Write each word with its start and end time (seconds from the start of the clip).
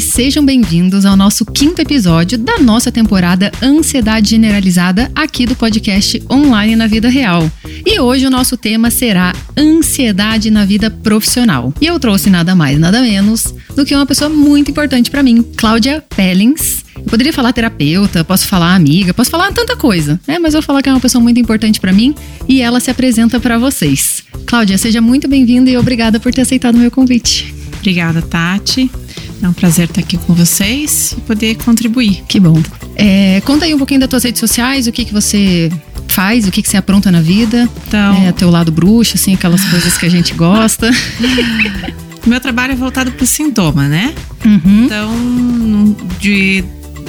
sejam 0.00 0.44
bem-vindos 0.44 1.04
ao 1.04 1.16
nosso 1.16 1.44
quinto 1.44 1.80
episódio 1.80 2.38
da 2.38 2.58
nossa 2.58 2.92
temporada 2.92 3.50
Ansiedade 3.62 4.30
Generalizada 4.30 5.10
aqui 5.14 5.46
do 5.46 5.56
podcast 5.56 6.22
Online 6.30 6.76
na 6.76 6.86
Vida 6.86 7.08
Real. 7.08 7.50
E 7.84 7.98
hoje 7.98 8.26
o 8.26 8.30
nosso 8.30 8.56
tema 8.56 8.90
será 8.90 9.32
Ansiedade 9.56 10.50
na 10.50 10.64
Vida 10.64 10.90
Profissional. 10.90 11.72
E 11.80 11.86
eu 11.86 11.98
trouxe 11.98 12.30
nada 12.30 12.54
mais, 12.54 12.78
nada 12.78 13.00
menos 13.00 13.54
do 13.74 13.84
que 13.84 13.94
uma 13.94 14.06
pessoa 14.06 14.28
muito 14.28 14.70
importante 14.70 15.10
para 15.10 15.22
mim, 15.22 15.42
Cláudia 15.56 16.04
Pellings. 16.14 16.84
Eu 16.96 17.04
poderia 17.04 17.32
falar 17.32 17.52
terapeuta, 17.52 18.24
posso 18.24 18.46
falar 18.46 18.74
amiga, 18.74 19.14
posso 19.14 19.30
falar 19.30 19.52
tanta 19.52 19.76
coisa, 19.76 20.20
né? 20.26 20.38
Mas 20.38 20.52
vou 20.52 20.62
falar 20.62 20.82
que 20.82 20.88
é 20.88 20.92
uma 20.92 21.00
pessoa 21.00 21.22
muito 21.22 21.40
importante 21.40 21.80
para 21.80 21.92
mim 21.92 22.14
e 22.48 22.60
ela 22.60 22.80
se 22.80 22.90
apresenta 22.90 23.40
para 23.40 23.58
vocês. 23.58 24.24
Cláudia, 24.46 24.76
seja 24.78 25.00
muito 25.00 25.28
bem-vinda 25.28 25.70
e 25.70 25.76
obrigada 25.76 26.20
por 26.20 26.32
ter 26.32 26.42
aceitado 26.42 26.74
o 26.74 26.78
meu 26.78 26.90
convite. 26.90 27.54
Obrigada, 27.78 28.20
Tati. 28.20 28.90
É 29.42 29.48
um 29.48 29.52
prazer 29.52 29.86
estar 29.86 30.00
aqui 30.00 30.16
com 30.16 30.34
vocês 30.34 31.14
e 31.16 31.20
poder 31.20 31.54
contribuir. 31.56 32.22
Que 32.26 32.40
bom. 32.40 32.60
É, 32.96 33.40
conta 33.42 33.64
aí 33.64 33.74
um 33.74 33.78
pouquinho 33.78 34.00
das 34.00 34.08
tuas 34.08 34.24
redes 34.24 34.40
sociais, 34.40 34.86
o 34.86 34.92
que, 34.92 35.04
que 35.04 35.12
você 35.12 35.70
faz, 36.08 36.46
o 36.48 36.50
que, 36.50 36.62
que 36.62 36.68
você 36.68 36.76
apronta 36.76 37.10
na 37.10 37.20
vida. 37.20 37.68
Então, 37.86 38.26
é, 38.26 38.32
teu 38.32 38.50
lado 38.50 38.72
bruxo, 38.72 39.14
assim, 39.14 39.34
aquelas 39.34 39.64
coisas 39.64 39.96
que 39.96 40.06
a 40.06 40.08
gente 40.08 40.34
gosta. 40.34 40.90
Meu 42.26 42.40
trabalho 42.40 42.72
é 42.72 42.76
voltado 42.76 43.12
para 43.12 43.22
o 43.22 43.26
sintoma, 43.26 43.86
né? 43.86 44.12
Uhum. 44.44 44.84
Então, 44.84 45.96
de, 46.20 46.64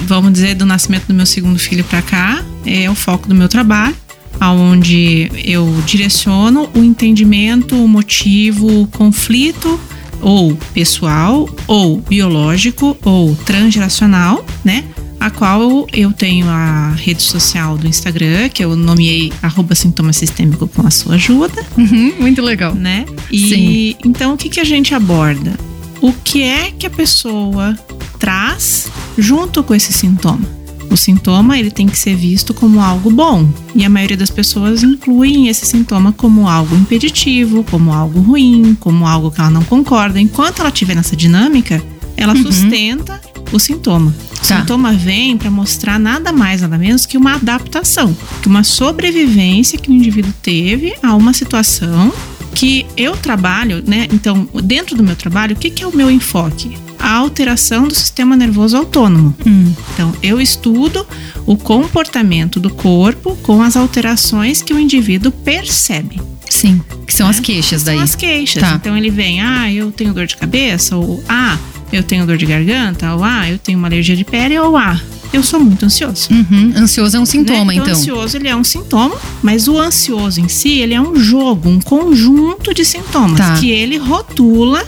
vamos 0.06 0.32
dizer, 0.32 0.54
do 0.54 0.64
nascimento 0.64 1.06
do 1.08 1.14
meu 1.14 1.26
segundo 1.26 1.58
filho 1.58 1.84
para 1.84 2.00
cá, 2.00 2.42
é 2.64 2.88
o 2.88 2.94
foco 2.94 3.28
do 3.28 3.34
meu 3.34 3.48
trabalho 3.48 3.94
aonde 4.38 5.30
eu 5.44 5.82
direciono 5.84 6.70
o 6.74 6.78
entendimento, 6.78 7.76
o 7.76 7.86
motivo, 7.86 8.82
o 8.82 8.86
conflito 8.86 9.78
ou 10.20 10.56
pessoal, 10.74 11.48
ou 11.66 12.00
biológico, 12.00 12.96
ou 13.04 13.34
transgeracional, 13.36 14.44
né? 14.64 14.84
A 15.18 15.30
qual 15.30 15.86
eu 15.92 16.12
tenho 16.12 16.48
a 16.48 16.90
rede 16.96 17.22
social 17.22 17.76
do 17.76 17.86
Instagram, 17.86 18.48
que 18.48 18.64
eu 18.64 18.74
nomeei 18.74 19.30
arroba 19.42 19.74
sintoma 19.74 20.12
sistêmico 20.12 20.66
com 20.66 20.86
a 20.86 20.90
sua 20.90 21.16
ajuda. 21.16 21.64
Uhum, 21.76 22.14
muito 22.18 22.40
legal. 22.40 22.74
Né? 22.74 23.04
E 23.30 23.48
Sim. 23.48 23.96
então 24.04 24.32
o 24.32 24.36
que, 24.36 24.48
que 24.48 24.60
a 24.60 24.64
gente 24.64 24.94
aborda? 24.94 25.52
O 26.00 26.12
que 26.12 26.42
é 26.42 26.70
que 26.70 26.86
a 26.86 26.90
pessoa 26.90 27.76
traz 28.18 28.88
junto 29.18 29.62
com 29.62 29.74
esse 29.74 29.92
sintoma? 29.92 30.59
O 30.90 30.96
sintoma 30.96 31.56
ele 31.56 31.70
tem 31.70 31.86
que 31.86 31.96
ser 31.96 32.16
visto 32.16 32.52
como 32.52 32.80
algo 32.80 33.10
bom 33.10 33.48
e 33.74 33.84
a 33.84 33.88
maioria 33.88 34.16
das 34.16 34.30
pessoas 34.30 34.82
incluem 34.82 35.46
esse 35.46 35.64
sintoma 35.64 36.12
como 36.12 36.48
algo 36.48 36.74
impeditivo, 36.74 37.62
como 37.64 37.92
algo 37.92 38.20
ruim, 38.20 38.76
como 38.80 39.06
algo 39.06 39.30
que 39.30 39.40
ela 39.40 39.50
não 39.50 39.62
concorda. 39.62 40.20
Enquanto 40.20 40.60
ela 40.60 40.68
estiver 40.68 40.96
nessa 40.96 41.14
dinâmica, 41.14 41.80
ela 42.16 42.34
uhum. 42.34 42.42
sustenta 42.42 43.20
o 43.52 43.58
sintoma. 43.58 44.14
O 44.34 44.46
tá. 44.46 44.58
sintoma 44.58 44.92
vem 44.92 45.36
para 45.36 45.50
mostrar 45.50 45.98
nada 45.98 46.32
mais, 46.32 46.62
nada 46.62 46.76
menos 46.76 47.06
que 47.06 47.16
uma 47.16 47.34
adaptação, 47.34 48.16
que 48.42 48.48
uma 48.48 48.64
sobrevivência 48.64 49.78
que 49.78 49.90
o 49.90 49.94
indivíduo 49.94 50.32
teve 50.42 50.94
a 51.02 51.14
uma 51.14 51.32
situação 51.32 52.12
que 52.54 52.84
eu 52.96 53.16
trabalho, 53.16 53.82
né? 53.86 54.08
Então, 54.12 54.48
dentro 54.64 54.96
do 54.96 55.02
meu 55.02 55.14
trabalho, 55.14 55.54
o 55.54 55.58
que, 55.58 55.70
que 55.70 55.84
é 55.84 55.86
o 55.86 55.96
meu 55.96 56.10
enfoque? 56.10 56.76
A 57.00 57.12
alteração 57.14 57.88
do 57.88 57.94
sistema 57.94 58.36
nervoso 58.36 58.76
autônomo. 58.76 59.34
Hum. 59.46 59.72
Então, 59.94 60.12
eu 60.22 60.40
estudo 60.40 61.06
o 61.46 61.56
comportamento 61.56 62.60
do 62.60 62.70
corpo 62.70 63.36
com 63.42 63.62
as 63.62 63.76
alterações 63.76 64.62
que 64.62 64.72
o 64.72 64.78
indivíduo 64.78 65.32
percebe. 65.32 66.20
Sim, 66.48 66.80
que 67.06 67.14
são 67.14 67.26
é? 67.26 67.30
as 67.30 67.40
queixas 67.40 67.82
daí. 67.82 67.96
São 67.96 68.04
as 68.04 68.14
queixas. 68.14 68.62
Tá. 68.62 68.74
Então, 68.74 68.96
ele 68.96 69.10
vem, 69.10 69.40
ah, 69.40 69.72
eu 69.72 69.90
tenho 69.90 70.12
dor 70.12 70.26
de 70.26 70.36
cabeça, 70.36 70.96
ou 70.96 71.22
ah, 71.28 71.58
eu 71.92 72.02
tenho 72.02 72.26
dor 72.26 72.36
de 72.36 72.46
garganta, 72.46 73.14
ou 73.14 73.24
ah, 73.24 73.48
eu 73.48 73.58
tenho 73.58 73.78
uma 73.78 73.88
alergia 73.88 74.16
de 74.16 74.24
pele, 74.24 74.58
ou 74.58 74.76
ah, 74.76 75.00
eu 75.32 75.42
sou 75.42 75.60
muito 75.60 75.84
ansioso. 75.86 76.28
Uhum. 76.30 76.72
Ansioso 76.76 77.16
é 77.16 77.20
um 77.20 77.26
sintoma, 77.26 77.72
né? 77.72 77.74
então. 77.74 77.88
O 77.88 77.96
ansioso 77.96 78.36
ele 78.36 78.48
é 78.48 78.56
um 78.56 78.64
sintoma, 78.64 79.16
mas 79.42 79.68
o 79.68 79.78
ansioso 79.78 80.40
em 80.40 80.48
si 80.48 80.80
ele 80.80 80.94
é 80.94 81.00
um 81.00 81.16
jogo, 81.16 81.68
um 81.68 81.80
conjunto 81.80 82.74
de 82.74 82.84
sintomas 82.84 83.38
tá. 83.38 83.54
que 83.54 83.70
ele 83.70 83.96
rotula 83.96 84.84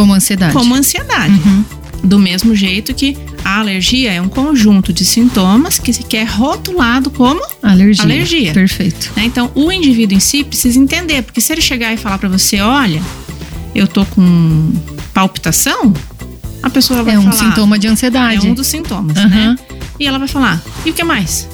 como 0.00 0.14
ansiedade. 0.14 0.52
Como 0.54 0.74
ansiedade. 0.74 1.34
Uhum. 1.34 1.64
Do 2.02 2.18
mesmo 2.18 2.54
jeito 2.54 2.94
que 2.94 3.16
a 3.44 3.58
alergia 3.58 4.10
é 4.10 4.20
um 4.20 4.28
conjunto 4.28 4.92
de 4.92 5.04
sintomas 5.04 5.78
que 5.78 5.92
se 5.92 6.02
quer 6.02 6.26
rotulado 6.26 7.10
como 7.10 7.42
alergia. 7.62 8.04
alergia. 8.04 8.52
Perfeito. 8.54 9.12
Né? 9.14 9.24
Então, 9.26 9.50
o 9.54 9.70
indivíduo 9.70 10.16
em 10.16 10.20
si 10.20 10.42
precisa 10.42 10.78
entender, 10.78 11.22
porque 11.22 11.40
se 11.40 11.52
ele 11.52 11.60
chegar 11.60 11.92
e 11.92 11.98
falar 11.98 12.16
para 12.16 12.28
você, 12.28 12.60
olha, 12.60 13.02
eu 13.74 13.86
tô 13.86 14.06
com 14.06 14.72
palpitação, 15.12 15.92
a 16.62 16.70
pessoa 16.70 17.02
vai 17.02 17.14
é 17.14 17.18
falar. 17.18 17.30
É 17.30 17.34
um 17.34 17.38
sintoma 17.38 17.78
de 17.78 17.86
ansiedade. 17.86 18.46
É 18.46 18.50
um 18.50 18.54
dos 18.54 18.66
sintomas, 18.66 19.18
uhum. 19.18 19.28
né? 19.28 19.56
E 19.98 20.06
ela 20.06 20.18
vai 20.18 20.28
falar, 20.28 20.62
e 20.86 20.90
o 20.90 20.94
que 20.94 21.04
mais? 21.04 21.46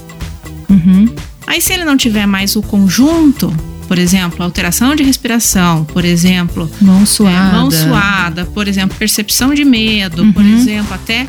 Uhum. 0.69 1.13
Aí, 1.49 1.61
se 1.61 1.73
ele 1.73 1.85
não 1.85 1.97
tiver 1.97 2.27
mais 2.27 2.55
o 2.55 2.63
conjunto, 2.63 3.53
por 3.87 3.99
exemplo, 3.99 4.43
alteração 4.43 4.95
de 4.95 5.03
respiração, 5.03 5.85
por 5.85 6.05
exemplo, 6.05 6.71
mão 6.81 7.07
suada, 7.07 7.37
é, 7.37 7.53
mão 7.53 7.71
suada, 7.71 8.45
por 8.47 8.69
exemplo, 8.69 8.97
percepção 8.97 9.55
de 9.55 9.65
medo, 9.65 10.23
uhum. 10.23 10.33
por 10.33 10.45
exemplo, 10.45 10.95
até 10.95 11.27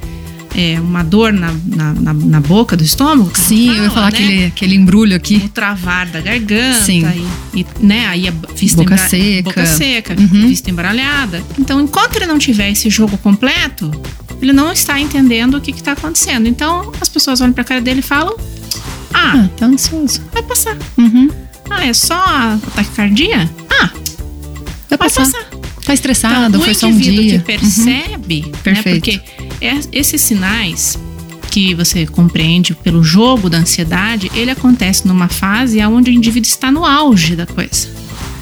é, 0.56 0.80
uma 0.80 1.04
dor 1.04 1.32
na, 1.32 1.54
na, 1.66 2.14
na, 2.14 2.40
boca 2.42 2.76
do 2.76 2.84
estômago. 2.84 3.32
Sim, 3.36 3.68
fala, 3.68 3.78
eu 3.78 3.84
ia 3.84 3.92
falar 3.92 4.12
né? 4.12 4.18
aquele, 4.18 4.46
aquele 4.46 4.76
embrulho 4.76 5.16
aqui. 5.16 5.36
O 5.46 5.50
travar 5.50 6.08
da 6.08 6.20
garganta. 6.20 6.84
Sim. 6.84 7.06
E, 7.54 7.60
e 7.60 7.66
né, 7.80 8.08
aí 8.08 8.28
a 8.28 8.34
vista 8.56 8.78
boca 8.78 8.96
embra... 8.96 9.08
seca. 9.08 9.44
Boca 9.44 9.66
seca, 9.66 10.16
uhum. 10.20 10.48
vista 10.48 10.72
embaralhada. 10.72 11.44
Então, 11.60 11.80
enquanto 11.80 12.16
ele 12.16 12.26
não 12.26 12.40
tiver 12.40 12.72
esse 12.72 12.90
jogo 12.90 13.18
completo, 13.20 13.92
ele 14.42 14.52
não 14.52 14.72
está 14.72 15.00
entendendo 15.00 15.58
o 15.58 15.62
que 15.62 15.70
está 15.72 15.92
acontecendo. 15.92 16.48
Então, 16.48 16.92
as 17.00 17.08
pessoas 17.08 17.40
olham 17.40 17.54
para 17.54 17.62
a 17.62 17.66
cara 17.66 17.82
dele 17.82 18.00
e 18.00 18.04
falam: 18.04 18.36
Ah, 19.14 19.34
ah 19.36 19.50
tá 19.56 19.68
ansioso. 19.68 20.22
Vai 20.34 20.42
passar. 20.42 20.76
Uhum. 20.98 21.30
Ah, 21.70 21.86
é 21.86 21.94
só 21.94 22.16
a 22.16 22.60
taquicardia? 22.76 23.50
Ah, 23.70 23.92
vai 24.90 24.98
passar. 24.98 25.26
passar. 25.26 25.48
Tá 25.86 25.94
estressado, 25.94 26.48
então, 26.50 26.62
foi 26.62 26.74
só 26.74 26.88
um 26.88 26.98
dia. 26.98 27.12
O 27.12 27.14
indivíduo 27.14 27.40
que 27.40 27.46
percebe, 27.46 28.44
uhum. 28.46 28.52
Perfeito. 28.62 29.10
Né, 29.10 29.20
porque 29.20 29.22
é, 29.62 29.80
esses 29.94 30.20
sinais 30.20 31.00
que 31.50 31.74
você 31.74 32.06
compreende 32.06 32.76
pelo 32.76 33.02
jogo 33.02 33.50
da 33.50 33.60
ansiedade, 33.60 34.30
ele 34.36 34.52
acontece 34.52 35.08
numa 35.08 35.30
fase 35.30 35.84
onde 35.86 36.12
o 36.12 36.14
indivíduo 36.14 36.48
está 36.48 36.70
no 36.72 36.84
auge 36.84 37.36
da 37.36 37.46
coisa. 37.46 37.88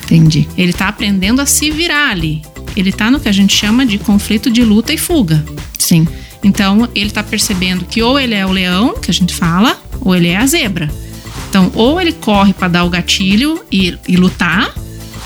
Entendi. 0.06 0.48
Ele 0.58 0.72
está 0.72 0.88
aprendendo 0.88 1.40
a 1.40 1.46
se 1.46 1.70
virar 1.70 2.10
ali. 2.10 2.42
Ele 2.76 2.90
está 2.90 3.10
no 3.12 3.20
que 3.20 3.30
a 3.30 3.32
gente 3.32 3.56
chama 3.56 3.86
de 3.86 3.98
conflito 3.98 4.50
de 4.52 4.64
luta 4.64 4.92
e 4.92 4.98
fuga. 4.98 5.46
Sim. 5.78 6.08
Então, 6.44 6.90
ele 6.94 7.08
está 7.08 7.24
percebendo 7.24 7.86
que 7.86 8.02
ou 8.02 8.20
ele 8.20 8.34
é 8.34 8.46
o 8.46 8.52
leão, 8.52 8.96
que 9.00 9.10
a 9.10 9.14
gente 9.14 9.34
fala, 9.34 9.80
ou 10.02 10.16
ele 10.16 10.28
é 10.28 10.38
a 10.38 10.46
zebra. 10.46 10.92
Então, 11.56 11.72
ou 11.74 12.02
ele 12.02 12.12
corre 12.12 12.52
para 12.52 12.68
dar 12.68 12.84
o 12.84 12.90
gatilho 12.90 13.64
e, 13.72 13.98
e 14.10 14.18
lutar, 14.18 14.76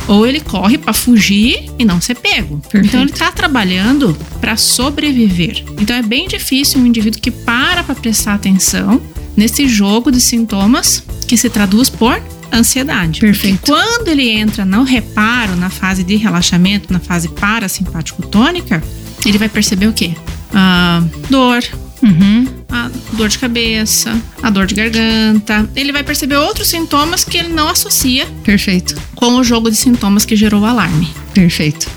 ou 0.08 0.28
ele 0.28 0.40
corre 0.40 0.78
para 0.78 0.94
fugir 0.94 1.72
e 1.80 1.84
não 1.84 2.00
ser 2.00 2.14
pego. 2.14 2.60
Perfeito. 2.60 2.86
Então 2.86 3.02
ele 3.02 3.10
está 3.10 3.32
trabalhando 3.32 4.16
para 4.40 4.56
sobreviver. 4.56 5.66
Então 5.80 5.96
é 5.96 6.04
bem 6.04 6.28
difícil 6.28 6.80
um 6.80 6.86
indivíduo 6.86 7.20
que 7.20 7.32
para 7.32 7.84
para 7.84 7.96
prestar 7.96 8.36
atenção 8.36 9.02
nesse 9.36 9.68
jogo 9.68 10.12
de 10.12 10.22
sintomas 10.22 11.04
que 11.28 11.36
se 11.36 11.50
traduz 11.50 11.90
por 11.90 12.22
ansiedade. 12.54 13.22
Perfeito. 13.22 13.58
Porque 13.62 13.72
quando 13.72 14.10
ele 14.10 14.30
entra 14.30 14.64
no 14.64 14.84
reparo, 14.84 15.56
na 15.56 15.72
fase 15.72 16.04
de 16.04 16.16
relaxamento, 16.16 16.94
na 16.94 17.00
fase 17.00 17.28
parasimpático 17.28 18.22
tônica, 18.28 18.84
ele 19.26 19.40
vai 19.40 19.50
perceber 19.50 19.88
o 19.88 19.94
quê? 19.94 20.12
Ah, 20.54 21.04
dor, 21.28 21.64
Uhum. 22.02 22.48
A 22.70 22.90
dor 23.14 23.30
de 23.30 23.38
cabeça, 23.38 24.20
a 24.42 24.50
dor 24.50 24.66
de 24.66 24.76
garganta. 24.76 25.70
Ele 25.76 25.92
vai 25.92 26.04
perceber 26.04 26.38
outros 26.38 26.68
sintomas 26.68 27.24
que 27.24 27.38
ele 27.38 27.50
não 27.50 27.68
associa. 27.68 28.26
Perfeito. 28.44 28.96
Com 29.16 29.36
o 29.36 29.44
jogo 29.44 29.70
de 29.70 29.76
sintomas 29.76 30.26
que 30.26 30.36
gerou 30.36 30.62
o 30.62 30.66
alarme. 30.66 31.10
Perfeito. 31.34 31.88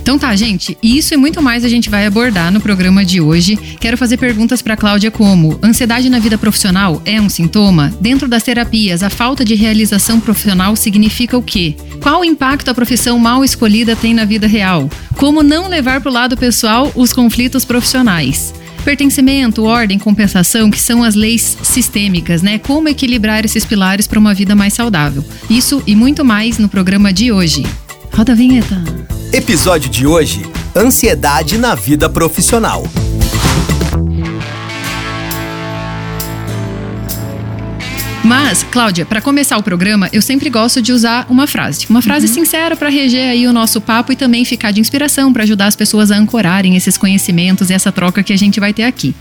Então 0.00 0.18
tá, 0.18 0.34
gente, 0.34 0.76
isso 0.82 1.14
e 1.14 1.16
muito 1.16 1.42
mais 1.42 1.64
a 1.64 1.68
gente 1.68 1.90
vai 1.90 2.06
abordar 2.06 2.50
no 2.50 2.60
programa 2.60 3.04
de 3.04 3.20
hoje. 3.20 3.56
Quero 3.80 3.96
fazer 3.96 4.16
perguntas 4.16 4.62
para 4.62 4.76
Cláudia 4.76 5.10
como: 5.10 5.58
ansiedade 5.62 6.08
na 6.08 6.18
vida 6.18 6.38
profissional 6.38 7.02
é 7.04 7.20
um 7.20 7.28
sintoma? 7.28 7.92
Dentro 8.00 8.28
das 8.28 8.42
terapias, 8.42 9.02
a 9.02 9.10
falta 9.10 9.44
de 9.44 9.54
realização 9.54 10.20
profissional 10.20 10.74
significa 10.76 11.36
o 11.36 11.42
quê? 11.42 11.76
Qual 12.00 12.24
impacto 12.24 12.70
a 12.70 12.74
profissão 12.74 13.18
mal 13.18 13.44
escolhida 13.44 13.96
tem 13.96 14.14
na 14.14 14.24
vida 14.24 14.46
real? 14.46 14.88
Como 15.16 15.42
não 15.42 15.68
levar 15.68 16.00
para 16.00 16.10
o 16.10 16.14
lado 16.14 16.36
pessoal 16.36 16.90
os 16.94 17.12
conflitos 17.12 17.64
profissionais? 17.64 18.54
Pertencimento, 18.84 19.64
ordem, 19.64 19.98
compensação, 19.98 20.70
que 20.70 20.80
são 20.80 21.02
as 21.02 21.14
leis 21.14 21.56
sistêmicas, 21.62 22.42
né? 22.42 22.58
Como 22.58 22.88
equilibrar 22.88 23.44
esses 23.44 23.64
pilares 23.64 24.06
para 24.06 24.18
uma 24.18 24.34
vida 24.34 24.54
mais 24.54 24.74
saudável. 24.74 25.24
Isso 25.48 25.82
e 25.86 25.94
muito 25.94 26.24
mais 26.24 26.58
no 26.58 26.68
programa 26.68 27.12
de 27.12 27.30
hoje. 27.32 27.64
Roda 28.12 28.32
a 28.32 28.34
vinheta. 28.34 28.82
Episódio 29.32 29.90
de 29.90 30.06
hoje: 30.06 30.42
Ansiedade 30.74 31.58
na 31.58 31.74
vida 31.74 32.08
profissional. 32.08 32.84
Mas, 38.28 38.62
Cláudia, 38.62 39.06
para 39.06 39.22
começar 39.22 39.56
o 39.56 39.62
programa, 39.62 40.08
eu 40.12 40.20
sempre 40.20 40.50
gosto 40.50 40.82
de 40.82 40.92
usar 40.92 41.26
uma 41.30 41.46
frase. 41.46 41.86
Uma 41.88 42.02
frase 42.02 42.26
Uhum. 42.26 42.34
sincera 42.34 42.76
para 42.76 42.90
reger 42.90 43.30
aí 43.30 43.46
o 43.46 43.54
nosso 43.54 43.80
papo 43.80 44.12
e 44.12 44.16
também 44.16 44.44
ficar 44.44 44.70
de 44.70 44.80
inspiração 44.80 45.32
para 45.32 45.44
ajudar 45.44 45.66
as 45.66 45.74
pessoas 45.74 46.10
a 46.10 46.16
ancorarem 46.18 46.76
esses 46.76 46.98
conhecimentos 46.98 47.70
e 47.70 47.72
essa 47.72 47.90
troca 47.90 48.22
que 48.22 48.30
a 48.32 48.36
gente 48.36 48.60
vai 48.60 48.74
ter 48.74 48.82
aqui. 48.84 49.14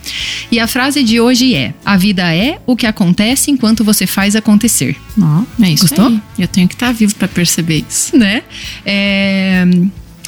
E 0.52 0.60
a 0.60 0.68
frase 0.68 1.04
de 1.04 1.22
hoje 1.22 1.56
é: 1.56 1.74
A 1.86 1.96
vida 1.96 2.36
é 2.36 2.60
o 2.66 2.76
que 2.76 2.86
acontece 2.86 3.50
enquanto 3.50 3.82
você 3.82 4.06
faz 4.06 4.36
acontecer. 4.36 4.98
Ó, 5.18 5.44
é 5.64 5.70
isso 5.70 5.84
Gostou? 5.88 6.08
aí. 6.08 6.22
Eu 6.38 6.48
tenho 6.50 6.68
que 6.68 6.76
estar 6.76 6.92
vivo 6.92 7.16
para 7.16 7.30
perceber 7.30 7.86
isso. 7.90 8.18
né? 8.18 8.44
É, 8.86 9.66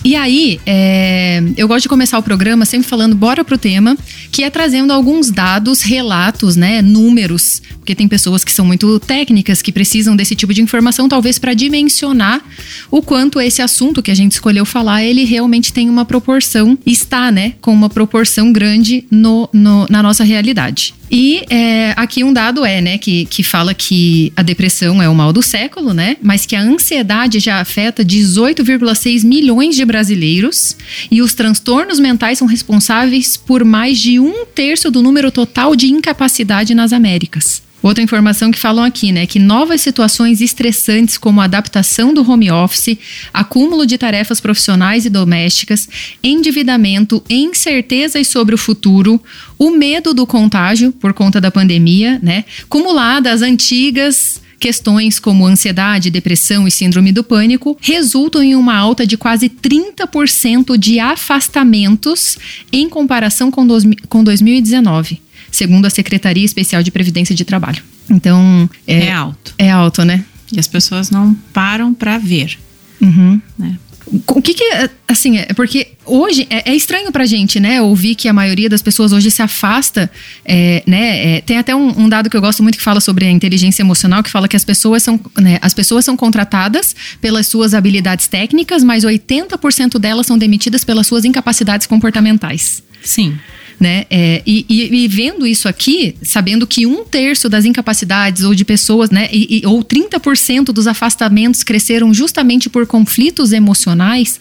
E 0.04 0.16
aí, 0.16 0.60
é, 0.66 1.44
eu 1.57 1.68
gosto 1.68 1.84
de 1.84 1.90
começar 1.90 2.18
o 2.18 2.24
programa 2.24 2.66
sempre 2.66 2.88
falando, 2.88 3.16
bora 3.16 3.44
pro 3.44 3.57
tema, 3.57 3.98
que 4.31 4.44
é 4.44 4.50
trazendo 4.50 4.94
alguns 4.94 5.30
dados, 5.30 5.81
relatos, 5.81 6.56
né, 6.56 6.81
números, 6.81 7.62
porque 7.80 7.94
tem 7.94 8.07
pessoas 8.07 8.46
que 8.46 8.51
são 8.51 8.66
muito 8.66 8.98
técnicas, 9.01 9.62
que 9.62 9.74
precisam 9.74 10.16
desse 10.16 10.36
tipo 10.36 10.54
de 10.54 10.62
informação, 10.62 11.10
talvez 11.10 11.38
para 11.38 11.54
dimensionar 11.54 12.42
o 12.90 13.01
quanto 13.01 13.42
esse 13.42 13.62
assunto 13.62 14.01
que 14.01 14.10
a 14.10 14.16
gente 14.16 14.31
escolheu 14.31 14.66
falar, 14.66 15.04
ele 15.04 15.25
realmente 15.25 15.74
tem 15.74 15.90
uma 15.90 16.06
proporção, 16.06 16.78
está, 16.86 17.30
né, 17.30 17.54
com 17.60 17.74
uma 17.74 17.90
proporção 17.90 18.54
grande 18.54 19.04
no, 19.12 19.50
no- 19.52 19.86
na 19.90 20.02
nossa 20.02 20.24
realidade. 20.24 20.94
E 21.12 21.44
é, 21.50 21.94
aqui 21.96 22.24
um 22.24 22.32
dado 22.32 22.64
é, 22.64 22.82
né, 22.82 22.98
que, 22.98 23.26
que 23.26 23.42
fala 23.44 23.74
que 23.74 24.32
a 24.36 24.44
depressão 24.44 25.02
é 25.02 25.10
o 25.10 25.16
mal 25.16 25.34
do 25.34 25.42
século, 25.42 25.94
né? 25.94 26.18
Mas 26.22 26.46
que 26.46 26.56
a 26.56 26.62
ansiedade 26.62 27.40
já 27.40 27.60
afeta 27.60 28.06
18,6 28.06 29.26
milhões 29.26 29.76
de 29.76 29.86
brasileiros 29.86 30.78
e 31.10 31.22
os 31.22 31.34
transtornos 31.34 32.00
mentais 32.00 32.38
são 32.38 32.48
responsáveis 32.48 33.36
por 33.38 33.64
mais 33.64 34.00
de 34.00 34.20
um 34.20 34.46
terço 34.46 34.92
do 34.92 35.02
número 35.02 35.32
total 35.32 35.76
de 35.76 35.88
incapacidade 35.88 36.76
nas 36.76 36.94
Américas. 36.94 37.69
Outra 37.81 38.04
informação 38.04 38.52
que 38.52 38.60
falam 38.60 38.84
aqui, 38.84 39.12
né, 39.12 39.26
que 39.26 39.40
novas 39.40 39.80
situações 39.80 40.42
estressantes 40.42 41.18
como 41.18 41.40
a 41.40 41.46
adaptação 41.46 42.14
do 42.14 42.30
home 42.30 42.52
office, 42.52 42.98
acúmulo 43.34 43.86
de 43.86 43.98
tarefas 43.98 44.42
profissionais 44.42 45.06
e 45.06 45.10
domésticas, 45.10 45.88
endividamento, 46.22 47.24
incertezas 47.30 48.28
sobre 48.28 48.54
o 48.54 48.58
futuro, 48.58 49.22
o 49.58 49.72
medo 49.72 50.14
do 50.14 50.28
contágio 50.28 50.92
por 50.92 51.14
conta 51.14 51.40
da 51.40 51.50
pandemia, 51.50 52.20
né, 52.22 52.44
cumulada 52.68 53.34
antigas 53.34 54.42
questões 54.60 55.20
como 55.20 55.46
ansiedade, 55.46 56.12
depressão 56.12 56.68
e 56.68 56.72
síndrome 56.72 57.14
do 57.14 57.24
pânico 57.24 57.78
resultam 57.80 58.44
em 58.44 58.56
uma 58.56 58.76
alta 58.76 59.08
de 59.08 59.16
quase 59.16 59.48
30% 59.50 60.78
de 60.78 61.00
afastamentos 61.00 62.38
em 62.72 62.90
comparação 62.90 63.50
com, 63.50 63.66
dois, 63.66 63.86
com 64.10 64.22
2019, 64.22 65.22
segundo 65.51 65.86
a 65.86 65.90
Secretaria 65.90 66.46
Especial 66.46 66.81
de 66.84 66.92
Previdência 66.92 67.36
de 67.36 67.44
Trabalho. 67.46 67.81
Então, 68.10 68.69
É, 68.88 69.06
é, 69.06 69.12
alto. 69.12 69.54
é 69.57 69.69
alto, 69.72 70.04
né? 70.04 70.24
E 70.51 70.60
as 70.60 70.68
pessoas 70.68 71.10
não 71.12 71.34
param 71.54 71.94
para 71.94 72.18
ver, 72.18 72.57
Uhum. 73.01 73.40
né? 73.57 73.78
O 74.25 74.42
que 74.42 74.56
que, 74.56 74.63
é, 74.63 74.90
assim, 75.07 75.38
é 75.38 75.54
porque 75.54 75.90
hoje 76.04 76.48
é, 76.50 76.72
é 76.72 76.75
estranho 76.75 77.12
pra 77.12 77.28
gente, 77.28 77.60
né, 77.60 77.80
ouvir 77.80 78.16
que 78.16 78.28
a 78.28 78.34
maioria 78.34 78.68
das 78.68 78.81
pessoas 78.81 79.12
hoje 79.13 79.30
se 79.30 79.40
afasta, 79.44 80.10
é, 80.44 80.81
né, 80.88 81.36
é, 81.38 81.42
tem 81.42 81.60
até 81.60 81.75
um, 81.75 81.90
um 82.06 82.10
dado 82.10 82.28
que 82.28 82.36
eu 82.36 82.42
gosto 82.42 82.63
muito 82.63 82.75
que 82.80 82.84
fala 82.84 83.00
sobre 83.00 83.25
a 83.25 83.30
inteligência 83.30 83.84
emocional, 83.84 84.24
que 84.24 84.30
fala 84.31 84.48
que 84.48 84.56
as 84.56 84.66
pessoas 84.66 85.04
são, 85.04 85.19
né, 85.38 85.60
as 85.62 85.75
pessoas 85.75 86.04
são 86.06 86.18
contratadas 86.18 86.95
pelas 87.22 87.45
suas 87.45 87.75
habilidades 87.75 88.28
técnicas, 88.28 88.84
mas 88.84 89.04
80% 89.06 90.00
delas 90.00 90.25
são 90.25 90.40
demitidas 90.40 90.84
pelas 90.84 91.06
suas 91.06 91.24
incapacidades 91.24 91.86
comportamentais 91.86 92.81
Sim. 93.04 93.38
Né? 93.80 94.06
É, 94.10 94.42
e, 94.46 94.66
e- 94.70 95.04
e 95.04 95.08
vendo 95.08 95.48
isso 95.48 95.68
aqui, 95.68 96.16
sabendo 96.22 96.68
que 96.68 96.86
um 96.86 97.04
terço 97.06 97.48
das 97.48 97.66
incapacidades 97.66 98.44
ou 98.44 98.54
de 98.54 98.66
pessoas, 98.66 99.10
né, 99.10 99.30
e, 99.31 99.60
e- 99.62 99.66
ou 99.66 99.84
30% 99.84 100.66
dos 100.74 100.86
afastamentos 100.88 101.64
cresceram 101.64 102.14
justamente 102.14 102.70
por 102.70 102.86
conflitos 102.86 103.54
emocionais, 103.54 104.40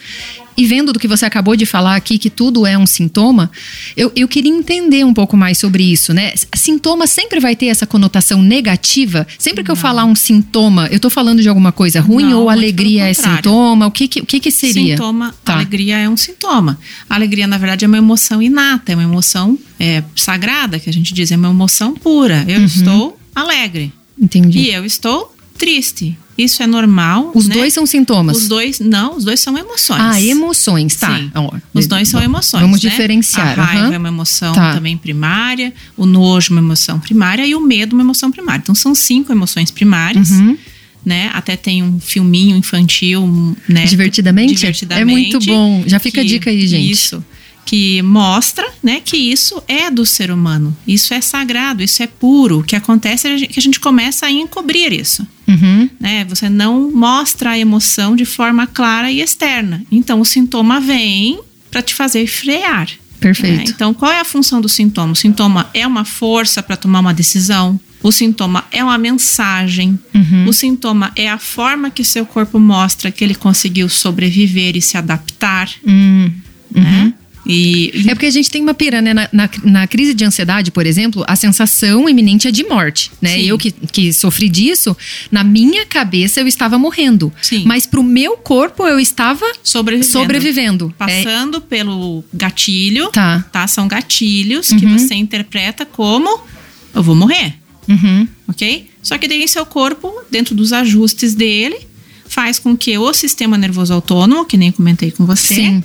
e 0.59 0.67
vendo 0.67 0.93
do 0.93 0.99
que 0.99 1.07
você 1.07 1.25
acabou 1.25 1.55
de 1.55 1.65
falar 1.65 1.95
aqui, 1.95 2.19
que 2.19 2.29
tudo 2.29 2.67
é 2.67 2.77
um 2.77 2.85
sintoma, 2.85 3.49
eu, 3.97 4.11
eu 4.17 4.27
queria 4.27 4.51
entender 4.53 5.05
um 5.05 5.15
pouco 5.15 5.37
mais 5.37 5.57
sobre 5.57 5.85
isso, 5.85 6.13
né? 6.13 6.33
Sintoma 6.55 7.07
sempre 7.07 7.39
vai 7.39 7.55
ter 7.55 7.67
essa 7.67 7.87
conotação 7.87 8.43
negativa? 8.43 9.25
Sempre 9.39 9.63
que 9.63 9.71
eu 9.71 9.77
falar 9.77 10.05
um 10.05 10.17
sintoma, 10.17 10.89
eu 10.91 10.99
tô 10.99 11.09
falando 11.09 11.41
de 11.41 11.49
alguma 11.49 11.71
coisa 11.71 12.01
ruim 12.01 12.25
Não, 12.31 12.41
ou 12.43 12.51
alegria 12.51 13.09
é 13.09 13.15
sintoma? 13.15 13.87
O 13.87 13.91
que 13.93 14.09
que, 14.09 14.21
o 14.21 14.27
que, 14.27 14.41
que 14.41 14.51
seria? 14.51 14.97
Sintoma, 14.97 15.33
Tá. 15.45 15.55
alegria 15.55 15.97
é 15.99 16.09
um 16.09 16.17
sintoma. 16.17 16.77
A 17.09 17.15
alegria, 17.15 17.47
na 17.47 17.57
verdade, 17.57 17.85
é 17.85 17.89
uma 17.89 17.99
emoção 17.99 18.43
inata, 18.43 18.91
é 18.91 18.97
uma 18.97 19.05
emoção 19.05 19.57
é, 19.79 20.03
sagrada, 20.17 20.81
que 20.81 20.91
a 20.91 20.93
gente 20.93 21.15
diz, 21.15 21.31
é 21.31 21.37
uma 21.37 21.51
emoção 21.51 21.95
pura. 21.95 22.45
Eu 22.49 22.59
Uhum. 22.59 22.65
estou 22.67 23.19
alegre 23.33 23.93
Entendi. 24.21 24.59
e 24.59 24.71
eu 24.73 24.85
estou 24.85 25.33
triste. 25.59 26.17
Isso 26.39 26.63
é 26.63 26.67
normal. 26.69 27.33
Os 27.35 27.49
né? 27.49 27.55
dois 27.57 27.75
são 27.75 27.85
sintomas? 27.85 28.37
Os 28.37 28.49
dois, 28.49 28.79
não, 28.79 29.17
os 29.17 29.25
dois 29.25 29.41
são 29.41 29.59
emoções. 29.59 30.01
Ah, 30.01 30.23
emoções, 30.23 30.95
tá. 30.95 31.19
Sim. 31.19 31.33
Os 31.75 31.87
dois 31.89 32.09
são 32.09 32.23
emoções. 32.23 32.61
Vamos 32.63 32.81
né? 32.83 32.89
diferenciar. 32.91 33.59
A 33.59 33.65
raiva 33.65 33.87
aham. 33.87 33.95
é 33.95 33.99
uma 33.99 34.09
emoção 34.09 34.53
Tá. 34.55 34.73
também 34.75 34.97
primária, 34.97 35.75
o 35.97 36.07
nojo 36.07 36.53
é 36.53 36.55
uma 36.55 36.61
emoção 36.61 37.01
primária 37.01 37.45
e 37.45 37.55
o 37.57 37.61
medo 37.61 37.93
é 37.93 37.95
uma 37.97 38.03
emoção 38.05 38.31
primária. 38.31 38.61
Então 38.63 38.75
são 38.75 38.95
cinco 38.95 39.33
emoções 39.33 39.71
primárias. 39.73 40.31
Uhum. 40.31 40.57
Né? 41.05 41.31
Até 41.33 41.57
tem 41.57 41.83
um 41.83 41.99
filminho 41.99 42.57
infantil, 42.57 43.57
né? 43.69 43.85
Divertidamente? 43.87 44.53
Divertidamente. 44.55 45.11
É 45.11 45.33
muito 45.33 45.39
bom. 45.47 45.83
Já 45.87 45.99
fica 45.99 46.21
a 46.21 46.25
que- 46.25 46.29
dica 46.31 46.51
aí, 46.51 46.67
gente. 46.67 46.91
Isso. 46.91 47.25
Que 47.69 48.01
mostra, 48.01 48.67
né, 48.83 48.99
que 49.05 49.15
isso 49.15 49.63
é 49.69 49.91
do 49.91 50.07
ser 50.07 50.31
humano. 50.31 50.75
Isso 50.87 51.13
é 51.13 51.21
sagrado, 51.21 51.83
isso 51.83 52.03
é 52.03 52.07
puro. 52.07 52.61
O 52.61 52.63
que 52.63 52.75
acontece 52.75 53.29
é 53.29 53.47
que 53.47 53.61
a 53.61 53.63
gente 53.63 53.79
começa 53.79 54.25
a 54.25 54.31
encobrir 54.31 54.91
isso 54.91 55.27
Uhum. 55.47 55.91
né? 56.01 56.25
Você 56.25 56.49
não 56.49 56.91
mostra 56.91 57.51
a 57.51 57.59
emoção 57.59 58.17
de 58.17 58.25
forma 58.25 58.67
clara 58.67 59.11
e 59.13 59.21
externa. 59.21 59.83
Então 59.93 60.19
o 60.19 60.25
sintoma 60.25 60.81
vem 60.81 61.41
para 61.71 61.83
te 61.83 61.95
fazer 61.95 62.27
frear. 62.27 62.89
Perfeito. 63.21 63.57
né? 63.59 63.65
Então 63.69 63.93
qual 63.93 64.11
é 64.13 64.21
a 64.21 64.25
função 64.25 64.63
do 64.63 64.69
sintoma? 64.69 65.13
O 65.13 65.17
sintoma 65.17 65.69
é 65.75 65.87
uma 65.87 66.07
força 66.07 66.63
para 66.63 66.75
tomar 66.77 67.01
uma 67.01 67.13
decisão. 67.13 67.79
O 68.03 68.11
sintoma 68.11 68.65
é 68.71 68.83
uma 68.83 68.97
mensagem. 68.97 69.99
Uhum. 70.15 70.47
O 70.49 70.53
sintoma 70.55 71.13
é 71.15 71.29
a 71.29 71.37
forma 71.39 71.91
que 71.91 72.03
seu 72.03 72.25
corpo 72.25 72.59
mostra 72.59 73.11
que 73.11 73.23
ele 73.23 73.35
conseguiu 73.35 73.91
sobreviver 73.91 74.75
e 74.75 74.81
se 74.81 74.97
adaptar. 74.97 75.69
Hum, 75.87 76.31
uhum. 76.75 76.83
Né? 76.83 77.15
E, 77.49 78.05
É 78.07 78.15
porque 78.15 78.27
a 78.27 78.31
gente 78.31 78.51
tem 78.51 78.61
uma 78.63 78.75
pira, 78.75 79.01
né? 79.01 79.15
Na, 79.15 79.29
na, 79.33 79.51
na 79.65 79.87
crise 79.87 80.13
de 80.13 80.23
ansiedade, 80.25 80.71
por 80.71 80.85
exemplo, 80.85 81.25
a 81.27 81.35
sensação 81.35 82.07
iminente 82.09 82.47
é 82.47 82.51
de 82.51 82.63
morte, 82.65 83.11
né? 83.23 83.35
Sim. 83.37 83.43
Eu 83.47 83.57
que, 83.57 83.71
que 83.73 84.13
sofri 84.13 84.49
disso, 84.51 84.95
na 85.31 85.43
minha 85.43 85.87
cabeça 85.87 86.41
eu 86.41 86.47
estava 86.47 86.79
morrendo. 86.79 87.33
Sim. 87.41 87.65
Mas 87.65 87.87
pro 87.87 88.03
meu 88.03 88.37
corpo 88.37 88.87
eu 88.87 89.01
estava 89.01 89.47
sobrevivendo. 89.63 90.13
sobrevivendo. 90.13 90.95
É, 91.01 91.23
Passando 91.25 91.61
pelo 91.61 92.23
gatilho. 92.35 93.09
tá. 93.11 93.45
tá? 93.51 93.67
São 93.67 93.89
gatilhos 93.89 94.69
que 94.69 94.85
Uhum. 94.85 94.99
você 94.99 95.15
interpreta 95.15 95.87
como 95.87 96.41
eu 96.95 97.03
vou 97.03 97.15
morrer, 97.15 97.55
Uhum. 97.89 98.29
ok? 98.47 98.91
Só 99.03 99.17
que 99.17 99.27
daí 99.27 99.49
seu 99.49 99.65
corpo, 99.65 100.13
dentro 100.31 100.55
dos 100.55 100.73
ajustes 100.73 101.35
dele, 101.35 101.79
faz 102.27 102.59
com 102.59 102.77
que 102.77 102.99
o 102.99 103.11
sistema 103.15 103.57
nervoso 103.57 103.95
autônomo, 103.95 104.45
que 104.45 104.57
nem 104.59 104.71
comentei 104.71 105.11
com 105.11 105.25
você, 105.25 105.55
Sim. 105.55 105.83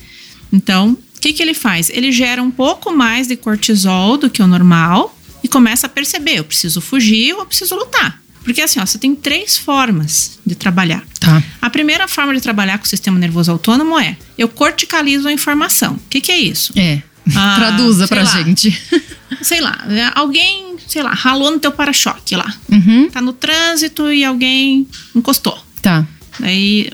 então, 0.51 0.97
que, 1.23 1.31
que 1.33 1.41
ele 1.41 1.53
faz? 1.53 1.89
Ele 1.89 2.11
gera 2.11 2.43
um 2.43 2.51
pouco 2.51 2.91
mais 2.91 3.27
de 3.27 3.37
cortisol 3.37 4.17
do 4.17 4.29
que 4.29 4.41
o 4.41 4.47
normal 4.47 5.17
e 5.41 5.47
começa 5.47 5.87
a 5.87 5.89
perceber, 5.89 6.39
eu 6.39 6.43
preciso 6.43 6.81
fugir 6.81 7.33
ou 7.33 7.39
eu 7.39 7.45
preciso 7.45 7.75
lutar. 7.75 8.21
Porque 8.43 8.61
assim, 8.61 8.81
ó, 8.81 8.85
você 8.85 8.97
tem 8.97 9.15
três 9.15 9.57
formas 9.57 10.37
de 10.45 10.53
trabalhar. 10.53 11.01
Tá. 11.21 11.41
A 11.61 11.69
primeira 11.69 12.09
forma 12.09 12.33
de 12.35 12.41
trabalhar 12.41 12.77
com 12.77 12.83
o 12.83 12.87
sistema 12.87 13.17
nervoso 13.17 13.49
autônomo 13.49 13.97
é 13.97 14.17
eu 14.37 14.49
corticalizo 14.49 15.29
a 15.29 15.31
informação. 15.31 15.93
O 15.93 16.09
que, 16.09 16.19
que 16.19 16.31
é 16.31 16.37
isso? 16.37 16.73
É. 16.75 17.01
Ah, 17.33 17.55
Traduza 17.57 18.05
pra 18.05 18.21
lá. 18.21 18.43
gente. 18.43 18.77
sei 19.41 19.61
lá, 19.61 19.85
é, 19.87 20.11
alguém, 20.13 20.75
sei 20.85 21.01
lá, 21.01 21.13
ralou 21.13 21.51
no 21.51 21.57
teu 21.57 21.71
para-choque 21.71 22.35
lá. 22.35 22.53
Uhum. 22.69 23.09
Tá 23.09 23.21
no 23.21 23.31
trânsito 23.31 24.11
e 24.11 24.25
alguém 24.25 24.85
encostou. 25.15 25.57
Tá. 25.81 26.05
Daí 26.39 26.89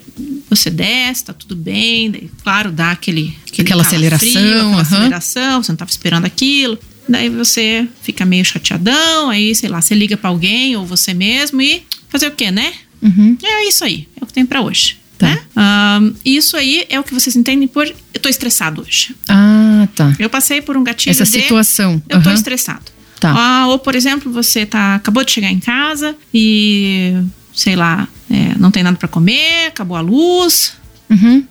você 0.49 0.69
desce, 0.69 1.25
tá 1.25 1.33
tudo 1.33 1.55
bem, 1.55 2.11
daí, 2.11 2.29
claro, 2.43 2.71
dá 2.71 2.91
aquele, 2.91 3.35
aquele 3.47 3.61
Aquela 3.67 3.81
aceleração, 3.83 4.27
aquela 4.27 4.71
aham. 4.73 4.81
aceleração, 4.81 5.63
você 5.63 5.71
não 5.71 5.77
tava 5.77 5.91
esperando 5.91 6.25
aquilo. 6.25 6.77
Daí 7.07 7.29
você 7.29 7.87
fica 8.01 8.25
meio 8.25 8.43
chateadão, 8.45 9.29
aí, 9.29 9.55
sei 9.55 9.69
lá, 9.69 9.81
você 9.81 9.95
liga 9.95 10.15
pra 10.17 10.29
alguém 10.29 10.75
ou 10.75 10.85
você 10.85 11.13
mesmo 11.13 11.61
e 11.61 11.83
fazer 12.09 12.27
o 12.27 12.31
quê, 12.31 12.51
né? 12.51 12.73
Uhum. 13.01 13.37
É 13.43 13.67
isso 13.67 13.83
aí, 13.83 14.07
é 14.19 14.23
o 14.23 14.27
que 14.27 14.33
tem 14.33 14.45
pra 14.45 14.61
hoje. 14.61 14.97
Tá. 15.17 15.27
Né? 15.27 15.41
Ahn, 15.55 16.11
isso 16.23 16.55
aí 16.55 16.85
é 16.89 16.97
o 16.99 17.03
que 17.03 17.13
vocês 17.13 17.35
entendem 17.35 17.67
por 17.67 17.85
eu 18.13 18.19
tô 18.21 18.29
estressado 18.29 18.81
hoje. 18.81 19.15
Ah, 19.27 19.87
tá. 19.95 20.15
Eu 20.17 20.29
passei 20.29 20.61
por 20.61 20.77
um 20.77 20.83
gatilho 20.83 21.11
Essa 21.11 21.25
de 21.25 21.31
situação. 21.31 22.01
eu 22.07 22.21
tô 22.23 22.31
estressado. 22.31 22.85
Tá. 23.19 23.33
Ah, 23.35 23.67
ou, 23.67 23.77
por 23.79 23.95
exemplo, 23.95 24.31
você 24.31 24.65
tá, 24.65 24.95
acabou 24.95 25.25
de 25.25 25.31
chegar 25.31 25.51
em 25.51 25.59
casa 25.59 26.15
e, 26.33 27.13
sei 27.53 27.75
lá, 27.75 28.07
é, 28.29 28.55
não 28.57 28.71
tem 28.71 28.83
nada 28.83 28.97
pra 28.97 29.07
comer, 29.07 29.67
acabou 29.67 29.97
a 29.97 30.01
luz, 30.01 30.73
Uhum. 31.09 31.43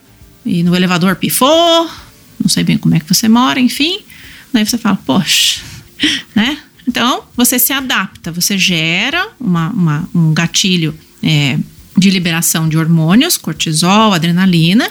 e 0.46 0.62
no 0.62 0.74
elevador 0.76 1.16
pifou, 1.16 1.90
não 2.40 2.48
sei 2.48 2.62
bem 2.64 2.78
como 2.78 2.94
é 2.94 3.00
que 3.00 3.12
você 3.12 3.28
mora, 3.28 3.58
enfim. 3.60 4.00
Daí 4.52 4.64
você 4.64 4.78
fala, 4.78 4.96
poxa, 5.04 5.60
né? 6.34 6.58
Então, 6.86 7.24
você 7.36 7.58
se 7.58 7.72
adapta, 7.72 8.32
você 8.32 8.56
gera 8.56 9.28
uma, 9.38 9.68
uma- 9.70 10.08
um 10.14 10.32
gatilho 10.32 10.96
é, 11.22 11.58
de 11.96 12.08
liberação 12.10 12.68
de 12.68 12.78
hormônios, 12.78 13.36
cortisol, 13.36 14.14
adrenalina, 14.14 14.88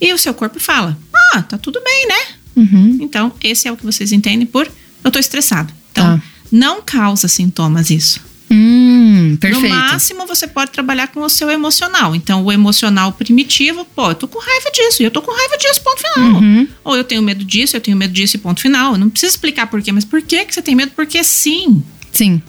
e 0.00 0.12
o 0.12 0.18
seu 0.18 0.32
corpo 0.34 0.60
fala: 0.60 0.96
Ah, 1.34 1.42
tá 1.42 1.56
tudo 1.58 1.80
bem, 1.82 2.06
né? 2.06 2.18
Uhum. 2.54 2.98
Então, 3.00 3.32
esse 3.42 3.66
é 3.66 3.72
o 3.72 3.76
que 3.76 3.84
vocês 3.84 4.12
entendem 4.12 4.46
por 4.46 4.70
eu 5.02 5.10
tô 5.10 5.18
estressado. 5.18 5.72
Então, 5.90 6.18
Tá. 6.18 6.24
não 6.52 6.80
causa 6.82 7.26
sintomas 7.26 7.90
isso. 7.90 8.20
Hum, 8.54 9.36
perfeito. 9.40 9.68
No 9.68 9.68
máximo, 9.68 10.26
você 10.26 10.46
pode 10.46 10.70
trabalhar 10.70 11.08
com 11.08 11.20
o 11.20 11.28
seu 11.28 11.50
emocional. 11.50 12.14
Então, 12.14 12.44
o 12.44 12.52
emocional 12.52 13.12
primitivo, 13.12 13.84
pô, 13.84 14.10
eu 14.10 14.14
tô 14.14 14.28
com 14.28 14.38
raiva 14.38 14.70
disso, 14.70 15.02
e 15.02 15.04
eu 15.04 15.10
tô 15.10 15.20
com 15.20 15.32
raiva 15.32 15.58
disso, 15.58 15.80
ponto 15.82 16.00
final. 16.00 16.40
Uhum. 16.40 16.68
Ou 16.84 16.96
eu 16.96 17.02
tenho 17.02 17.20
medo 17.20 17.44
disso, 17.44 17.76
eu 17.76 17.80
tenho 17.80 17.96
medo 17.96 18.12
disso, 18.12 18.38
ponto 18.38 18.60
final. 18.60 18.92
Eu 18.92 18.98
não 18.98 19.10
preciso 19.10 19.32
explicar 19.32 19.66
por 19.66 19.82
quê, 19.82 19.90
mas 19.90 20.04
por 20.04 20.22
que, 20.22 20.44
que 20.44 20.54
você 20.54 20.62
tem 20.62 20.76
medo? 20.76 20.92
Porque 20.94 21.24
sim. 21.24 21.82
Sim. 22.12 22.40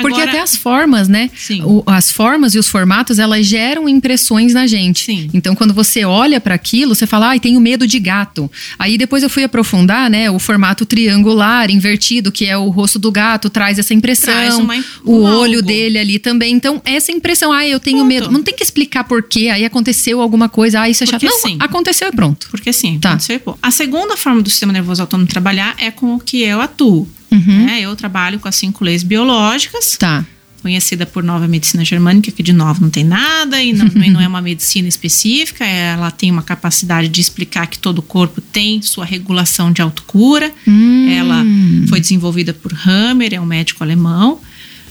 Porque 0.00 0.20
Agora- 0.20 0.30
até 0.30 0.40
as 0.40 0.56
formas, 0.56 1.08
né? 1.08 1.30
Sim. 1.34 1.62
O- 1.64 1.82
as 1.86 2.10
formas 2.10 2.54
e 2.54 2.58
os 2.58 2.68
formatos, 2.68 3.18
elas 3.18 3.46
geram 3.46 3.88
impressões 3.88 4.54
na 4.54 4.66
gente. 4.66 5.04
Sim. 5.06 5.30
Então, 5.34 5.54
quando 5.54 5.74
você 5.74 6.04
olha 6.04 6.40
para 6.40 6.54
aquilo, 6.54 6.94
você 6.94 7.06
fala, 7.06 7.28
ai, 7.28 7.40
tenho 7.40 7.60
medo 7.60 7.86
de 7.86 7.98
gato. 7.98 8.50
Aí 8.78 8.96
depois 8.98 9.22
eu 9.22 9.30
fui 9.30 9.44
aprofundar, 9.44 10.08
né? 10.10 10.30
O 10.30 10.38
formato 10.38 10.84
triangular, 10.86 11.70
invertido, 11.70 12.30
que 12.32 12.46
é 12.46 12.56
o 12.56 12.68
rosto 12.68 12.98
do 12.98 13.10
gato, 13.12 13.48
traz 13.50 13.78
essa 13.78 13.94
impressão. 13.94 14.32
Traz 14.34 14.56
uma- 14.56 14.82
o 15.04 15.22
olho 15.22 15.56
algo. 15.58 15.62
dele 15.66 15.98
ali 15.98 16.18
também. 16.18 16.52
Então, 16.54 16.80
essa 16.84 17.12
impressão, 17.12 17.52
ai, 17.52 17.72
eu 17.72 17.80
tenho 17.80 17.98
Ponto. 17.98 18.08
medo. 18.08 18.30
Não 18.30 18.42
tem 18.42 18.54
que 18.54 18.62
explicar 18.62 19.04
por 19.04 19.22
quê. 19.22 19.48
Aí 19.48 19.64
aconteceu 19.64 20.20
alguma 20.20 20.48
coisa, 20.48 20.80
ai, 20.80 20.90
isso 20.90 21.04
é 21.04 21.06
chato. 21.06 21.20
Porque 21.20 21.32
Não, 21.34 21.40
sim. 21.40 21.56
aconteceu 21.60 22.08
e 22.08 22.12
pronto. 22.12 22.48
Porque 22.50 22.72
sim, 22.72 22.98
Tá. 22.98 23.10
aconteceu 23.10 23.36
e 23.36 23.38
pô. 23.38 23.56
A 23.62 23.70
segunda 23.70 24.16
forma 24.16 24.42
do 24.42 24.50
sistema 24.50 24.72
nervoso 24.72 25.02
autônomo 25.02 25.28
trabalhar 25.28 25.74
é 25.78 25.90
com 25.90 26.14
o 26.14 26.20
que 26.20 26.42
eu 26.42 26.60
atuo. 26.60 27.08
Uhum. 27.30 27.66
né? 27.66 27.80
Eu 27.80 27.94
trabalho 27.96 28.38
com 28.38 28.48
as 28.48 28.56
cinco 28.56 28.84
leis 28.84 29.02
biológicas, 29.02 29.96
Tá. 29.98 30.24
conhecida 30.62 31.06
por 31.06 31.22
nova 31.22 31.46
medicina 31.46 31.84
germânica, 31.84 32.30
que 32.32 32.42
de 32.42 32.52
novo 32.52 32.80
não 32.80 32.90
tem 32.90 33.04
nada 33.04 33.62
e 33.62 33.72
não, 33.72 33.86
não 33.86 34.20
é 34.20 34.26
uma 34.26 34.40
medicina 34.42 34.88
específica, 34.88 35.64
ela 35.64 36.10
tem 36.10 36.30
uma 36.30 36.42
capacidade 36.42 37.08
de 37.08 37.20
explicar 37.20 37.66
que 37.68 37.78
todo 37.78 37.98
o 37.98 38.02
corpo 38.02 38.40
tem 38.40 38.82
sua 38.82 39.04
regulação 39.04 39.70
de 39.70 39.80
autocura. 39.82 40.50
Hum. 40.66 41.08
Ela 41.10 41.44
foi 41.88 42.00
desenvolvida 42.00 42.52
por 42.52 42.72
Hammer, 42.86 43.32
é 43.34 43.40
um 43.40 43.46
médico 43.46 43.84
alemão, 43.84 44.40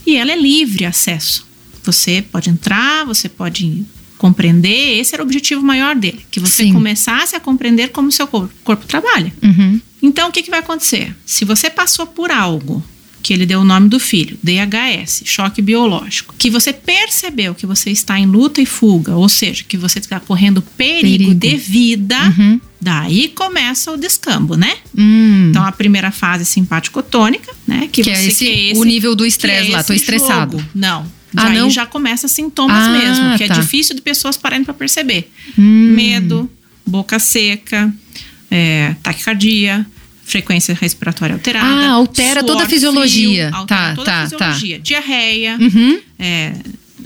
e 0.08 0.16
ela 0.16 0.32
é 0.32 0.38
livre 0.40 0.86
acesso. 0.86 1.46
Você 1.84 2.22
pode 2.32 2.50
entrar, 2.50 3.06
você 3.06 3.28
pode 3.28 3.84
compreender, 4.18 5.00
esse 5.00 5.14
era 5.14 5.24
o 5.24 5.26
objetivo 5.26 5.62
maior 5.62 5.96
dele, 5.96 6.26
que 6.32 6.40
você 6.40 6.64
Sim. 6.64 6.74
começasse 6.74 7.36
a 7.36 7.40
compreender 7.40 7.90
como 7.90 8.08
o 8.10 8.12
seu 8.12 8.28
corpo, 8.28 8.54
corpo 8.64 8.86
trabalha. 8.86 9.32
Uhum. 9.44 9.80
Então, 10.02 10.30
o 10.30 10.32
que, 10.32 10.42
que 10.44 10.50
vai 10.50 10.60
acontecer? 10.60 11.16
Se 11.26 11.44
você 11.46 11.70
passou 11.70 12.06
por 12.06 12.32
algo 12.32 12.84
que 13.24 13.34
ele 13.34 13.46
deu 13.48 13.62
o 13.62 13.64
nome 13.64 13.90
do 13.90 14.00
filho, 14.00 14.38
DHS, 14.44 15.24
choque 15.26 15.60
biológico, 15.60 16.36
que 16.38 16.48
você 16.52 16.72
percebeu 16.72 17.56
que 17.56 17.66
você 17.66 17.90
está 17.90 18.20
em 18.20 18.28
luta 18.28 18.62
e 18.62 18.68
fuga, 18.68 19.16
ou 19.16 19.28
seja, 19.28 19.64
que 19.68 19.76
você 19.78 19.98
está 19.98 20.20
correndo 20.20 20.62
perigo, 20.62 21.02
Perigo. 21.02 21.34
de 21.34 21.58
vida, 21.58 22.16
Uhum. 22.38 22.62
daí 22.80 23.30
começa 23.30 23.92
o 23.92 23.98
descambo, 23.98 24.56
né? 24.56 24.76
Hum. 24.96 25.48
Então, 25.50 25.64
a 25.66 25.72
primeira 25.72 26.12
fase 26.12 26.46
simpático-tônica, 26.46 27.52
né? 27.68 27.90
Que, 27.92 28.04
Que 28.04 28.12
é 28.12 28.28
esse- 28.28 28.46
que 28.46 28.72
é 28.72 28.74
o 28.78 28.84
nível 28.84 29.16
do 29.16 29.24
que 29.24 29.30
estresse 29.30 29.72
lá, 29.72 29.84
tô 29.84 29.94
esse 29.94 30.04
estressado. 30.04 30.58
jogo. 30.60 30.70
Não. 30.76 31.12
Ah, 31.36 31.46
Daí 31.46 31.58
não? 31.58 31.70
já 31.70 31.86
começa 31.86 32.28
sintomas 32.28 32.88
Ah, 32.88 32.90
mesmo, 32.92 33.38
que 33.38 33.48
tá. 33.48 33.54
é 33.56 33.60
difícil 33.60 33.96
de 33.96 34.02
pessoas 34.02 34.38
pararem 34.38 34.64
para 34.64 34.74
perceber. 34.74 35.30
Hum. 35.58 35.94
Medo, 35.96 36.50
boca 36.86 37.18
seca, 37.20 37.94
é, 38.50 38.96
taquicardia, 39.04 39.86
frequência 40.24 40.74
respiratória 40.80 41.34
alterada. 41.36 41.66
Ah, 41.68 41.90
altera 41.92 42.42
toda 42.44 42.54
a 42.54 42.60
suor 42.62 42.70
fisiologia. 42.70 43.48
frio, 43.50 43.56
altera 43.56 43.82
Tá, 43.90 43.96
toda 43.96 44.06
tá, 44.06 44.22
a 44.22 44.24
fisiologia. 44.30 44.80
Diarreia, 44.80 45.58
Uhum. 45.60 46.00
é, 46.18 46.54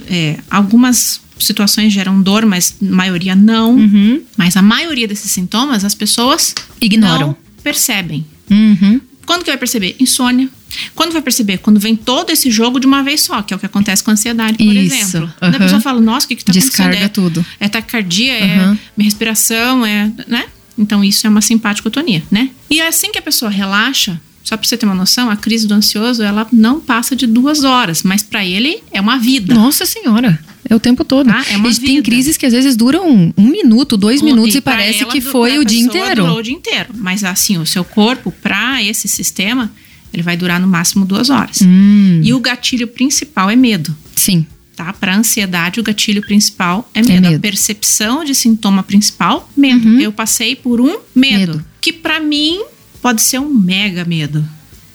é, 0.10 0.38
algumas 0.50 1.22
situações 1.40 1.92
geram 1.94 2.22
dor, 2.22 2.46
mas 2.46 2.76
a 2.82 2.86
maioria 2.86 3.36
não. 3.36 3.76
Uhum. 3.76 4.22
Mas 4.38 4.56
a 4.58 4.62
maioria 4.62 5.08
desses 5.08 5.32
sintomas 5.32 5.84
as 5.86 5.96
pessoas 5.96 6.54
Ignoram. 6.82 7.28
não 7.28 7.38
percebem. 7.64 8.26
Uhum. 8.50 9.00
Quando 9.30 9.44
que 9.44 9.52
vai 9.52 9.58
perceber? 9.60 9.96
Insônia. 10.00 10.50
Quando 10.96 11.12
vai 11.14 11.22
perceber? 11.22 11.60
Quando 11.60 11.80
vem 11.80 11.96
todo 11.96 12.32
esse 12.32 12.50
jogo 12.50 12.80
de 12.80 12.88
uma 12.88 13.04
vez 13.04 13.22
só, 13.22 13.44
que 13.44 13.54
é 13.54 13.56
o 13.58 13.60
que 13.60 13.66
acontece 13.68 14.04
com 14.04 14.10
a 14.10 14.14
ansiedade, 14.14 14.58
por 14.58 14.76
Isso, 14.76 14.96
exemplo. 14.96 15.32
aham. 15.40 15.56
A 15.56 15.60
pessoa 15.60 15.80
fala, 15.80 16.02
nossa, 16.02 16.26
o 16.26 16.30
que 16.30 16.36
que 16.38 16.44
tá 16.44 16.52
Descarga 16.52 16.96
acontecendo? 17.06 17.12
tudo. 17.14 17.46
É, 17.60 17.66
é 17.66 17.70
taquicardia, 17.70 18.34
é 18.34 18.56
Aham. 18.56 18.80
minha 18.98 19.06
respiração, 19.06 19.86
é, 19.86 20.12
né? 20.28 20.46
Então 20.76 21.04
isso 21.04 21.28
é 21.28 21.30
uma 21.30 21.42
simpaticotonia, 21.42 22.24
né? 22.32 22.50
E 22.72 22.82
assim 22.82 23.12
que 23.12 23.20
a 23.20 23.22
pessoa 23.22 23.52
relaxa, 23.52 24.20
só 24.44 24.58
pra 24.58 24.68
você 24.68 24.76
ter 24.76 24.88
uma 24.88 24.96
noção, 24.96 25.30
a 25.30 25.36
crise 25.36 25.68
do 25.68 25.76
ansioso, 25.76 26.24
ela 26.24 26.48
não 26.52 26.80
passa 26.80 27.16
de 27.16 27.28
duas 27.28 27.64
horas, 27.64 28.02
mas 28.02 28.24
pra 28.24 28.44
ele 28.44 28.82
é 28.92 29.00
uma 29.00 29.20
vida. 29.20 29.54
Nossa 29.54 29.86
senhora, 29.86 30.40
é 30.70 30.76
o 30.76 30.80
tempo 30.80 31.04
todo. 31.04 31.30
Ah, 31.30 31.44
é 31.50 31.56
e 31.58 31.62
tem 31.80 31.96
vida. 31.96 32.04
crises 32.04 32.38
que 32.38 32.46
às 32.46 32.54
vezes 32.54 32.76
duram 32.76 33.34
um 33.38 33.48
minuto, 33.48 33.98
dois 33.98 34.22
minutos 34.22 34.56
e, 34.56 34.62
parece 34.62 35.04
ela, 35.04 35.12
que 35.12 35.20
foi 35.22 35.58
o 35.58 35.66
dia 35.66 35.80
inteiro. 35.82 36.24
Durou 36.24 36.38
o 36.40 36.44
dia 36.44 36.54
inteiro. 36.54 36.90
Mas 36.96 37.24
assim, 37.24 37.58
o 37.58 37.66
seu 37.66 37.84
corpo, 37.84 38.32
pra 38.32 38.82
esse 38.84 39.08
sistema, 39.08 39.72
ele 40.14 40.22
vai 40.24 40.38
durar 40.38 40.60
no 40.60 40.68
máximo 40.68 41.06
duas 41.06 41.30
horas. 41.30 41.60
Hum, 41.62 42.22
E 42.24 42.34
o 42.34 42.40
gatilho 42.40 42.88
principal 42.88 43.50
é 43.50 43.56
medo. 43.56 43.96
sim. 44.16 44.46
Tá? 44.76 44.94
Para 44.94 45.14
ansiedade, 45.14 45.78
o 45.82 45.84
gatilho 45.84 46.22
principal 46.22 46.90
é 46.94 47.02
medo. 47.02 47.22
medo. 47.24 47.36
A 47.36 47.40
percepção 47.40 48.24
de 48.24 48.34
sintoma 48.34 48.82
principal, 48.82 49.52
medo. 49.58 49.86
Uhum. 49.86 50.00
Eu 50.00 50.10
passei 50.10 50.56
por 50.56 50.80
um 50.80 51.00
medo, 51.14 51.52
Medo. 51.58 51.66
que 51.82 51.92
pra 51.92 52.22
mim 52.22 52.62
pode 53.02 53.22
ser 53.22 53.40
um 53.40 53.50
mega 53.54 54.06
medo. 54.06 54.42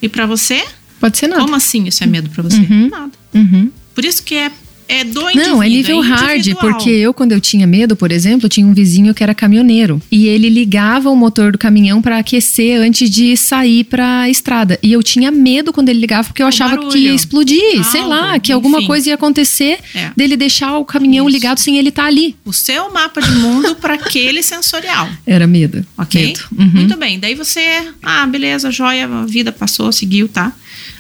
E 0.00 0.09
pra 0.09 0.25
você? 0.25 0.64
Pode 0.99 1.19
ser 1.19 1.26
nada. 1.26 1.43
Como 1.43 1.54
assim 1.54 1.85
isso 1.87 2.02
é 2.02 2.07
medo 2.07 2.31
pra 2.31 2.43
você? 2.43 2.57
Uhum. 2.57 2.88
Nada. 2.88 3.12
Uhum. 3.35 3.71
Por 3.95 4.07
isso 4.07 4.23
que 4.23 4.35
é, 4.37 4.50
é 4.88 5.05
do. 5.05 5.21
Não, 5.35 5.62
é 5.62 5.69
nível 5.69 6.00
hard, 6.00 6.38
individual. 6.41 6.73
porque 6.75 6.91
eu, 6.91 7.12
quando 7.14 7.33
eu 7.33 7.41
tinha 7.41 7.67
medo, 7.67 7.97
por 7.97 8.12
exemplo, 8.12 8.49
tinha 8.49 8.67
um 8.67 8.73
vizinho 8.75 9.14
que 9.14 9.23
era 9.23 9.35
caminhoneiro. 9.35 10.00
E 10.11 10.26
ele 10.26 10.49
ligava 10.49 11.11
o 11.11 11.17
motor 11.17 11.53
do 11.53 11.59
caminhão 11.59 12.00
pra 12.03 12.19
aquecer 12.19 12.81
antes 12.81 13.09
de 13.11 13.37
sair 13.37 13.85
pra 13.85 14.29
estrada. 14.29 14.79
E 14.83 14.93
eu 14.93 15.03
tinha 15.03 15.31
medo 15.31 15.73
quando 15.73 15.88
ele 15.88 16.00
ligava, 16.00 16.29
porque 16.29 16.43
eu 16.43 16.47
O 16.47 16.49
achava 16.49 16.76
barulho. 16.76 16.91
que 16.93 16.99
ia 16.99 17.12
explodir, 17.14 17.85
sei 17.85 18.00
Algo, 18.03 18.11
lá, 18.14 18.38
que 18.38 18.53
alguma 18.53 18.79
enfim. 18.79 18.87
coisa 18.87 19.09
ia 19.09 19.14
acontecer 19.14 19.79
É. 19.95 20.11
dele 20.17 20.37
deixar 20.37 20.76
o 20.79 20.85
caminhão 20.85 21.26
Isso. 21.29 21.35
ligado 21.37 21.59
sem 21.59 21.79
ele 21.79 21.88
estar 21.88 22.07
ali. 22.07 22.37
O 22.45 22.53
seu 22.53 22.93
mapa 22.93 23.21
de 23.21 23.31
mundo 23.33 23.75
para 23.76 23.95
aquele 23.95 24.43
sensorial. 24.43 25.09
Era 25.26 25.47
medo. 25.47 25.85
Ok? 25.97 26.26
Medo. 26.26 26.41
Uhum. 26.59 26.71
Muito 26.81 26.97
bem. 26.97 27.19
Daí 27.19 27.35
você, 27.35 27.61
ah, 28.03 28.26
beleza, 28.26 28.71
joia, 28.71 29.07
a 29.07 29.25
vida 29.26 29.50
passou, 29.53 29.91
seguiu, 29.93 30.29
tá? 30.29 30.53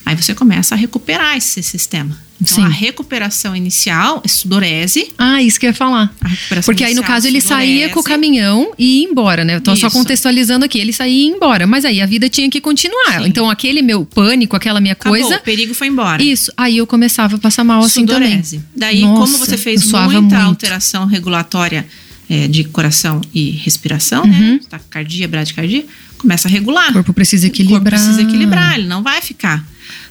Aí 0.06 0.14
você 0.16 0.34
começa 0.34 0.74
a 0.74 0.78
recuperar 0.78 1.36
esse 1.36 1.62
sistema. 1.62 2.22
Então, 2.40 2.56
Sim. 2.56 2.64
a 2.64 2.68
recuperação 2.68 3.54
inicial 3.56 4.20
é 4.24 4.28
sudorese. 4.28 5.12
Ah, 5.16 5.40
isso 5.40 5.58
que 5.58 5.66
eu 5.66 5.70
ia 5.70 5.74
falar. 5.74 6.12
A 6.20 6.28
recuperação 6.28 6.66
Porque 6.66 6.84
aí, 6.84 6.92
no 6.94 7.02
caso, 7.02 7.26
ele 7.26 7.40
saía 7.40 7.88
com 7.88 8.00
o 8.00 8.02
sudorese. 8.02 8.08
caminhão 8.08 8.72
e 8.78 8.98
ia 9.00 9.08
embora, 9.08 9.44
né? 9.44 9.54
Eu 9.54 9.60
tô 9.60 9.74
só 9.76 9.86
Isso. 9.86 9.96
contextualizando 9.96 10.64
aqui. 10.64 10.78
Ele 10.78 10.92
saía 10.92 11.14
e 11.14 11.28
ia 11.28 11.34
embora. 11.36 11.66
Mas 11.66 11.84
aí 11.86 12.02
a 12.02 12.06
vida 12.06 12.28
tinha 12.28 12.50
que 12.50 12.60
continuar. 12.60 13.22
Sim. 13.22 13.28
Então, 13.28 13.48
aquele 13.48 13.80
meu 13.80 14.04
pânico, 14.04 14.56
aquela 14.56 14.80
minha 14.80 14.92
Acabou, 14.92 15.18
coisa. 15.18 15.36
o 15.36 15.40
perigo 15.42 15.72
foi 15.74 15.86
embora. 15.86 16.22
Isso. 16.22 16.52
Aí 16.56 16.76
eu 16.76 16.86
começava 16.86 17.36
a 17.36 17.38
passar 17.38 17.64
mal 17.64 17.82
assim 17.82 18.04
também. 18.04 18.28
Sudorese. 18.42 18.60
Daí, 18.76 19.00
Nossa, 19.02 19.20
como 19.20 19.38
você 19.38 19.56
fez 19.56 19.84
muita 19.90 20.10
muito. 20.20 20.34
alteração 20.34 21.06
regulatória 21.06 21.86
é, 22.28 22.48
de 22.48 22.64
coração 22.64 23.20
e 23.32 23.50
respiração, 23.52 24.24
Uhum. 24.24 24.30
né? 24.54 24.60
Taquicardia, 24.68 25.28
bradicardia, 25.28 25.86
começa 26.18 26.48
a 26.48 26.50
regular. 26.50 26.90
O 26.90 26.94
corpo 26.94 27.12
precisa 27.14 27.46
O 27.46 27.50
corpo 27.50 27.62
equilibrar. 27.62 28.00
precisa 28.00 28.22
equilibrar, 28.22 28.74
ele 28.78 28.88
não 28.88 29.02
vai 29.02 29.20
ficar, 29.22 29.64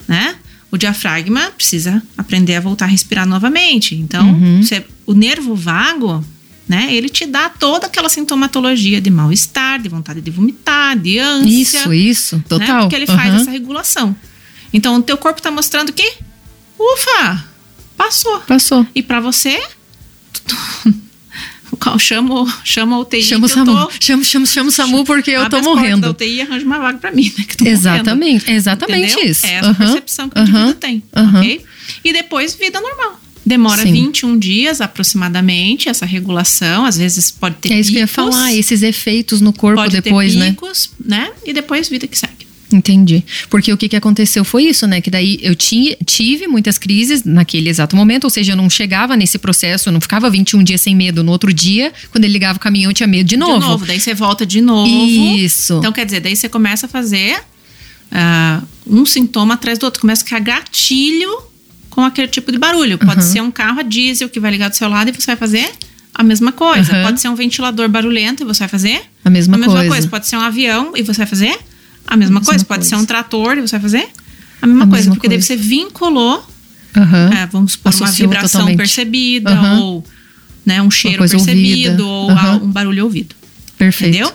né? 0.08 0.36
O 0.72 0.78
diafragma 0.78 1.52
precisa 1.52 2.02
aprender 2.18 2.56
a 2.56 2.60
voltar 2.60 2.86
a 2.86 2.88
respirar 2.88 3.28
novamente. 3.28 3.94
Então, 3.96 4.28
Uhum. 4.28 4.64
você- 4.64 4.84
o 5.06 5.14
nervo 5.14 5.56
vago, 5.56 6.24
né? 6.68 6.88
Ele 6.94 7.10
te 7.10 7.26
dá 7.28 7.48
toda 7.50 7.86
aquela 7.88 8.10
sintomatologia 8.10 9.00
de 9.00 9.10
mal-estar, 9.12 9.80
de 9.82 9.88
vontade 9.90 10.20
de 10.22 10.32
vomitar, 10.32 10.98
de 10.98 11.20
ânsia. 11.20 11.78
Isso, 11.80 11.94
isso. 11.94 12.36
né? 12.38 12.44
Total. 12.50 12.80
Porque 12.82 12.96
ele 12.96 13.06
faz 13.08 13.30
Aham. 13.34 13.42
essa 13.42 13.52
regulação. 13.52 14.16
Então, 14.74 14.96
o 14.96 15.04
teu 15.04 15.18
corpo 15.18 15.42
tá 15.42 15.52
mostrando 15.52 15.94
que, 15.94 16.14
ufa, 16.80 17.44
passou. 17.96 18.40
Passou. 18.42 18.88
E 18.96 19.04
pra 19.04 19.20
você, 19.20 19.62
chama, 22.00 22.62
chama 22.64 22.98
o 22.98 23.02
UTI 23.02 23.24
Chama 23.24 23.46
o 23.46 23.50
eu 23.50 23.54
SAMU. 23.54 23.66
tô... 23.88 23.92
Chama, 24.00 24.24
chama, 24.24 24.46
chama 24.46 24.70
o 24.70 24.72
SAMU 24.72 25.04
porque 25.06 25.32
eu 25.32 25.42
abre 25.44 25.60
tô 25.60 25.64
morrendo. 25.64 26.02
da 26.02 26.10
UTI 26.12 26.36
e 26.36 26.42
arranja 26.42 26.66
uma 26.66 26.80
vaga 26.80 26.98
pra 26.98 27.12
mim, 27.12 27.32
né? 27.38 27.44
Que 27.46 27.54
eu 27.54 27.58
tô 27.58 27.64
morrendo. 27.64 27.80
Exatamente. 27.80 28.52
Exatamente 28.52 29.12
Entendeu? 29.14 29.32
isso. 29.32 29.46
É 29.46 29.54
essa 29.56 29.68
Aham. 29.70 29.76
percepção 29.78 30.30
que 30.30 30.40
o 30.40 30.42
indivíduo 30.42 30.74
tem, 30.76 31.04
Aham. 31.16 31.40
ok? 31.40 31.62
E 32.04 32.14
depois, 32.14 32.56
vida 32.56 32.80
normal. 32.82 33.20
Demora 33.46 33.82
Sim. 33.84 33.92
21 33.92 34.40
dias 34.40 34.80
aproximadamente, 34.80 35.90
essa 35.90 36.06
regulação. 36.06 36.86
Às 36.86 36.98
vezes 36.98 37.30
pode 37.30 37.56
ter 37.58 37.74
É 37.74 37.80
isso 37.80 37.90
que 37.92 37.98
eu 37.98 38.02
ia 38.02 38.08
picos, 38.08 38.34
falar, 38.34 38.54
esses 38.54 38.82
efeitos 38.82 39.42
no 39.42 39.52
corpo 39.52 39.86
depois, 39.90 40.34
né? 40.36 40.52
picos, 40.52 40.92
né? 41.04 41.30
E 41.46 41.52
depois, 41.52 41.90
vida 41.90 42.08
que 42.08 42.18
segue. 42.18 42.43
Entendi. 42.76 43.24
Porque 43.50 43.72
o 43.72 43.78
que, 43.78 43.88
que 43.88 43.96
aconteceu 43.96 44.44
foi 44.44 44.64
isso, 44.64 44.88
né? 44.88 45.00
Que 45.02 45.10
daí 45.12 45.40
eu 45.42 45.56
tinha, 45.56 45.96
tive 46.06 46.48
muitas 46.48 46.78
crises 46.78 47.24
naquele 47.24 47.70
exato 47.70 47.96
momento, 47.96 48.24
ou 48.26 48.30
seja, 48.30 48.54
eu 48.54 48.56
não 48.58 48.70
chegava 48.70 49.16
nesse 49.16 49.38
processo, 49.38 49.90
eu 49.90 49.94
não 49.94 50.02
ficava 50.02 50.30
21 50.30 50.64
dias 50.64 50.82
sem 50.82 50.96
medo. 50.96 51.24
No 51.24 51.32
outro 51.32 51.54
dia, 51.54 51.92
quando 52.12 52.24
ele 52.26 52.34
ligava 52.34 52.58
o 52.58 52.60
caminhão, 52.62 52.90
eu 52.92 52.96
tinha 52.96 53.08
medo 53.08 53.28
de 53.28 53.38
novo. 53.38 53.60
De 53.60 53.66
novo, 53.68 53.86
daí 53.86 54.00
você 54.00 54.14
volta 54.14 54.46
de 54.46 54.60
novo. 54.62 54.88
Isso. 54.90 55.76
Então, 55.78 55.92
quer 55.92 56.06
dizer, 56.06 56.20
daí 56.20 56.36
você 56.36 56.50
começa 56.50 56.86
a 56.88 56.90
fazer 56.90 57.38
ah, 58.12 58.62
um 58.86 59.06
sintoma 59.06 59.54
atrás 59.56 59.78
do 59.80 59.84
outro. 59.86 60.02
Começa 60.02 60.22
a 60.24 60.26
ficar 60.26 60.40
gatilho 60.40 61.30
com 61.90 62.02
aquele 62.02 62.28
tipo 62.28 62.52
de 62.52 62.58
barulho. 62.58 62.98
Pode 62.98 63.22
Uhum. 63.24 63.32
ser 63.32 63.42
um 63.42 63.52
carro 63.52 63.80
a 63.80 63.84
diesel 63.84 64.30
que 64.30 64.40
vai 64.40 64.52
ligar 64.52 64.70
do 64.70 64.76
seu 64.76 64.90
lado 64.90 65.10
e 65.10 65.14
você 65.14 65.28
vai 65.28 65.36
fazer 65.36 65.70
a 66.14 66.24
mesma 66.24 66.52
coisa. 66.52 66.96
Uhum. 66.96 67.04
Pode 67.04 67.22
ser 67.22 67.30
um 67.30 67.36
ventilador 67.36 67.88
barulhento 67.90 68.44
e 68.44 68.46
você 68.46 68.60
vai 68.60 68.68
fazer 68.68 69.02
A 69.24 69.30
mesma, 69.30 69.56
a 69.56 69.58
mesma 69.60 69.74
coisa. 69.76 69.90
coisa. 69.90 70.08
Pode 70.10 70.28
ser 70.28 70.38
um 70.38 70.42
avião 70.42 70.94
e 70.96 71.02
você 71.04 71.18
vai 71.20 71.28
fazer 71.28 71.58
a 72.08 72.16
mesma, 72.18 72.40
mesma 72.40 72.46
coisa. 72.46 72.66
Pode 72.66 72.80
coisa. 72.82 72.96
ser 72.96 73.02
um 73.02 73.06
trator 73.06 73.58
e 73.58 73.62
você 73.62 73.72
vai 73.78 73.82
fazer 73.82 74.08
a 74.62 74.68
mesma 74.68 74.84
A 74.84 74.88
coisa. 74.88 74.96
mesma 75.04 75.16
porque 75.16 75.28
daí 75.28 75.38
coisa. 75.38 75.48
você 75.48 75.56
vinculou, 75.56 76.46
Aham. 76.96 77.30
é, 77.34 77.46
vamos 77.48 77.74
supor, 77.74 77.92
uma 77.94 78.06
Associou 78.06 78.30
vibração 78.30 78.52
totalmente. 78.62 78.78
percebida 78.78 79.52
Aham. 79.52 79.80
ou 79.80 80.06
né, 80.66 80.82
um 80.82 80.90
cheiro 80.92 81.18
percebido 81.20 82.06
ouvida. 82.06 82.06
ou 82.06 82.32
a- 82.32 82.56
um 82.64 82.72
barulho 82.72 83.04
ouvido. 83.04 83.36
Perfeito. 83.78 84.16
Entendeu? 84.16 84.34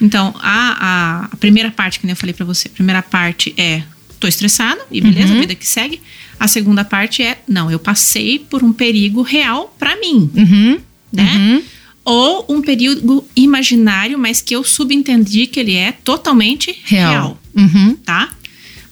Então, 0.00 0.34
a, 0.40 0.76
a, 1.22 1.24
a 1.32 1.36
primeira 1.36 1.70
parte, 1.70 1.98
que 2.00 2.06
nem 2.06 2.12
eu 2.12 2.16
falei 2.16 2.32
pra 2.34 2.44
você, 2.44 2.68
a 2.68 2.70
primeira 2.70 3.02
parte 3.02 3.54
é 3.56 3.82
tô 4.18 4.26
estressado 4.26 4.80
e 4.90 5.00
beleza, 5.00 5.32
Uhum. 5.32 5.40
vida 5.40 5.54
que 5.54 5.66
segue. 5.66 6.00
A 6.38 6.46
segunda 6.48 6.84
parte 6.84 7.22
é, 7.22 7.38
não, 7.48 7.70
eu 7.70 7.78
passei 7.78 8.38
por 8.38 8.62
um 8.62 8.72
perigo 8.72 9.22
real 9.22 9.74
pra 9.78 9.96
mim, 9.96 10.30
Uhum. 10.34 10.78
né? 11.12 11.34
Uhum. 11.36 11.62
Ou 12.04 12.46
um 12.48 12.62
perigo 12.62 13.26
imaginário, 13.36 14.18
mas 14.18 14.40
que 14.40 14.54
eu 14.54 14.64
subentendi 14.64 15.46
que 15.46 15.60
ele 15.60 15.74
é 15.74 15.92
totalmente 15.92 16.74
Real. 16.84 17.10
real, 17.10 17.40
Uhum. 17.56 17.94
tá? 17.96 18.30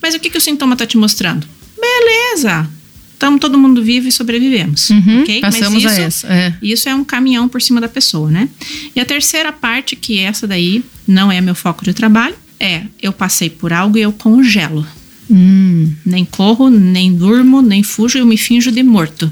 Mas 0.03 0.15
o 0.15 0.21
que, 0.21 0.31
que 0.31 0.39
o 0.39 0.41
sintoma 0.41 0.77
tá 0.77 0.87
te 0.87 0.97
mostrando? 0.97 1.47
Beleza! 1.81 2.69
Estamos 3.13 3.41
todo 3.41 3.59
mundo 3.59 3.83
vivo 3.83 4.07
e 4.07 4.13
sobrevivemos, 4.13 4.91
Uhum. 4.91 5.23
ok? 5.23 5.41
Passamos 5.41 5.83
mas 5.83 5.87
a 5.87 5.93
isso, 5.93 6.01
essa. 6.27 6.27
É. 6.33 6.55
isso 6.63 6.89
é 6.89 6.95
um 6.95 7.03
caminhão 7.03 7.49
por 7.49 7.61
cima 7.61 7.81
da 7.81 7.89
pessoa, 7.89 8.31
né? 8.31 8.49
E 8.95 9.01
a 9.01 9.05
terceira 9.05 9.51
parte, 9.53 9.97
que 9.97 10.21
essa 10.21 10.47
daí 10.47 10.85
não 11.07 11.33
é 11.33 11.41
meu 11.41 11.55
foco 11.55 11.85
de 11.85 11.93
trabalho, 11.93 12.37
é 12.61 12.83
eu 13.03 13.13
passei 13.13 13.51
por 13.51 13.73
algo 13.73 13.99
e 13.99 14.03
eu 14.03 14.13
congelo. 14.13 14.87
Hum. 15.31 15.93
Nem 16.07 16.25
corro, 16.25 16.71
nem 16.71 17.13
durmo, 17.13 17.61
nem 17.61 17.83
fujo, 17.83 18.19
eu 18.19 18.27
me 18.27 18.37
finjo 18.37 18.71
de 18.71 18.83
morto. 18.85 19.31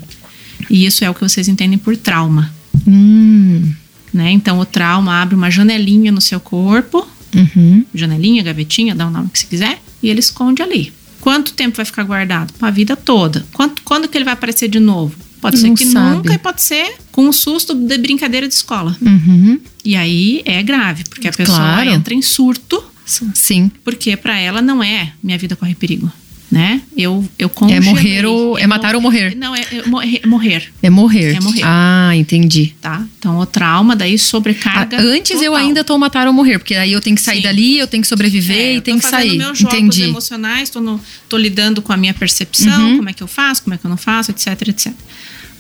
E 0.69 0.85
isso 0.85 1.05
é 1.05 1.11
o 1.11 1.15
que 1.15 1.21
vocês 1.21 1.47
entendem 1.47 1.79
por 1.79 1.97
trauma, 1.97 2.53
Hum. 2.87 3.73
né? 4.13 4.31
Então 4.31 4.59
o 4.59 4.65
trauma 4.65 5.21
abre 5.21 5.35
uma 5.35 5.51
janelinha 5.51 6.11
no 6.13 6.21
seu 6.21 6.41
corpo, 6.41 7.07
Uhum. 7.35 7.85
janelinha, 7.95 8.43
gavetinha, 8.43 8.95
dá 8.95 9.07
o 9.07 9.11
nome 9.11 9.29
que 9.31 9.39
você 9.39 9.47
quiser, 9.47 9.79
e 10.03 10.09
ele 10.09 10.21
esconde 10.21 10.63
ali. 10.63 10.93
Quanto 11.21 11.53
tempo 11.53 11.77
vai 11.77 11.85
ficar 11.85 12.05
guardado? 12.05 12.55
A 12.63 12.71
vida 12.71 12.97
toda. 12.97 13.45
Quanto, 13.53 13.83
quando 13.83 14.09
que 14.09 14.17
ele 14.17 14.25
vai 14.25 14.33
aparecer 14.35 14.69
de 14.69 14.79
novo? 14.81 15.15
Pode 15.41 15.59
ser 15.59 15.69
Não 15.69 15.75
que 15.75 15.85
sabe. 15.87 16.17
nunca 16.17 16.33
e 16.35 16.39
pode 16.39 16.63
ser 16.63 16.95
com 17.13 17.27
um 17.29 17.33
susto 17.33 17.75
de 17.75 17.99
brincadeira 17.99 18.49
de 18.49 18.55
escola. 18.55 18.97
Uhum. 19.03 19.61
E 19.85 19.95
aí 19.97 20.41
é 20.47 20.63
grave, 20.63 21.05
porque 21.11 21.29
a 21.29 21.33
pessoa 21.33 21.59
Claro. 21.59 21.91
entra 21.91 22.15
em 22.15 22.23
surto, 22.23 22.83
Sim. 23.05 23.71
porque 23.85 24.17
para 24.17 24.39
ela 24.39 24.63
não 24.63 24.83
é 24.83 25.13
minha 25.23 25.37
vida 25.37 25.55
corre 25.57 25.75
perigo, 25.75 26.11
né? 26.51 26.81
Eu 26.97 27.29
eu 27.39 27.47
É 27.47 27.51
congelei. 27.51 27.81
morrer 27.89 28.25
ou. 28.27 28.57
É 28.59 28.67
matar 28.67 28.95
ou 28.95 29.01
morrer. 29.01 29.35
Não, 29.37 29.55
é, 29.55 29.61
é 29.73 29.87
morrer, 29.87 30.21
morrer, 30.27 30.73
É 30.83 30.89
morrer. 30.91 31.35
É 31.37 31.41
morrer. 31.41 31.63
Ah, 31.65 32.13
entendi. 32.15 32.75
tá? 32.81 33.05
Então 33.19 33.39
o 33.39 33.47
trauma 33.47 33.97
daí 33.97 34.15
Ah, 34.15 34.19
sobrecarga. 34.19 35.01
antes 35.01 35.33
eu 35.43 35.51
total. 35.53 35.57
ainda 35.57 35.83
tô 35.85 35.99
matar 35.99 36.27
ou 36.27 36.33
morrer, 36.33 36.59
porque 36.59 36.75
aí 36.75 36.93
eu 36.93 37.01
tenho 37.01 37.17
que 37.17 37.23
sair 37.23 37.39
Sim. 37.39 37.43
dali, 37.43 37.79
eu 37.79 37.87
tenho 37.87 38.01
que 38.03 38.09
sobreviver 38.09 38.57
É, 38.57 38.73
e 38.73 38.77
eu 38.77 38.81
tenho 38.83 38.99
que 39.01 39.07
sair. 39.07 39.37
meus 39.37 39.59
jogos 39.59 39.75
Entendi. 39.77 40.03
emocionais, 40.05 40.71
tô, 40.71 40.81
no- 40.81 41.01
tô 41.29 41.37
lidando 41.37 41.83
com 41.83 41.93
a 41.93 41.97
minha 41.97 42.15
percepção, 42.15 42.91
Uhum. 42.91 42.97
como 42.99 43.09
é 43.11 43.13
que 43.13 43.23
eu 43.23 43.27
faço, 43.29 43.63
como 43.65 43.75
é 43.75 43.79
que 43.79 43.85
eu 43.85 43.91
não 43.91 43.97
faço, 43.97 44.31
etc, 44.31 44.47
etc. 44.69 44.93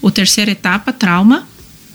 O 0.00 0.11
terceira 0.11 0.52
etapa, 0.52 0.93
trauma, 0.93 1.47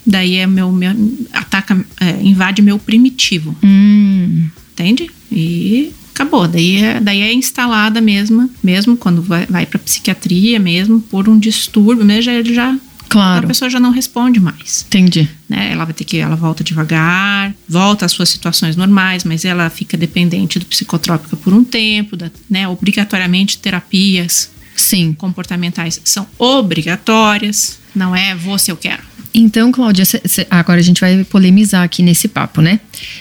daí 0.05 0.35
é 0.35 0.45
meu, 0.45 0.71
meu 0.71 0.91
ataca, 1.31 1.79
é, 1.99 2.19
invade 2.21 2.61
meu 2.61 2.77
primitivo. 2.77 3.55
Hum. 3.63 4.49
entende? 4.73 5.09
E 5.31 5.91
acabou. 6.13 6.47
Daí 6.47 6.83
é, 6.83 6.99
daí 6.99 7.21
é 7.21 7.33
instalada 7.33 7.99
mesmo, 8.01 8.49
mesmo 8.63 8.95
quando 8.97 9.21
vai, 9.21 9.45
vai 9.47 9.65
para 9.65 9.79
psiquiatria 9.79 10.59
mesmo, 10.59 11.01
por 11.01 11.27
um 11.27 11.37
distúrbio, 11.39 12.05
mesmo 12.05 12.21
já, 12.21 12.33
ele 12.33 12.53
já 12.53 12.77
a 13.11 13.13
Claro. 13.13 13.47
pessoa 13.47 13.69
já 13.69 13.77
não 13.77 13.91
responde 13.91 14.39
mais. 14.39 14.85
Entendi. 14.87 15.27
Né? 15.49 15.73
Ela 15.73 15.83
vai 15.83 15.93
ter 15.93 16.05
que, 16.05 16.17
ela 16.17 16.35
volta 16.37 16.63
devagar, 16.63 17.53
volta 17.67 18.05
às 18.05 18.13
suas 18.13 18.29
situações 18.29 18.77
normais, 18.77 19.25
mas 19.25 19.43
ela 19.43 19.69
fica 19.69 19.97
dependente 19.97 20.57
do 20.57 20.65
psicotrópico 20.65 21.35
por 21.35 21.53
um 21.53 21.61
tempo, 21.61 22.15
da, 22.15 22.31
né? 22.49 22.69
Obrigatoriamente 22.69 23.57
terapias 23.57 24.49
Sim. 24.77 25.11
comportamentais 25.13 25.99
são 26.05 26.25
obrigatórias, 26.37 27.79
não 27.93 28.15
é 28.15 28.33
se 28.57 28.71
eu 28.71 28.77
quero. 28.77 29.03
Então, 29.33 29.71
Cláudia, 29.71 30.03
agora 30.49 30.79
a 30.79 30.83
gente 30.83 30.99
vai 30.99 31.23
polemizar 31.23 31.83
aqui 31.83 32.03
nesse 32.03 32.27
papo, 32.27 32.61
né? 32.61 32.79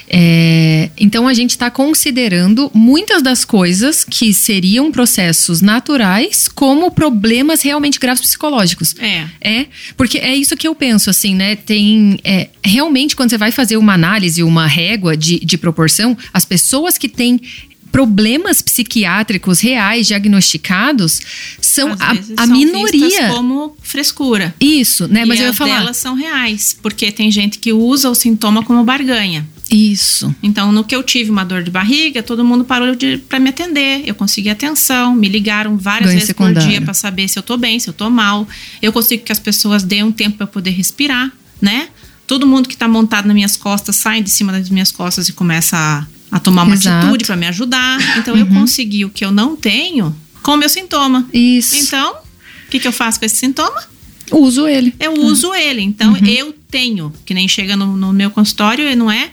É, 0.09 0.91
então, 0.99 1.29
a 1.29 1.35
gente 1.35 1.51
está 1.51 1.71
considerando 1.71 2.71
muitas 2.75 3.23
das 3.23 3.45
coisas 3.45 4.05
que 4.05 4.35
seriam 4.35 4.91
processos 4.91 5.61
naturais 5.61 6.49
como 6.49 6.91
problemas 6.91 7.63
realmente 7.63 7.99
graves 7.99 8.23
psicológicos. 8.23 8.95
É. 8.99 9.27
É, 9.41 9.67
porque 9.97 10.19
é 10.19 10.35
isso 10.35 10.57
que 10.57 10.67
eu 10.67 10.75
penso, 10.75 11.11
assim, 11.11 11.35
né? 11.35 11.55
Tem. 11.55 12.19
é, 12.25 12.49
realmente, 12.65 13.15
quando 13.15 13.31
você 13.31 13.39
vai 13.39 13.53
fazer 13.53 13.77
uma 13.77 13.95
análise, 13.95 14.43
uma 14.43 14.67
régua 14.67 15.17
de, 15.17 15.39
de 15.39 15.57
proporção, 15.57 16.17
as 16.33 16.45
pessoas 16.45 16.99
que 16.99 17.09
têm 17.09 17.41
problemas 17.91 18.63
psiquiátricos 18.63 19.61
reais 19.61 20.07
diagnosticados 20.07 21.21
são 21.61 21.93
a, 21.99 22.13
a 22.13 22.47
são 22.47 22.57
minoria. 22.57 23.29
como 23.29 23.77
frescura. 23.83 24.55
Isso, 24.61 25.07
né? 25.09 25.25
Mas 25.25 25.39
e 25.39 25.43
eu 25.43 25.47
ia 25.49 25.55
falar. 25.55 25.81
delas 25.81 25.97
são 25.97 26.15
reais, 26.15 26.77
porque 26.81 27.11
tem 27.13 27.31
gente 27.31 27.59
que 27.59 27.73
usa 27.73 28.09
o 28.09 28.15
sintoma 28.15 28.63
como 28.63 28.85
barganha. 28.85 29.47
Isso. 29.71 30.35
Então, 30.43 30.73
no 30.73 30.83
que 30.83 30.95
eu 30.95 31.03
tive 31.03 31.31
uma 31.31 31.45
dor 31.45 31.63
de 31.63 31.71
barriga, 31.71 32.23
todo 32.23 32.45
mundo 32.45 32.65
parou 32.65 32.89
para 33.29 33.39
me 33.39 33.51
atender. 33.51 34.03
Eu 34.05 34.17
consegui 34.17 34.51
atenção, 34.51 35.15
me 35.15 35.29
ligaram 35.29 35.77
várias 35.77 36.09
Ganho 36.11 36.21
vezes 36.21 36.35
por 36.35 36.45
secundário. 36.45 36.69
dia 36.69 36.81
para 36.81 36.93
saber 36.93 37.29
se 37.29 37.39
eu 37.39 37.43
tô 37.43 37.57
bem, 37.57 37.79
se 37.79 37.89
eu 37.89 37.95
tô 37.95 38.11
mal. 38.11 38.47
Eu 38.83 38.93
consigo 38.93 39.23
que 39.23 39.31
as 39.31 39.39
pessoas 39.39 39.85
deem 39.85 40.03
um 40.03 40.11
tempo 40.11 40.39
para 40.39 40.47
poder 40.47 40.71
respirar, 40.71 41.31
né? 41.61 41.89
Todo 42.27 42.47
mundo 42.47 42.69
que 42.69 42.77
tá 42.77 42.89
montado 42.89 43.27
nas 43.27 43.35
minhas 43.35 43.57
costas 43.57 43.97
sai 43.97 44.23
de 44.23 44.31
cima 44.31 44.53
das 44.53 44.69
minhas 44.71 44.91
costas 44.91 45.29
e 45.29 45.33
começa 45.33 45.77
a, 45.77 46.07
a 46.31 46.39
tomar 46.39 46.63
uma 46.65 46.75
Exato. 46.75 47.07
atitude 47.07 47.25
para 47.25 47.37
me 47.37 47.47
ajudar. 47.47 47.99
Então, 48.19 48.37
eu 48.37 48.47
consegui 48.47 49.05
o 49.05 49.11
que 49.11 49.25
eu 49.25 49.31
não 49.33 49.57
tenho 49.57 50.15
com 50.43 50.53
o 50.53 50.57
meu 50.57 50.69
sintoma. 50.69 51.29
Isso. 51.33 51.77
Então, 51.77 52.13
o 52.67 52.71
que, 52.71 52.79
que 52.79 52.89
eu 52.89 52.93
faço 52.93 53.19
com 53.19 53.27
esse 53.27 53.37
sintoma? 53.37 53.83
Uso 54.33 54.69
ele. 54.69 54.95
eu 55.01 55.13
uso 55.15 55.53
ele. 55.55 55.83
Então, 55.83 56.17
eu 56.19 56.55
tenho, 56.71 57.13
que 57.27 57.35
nem 57.35 57.49
chega 57.49 57.77
no, 57.77 57.97
no 57.97 58.13
meu 58.13 58.31
consultório 58.31 58.89
e 58.89 58.95
não 58.95 59.11
é 59.11 59.31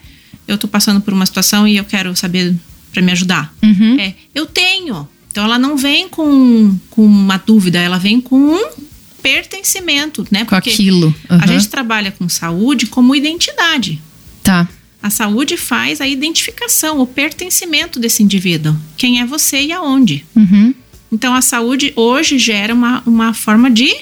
eu 0.48 0.58
tô 0.58 0.68
passando 0.68 1.02
por 1.02 1.14
uma 1.14 1.26
situação 1.26 1.68
e 1.68 1.76
eu 1.76 1.84
quero 1.84 2.16
saber 2.16 2.56
para 2.94 3.02
me 3.02 3.12
ajudar. 3.12 3.54
Uhum. 3.62 4.00
É, 4.00 4.14
eu 4.34 4.46
tenho. 4.46 5.08
Então, 5.30 5.44
ela 5.44 5.60
não 5.60 5.76
vem 5.78 6.08
com, 6.08 6.76
com 6.90 7.06
uma 7.06 7.38
dúvida, 7.38 7.80
ela 7.80 8.00
vem 8.00 8.20
com 8.22 8.36
um 8.36 8.70
pertencimento, 9.22 10.26
né? 10.32 10.46
Com 10.46 10.56
aquilo. 10.56 11.14
a 11.28 11.36
Aham. 11.36 11.48
gente 11.48 11.68
trabalha 11.68 12.12
com 12.12 12.28
saúde 12.30 12.88
como 12.88 13.14
identidade. 13.14 14.02
Tá. 14.42 14.68
A 15.08 15.10
saúde 15.10 15.56
faz 15.56 16.02
a 16.02 16.08
identificação, 16.08 17.00
o 17.00 17.08
pertencimento 17.08 17.98
desse 17.98 18.22
indivíduo. 18.22 18.76
Quem 18.98 19.22
é 19.22 19.26
você 19.26 19.62
e 19.62 19.72
aonde. 19.72 20.26
Uhum. 20.36 20.76
Então, 21.10 21.34
a 21.34 21.42
saúde 21.42 21.94
hoje 21.96 22.38
gera 22.38 22.74
uma, 22.74 23.02
uma 23.06 23.34
forma 23.34 23.72
de 23.72 23.96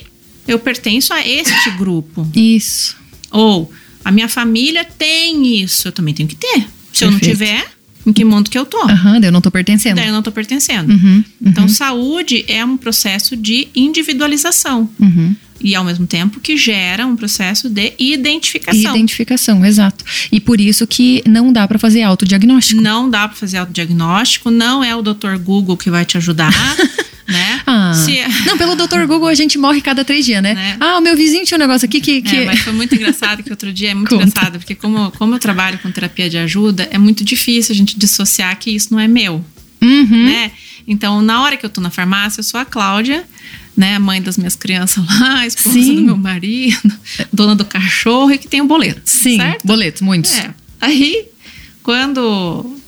eu 0.48 0.58
pertenço 0.58 1.14
a 1.14 1.26
este 1.26 1.70
grupo. 1.78 2.28
Isso. 2.36 2.98
Ou 3.30 3.72
a 4.04 4.12
minha 4.12 4.28
família 4.28 4.84
tem 4.84 5.62
isso, 5.62 5.88
eu 5.88 5.92
também 5.92 6.12
tenho 6.16 6.28
que 6.28 6.36
ter. 6.36 6.66
Se 6.92 7.04
eu 7.04 7.12
não 7.12 7.20
Perfeito. 7.20 7.38
tiver, 7.38 7.72
em 8.06 8.14
que 8.14 8.24
mundo 8.24 8.50
que 8.50 8.58
eu 8.58 8.66
tô? 8.66 8.82
Aham, 8.84 9.20
daí 9.20 9.30
eu 9.30 9.32
não 9.32 9.42
tô 9.42 9.50
pertencendo. 9.50 9.96
Daí 9.96 10.08
eu 10.08 10.14
não 10.14 10.22
tô 10.22 10.32
pertencendo. 10.32 10.92
Uhum. 10.92 11.16
Uhum. 11.16 11.24
Então, 11.44 11.68
saúde 11.68 12.46
é 12.48 12.64
um 12.64 12.78
processo 12.78 13.36
de 13.36 13.68
individualização. 13.76 14.90
Uhum. 15.00 15.36
E 15.62 15.74
ao 15.74 15.84
mesmo 15.84 16.06
tempo 16.06 16.40
que 16.40 16.58
gera 16.58 17.08
um 17.08 17.16
processo 17.16 17.70
de 17.70 17.94
identificação. 17.98 18.96
Identificação, 18.96 19.66
exato. 19.66 20.04
E 20.32 20.40
por 20.40 20.60
isso 20.60 20.86
que 20.86 21.24
não 21.26 21.52
dá 21.52 21.68
pra 21.68 21.80
fazer 21.80 22.04
autodiagnóstico. 22.04 22.82
Não 22.82 23.10
dá 23.10 23.28
para 23.28 23.38
fazer 23.38 23.58
autodiagnóstico, 23.58 24.52
não 24.52 24.84
é 24.84 24.96
o 24.96 25.02
Dr. 25.02 25.38
Google 25.42 25.78
que 25.78 25.90
vai 25.90 26.06
te 26.06 26.18
ajudar, 26.18 26.52
né? 27.28 27.62
Ah. 27.66 27.75
Se- 27.96 28.22
Não, 28.46 28.58
pelo 28.58 28.76
Dr. 28.76 29.06
Google 29.08 29.28
a 29.28 29.34
gente 29.34 29.58
morre 29.58 29.82
cada 29.82 30.04
três 30.06 30.26
dias, 30.26 30.42
né? 30.44 30.54
Né? 30.54 30.78
Ah, 30.80 30.98
o 30.98 31.02
meu 31.02 31.16
vizinho 31.16 31.46
tinha 31.46 31.58
um 31.58 31.62
negócio 31.62 31.86
aqui 31.86 32.00
que. 32.02 32.22
que... 32.22 32.36
É, 32.36 32.46
mas 32.46 32.60
foi 32.60 32.74
muito 32.74 32.94
engraçado 32.96 33.42
que 33.44 33.50
outro 33.50 33.72
dia 33.74 33.92
é 33.92 33.94
muito 33.94 34.10
Conta. 34.10 34.24
engraçado, 34.26 34.60
porque 34.60 34.76
como, 34.76 35.12
como 35.12 35.36
eu 35.36 35.40
trabalho 35.40 35.80
com 35.80 35.92
terapia 35.92 36.30
de 36.30 36.38
ajuda, 36.38 36.88
é 36.92 36.98
muito 36.98 37.24
difícil 37.24 37.74
a 37.74 37.76
gente 37.76 37.98
dissociar 37.98 38.58
que 38.60 38.70
isso 38.72 38.90
não 38.92 39.00
é 39.00 39.08
meu. 39.08 39.44
Uhum. 39.82 40.26
né? 40.26 40.52
Então, 40.88 41.22
na 41.22 41.42
hora 41.44 41.58
que 41.58 41.66
eu 41.66 41.70
tô 41.70 41.82
na 41.82 41.90
farmácia, 41.90 42.40
eu 42.40 42.44
sou 42.44 42.60
a 42.60 42.66
Cláudia, 42.66 43.24
né? 43.76 43.98
Mãe 44.00 44.22
das 44.22 44.38
minhas 44.38 44.56
crianças 44.56 45.04
lá, 45.06 45.40
a 45.40 45.48
esposa 45.48 45.72
Sim. 45.80 45.96
do 45.96 46.02
meu 46.02 46.18
marido, 46.18 46.92
dona 47.34 47.56
do 47.56 47.66
cachorro 47.66 48.32
e 48.32 48.38
que 48.38 48.48
tem 48.48 48.62
o 48.62 48.66
boleto. 48.66 49.02
Sim, 49.06 49.38
Certo? 49.38 49.66
boletos, 49.66 50.02
muitos. 50.02 50.32
É. 50.34 50.54
Aí, 50.82 51.26
quando 51.84 52.20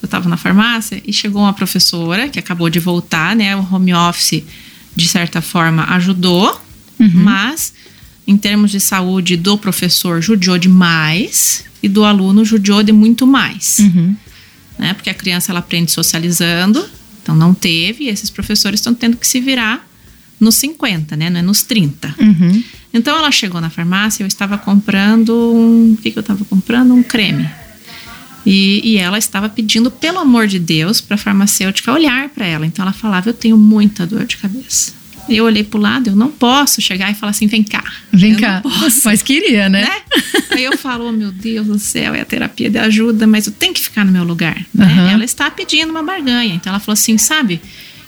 eu 0.02 0.08
tava 0.08 0.28
na 0.28 0.36
farmácia 0.36 1.00
e 1.06 1.12
chegou 1.12 1.42
uma 1.42 1.52
professora 1.52 2.28
que 2.28 2.38
acabou 2.38 2.68
de 2.70 2.78
voltar, 2.80 3.34
né? 3.36 3.54
O 3.56 3.66
home 3.74 3.92
office, 3.94 4.42
de 4.98 5.08
certa 5.08 5.40
forma, 5.40 5.84
ajudou, 5.94 6.60
Uhum. 6.98 7.08
mas 7.14 7.72
em 8.26 8.36
termos 8.36 8.72
de 8.72 8.80
saúde 8.80 9.36
do 9.36 9.56
professor 9.56 10.20
judiou 10.20 10.58
demais 10.58 11.64
e 11.80 11.88
do 11.88 12.04
aluno 12.04 12.44
judiou 12.44 12.82
de 12.82 12.90
muito 12.92 13.24
mais 13.24 13.78
Uhum. 13.78 14.16
né? 14.78 14.92
Porque 14.94 15.08
a 15.08 15.14
criança 15.14 15.52
ela 15.52 15.60
aprende 15.60 15.90
socializando. 15.92 16.84
Então 17.22 17.36
não 17.36 17.54
teve, 17.54 18.04
e 18.04 18.08
esses 18.08 18.30
professores 18.30 18.80
estão 18.80 18.92
tendo 18.94 19.16
que 19.16 19.26
se 19.26 19.38
virar 19.40 19.86
nos 20.40 20.56
50, 20.56 21.14
né? 21.16 21.28
Não 21.30 21.38
é 21.40 21.42
nos 21.42 21.62
30. 21.62 22.14
Uhum. 22.18 22.64
Então 22.92 23.16
ela 23.16 23.30
chegou 23.30 23.60
na 23.60 23.70
farmácia, 23.70 24.22
eu 24.24 24.26
estava 24.26 24.56
comprando 24.58 25.30
um. 25.54 25.92
O 25.92 25.96
que, 26.02 26.10
que 26.10 26.18
eu 26.18 26.22
estava 26.22 26.44
comprando? 26.46 26.92
Um 26.94 27.02
creme. 27.02 27.48
E, 28.48 28.80
e 28.82 28.98
ela 28.98 29.18
estava 29.18 29.48
pedindo, 29.48 29.90
pelo 29.90 30.18
amor 30.18 30.46
de 30.46 30.58
Deus, 30.58 31.00
para 31.00 31.16
a 31.16 31.18
farmacêutica 31.18 31.92
olhar 31.92 32.28
para 32.30 32.46
ela. 32.46 32.64
Então 32.64 32.82
ela 32.82 32.92
falava: 32.92 33.28
Eu 33.28 33.34
tenho 33.34 33.58
muita 33.58 34.06
dor 34.06 34.24
de 34.24 34.36
cabeça. 34.38 34.96
Eu 35.28 35.44
olhei 35.44 35.62
pro 35.62 35.78
lado, 35.78 36.08
eu 36.08 36.16
não 36.16 36.30
posso 36.30 36.80
chegar 36.80 37.10
e 37.10 37.14
falar 37.14 37.30
assim: 37.30 37.46
vem 37.46 37.62
cá. 37.62 37.84
Vem 38.10 38.32
eu 38.32 38.38
cá. 38.38 38.62
Não 38.64 38.70
posso, 38.70 39.02
Mas 39.04 39.22
queria, 39.22 39.68
né? 39.68 39.82
né? 39.82 40.20
Aí 40.50 40.64
eu 40.64 40.78
falo: 40.78 41.08
oh, 41.08 41.12
meu 41.12 41.30
Deus 41.30 41.66
do 41.66 41.78
céu, 41.78 42.14
é 42.14 42.22
a 42.22 42.24
terapia 42.24 42.70
de 42.70 42.78
ajuda, 42.78 43.26
mas 43.26 43.46
eu 43.46 43.52
tenho 43.52 43.74
que 43.74 43.80
ficar 43.80 44.04
no 44.04 44.12
meu 44.12 44.24
lugar. 44.24 44.64
Né? 44.74 44.86
Uhum. 44.86 45.08
Ela 45.10 45.24
está 45.24 45.50
pedindo 45.50 45.90
uma 45.90 46.02
barganha. 46.02 46.54
Então 46.54 46.72
ela 46.72 46.80
falou 46.80 46.94
assim: 46.94 47.18
sabe, 47.18 47.60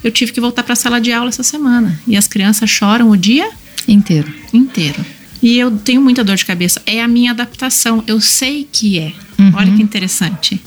eu 0.03 0.11
tive 0.11 0.33
que 0.33 0.41
voltar 0.41 0.63
para 0.63 0.73
a 0.73 0.77
sala 0.77 1.01
de 1.01 1.13
aula 1.13 1.29
essa 1.29 1.43
semana. 1.43 2.01
E 2.07 2.17
as 2.17 2.27
crianças 2.27 2.71
choram 2.71 3.11
o 3.11 3.17
dia 3.17 3.51
Inteiro. 3.87 4.33
inteiro. 4.53 5.05
E 5.43 5.59
eu 5.59 5.71
tenho 5.79 6.01
muita 6.03 6.23
dor 6.23 6.37
de 6.37 6.45
cabeça. 6.45 6.83
É 6.85 7.03
a 7.03 7.09
minha 7.09 7.31
adaptação. 7.31 8.05
Eu 8.07 8.21
sei 8.21 8.69
que 8.71 8.99
é. 8.99 9.13
Uhum. 9.39 9.53
Olha 9.55 9.75
que 9.75 9.83
interessante. 9.83 10.61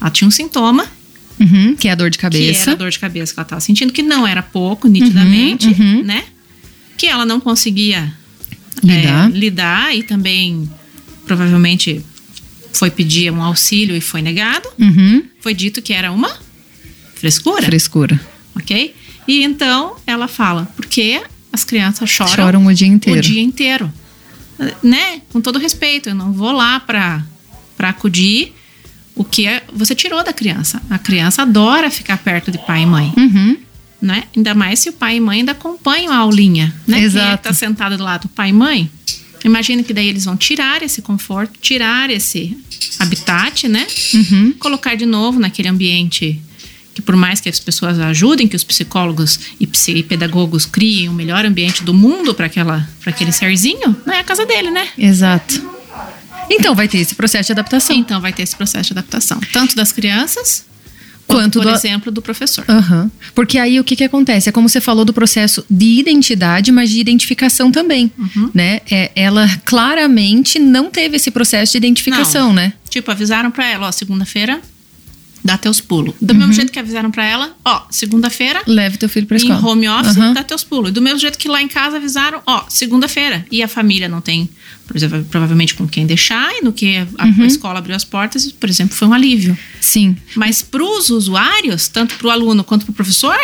Ela 0.00 0.10
tinha 0.10 0.28
um 0.28 0.30
sintoma, 0.30 0.86
Uhum, 1.40 1.76
que 1.76 1.86
é 1.86 1.92
a 1.92 1.94
dor 1.94 2.10
de 2.10 2.18
que 2.18 2.26
era 2.26 2.32
cabeça. 2.34 2.72
a 2.72 2.74
dor 2.74 2.90
de 2.90 2.98
cabeça 2.98 3.32
que 3.32 3.38
ela 3.38 3.44
estava 3.46 3.60
sentindo, 3.60 3.92
que 3.92 4.02
não 4.02 4.26
era 4.26 4.42
pouco, 4.42 4.88
nitidamente, 4.88 5.68
uhum. 5.68 6.02
né? 6.02 6.24
Que 6.96 7.06
ela 7.06 7.24
não 7.24 7.38
conseguia 7.38 8.12
Lidar. 8.82 9.28
é, 9.28 9.32
lidar 9.32 9.96
e 9.96 10.02
também 10.02 10.68
provavelmente 11.24 12.04
foi 12.72 12.90
pedir 12.90 13.30
um 13.32 13.40
auxílio 13.40 13.94
e 13.94 14.00
foi 14.00 14.20
negado. 14.20 14.68
Uhum. 14.80 15.22
Foi 15.40 15.54
dito 15.54 15.80
que 15.80 15.92
era 15.92 16.10
uma 16.10 16.28
frescura, 17.14 17.62
Frescura. 17.66 18.20
ok? 18.56 18.92
E 19.28 19.42
então 19.44 19.94
ela 20.06 20.26
fala, 20.26 20.66
porque 20.74 21.22
as 21.52 21.62
crianças 21.64 22.10
choram, 22.10 22.34
Choram 22.34 22.66
o 22.66 22.74
dia 22.74 22.88
inteiro. 22.88 23.18
o 23.18 23.22
dia 23.22 23.40
inteiro. 23.42 23.92
Né? 24.82 25.22
Com 25.32 25.40
todo 25.40 25.58
respeito, 25.58 26.08
eu 26.08 26.14
não 26.14 26.32
vou 26.32 26.52
lá 26.52 26.80
para 26.80 27.22
para 27.76 27.90
acudir 27.90 28.52
o 29.14 29.22
que 29.22 29.46
é, 29.46 29.62
você 29.72 29.94
tirou 29.94 30.24
da 30.24 30.32
criança. 30.32 30.82
A 30.90 30.98
criança 30.98 31.42
adora 31.42 31.90
ficar 31.92 32.18
perto 32.18 32.50
de 32.50 32.58
pai 32.58 32.82
e 32.82 32.86
mãe, 32.86 33.12
Uhum. 33.16 33.56
né? 34.02 34.24
Ainda 34.36 34.52
mais 34.54 34.80
se 34.80 34.88
o 34.88 34.92
pai 34.92 35.16
e 35.16 35.20
mãe 35.20 35.38
ainda 35.40 35.52
acompanham 35.52 36.12
a 36.12 36.16
aulinha, 36.16 36.74
né? 36.88 37.00
Exato. 37.00 37.24
Quem 37.26 37.32
é 37.34 37.36
tá 37.36 37.52
sentado 37.52 37.96
do 37.96 38.02
lado 38.02 38.22
do 38.22 38.28
pai 38.30 38.50
e 38.50 38.52
mãe, 38.52 38.90
imagina 39.44 39.82
que 39.84 39.94
daí 39.94 40.08
eles 40.08 40.24
vão 40.24 40.36
tirar 40.36 40.82
esse 40.82 41.00
conforto, 41.02 41.56
tirar 41.60 42.10
esse 42.10 42.56
habitat, 42.98 43.68
né? 43.68 43.86
Uhum. 44.14 44.52
colocar 44.58 44.96
de 44.96 45.06
novo 45.06 45.38
naquele 45.38 45.68
ambiente 45.68 46.40
que 46.98 47.02
por 47.02 47.14
mais 47.14 47.40
que 47.40 47.48
as 47.48 47.60
pessoas 47.60 47.96
ajudem, 48.00 48.48
que 48.48 48.56
os 48.56 48.64
psicólogos 48.64 49.38
e, 49.60 50.02
pedagogos 50.02 50.66
criem 50.66 51.08
o 51.08 51.12
melhor 51.12 51.46
ambiente 51.46 51.84
do 51.84 51.94
mundo 51.94 52.34
para 52.34 52.46
aquela 52.46 52.88
para 53.00 53.10
aquele 53.10 53.30
serzinho, 53.30 53.96
não 54.04 54.12
é 54.12 54.18
a 54.18 54.24
casa 54.24 54.44
dele, 54.44 54.68
né? 54.72 54.88
Exato. 54.98 55.62
Então 56.50 56.74
vai 56.74 56.88
ter 56.88 56.98
esse 56.98 57.14
processo 57.14 57.46
de 57.46 57.52
adaptação. 57.52 57.94
Então 57.94 58.20
vai 58.20 58.32
ter 58.32 58.42
esse 58.42 58.56
processo 58.56 58.92
de 58.92 58.94
adaptação, 58.98 59.38
tanto 59.52 59.76
das 59.76 59.92
crianças 59.92 60.64
Quanto 61.24 61.40
quanto, 61.40 61.58
por 61.60 61.70
do- 61.70 61.76
exemplo, 61.76 62.10
do 62.10 62.20
professor. 62.20 62.64
Aham. 62.66 63.08
Porque 63.32 63.58
aí 63.58 63.78
o 63.78 63.84
que, 63.84 63.94
que 63.94 64.02
acontece? 64.02 64.48
É 64.48 64.52
como 64.52 64.68
você 64.68 64.80
falou 64.80 65.04
do 65.04 65.12
processo 65.12 65.64
de 65.70 66.00
identidade, 66.00 66.72
mas 66.72 66.90
de 66.90 66.98
identificação 66.98 67.70
também. 67.70 68.10
Uhum. 68.18 68.50
Né? 68.52 68.80
É, 68.90 69.12
ela 69.14 69.46
claramente 69.64 70.58
não 70.58 70.90
teve 70.90 71.16
esse 71.16 71.30
processo 71.30 71.72
de 71.72 71.78
identificação, 71.78 72.52
né? 72.52 72.72
Tipo, 72.90 73.12
avisaram 73.12 73.52
para 73.52 73.68
ela, 73.68 73.86
ó, 73.86 73.92
segunda-feira 73.92 74.60
dá 75.44 75.56
teus 75.56 75.80
pulos. 75.80 76.14
Do 76.20 76.32
Uhum. 76.32 76.38
mesmo 76.40 76.52
jeito 76.52 76.72
que 76.72 76.78
avisaram 76.78 77.10
para 77.10 77.24
ela, 77.24 77.56
ó, 77.64 77.82
segunda-feira 77.90 78.62
Leve 78.66 78.96
teu 78.98 79.08
filho 79.08 79.26
pra 79.26 79.36
em 79.36 79.40
escola. 79.40 79.66
home 79.66 79.88
office, 79.88 80.16
Aham. 80.16 80.32
dá 80.34 80.42
teus 80.42 80.64
pulos. 80.64 80.90
E 80.90 80.92
do 80.92 81.00
mesmo 81.00 81.18
jeito 81.18 81.38
que 81.38 81.48
lá 81.48 81.62
em 81.62 81.68
casa 81.68 81.96
avisaram, 81.96 82.42
ó, 82.46 82.64
segunda-feira. 82.68 83.46
E 83.50 83.62
a 83.62 83.68
família 83.68 84.08
não 84.08 84.20
tem, 84.20 84.48
por 84.86 84.96
exemplo, 84.96 85.24
provavelmente 85.30 85.74
com 85.74 85.86
quem 85.88 86.06
deixar, 86.06 86.50
e 86.54 86.62
no 86.62 86.72
que 86.72 86.96
a, 87.16 87.24
Uhum. 87.26 87.42
a 87.42 87.46
escola 87.46 87.78
abriu 87.78 87.94
as 87.96 88.04
portas, 88.04 88.50
por 88.52 88.68
exemplo, 88.68 88.94
foi 88.96 89.08
um 89.08 89.12
alívio. 89.14 89.56
Sim. 89.80 90.16
Mas 90.34 90.60
para 90.62 90.82
os 90.84 91.08
usuários, 91.10 91.88
tanto 91.88 92.16
para 92.16 92.26
o 92.26 92.30
aluno 92.30 92.64
quanto 92.64 92.84
para 92.84 92.92
o 92.92 92.94
professor, 92.94 93.36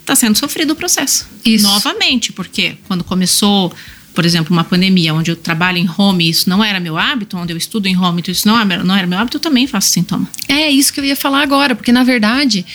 está 0.00 0.14
sendo 0.14 0.36
sofrido 0.38 0.72
o 0.72 0.76
processo. 0.76 1.26
Isso. 1.44 1.64
Novamente, 1.64 2.32
porque 2.32 2.76
quando 2.86 3.04
começou, 3.04 3.72
por 4.18 4.26
exemplo, 4.26 4.52
uma 4.52 4.64
pandemia 4.64 5.14
onde 5.14 5.30
eu 5.30 5.36
trabalho 5.36 5.78
em 5.78 5.88
home 5.96 6.26
e 6.26 6.30
isso 6.30 6.50
não 6.50 6.64
era 6.64 6.80
meu 6.80 6.98
hábito, 6.98 7.36
onde 7.36 7.52
eu 7.52 7.56
estudo 7.56 7.86
em 7.86 7.96
home 7.96 8.20
e 8.26 8.32
isso 8.32 8.48
não 8.48 8.58
era, 8.58 8.82
não 8.82 8.96
era 8.96 9.06
meu 9.06 9.16
hábito, 9.16 9.36
eu 9.36 9.40
também 9.40 9.64
faço 9.64 9.90
sintoma. 9.90 10.28
É 10.48 10.68
isso 10.68 10.92
que 10.92 10.98
eu 10.98 11.04
ia 11.04 11.14
falar 11.14 11.40
agora, 11.40 11.76
porque 11.76 11.92
na 11.92 12.02
verdade, 12.02 12.66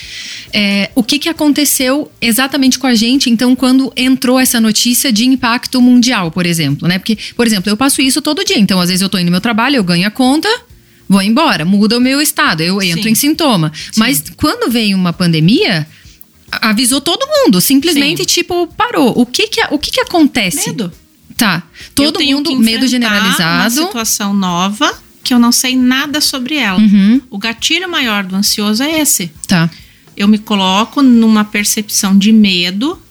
é, 0.53 0.89
o 0.95 1.03
que, 1.03 1.19
que 1.19 1.27
aconteceu 1.27 2.09
exatamente 2.21 2.79
com 2.79 2.87
a 2.87 2.95
gente, 2.95 3.29
então, 3.29 3.57
quando 3.57 3.91
entrou 3.97 4.39
essa 4.39 4.61
notícia 4.61 5.11
de 5.11 5.25
impacto 5.25 5.81
mundial, 5.81 6.31
por 6.31 6.45
exemplo, 6.45 6.87
né? 6.87 6.97
Porque, 6.97 7.17
por 7.35 7.45
exemplo, 7.45 7.69
eu 7.69 7.75
passo 7.75 8.01
isso 8.01 8.21
todo 8.21 8.45
dia, 8.45 8.57
então 8.57 8.79
às 8.79 8.87
vezes 8.87 9.01
eu 9.01 9.09
tô 9.09 9.17
indo 9.17 9.25
no 9.25 9.31
meu 9.31 9.41
trabalho, 9.41 9.75
eu 9.75 9.83
ganho 9.83 10.07
a 10.07 10.11
conta, 10.11 10.47
vou 11.09 11.21
embora, 11.21 11.65
muda 11.65 11.97
o 11.97 11.99
meu 11.99 12.21
estado, 12.21 12.61
eu 12.61 12.81
entro 12.81 13.03
Sim. 13.03 13.09
em 13.09 13.15
sintoma. 13.15 13.69
Mas 13.97 14.23
quando 14.37 14.71
veio 14.71 14.95
uma 14.95 15.11
pandemia, 15.11 15.85
avisou 16.61 17.01
todo 17.01 17.27
mundo, 17.27 17.59
simplesmente, 17.59 18.19
Sim. 18.19 18.27
tipo, 18.27 18.65
parou. 18.77 19.11
O 19.19 19.25
que 19.25 19.49
que, 19.49 19.61
o 19.71 19.77
que 19.77 19.91
que 19.91 19.99
acontece? 19.99 20.69
Medo. 20.69 21.02
Tá. 21.37 21.63
Eu 21.99 22.11
Todo 22.11 22.23
mundo, 22.23 22.55
medo 22.57 22.87
generalizado. 22.87 23.79
Uma 23.79 23.85
situação 23.87 24.33
nova 24.33 24.93
que 25.23 25.33
eu 25.33 25.39
não 25.39 25.51
sei 25.51 25.75
nada 25.75 26.19
sobre 26.21 26.55
ela. 26.55 26.79
Uhum, 26.79 27.21
O 27.29 27.37
gatilho 27.37 27.89
maior 27.89 28.23
do 28.23 28.35
ansioso 28.35 28.83
é 28.83 28.99
esse. 28.99 29.31
tá. 29.47 29.69
Eu 30.15 30.27
me 30.27 30.37
coloco 30.37 31.01
numa 31.01 31.43
percepção 31.43 32.15
de 32.15 32.31
medo, 32.31 33.01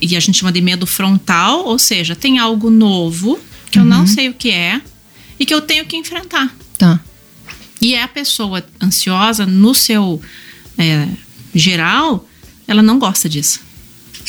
e 0.00 0.14
a 0.14 0.20
gente 0.20 0.36
chama 0.38 0.52
de 0.52 0.60
medo 0.60 0.86
frontal, 0.86 1.64
ou 1.64 1.78
seja, 1.78 2.14
tem 2.14 2.38
algo 2.38 2.68
novo 2.68 3.38
que 3.70 3.78
eu 3.78 3.82
Uhum. 3.82 3.88
não 3.88 4.06
sei 4.06 4.28
o 4.28 4.34
que 4.34 4.50
é 4.50 4.78
e 5.40 5.46
que 5.46 5.54
eu 5.54 5.62
tenho 5.62 5.86
que 5.86 5.96
enfrentar. 5.96 6.54
Tá. 6.76 7.00
E 7.80 7.94
é 7.94 8.02
a 8.02 8.08
pessoa 8.08 8.62
ansiosa, 8.82 9.46
no 9.46 9.74
seu 9.74 10.20
é, 10.76 11.08
geral, 11.54 12.28
ela 12.66 12.82
não 12.82 12.98
gosta 12.98 13.26
disso. 13.28 13.60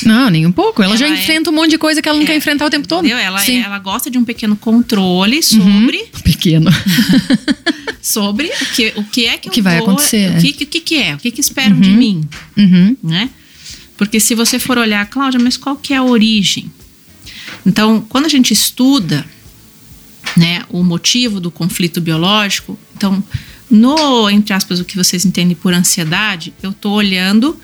Não, 0.06 0.30
nem 0.30 0.46
um 0.46 0.52
pouco. 0.52 0.82
Ela, 0.84 0.96
já 0.98 1.06
Ela 1.08 1.16
é- 1.16 1.20
enfrenta 1.20 1.50
um 1.50 1.54
monte 1.54 1.72
de 1.72 1.78
coisa 1.78 2.02
que 2.02 2.08
ela 2.10 2.18
não 2.18 2.24
É, 2.24 2.28
quer 2.28 2.36
enfrentar 2.38 2.66
o 2.66 2.70
tempo 2.70 2.88
todo. 2.88 3.00
Entendeu? 3.06 3.18
Ela, 3.18 3.40
Sim. 3.40 3.58
Uhum. 3.60 3.66
ela 3.66 3.80
gosta 3.80 4.10
de 4.10 4.18
um 4.18 4.24
pequeno 4.26 4.56
controle 4.56 5.42
sobre 5.44 5.98
Pequeno. 6.24 6.70
sobre 8.02 8.48
o 8.48 8.66
que, 8.76 8.94
o 8.96 9.04
que 9.04 9.26
é 9.26 9.38
que, 9.38 9.50
O 9.50 9.52
que 9.52 9.62
vai 9.62 9.78
vou- 9.80 9.88
acontecer, 9.90 10.32
O 10.32 10.38
é. 10.38 10.42
que, 10.42 10.54
que, 10.54 10.66
que 10.66 10.82
que 10.82 10.96
é? 11.02 11.16
O 11.16 11.18
que, 11.18 11.32
que 11.32 11.42
esperam 11.42 11.80
de 11.80 11.90
mim, 11.90 12.22
Uhum. 12.58 12.96
né? 13.04 13.30
Porque 13.98 14.20
se 14.20 14.34
você 14.34 14.58
for 14.60 14.78
olhar, 14.78 15.06
Cláudia, 15.10 15.40
mas 15.40 15.58
qual 15.58 15.76
que 15.76 15.94
é 15.94 15.98
a 15.98 16.04
origem? 16.04 16.72
Então, 17.66 18.00
quando 18.08 18.26
a 18.26 18.30
gente 18.30 18.54
estuda, 18.54 19.26
né, 20.38 20.62
o 20.70 20.84
motivo 20.84 21.40
do 21.42 21.52
conflito 21.52 22.00
biológico, 22.00 22.80
então, 22.96 23.22
no, 23.70 24.30
entre 24.30 24.54
aspas, 24.54 24.80
o 24.80 24.86
que 24.86 24.96
vocês 24.96 25.26
entendem 25.26 25.56
por 25.56 25.74
ansiedade, 25.74 26.54
eu 26.64 26.72
tô 26.72 26.92
olhando 26.92 27.60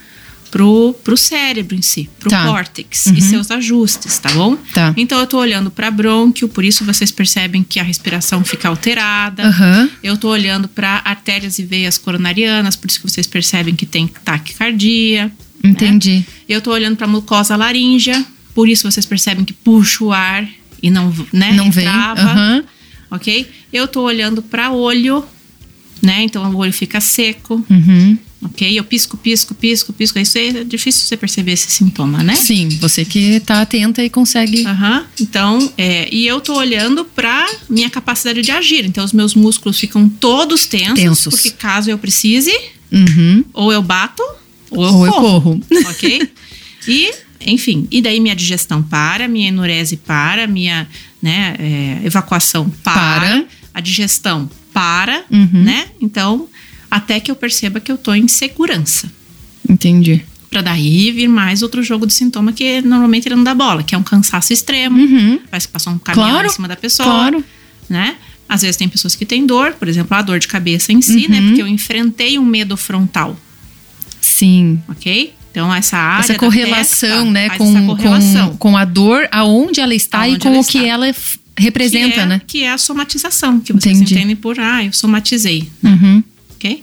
pro, 0.50 0.94
pro 1.04 1.16
cérebro 1.16 1.76
em 1.76 1.82
si, 1.82 2.08
pro 2.18 2.30
Tá. 2.30 2.44
córtex 2.46 3.06
Uhum. 3.06 3.14
e 3.14 3.20
seus 3.20 3.50
ajustes, 3.50 4.18
tá 4.18 4.30
bom? 4.32 4.56
Tá. 4.72 4.94
Então, 4.96 5.18
eu 5.18 5.26
tô 5.26 5.38
olhando 5.38 5.70
para 5.70 5.90
brônquio, 5.90 6.48
por 6.48 6.64
isso 6.64 6.84
vocês 6.84 7.10
percebem 7.10 7.62
que 7.62 7.78
a 7.80 7.82
respiração 7.82 8.44
fica 8.44 8.68
alterada. 8.68 9.44
Aham. 9.48 9.90
Eu 10.02 10.16
tô 10.16 10.28
olhando 10.28 10.68
para 10.68 11.02
artérias 11.04 11.58
e 11.58 11.64
veias 11.64 11.98
coronarianas, 11.98 12.76
por 12.76 12.88
isso 12.88 13.00
que 13.00 13.08
vocês 13.10 13.26
percebem 13.26 13.74
que 13.74 13.84
tem 13.86 14.06
taquicardia. 14.06 15.30
Entendi. 15.62 16.24
Eu 16.48 16.60
tô 16.60 16.70
olhando 16.72 16.96
para 16.96 17.06
mucosa 17.06 17.56
laríngea, 17.56 18.24
por 18.54 18.68
isso 18.68 18.90
vocês 18.90 19.04
percebem 19.04 19.44
que 19.44 19.52
puxa 19.52 20.04
o 20.04 20.12
ar 20.12 20.48
e 20.82 20.90
não, 20.90 21.12
né, 21.32 21.52
Não 21.52 21.70
vem. 21.70 21.84
trava, 21.84 22.20
Aham. 22.20 22.64
ok? 23.10 23.48
Eu 23.72 23.88
tô 23.88 24.02
olhando 24.02 24.42
para 24.42 24.70
olho, 24.70 25.24
né? 26.02 26.22
Então 26.22 26.48
o 26.50 26.56
olho 26.56 26.72
fica 26.72 27.00
seco, 27.00 27.64
Uhum. 27.68 28.16
Ok? 28.42 28.78
Eu 28.78 28.84
pisco, 28.84 29.16
pisco, 29.16 29.54
pisco, 29.54 29.92
pisco. 29.92 30.18
Isso 30.18 30.38
é 30.38 30.64
difícil 30.64 31.06
você 31.06 31.16
perceber 31.16 31.52
esse 31.52 31.70
sintoma, 31.70 32.22
né? 32.22 32.34
Sim, 32.34 32.68
você 32.80 33.04
que 33.04 33.40
tá 33.40 33.62
atenta 33.62 34.04
e 34.04 34.10
consegue. 34.10 34.66
Aham. 34.66 35.06
Então, 35.20 35.72
é, 35.78 36.08
e 36.14 36.26
eu 36.26 36.40
tô 36.40 36.54
olhando 36.56 37.04
pra 37.04 37.46
minha 37.68 37.88
capacidade 37.90 38.42
de 38.42 38.50
agir. 38.50 38.84
Então, 38.84 39.04
os 39.04 39.12
meus 39.12 39.34
músculos 39.34 39.78
ficam 39.78 40.08
todos 40.08 40.66
tensos, 40.66 40.94
Tensos. 40.94 41.34
porque 41.34 41.50
caso 41.50 41.90
eu 41.90 41.98
precise, 41.98 42.52
Uhum. 42.92 43.44
ou 43.52 43.72
eu 43.72 43.82
bato, 43.82 44.22
ou 44.70 44.84
eu 44.84 44.92
Ou 44.94 45.06
eu 45.06 45.12
corro. 45.12 45.30
corro. 45.32 45.60
ok? 45.90 46.28
E, 46.86 47.10
enfim, 47.40 47.88
e 47.90 48.00
daí 48.00 48.20
minha 48.20 48.36
digestão 48.36 48.82
para, 48.82 49.26
minha 49.26 49.48
enurese 49.48 49.96
para, 49.96 50.46
minha 50.46 50.86
né, 51.20 51.56
é, 51.58 52.00
evacuação 52.06 52.70
para, 52.84 52.94
Para. 53.20 53.44
a 53.74 53.80
digestão 53.80 54.48
para, 54.72 55.24
Uhum. 55.30 55.48
né? 55.64 55.86
Então, 56.00 56.48
até 56.96 57.20
que 57.20 57.30
eu 57.30 57.36
perceba 57.36 57.80
que 57.80 57.92
eu 57.92 57.98
tô 57.98 58.14
em 58.14 58.26
segurança. 58.28 59.10
Entendi. 59.68 60.24
Pra 60.48 60.62
daí 60.62 61.10
vir 61.12 61.28
mais 61.28 61.62
outro 61.62 61.82
jogo 61.82 62.06
de 62.06 62.14
sintoma 62.14 62.52
que 62.52 62.80
normalmente 62.80 63.26
ele 63.28 63.34
não 63.36 63.44
dá 63.44 63.54
bola, 63.54 63.82
que 63.82 63.94
é 63.94 63.98
um 63.98 64.02
cansaço 64.02 64.52
extremo. 64.52 64.96
Uhum. 64.98 65.40
Parece 65.50 65.66
que 65.66 65.72
passou 65.72 65.92
um 65.92 65.98
caminhão 65.98 66.30
Claro, 66.30 66.46
em 66.46 66.50
cima 66.50 66.68
da 66.68 66.76
pessoa. 66.76 67.08
Claro. 67.08 67.44
Né? 67.88 68.16
Às 68.48 68.62
vezes 68.62 68.76
tem 68.76 68.88
pessoas 68.88 69.14
que 69.14 69.26
têm 69.26 69.44
dor, 69.44 69.72
por 69.74 69.88
exemplo, 69.88 70.16
a 70.16 70.22
dor 70.22 70.38
de 70.38 70.48
cabeça 70.48 70.92
em 70.92 71.02
si, 71.02 71.28
né? 71.28 71.40
Uhum. 71.40 71.46
Porque 71.48 71.62
eu 71.62 71.68
enfrentei 71.68 72.38
um 72.38 72.44
medo 72.44 72.76
frontal. 72.76 73.36
Sim. 74.20 74.80
ok? 74.88 75.34
Então, 75.50 75.74
essa 75.74 75.96
área. 75.96 76.20
Essa 76.20 76.34
correlação, 76.34 77.08
testa 77.08 77.30
né, 77.32 77.50
com, 77.50 77.76
essa 77.76 77.86
correlação, 77.86 78.48
com, 78.50 78.56
com 78.70 78.76
a 78.76 78.84
dor, 78.84 79.28
aonde 79.32 79.80
ela 79.80 79.94
está 79.94 80.28
e 80.28 80.32
Aonde 80.32 80.42
com 80.42 80.48
ela 80.50 80.60
o 80.60 80.64
que 80.64 80.78
está. 80.78 80.88
ela 80.88 81.14
representa, 81.58 82.14
que 82.14 82.20
é, 82.20 82.26
né? 82.26 82.40
Que 82.46 82.62
é 82.62 82.72
a 82.72 82.78
somatização, 82.78 83.58
que 83.60 83.72
vocês 83.72 83.96
Entendi. 83.96 84.14
entendem 84.14 84.36
por, 84.36 84.58
ah, 84.60 84.84
eu 84.84 84.92
somatizei, 84.92 85.68
Uhum. 85.82 86.22
Ok? 86.66 86.82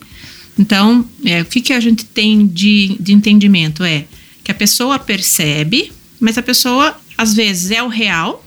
Então, 0.58 1.06
é, 1.26 1.42
o 1.42 1.46
que, 1.46 1.62
que 1.62 1.74
a 1.74 1.80
gente 1.80 2.06
tem 2.06 2.46
de, 2.46 2.96
de 3.00 3.14
entendimento 3.14 3.84
é 3.84 4.06
que 4.44 4.52
a 4.52 4.54
pessoa 4.54 5.00
percebe, 5.00 5.92
mas 6.20 6.38
a 6.38 6.44
pessoa, 6.44 6.96
às 7.18 7.34
vezes, 7.34 7.72
é 7.72 7.82
o 7.82 7.88
real. 7.88 8.46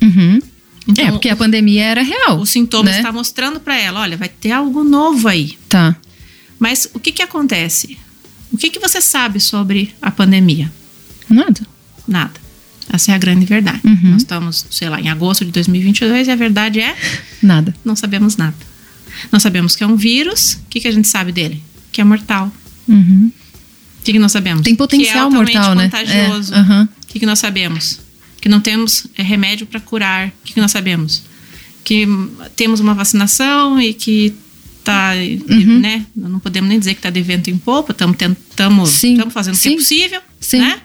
Uhum. 0.00 0.38
Então, 0.86 1.06
é, 1.06 1.10
porque 1.10 1.28
a 1.28 1.36
pandemia 1.36 1.84
era 1.84 2.02
real. 2.02 2.40
o 2.40 2.46
sintoma 2.46 2.90
né? 2.90 2.96
está 2.96 3.12
mostrando 3.12 3.60
para 3.60 3.78
ela, 3.78 4.00
olha, 4.00 4.16
vai 4.16 4.28
ter 4.28 4.52
algo 4.52 4.84
novo 4.84 5.28
aí. 5.28 5.58
Tá. 5.68 5.96
Mas 6.58 6.88
o 6.94 7.00
que, 7.00 7.12
que 7.12 7.22
acontece? 7.22 7.98
O 8.52 8.56
que, 8.56 8.70
que 8.70 8.78
você 8.78 9.00
sabe 9.00 9.40
sobre 9.40 9.94
a 10.00 10.10
pandemia? 10.10 10.70
Nada. 11.28 11.60
Nada. 12.06 12.40
Essa 12.92 13.12
é 13.12 13.14
a 13.14 13.18
grande 13.18 13.46
verdade. 13.46 13.80
Uhum. 13.84 14.10
Nós 14.10 14.22
estamos, 14.22 14.66
sei 14.70 14.88
lá, 14.88 15.00
em 15.00 15.08
agosto 15.08 15.44
de 15.44 15.52
2022 15.52 16.26
e 16.26 16.30
a 16.30 16.36
verdade 16.36 16.80
é 16.80 16.96
Nada. 17.40 17.74
não 17.84 17.94
sabemos 17.94 18.36
nada. 18.36 18.69
Nós 19.30 19.42
sabemos 19.42 19.76
que 19.76 19.82
é 19.82 19.86
um 19.86 19.96
vírus. 19.96 20.54
O 20.54 20.68
que, 20.70 20.80
que 20.80 20.88
a 20.88 20.92
gente 20.92 21.08
sabe 21.08 21.32
dele? 21.32 21.62
Que 21.92 22.00
é 22.00 22.04
mortal. 22.04 22.52
Uhum. 22.88 23.30
O 24.00 24.02
que, 24.02 24.12
que 24.12 24.18
nós 24.18 24.32
sabemos? 24.32 24.62
Tem 24.62 24.74
potencial 24.74 25.28
que 25.28 25.34
é 25.34 25.38
mortal, 25.38 25.74
né? 25.74 25.84
contagioso. 25.84 26.54
É, 26.54 26.58
aham. 26.58 26.88
O 27.02 27.06
que, 27.06 27.18
que 27.18 27.26
nós 27.26 27.38
sabemos? 27.38 28.00
Que 28.40 28.48
não 28.48 28.60
temos 28.60 29.06
é, 29.16 29.22
remédio 29.22 29.66
para 29.66 29.80
curar. 29.80 30.28
O 30.28 30.32
que, 30.44 30.54
que 30.54 30.60
nós 30.60 30.70
sabemos? 30.70 31.22
Que 31.84 32.06
temos 32.56 32.80
uma 32.80 32.94
vacinação 32.94 33.80
e 33.80 33.92
que 33.92 34.34
tá, 34.82 35.12
Uhum. 35.48 35.80
né? 35.80 36.06
Não 36.16 36.38
podemos 36.38 36.68
nem 36.68 36.78
dizer 36.78 36.94
que 36.94 37.00
está 37.00 37.10
de 37.10 37.20
vento 37.22 37.50
em 37.50 37.58
popa. 37.58 37.92
Estamos 37.92 38.16
estamos 38.16 39.32
fazendo 39.32 39.56
o 39.56 39.58
que 39.58 39.68
é 39.68 39.74
possível, 39.76 40.20
Sim. 40.40 40.60
né? 40.60 40.80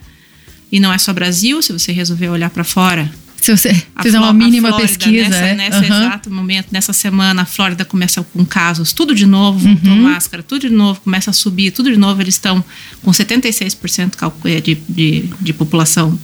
E 0.72 0.80
não 0.80 0.92
é 0.92 0.98
só 0.98 1.14
Brasil. 1.14 1.62
Se 1.62 1.72
você 1.72 1.92
resolver 1.92 2.28
olhar 2.30 2.50
para 2.50 2.64
fora, 2.64 3.10
Se 3.46 3.52
você 3.56 3.84
a 3.96 4.02
fizer 4.02 4.18
uma 4.18 4.30
a 4.30 4.34
mínima 4.34 4.70
Flórida, 4.70 4.88
pesquisa, 4.88 5.30
Nessa, 5.30 5.46
é. 5.46 5.54
nesse 5.56 5.78
aham. 5.78 6.06
exato 6.06 6.32
momento, 6.32 6.68
nessa 6.72 6.94
semana, 6.94 7.44
a 7.44 7.46
Flórida 7.46 7.86
começa 7.86 8.24
com 8.24 8.44
casos, 8.46 8.92
tudo 8.92 9.14
de 9.14 9.26
novo, 9.26 9.60
voltou 9.60 9.92
Uhum. 9.92 10.02
máscara, 10.02 10.42
tudo 10.42 10.62
de 10.62 10.70
novo, 10.70 11.00
começa 11.02 11.30
a 11.30 11.34
subir, 11.34 11.72
tudo 11.72 11.92
de 11.92 11.98
novo. 11.98 12.22
Eles 12.22 12.34
estão 12.36 12.64
com 13.04 13.12
76% 13.12 14.16
calcu- 14.18 14.48
eh, 14.48 14.60
de, 14.62 14.76
de, 14.90 15.30
de 15.42 15.54
população 15.54 16.18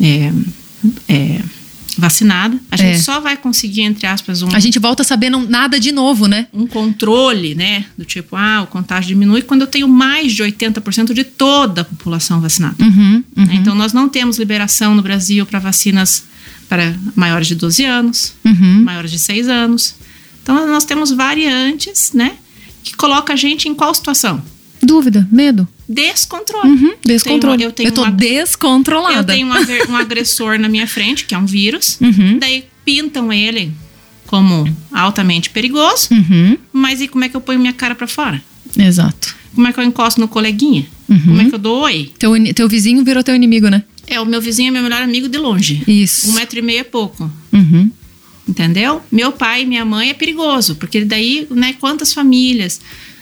é, 0.00 0.32
é, 1.08 1.40
vacinada. 1.98 2.58
A 2.70 2.76
gente 2.76 2.96
É. 2.96 2.98
só 2.98 3.20
vai 3.20 3.36
conseguir, 3.36 3.82
entre 3.82 4.06
aspas, 4.06 4.42
um, 4.42 4.48
A 4.54 4.58
gente 4.58 4.78
volta 4.78 5.02
sabendo 5.04 5.38
nada 5.48 5.80
de 5.80 5.92
novo, 5.92 6.26
né? 6.26 6.46
um 6.52 6.66
controle, 6.66 7.54
né? 7.54 7.84
Do 7.96 8.04
tipo, 8.04 8.36
ah, 8.36 8.62
o 8.62 8.66
contágio 8.66 9.08
diminui 9.08 9.42
quando 9.42 9.62
eu 9.62 9.66
tenho 9.66 9.88
mais 9.88 10.32
de 10.32 10.42
80% 10.42 11.12
de 11.14 11.24
toda 11.24 11.80
a 11.82 11.84
população 11.84 12.40
vacinada. 12.40 12.76
Uhum, 12.82 13.24
uhum? 13.36 13.46
Então, 13.52 13.74
nós 13.74 13.92
não 13.92 14.08
temos 14.08 14.38
liberação 14.38 14.94
no 14.94 15.02
Brasil 15.02 15.44
para 15.46 15.58
vacinas 15.58 16.24
para 16.68 16.94
maiores 17.14 17.46
de 17.46 17.54
12 17.54 17.84
anos, 17.84 18.34
uhum. 18.44 18.82
maiores 18.84 19.10
de 19.10 19.18
6 19.18 19.48
anos. 19.48 19.94
Então, 20.42 20.66
nós 20.66 20.84
temos 20.84 21.10
variantes, 21.10 22.12
né? 22.12 22.36
Que 22.82 22.94
coloca 22.94 23.32
a 23.32 23.36
gente 23.36 23.68
em 23.68 23.74
qual 23.74 23.94
situação? 23.94 24.42
Dúvida, 24.82 25.26
medo. 25.32 25.66
Descontrole. 25.88 26.68
Uhum, 26.70 26.94
descontrole. 27.04 27.62
Eu 27.62 27.72
tenho, 27.72 27.88
eu 27.88 27.92
tô 27.92 28.02
uma- 28.02 28.10
descontrolada. 28.12 29.16
eu 29.16 29.24
tenho 29.24 29.46
um 29.48 29.92
um 29.92 29.96
agressor 29.96 30.58
na 30.58 30.68
minha 30.68 30.86
frente, 30.86 31.24
que 31.24 31.34
é 31.34 31.38
um 31.38 31.46
vírus. 31.46 31.98
Uhum, 32.00 32.38
Daí 32.38 32.64
pintam 32.84 33.32
ele 33.32 33.72
como 34.26 34.68
altamente 34.92 35.50
perigoso. 35.50 36.08
uhum, 36.12 36.58
Mas 36.72 37.00
e 37.00 37.08
como 37.08 37.24
é 37.24 37.28
que 37.28 37.36
eu 37.36 37.40
ponho 37.40 37.58
minha 37.60 37.72
cara 37.72 37.94
para 37.94 38.06
fora? 38.06 38.42
exato. 38.78 39.34
Como 39.54 39.66
é 39.66 39.72
que 39.72 39.80
eu 39.80 39.84
encosto 39.84 40.20
no 40.20 40.28
coleguinha? 40.28 40.86
Uhum. 41.08 41.18
Como 41.20 41.40
é 41.40 41.44
que 41.46 41.54
eu 41.54 41.58
dou 41.58 41.80
oi? 41.84 42.10
Teu, 42.18 42.32
teu 42.52 42.68
vizinho 42.68 43.02
virou 43.02 43.22
teu 43.24 43.34
inimigo, 43.34 43.68
né? 43.70 43.82
É, 44.06 44.20
o 44.20 44.26
meu 44.26 44.40
vizinho 44.40 44.68
é 44.68 44.70
meu 44.70 44.82
melhor 44.82 45.02
amigo 45.02 45.28
de 45.28 45.38
longe. 45.38 45.82
Isso. 45.86 46.30
Um 46.30 46.34
metro 46.34 46.58
e 46.58 46.62
meio 46.62 46.80
é 46.80 46.84
pouco. 46.84 47.30
Uhum. 47.52 47.90
Entendeu? 48.48 49.02
Meu 49.10 49.32
pai 49.32 49.62
e 49.62 49.66
minha 49.66 49.84
mãe 49.84 50.10
é 50.10 50.14
perigoso, 50.14 50.76
porque 50.76 51.04
daí, 51.04 51.46
né, 51.50 51.74
quantas 51.80 52.12
famílias, 52.12 52.80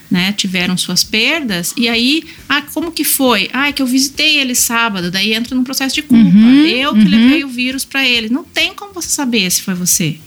né, 0.09 0.31
tiveram 0.33 0.77
suas 0.77 1.03
perdas, 1.03 1.73
e 1.75 1.89
aí, 1.89 2.23
ah, 2.47 2.61
como 2.61 2.91
que 2.91 3.03
foi? 3.03 3.49
Ah, 3.51 3.69
é 3.69 3.71
que 3.71 3.81
eu 3.81 3.87
visitei 3.87 4.37
ele 4.37 4.53
sábado, 4.53 5.09
daí 5.09 5.33
entra 5.33 5.55
num 5.55 5.63
processo 5.63 5.95
de 5.95 6.03
culpa. 6.03 6.23
Uhum, 6.23 6.65
eu 6.67 6.93
que 6.93 6.99
uhum. 6.99 7.09
levei 7.09 7.43
o 7.43 7.47
vírus 7.47 7.83
para 7.83 8.07
ele. 8.07 8.29
Não 8.29 8.43
tem 8.43 8.73
como 8.73 8.93
você 8.93 9.09
saber 9.09 9.49
se 9.51 9.63
foi 9.63 9.73
você. 9.73 10.17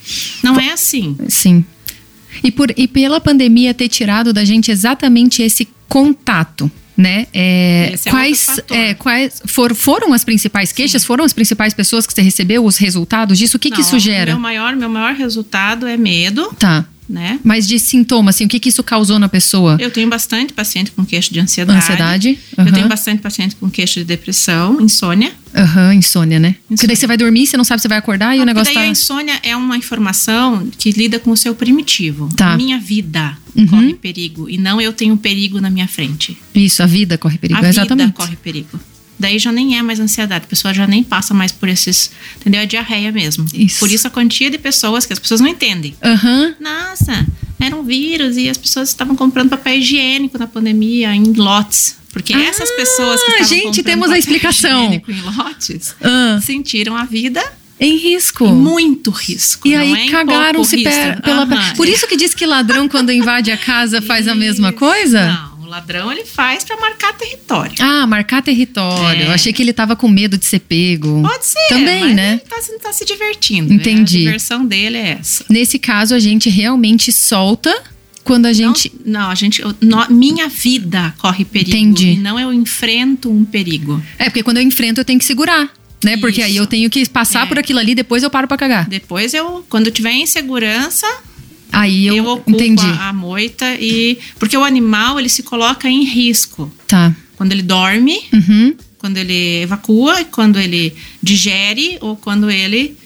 Não 0.42 0.58
é 0.58 0.72
assim. 0.72 1.16
Sim. 1.28 1.64
E, 2.42 2.50
por, 2.50 2.72
e 2.76 2.86
pela 2.88 3.20
pandemia 3.20 3.72
ter 3.72 3.88
tirado 3.88 4.32
da 4.32 4.44
gente 4.44 4.70
exatamente 4.70 5.42
esse 5.42 5.68
contato, 5.88 6.70
né? 6.98 7.28
É, 7.32 7.94
é 8.04 8.10
quais, 8.10 8.60
é, 8.70 8.92
quais 8.94 9.40
for- 9.46 9.72
foram 9.74 10.12
as 10.12 10.24
principais 10.24 10.72
queixas? 10.72 11.04
Foram 11.04 11.24
as 11.24 11.32
principais 11.32 11.72
pessoas 11.72 12.04
que 12.04 12.12
você 12.12 12.20
recebeu 12.20 12.64
os 12.64 12.76
resultados 12.76 13.38
disso? 13.38 13.56
O 13.56 13.60
que, 13.60 13.70
que 13.70 13.76
Não, 13.76 13.86
isso 13.86 13.98
gera? 14.00 14.32
Meu 14.32 14.40
maior, 14.40 14.74
meu 14.74 14.88
maior 14.88 15.14
resultado 15.14 15.86
é 15.86 15.96
medo, 15.96 16.52
Tá. 16.58 16.84
Né? 17.08 17.38
Mas 17.42 17.66
de 17.66 17.78
sintoma, 17.78 18.30
assim, 18.30 18.44
o 18.44 18.48
que, 18.48 18.60
que 18.60 18.68
isso 18.68 18.82
causou 18.82 19.18
na 19.18 19.28
pessoa? 19.28 19.76
Eu 19.80 19.90
tenho 19.90 20.08
bastante 20.08 20.52
paciente 20.52 20.90
com 20.92 21.04
queixa 21.04 21.32
de 21.32 21.40
ansiedade. 21.40 21.78
Ansiedade? 21.78 22.38
Eu 22.56 22.72
tenho 22.72 22.88
bastante 22.88 23.20
paciente 23.22 23.56
com 23.56 23.70
queixa 23.70 24.00
de 24.00 24.04
depressão, 24.06 24.80
insônia. 24.80 25.32
Aham, 25.54 25.94
insônia, 25.94 26.38
né? 26.38 26.50
Porque 26.68 26.74
Insônia. 26.74 26.86
daí 26.88 26.96
você 26.96 27.06
vai 27.06 27.16
dormir, 27.16 27.46
você 27.46 27.56
não 27.56 27.64
sabe 27.64 27.80
se 27.80 27.88
vai 27.88 27.96
acordar 27.98 28.34
e 28.34 28.38
o 28.38 28.40
Porque 28.42 28.46
negócio 28.46 28.74
daí 28.74 28.84
tá. 28.84 28.88
a 28.88 28.92
insônia 28.92 29.40
é 29.42 29.56
uma 29.56 29.76
informação 29.76 30.68
que 30.78 30.90
lida 30.90 31.18
com 31.18 31.30
o 31.30 31.36
seu 31.36 31.54
primitivo. 31.54 32.28
Tá. 32.36 32.56
Minha 32.56 32.78
vida 32.78 33.36
Uhum. 33.56 33.66
corre 33.66 33.94
perigo 33.94 34.48
e 34.48 34.56
não 34.56 34.80
eu 34.80 34.92
tenho 34.92 35.16
perigo 35.16 35.60
na 35.60 35.68
minha 35.70 35.88
frente. 35.88 36.36
Isso, 36.54 36.80
a 36.82 36.86
vida 36.86 37.18
corre 37.18 37.38
perigo. 37.38 37.64
a 37.64 37.68
exatamente. 37.68 38.06
vida 38.08 38.16
corre 38.16 38.36
perigo. 38.36 38.78
Daí 39.18 39.38
já 39.38 39.50
nem 39.50 39.76
é 39.76 39.82
mais 39.82 39.98
ansiedade, 39.98 40.44
a 40.44 40.48
pessoa 40.48 40.72
já 40.72 40.86
nem 40.86 41.02
passa 41.02 41.34
mais 41.34 41.50
por 41.50 41.68
esses, 41.68 42.10
entendeu? 42.40 42.60
É 42.60 42.66
diarreia 42.66 43.10
mesmo. 43.10 43.44
Isso. 43.52 43.80
Por 43.80 43.90
isso 43.90 44.06
a 44.06 44.10
quantia 44.10 44.50
de 44.50 44.58
pessoas 44.58 45.04
que 45.04 45.12
as 45.12 45.18
pessoas 45.18 45.40
não 45.40 45.48
entendem. 45.48 45.94
Aham. 46.02 46.54
Nossa, 46.60 47.26
era 47.58 47.74
um 47.74 47.82
vírus 47.82 48.36
e 48.36 48.48
as 48.48 48.56
pessoas 48.56 48.88
estavam 48.90 49.16
comprando 49.16 49.50
papel 49.50 49.74
higiênico 49.78 50.38
na 50.38 50.46
pandemia 50.46 51.14
em 51.14 51.32
lotes. 51.32 51.96
Porque 52.12 52.32
essas 52.32 52.70
pessoas 52.70 53.20
que 53.22 53.26
Ah, 53.26 53.34
estavam 53.34 53.48
gente, 53.48 53.62
comprando 53.64 53.84
temos 53.84 54.10
a 54.10 54.18
explicação. 54.18 54.84
higiênico 54.84 55.10
em 55.10 55.20
lotes 55.20 55.94
Ah, 56.00 56.40
sentiram 56.42 56.96
a 56.96 57.04
vida 57.04 57.42
em 57.80 57.96
risco. 57.96 58.44
em 58.46 58.52
muito 58.52 59.10
risco. 59.10 59.68
E 59.68 59.74
aí 59.74 59.92
é 60.08 60.10
cagaram-se 60.10 60.78
pela. 60.78 61.42
Aham, 61.42 61.74
Por 61.76 61.86
isso 61.88 62.06
que 62.08 62.16
diz 62.16 62.34
que 62.34 62.46
ladrão, 62.46 62.88
quando 62.88 63.12
invade 63.12 63.50
a 63.50 63.56
casa, 63.56 64.00
faz 64.00 64.26
a 64.26 64.34
mesma 64.34 64.72
coisa? 64.72 65.26
Não, 65.26 65.47
o 65.68 65.70
ladrão 65.70 66.10
ele 66.10 66.24
faz 66.24 66.64
para 66.64 66.80
marcar 66.80 67.12
território. 67.12 67.74
Ah, 67.78 68.06
marcar 68.06 68.42
território. 68.42 69.22
É. 69.24 69.26
Eu 69.26 69.32
achei 69.32 69.52
que 69.52 69.62
ele 69.62 69.74
tava 69.74 69.94
com 69.94 70.08
medo 70.08 70.38
de 70.38 70.46
ser 70.46 70.60
pego. 70.60 71.20
Pode 71.22 71.44
ser, 71.44 71.68
Também, 71.68 72.14
né? 72.14 72.32
ele 72.32 72.40
tá, 72.40 72.62
se- 72.62 72.78
tá 72.78 72.90
se 72.90 73.04
divertindo. 73.04 73.70
Entendi. 73.74 74.20
Né? 74.20 74.22
A 74.22 74.24
diversão 74.24 74.64
dele 74.64 74.96
é 74.96 75.18
essa. 75.20 75.44
Nesse 75.50 75.78
caso, 75.78 76.14
a 76.14 76.18
gente 76.18 76.48
realmente 76.48 77.12
solta 77.12 77.82
quando 78.24 78.46
a 78.46 78.52
gente. 78.54 78.90
Não, 79.04 79.20
não, 79.20 79.30
a 79.30 79.34
gente. 79.34 79.60
eu- 79.60 79.74
no- 79.82 80.08
minha 80.08 80.48
vida 80.48 81.14
corre 81.18 81.44
perigo. 81.44 81.76
Entendi. 81.76 82.12
E 82.12 82.16
não 82.16 82.40
eu 82.40 82.50
enfrento 82.50 83.30
um 83.30 83.44
perigo. 83.44 84.02
É, 84.18 84.24
porque 84.30 84.42
quando 84.42 84.56
eu 84.56 84.62
enfrento, 84.62 85.02
eu 85.02 85.04
tenho 85.04 85.18
que 85.18 85.24
segurar. 85.26 85.70
Né? 86.02 86.16
Porque 86.16 86.40
aí 86.40 86.56
eu 86.56 86.66
tenho 86.66 86.88
que 86.88 87.06
passar 87.10 87.42
É. 87.44 87.46
por 87.46 87.58
aquilo 87.58 87.78
ali, 87.78 87.94
depois 87.94 88.22
eu 88.22 88.30
paro 88.30 88.48
pra 88.48 88.56
cagar. 88.56 88.88
Depois 88.88 89.34
eu, 89.34 89.66
quando 89.68 89.88
eu 89.88 89.92
tiver 89.92 90.12
em 90.12 90.26
segurança, 90.26 91.06
Aí 91.72 92.06
eu, 92.06 92.16
eu, 92.16 92.26
ocupo 92.26 92.50
entendi. 92.50 92.84
a, 92.84 93.08
a 93.08 93.12
moita 93.12 93.74
e. 93.80 94.18
Porque 94.38 94.56
o 94.56 94.64
animal 94.64 95.18
ele 95.20 95.28
se 95.28 95.42
coloca 95.42 95.88
em 95.88 96.04
risco. 96.04 96.72
Tá. 96.86 97.14
Quando 97.36 97.52
ele 97.52 97.62
dorme, 97.62 98.18
Uhum. 98.32 98.74
quando 98.98 99.16
ele 99.18 99.62
evacua, 99.62 100.24
quando 100.24 100.58
ele 100.58 100.94
digere 101.22 101.98
ou 102.00 102.16
quando 102.16 102.50
ele 102.50 102.96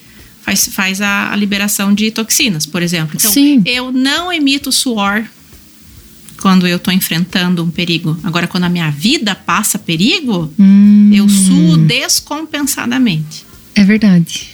faz, 0.42 0.68
faz 0.72 1.00
a, 1.00 1.32
a 1.32 1.36
liberação 1.36 1.92
de 1.94 2.10
toxinas, 2.10 2.64
por 2.64 2.82
exemplo. 2.82 3.16
Então, 3.16 3.30
Sim. 3.30 3.62
eu 3.66 3.92
não 3.92 4.32
emito 4.32 4.72
suor 4.72 5.24
quando 6.40 6.66
eu 6.66 6.76
estou 6.76 6.92
enfrentando 6.94 7.62
um 7.62 7.70
perigo. 7.70 8.18
Agora, 8.24 8.46
quando 8.48 8.64
a 8.64 8.68
minha 8.68 8.90
vida 8.90 9.34
passa 9.34 9.78
perigo, 9.78 10.52
Hum, 10.58 11.10
eu 11.12 11.28
suo 11.28 11.76
descompensadamente. 11.76 13.44
É 13.74 13.84
verdade. 13.84 14.48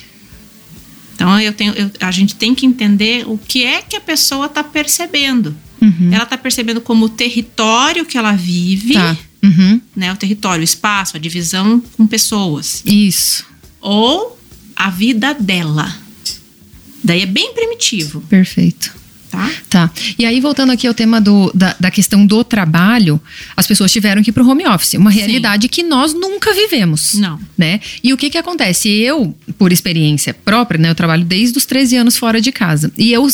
Então, 1.18 1.40
eu 1.40 1.52
tenho, 1.52 1.72
eu- 1.74 1.90
a 1.98 2.12
gente 2.12 2.36
tem 2.36 2.54
que 2.54 2.64
entender 2.64 3.24
o 3.26 3.36
que 3.36 3.64
é 3.64 3.82
que 3.82 3.96
a 3.96 4.00
pessoa 4.00 4.46
está 4.46 4.62
percebendo. 4.62 5.52
Uhum. 5.82 6.10
Ela 6.12 6.22
está 6.22 6.38
percebendo 6.38 6.80
como 6.80 7.06
o 7.06 7.08
território 7.08 8.06
que 8.06 8.16
ela 8.16 8.32
vive, 8.34 8.94
Tá. 8.94 9.16
Uhum. 9.42 9.80
né? 9.96 10.12
O 10.12 10.16
território, 10.16 10.60
o 10.60 10.64
espaço, 10.64 11.16
a 11.16 11.20
divisão 11.20 11.80
com 11.96 12.06
pessoas. 12.06 12.82
Isso. 12.86 13.44
ou 13.80 14.38
a 14.76 14.90
vida 14.90 15.34
dela. 15.34 15.92
Daí 17.02 17.22
é 17.22 17.26
bem 17.26 17.52
primitivo, 17.52 18.20
Perfeito. 18.22 18.94
Tá? 19.30 19.50
Tá. 19.68 19.90
E 20.18 20.24
aí, 20.24 20.40
voltando 20.40 20.72
aqui 20.72 20.86
ao 20.86 20.94
tema 20.94 21.20
do, 21.20 21.50
da, 21.54 21.74
da 21.78 21.90
questão 21.90 22.26
do 22.26 22.42
trabalho, 22.42 23.20
as 23.56 23.66
pessoas 23.66 23.92
tiveram 23.92 24.22
que 24.22 24.30
ir 24.30 24.32
pro 24.32 24.48
home 24.48 24.66
office. 24.66 24.94
Uma 24.94 25.12
Sim. 25.12 25.18
realidade 25.18 25.68
que 25.68 25.82
nós 25.82 26.14
nunca 26.14 26.52
vivemos. 26.52 27.14
Não. 27.14 27.38
Né? 27.56 27.80
E 28.02 28.12
o 28.12 28.16
que 28.16 28.30
que 28.30 28.38
acontece? 28.38 28.88
Eu, 28.88 29.34
por 29.56 29.72
experiência 29.72 30.32
própria, 30.32 30.80
né? 30.80 30.90
Eu 30.90 30.94
trabalho 30.94 31.24
desde 31.24 31.58
os 31.58 31.66
13 31.66 31.96
anos 31.96 32.16
fora 32.16 32.40
de 32.40 32.52
casa. 32.52 32.92
E 32.96 33.12
eu 33.12 33.26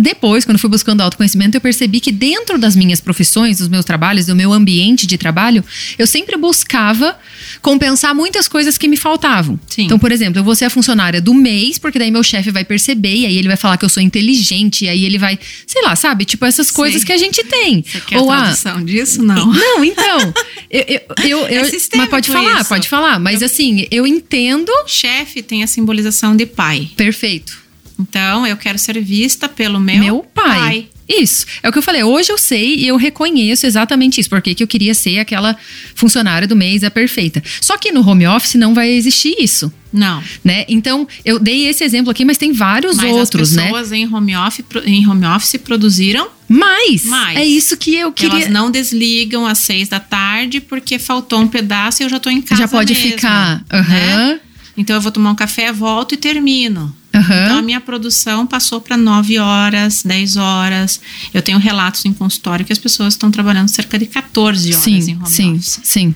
depois, 0.00 0.44
quando 0.44 0.58
fui 0.58 0.70
buscando 0.70 1.00
autoconhecimento, 1.00 1.56
eu 1.56 1.60
percebi 1.60 2.00
que 2.00 2.10
dentro 2.12 2.58
das 2.58 2.74
minhas 2.74 3.00
profissões, 3.00 3.58
dos 3.58 3.68
meus 3.68 3.84
trabalhos, 3.84 4.26
do 4.26 4.34
meu 4.34 4.52
ambiente 4.52 5.06
de 5.06 5.16
trabalho, 5.18 5.64
eu 5.98 6.06
sempre 6.06 6.36
buscava 6.36 7.18
compensar 7.62 8.14
muitas 8.14 8.48
coisas 8.48 8.78
que 8.78 8.88
me 8.88 8.96
faltavam. 8.96 9.58
Sim. 9.68 9.82
Então, 9.84 9.98
por 9.98 10.12
exemplo, 10.12 10.38
eu 10.40 10.44
vou 10.44 10.54
ser 10.54 10.64
a 10.66 10.70
funcionária 10.70 11.20
do 11.20 11.34
mês, 11.34 11.78
porque 11.78 11.98
daí 11.98 12.10
meu 12.10 12.22
chefe 12.22 12.50
vai 12.50 12.64
perceber, 12.64 13.14
e 13.14 13.26
aí 13.26 13.36
ele 13.36 13.48
vai 13.48 13.56
falar 13.56 13.76
que 13.76 13.84
eu 13.84 13.88
sou 13.88 14.02
inteligente, 14.02 14.84
e 14.84 14.88
aí 14.88 15.04
ele 15.04 15.18
vai, 15.18 15.38
sei 15.66 15.82
lá, 15.82 15.94
sabe? 15.96 16.24
Tipo, 16.24 16.44
essas 16.46 16.70
coisas 16.70 17.00
Sim. 17.00 17.06
que 17.06 17.12
a 17.12 17.16
gente 17.18 17.44
tem. 17.44 17.82
Você 17.86 18.00
quer 18.00 18.18
Ou 18.18 18.30
a 18.30 18.36
tradução 18.42 18.84
disso? 18.84 19.22
Não. 19.22 19.52
não, 19.52 19.84
então. 19.84 20.32
Eu, 20.70 20.84
eu, 20.88 21.00
eu, 21.24 21.38
eu- 21.48 21.60
É 21.60 21.64
sistêmico 21.64 21.98
mas 21.98 22.08
pode 22.10 22.30
falar, 22.30 22.60
isso. 22.60 22.68
pode 22.68 22.88
falar. 22.88 23.18
Mas 23.18 23.42
assim, 23.42 23.86
eu 23.90 24.06
entendo. 24.06 24.70
Chefe 24.86 25.42
tem 25.42 25.62
a 25.62 25.66
simbolização 25.66 26.34
de 26.36 26.46
pai. 26.46 26.88
Perfeito. 26.96 27.58
Então, 28.00 28.46
eu 28.46 28.56
quero 28.56 28.78
ser 28.78 29.00
vista 29.02 29.48
pelo 29.48 29.78
meu, 29.80 29.98
Meu, 29.98 30.26
pai. 30.34 30.88
Isso. 31.08 31.44
É 31.60 31.68
o 31.68 31.72
que 31.72 31.78
eu 31.78 31.82
falei. 31.82 32.04
Hoje 32.04 32.30
eu 32.30 32.38
sei 32.38 32.76
e 32.76 32.86
eu 32.86 32.96
reconheço 32.96 33.66
exatamente 33.66 34.20
isso. 34.20 34.30
Porque 34.30 34.54
que 34.54 34.62
eu 34.62 34.66
queria 34.68 34.94
ser 34.94 35.18
aquela 35.18 35.56
funcionária 35.96 36.46
do 36.46 36.54
mês, 36.54 36.84
a 36.84 36.90
perfeita. 36.90 37.42
Só 37.60 37.76
que 37.76 37.90
no 37.90 38.08
home 38.08 38.26
office 38.28 38.54
não 38.54 38.72
vai 38.74 38.88
existir 38.90 39.34
isso. 39.40 39.72
Não. 39.92 40.22
Né? 40.44 40.64
Então, 40.68 41.08
eu 41.24 41.40
dei 41.40 41.66
esse 41.66 41.82
exemplo 41.82 42.12
aqui, 42.12 42.24
mas 42.24 42.38
tem 42.38 42.52
vários 42.52 42.96
Mas 42.96 43.10
outros, 43.12 43.50
as 43.50 43.56
né? 43.56 43.64
pessoas 43.64 43.90
em, 43.90 44.06
home 44.06 44.36
office, 44.36 44.64
em 44.84 45.04
home 45.08 45.26
office 45.26 45.56
produziram. 45.56 46.28
Mas, 46.48 47.04
Mais. 47.04 47.38
é 47.38 47.44
isso 47.44 47.76
que 47.76 47.96
eu 47.96 48.12
queria. 48.12 48.42
Elas 48.42 48.48
não 48.50 48.70
desligam 48.70 49.44
às 49.46 49.58
seis 49.58 49.88
da 49.88 49.98
tarde 49.98 50.60
porque 50.60 50.96
faltou 50.96 51.40
um 51.40 51.48
pedaço 51.48 52.02
e 52.02 52.04
eu 52.04 52.08
já 52.08 52.20
tô 52.20 52.30
em 52.30 52.40
casa 52.40 52.62
Já 52.62 52.68
pode 52.68 52.94
mesmo, 52.94 53.10
ficar. 53.10 53.56
né? 53.56 53.64
Aham. 53.72 54.40
Então 54.76 54.94
eu 54.96 55.00
vou 55.00 55.10
tomar 55.10 55.32
um 55.32 55.34
café, 55.34 55.72
volto 55.72 56.14
e 56.14 56.16
termino. 56.16 56.94
Aham. 57.12 57.44
Então 57.44 57.58
a 57.58 57.62
minha 57.62 57.80
produção 57.80 58.46
passou 58.46 58.80
para 58.80 58.96
9 58.96 59.38
horas, 59.38 60.02
10 60.04 60.36
horas. 60.36 61.00
Eu 61.34 61.42
tenho 61.42 61.58
relatos 61.58 62.04
em 62.04 62.12
consultório 62.12 62.64
que 62.64 62.72
as 62.72 62.78
pessoas 62.78 63.14
estão 63.14 63.30
trabalhando 63.30 63.68
cerca 63.68 63.98
de 63.98 64.06
14 64.06 64.72
horas 64.72 64.86
em 64.86 65.00
Sim, 65.02 65.16
home 65.16 65.26
sim, 65.28 65.52
office. 65.54 65.80
sim. 65.82 66.14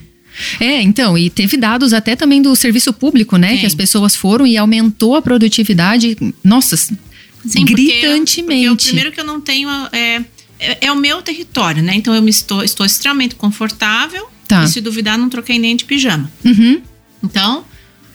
É, 0.59 0.81
então, 0.83 1.17
e 1.17 1.31
teve 1.31 1.57
dados 1.57 1.93
até 1.93 2.17
também 2.17 2.43
do 2.43 2.55
serviço 2.57 2.93
público, 2.93 3.37
né? 3.37 3.51
Tem. 3.51 3.59
Que 3.61 3.67
as 3.67 3.75
pessoas 3.75 4.17
foram 4.17 4.47
e 4.47 4.57
aumentou 4.57 5.15
a 5.17 5.23
produtividade, 5.23 6.17
nossa, 6.43 6.77
Sim, 6.77 6.91
porque- 7.67 7.75
gritantemente. 8.01 8.67
Porque 8.69 8.83
o 8.83 8.87
primeiro 8.87 9.13
que 9.13 9.21
eu 9.21 9.25
não 9.25 9.41
tenho 9.41 9.69
é, 9.93 10.25
é, 10.59 10.87
é 10.87 10.93
o 10.93 10.97
meu 10.97 11.23
território, 11.23 11.83
né? 11.83 11.95
Então 11.95 12.15
eu 12.15 12.23
me 12.23 12.31
estou, 12.31 12.65
estou 12.65 12.85
extremamente 12.85 13.35
confortável. 13.37 14.29
Tá. 14.49 14.65
E 14.65 14.69
se 14.69 14.81
duvidar, 14.81 15.17
não 15.17 15.29
troquei 15.29 15.59
nem 15.59 15.75
de 15.77 15.85
pijama. 15.85 16.31
Uhum, 16.45 16.83
Então, 17.23 17.65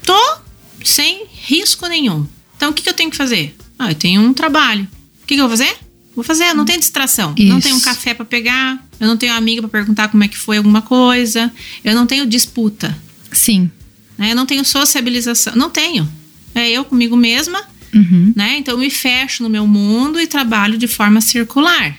tô 0.03 0.37
sem 0.83 1.25
risco 1.31 1.87
nenhum. 1.87 2.25
Então, 2.59 2.71
o 2.71 2.73
que, 2.73 2.83
que 2.83 2.89
eu 2.89 2.93
tenho 2.93 3.09
que 3.09 3.15
fazer? 3.15 3.55
Ah, 3.79 3.89
eu 3.89 3.95
tenho 3.95 4.19
um 4.19 4.33
trabalho. 4.33 4.85
O 5.23 5.25
que, 5.25 5.35
que 5.35 5.39
eu 5.41 5.47
vou 5.47 5.57
fazer? 5.57 5.77
Vou 6.13 6.25
fazer, 6.25 6.43
eu 6.49 6.55
não 6.55 6.65
tenho 6.65 6.77
distração. 6.77 7.33
Não 7.39 7.57
Isso. 7.59 7.67
tenho 7.69 7.77
um 7.77 7.79
café 7.79 8.13
para 8.13 8.25
pegar, 8.25 8.85
eu 8.99 9.07
não 9.07 9.15
tenho 9.15 9.31
amiga 9.33 9.61
para 9.61 9.69
perguntar 9.69 10.09
como 10.09 10.21
é 10.25 10.27
que 10.27 10.37
foi 10.37 10.57
alguma 10.57 10.81
coisa, 10.81 11.49
eu 11.85 11.95
não 11.95 12.05
tenho 12.05 12.25
disputa, 12.25 12.93
sim. 13.31 13.71
né? 14.17 14.31
Eu 14.31 14.35
não 14.35 14.45
tenho 14.45 14.65
sociabilização, 14.65 15.55
não 15.55 15.69
tenho. 15.69 16.05
É 16.53 16.69
eu 16.69 16.83
comigo 16.83 17.15
mesma, 17.15 17.63
Uhum. 17.95 18.33
né? 18.35 18.57
Então 18.57 18.73
eu 18.73 18.79
me 18.79 18.89
fecho 18.89 19.41
no 19.43 19.49
meu 19.49 19.65
mundo 19.65 20.19
e 20.19 20.27
trabalho 20.27 20.77
de 20.77 20.87
forma 20.87 21.21
circular. 21.21 21.97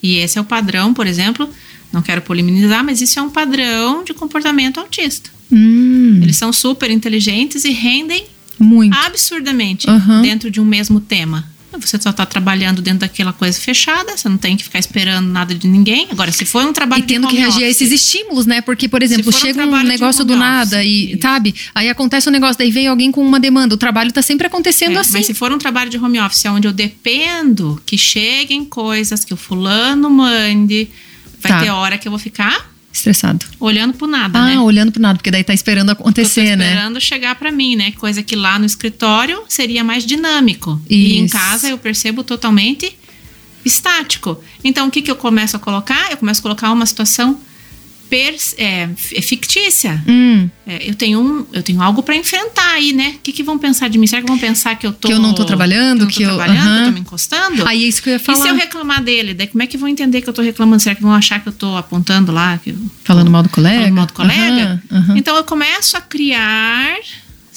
E 0.00 0.18
esse 0.18 0.38
é 0.38 0.40
o 0.40 0.44
padrão, 0.44 0.94
por 0.94 1.04
exemplo, 1.08 1.50
não 1.92 2.02
quero 2.02 2.22
polemizar, 2.22 2.84
mas 2.84 3.00
isso 3.00 3.18
é 3.18 3.22
um 3.22 3.30
padrão 3.30 4.04
de 4.04 4.14
comportamento 4.14 4.78
autista. 4.78 5.28
Hum, 5.50 6.20
Eles 6.22 6.36
são 6.36 6.52
super 6.52 6.88
inteligentes 6.90 7.64
e 7.64 7.70
rendem 7.72 8.24
muito. 8.58 8.94
absurdamente 8.96 9.88
Aham. 9.88 10.22
dentro 10.22 10.50
de 10.50 10.60
um 10.60 10.64
mesmo 10.64 11.00
tema. 11.00 11.44
Você 11.78 12.00
só 12.00 12.08
está 12.08 12.24
trabalhando 12.24 12.80
dentro 12.80 13.00
daquela 13.00 13.34
coisa 13.34 13.60
fechada, 13.60 14.16
você 14.16 14.26
não 14.30 14.38
tem 14.38 14.56
que 14.56 14.64
ficar 14.64 14.78
esperando 14.78 15.26
nada 15.28 15.54
de 15.54 15.68
ninguém. 15.68 16.06
Agora, 16.10 16.32
se 16.32 16.46
for 16.46 16.64
um 16.64 16.72
trabalho 16.72 17.02
E 17.04 17.06
tendo 17.06 17.28
que 17.28 17.36
reagir 17.36 17.64
a 17.64 17.66
office, 17.68 17.82
esses 17.82 17.92
estímulos, 17.92 18.46
né? 18.46 18.62
Porque, 18.62 18.88
por 18.88 19.02
exemplo, 19.02 19.28
um 19.28 19.32
chega 19.32 19.66
um 19.66 19.82
negócio 19.82 20.24
do 20.24 20.34
nada 20.34 20.78
office, 20.78 20.88
e, 20.90 21.12
isso. 21.12 21.18
sabe? 21.20 21.54
Aí 21.74 21.90
acontece 21.90 22.30
um 22.30 22.32
negócio, 22.32 22.56
daí 22.56 22.70
vem 22.70 22.86
alguém 22.86 23.12
com 23.12 23.20
uma 23.22 23.38
demanda. 23.38 23.74
O 23.74 23.76
trabalho 23.78 24.10
tá 24.10 24.22
sempre 24.22 24.46
acontecendo 24.46 24.96
É, 24.96 25.00
assim. 25.00 25.12
Mas 25.12 25.26
se 25.26 25.34
for 25.34 25.52
um 25.52 25.58
trabalho 25.58 25.90
de 25.90 25.98
home 25.98 26.18
office 26.18 26.46
onde 26.46 26.66
eu 26.66 26.72
dependo 26.72 27.78
que 27.84 27.98
cheguem 27.98 28.64
coisas, 28.64 29.22
que 29.22 29.34
o 29.34 29.36
fulano 29.36 30.08
mande, 30.08 30.88
vai 31.42 31.52
Tá. 31.52 31.60
ter 31.62 31.68
hora 31.70 31.98
que 31.98 32.08
eu 32.08 32.10
vou 32.10 32.18
ficar 32.18 32.70
Estressado. 32.96 33.44
olhando 33.60 33.94
pro 33.94 34.06
nada, 34.06 34.38
Ah, 34.38 34.46
né? 34.46 34.58
olhando 34.58 34.90
pro 34.92 35.00
nada, 35.02 35.16
porque 35.18 35.30
daí 35.30 35.44
tá 35.44 35.52
esperando 35.52 35.90
acontecer, 35.90 36.56
né? 36.56 36.66
esperando 36.70 37.00
chegar 37.00 37.34
para 37.34 37.52
mim, 37.52 37.76
né? 37.76 37.92
Coisa 37.92 38.22
que 38.22 38.34
lá 38.34 38.58
no 38.58 38.64
escritório 38.64 39.42
seria 39.48 39.84
mais 39.84 40.04
dinâmico. 40.06 40.80
E 40.88 41.18
em 41.18 41.24
Isso. 41.26 41.34
casa 41.36 41.68
eu 41.68 41.76
percebo 41.78 42.24
totalmente 42.24 42.96
estático. 43.64 44.40
Então, 44.64 44.86
o 44.88 44.90
que, 44.90 45.02
que 45.02 45.10
eu 45.10 45.16
começo 45.16 45.56
a 45.56 45.58
colocar? 45.58 46.10
Eu 46.10 46.16
começo 46.16 46.40
a 46.40 46.42
colocar 46.42 46.70
uma 46.72 46.86
situação 46.86 47.38
pers- 48.08 48.54
é, 48.58 48.84
f- 48.96 49.20
fictícia. 49.22 50.02
Hum, 50.06 50.48
É, 50.66 50.88
eu, 50.90 50.94
tenho 50.94 51.20
um, 51.20 51.46
eu 51.52 51.62
tenho 51.62 51.80
algo 51.80 52.02
para 52.02 52.16
enfrentar 52.16 52.72
aí, 52.72 52.92
né? 52.92 53.14
O 53.16 53.18
que, 53.22 53.32
que 53.32 53.42
vão 53.42 53.56
pensar 53.58 53.88
de 53.88 53.98
mim? 53.98 54.06
Será 54.06 54.20
que 54.22 54.26
vão 54.28 54.38
pensar 54.38 54.74
que 54.76 54.86
eu 54.86 54.92
tô... 54.92 55.06
Que 55.08 55.14
eu 55.14 55.18
não 55.20 55.32
tô 55.34 55.44
trabalhando, 55.44 56.06
que 56.06 56.22
eu 56.22 56.28
não 56.28 56.34
eu- 56.34 56.38
tô 56.40 56.44
trabalhando, 56.44 56.64
que 56.64 56.68
eu 56.68 56.76
aham. 56.78 56.84
tô 56.86 56.92
me 56.92 57.00
encostando? 57.00 57.66
aí 57.66 57.84
é 57.84 57.88
isso 57.88 58.02
que 58.02 58.08
eu 58.08 58.12
ia 58.12 58.16
E 58.16 58.20
se 58.20 58.24
falar. 58.26 58.48
eu 58.48 58.54
reclamar 58.56 59.02
dele? 59.02 59.32
Daí 59.34 59.46
como 59.46 59.62
é 59.62 59.66
que 59.66 59.76
vão 59.76 59.88
entender 59.88 60.20
que 60.22 60.28
eu 60.28 60.32
tô 60.32 60.42
reclamando? 60.42 60.82
Será 60.82 60.94
que 60.94 61.02
vão 61.02 61.12
achar 61.14 61.40
que 61.40 61.48
eu 61.48 61.52
tô 61.52 61.76
apontando 61.76 62.32
lá? 62.32 62.58
Eu 62.66 62.76
Falando 63.04 63.30
mal 63.30 63.42
do 63.42 63.48
colega. 63.48 63.78
falando 63.78 63.94
mal 63.94 64.06
do 64.06 64.12
colega? 64.12 64.82
Então 65.14 65.36
eu 65.36 65.44
começo 65.44 65.96
a 65.96 66.00
criar 66.00 66.96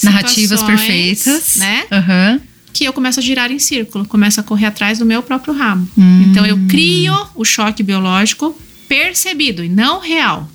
Narrativas 0.04 0.62
perfeitas. 0.64 1.56
né? 1.58 1.84
Aham. 1.92 2.40
Que 2.72 2.86
eu 2.86 2.94
começo 2.94 3.20
a 3.20 3.24
girar 3.24 3.52
em 3.52 3.58
círculo, 3.60 4.06
começo 4.06 4.40
a 4.40 4.44
correr 4.44 4.68
atrás 4.68 5.00
do 5.00 5.06
meu 5.06 5.22
próprio 5.24 5.54
rabo. 5.54 5.88
Hum. 5.98 6.28
Então 6.30 6.46
eu 6.46 6.58
crio 6.70 7.14
o 7.36 7.44
choque 7.44 7.82
biológico 7.84 8.56
percebido 8.90 9.64
e 9.64 9.70
não 9.70 10.00
real. 10.00 10.50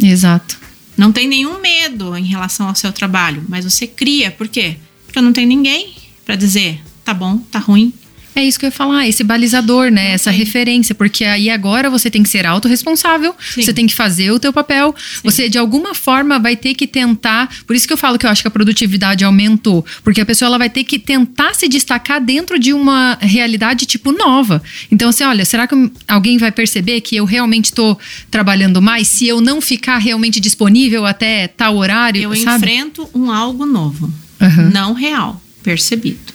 Exato. 0.00 0.58
Não 0.96 1.12
tem 1.12 1.26
nenhum 1.26 1.60
medo 1.60 2.16
em 2.16 2.24
relação 2.24 2.68
ao 2.68 2.74
seu 2.74 2.92
trabalho, 2.92 3.44
mas 3.48 3.64
você 3.64 3.86
cria, 3.86 4.30
por 4.30 4.48
quê? 4.48 4.76
Porque 5.04 5.20
não 5.20 5.32
tem 5.32 5.44
ninguém 5.44 5.94
para 6.24 6.36
dizer, 6.36 6.80
tá 7.04 7.12
bom, 7.12 7.38
tá 7.38 7.58
ruim. 7.58 7.92
É 8.34 8.42
isso 8.42 8.58
que 8.58 8.64
eu 8.64 8.68
ia 8.68 8.72
falar, 8.72 9.06
esse 9.06 9.22
balizador, 9.22 9.90
né? 9.90 10.12
Essa 10.12 10.30
tem. 10.30 10.38
referência, 10.38 10.94
porque 10.94 11.24
aí 11.24 11.50
agora 11.50 11.90
você 11.90 12.10
tem 12.10 12.22
que 12.22 12.28
ser 12.30 12.46
autorresponsável, 12.46 13.34
Sim. 13.54 13.62
você 13.62 13.72
tem 13.74 13.86
que 13.86 13.94
fazer 13.94 14.30
o 14.30 14.38
teu 14.38 14.52
papel, 14.52 14.94
você 15.22 15.48
de 15.50 15.58
alguma 15.58 15.94
forma 15.94 16.38
vai 16.38 16.56
ter 16.56 16.72
que 16.74 16.86
tentar, 16.86 17.48
por 17.66 17.76
isso 17.76 17.86
que 17.86 17.92
eu 17.92 17.96
falo 17.98 18.18
que 18.18 18.24
eu 18.24 18.30
acho 18.30 18.40
que 18.42 18.48
a 18.48 18.50
produtividade 18.50 19.22
aumentou, 19.24 19.84
porque 20.02 20.20
a 20.20 20.24
pessoa 20.26 20.46
ela 20.46 20.58
vai 20.58 20.70
ter 20.70 20.82
que 20.84 20.98
tentar 20.98 21.54
se 21.54 21.68
destacar 21.68 22.20
dentro 22.24 22.58
de 22.58 22.72
uma 22.72 23.18
realidade 23.20 23.84
tipo 23.84 24.12
nova. 24.12 24.62
Então 24.90 25.10
assim, 25.10 25.24
olha, 25.24 25.44
será 25.44 25.66
que 25.66 25.90
alguém 26.08 26.38
vai 26.38 26.50
perceber 26.50 27.00
que 27.02 27.14
eu 27.16 27.24
realmente 27.26 27.66
estou 27.66 27.98
trabalhando 28.30 28.80
mais 28.80 29.08
se 29.08 29.26
eu 29.28 29.40
não 29.42 29.60
ficar 29.60 29.98
realmente 29.98 30.40
disponível 30.40 31.04
até 31.04 31.48
tal 31.48 31.76
horário, 31.76 32.22
Eu 32.22 32.34
sabe? 32.36 32.56
enfrento 32.64 33.08
um 33.14 33.30
algo 33.30 33.66
novo, 33.66 34.10
Aham. 34.40 34.70
não 34.72 34.94
real, 34.94 35.40
percebido. 35.62 36.31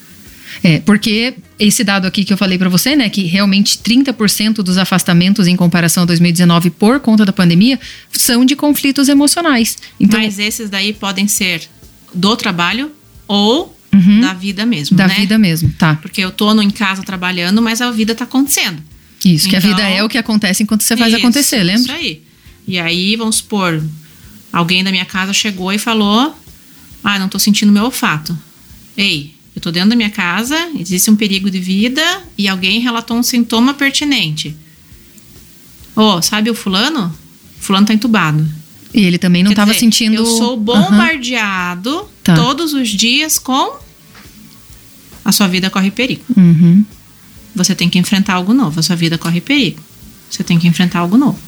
É, 0.64 0.80
porque 0.80 1.36
esse 1.60 1.84
dado 1.84 2.06
aqui 2.08 2.24
que 2.26 2.34
eu 2.34 2.38
falei 2.38 2.58
pra 2.58 2.70
você, 2.70 2.96
né, 2.96 3.10
que 3.10 3.24
realmente 3.24 3.78
30% 3.80 4.56
dos 4.64 4.78
afastamentos 4.78 5.48
em 5.48 5.56
comparação 5.56 6.04
a 6.04 6.06
2019 6.06 6.70
por 6.72 7.00
conta 7.00 7.26
da 7.26 7.32
pandemia 7.34 7.80
são 8.12 8.44
de 8.46 8.56
conflitos 8.56 9.08
emocionais. 9.10 9.78
Então, 10.00 10.20
Mas 10.20 10.40
esses 10.40 10.70
daí 10.70 10.94
podem 10.94 11.28
ser 11.28 11.62
do 12.14 12.36
trabalho 12.36 12.92
ou 13.28 13.76
Uhum. 13.94 14.20
da 14.22 14.34
vida 14.34 14.66
mesmo, 14.66 14.98
da 14.98 15.08
né? 15.08 15.16
vida 15.16 15.38
mesmo, 15.40 15.70
tá? 15.78 15.96
Porque 15.96 16.22
eu 16.22 16.30
tô 16.30 16.54
no, 16.54 16.62
em 16.62 16.70
casa 16.70 17.02
trabalhando, 17.04 17.62
mas 17.62 17.82
a 17.82 17.90
vida 17.90 18.14
tá 18.14 18.26
acontecendo. 18.26 18.84
Isso, 19.26 19.48
que 19.50 19.56
a 19.56 19.60
Então- 19.60 19.72
vida 19.72 19.82
é 19.82 20.04
o 20.04 20.10
que 20.10 20.18
acontece 20.18 20.62
enquanto 20.62 20.84
você 20.84 20.96
faz 20.98 21.12
Isso, 21.14 21.20
acontecer, 21.22 21.64
lembra? 21.64 21.82
Isso 21.82 21.92
aí. 21.94 22.22
E 22.68 22.78
aí, 22.78 23.16
vamos 23.16 23.38
supor, 23.38 23.82
alguém 24.52 24.84
da 24.84 24.92
minha 24.92 25.06
casa 25.06 25.32
chegou 25.34 25.72
e 25.72 25.80
falou: 25.80 26.36
Ah, 27.04 27.18
não 27.18 27.30
tô 27.30 27.40
sentindo 27.40 27.72
meu 27.72 27.86
olfato. 27.86 28.38
Ei, 28.98 29.34
eu 29.58 29.62
tô 29.62 29.72
dentro 29.72 29.90
da 29.90 29.96
minha 29.96 30.12
casa, 30.12 30.56
existe 30.78 31.10
um 31.10 31.16
perigo 31.16 31.50
de 31.50 31.58
vida 31.60 32.04
e 32.38 32.48
alguém 32.48 32.80
relatou 32.80 33.18
um 33.18 33.24
sintoma 33.24 33.74
pertinente. 33.74 34.56
Ô, 35.96 36.22
sabe 36.22 36.52
o 36.52 36.54
fulano? 36.54 37.12
O 37.60 37.64
fulano 37.64 37.88
tá 37.88 37.92
entubado. 37.92 38.48
E 38.94 39.02
ele 39.04 39.18
também 39.18 39.42
não 39.42 39.50
estava 39.50 39.74
sentindo. 39.74 40.14
Eu 40.14 40.28
sou 40.28 40.58
bombardeado 40.58 42.08
Tá. 42.24 42.36
todos 42.36 42.74
os 42.74 42.88
dias 42.90 43.40
com. 43.40 43.80
A 45.26 45.32
sua 45.32 45.48
vida 45.48 45.72
corre 45.72 45.90
perigo. 45.90 46.22
Uhum. 46.38 46.86
Você 47.56 47.74
tem 47.74 47.90
que 47.90 47.98
enfrentar 47.98 48.36
algo 48.36 48.54
novo. 48.54 48.80
A 48.80 48.84
sua 48.84 48.96
vida 48.96 49.18
corre 49.18 49.42
perigo. 49.42 49.82
Você 50.30 50.44
tem 50.44 50.60
que 50.60 50.68
enfrentar 50.68 51.00
algo 51.00 51.18
novo. 51.18 51.40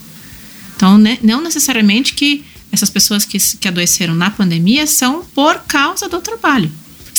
Então, 0.75 0.97
né, 0.97 1.19
não 1.21 1.43
necessariamente 1.43 2.15
que 2.15 2.43
essas 2.71 2.89
pessoas 2.89 3.23
que, 3.23 3.37
que 3.37 3.67
adoeceram 3.67 4.15
na 4.15 4.31
pandemia 4.31 4.87
são 4.87 5.23
por 5.35 5.59
causa 5.67 6.09
do 6.09 6.19
trabalho. 6.21 6.71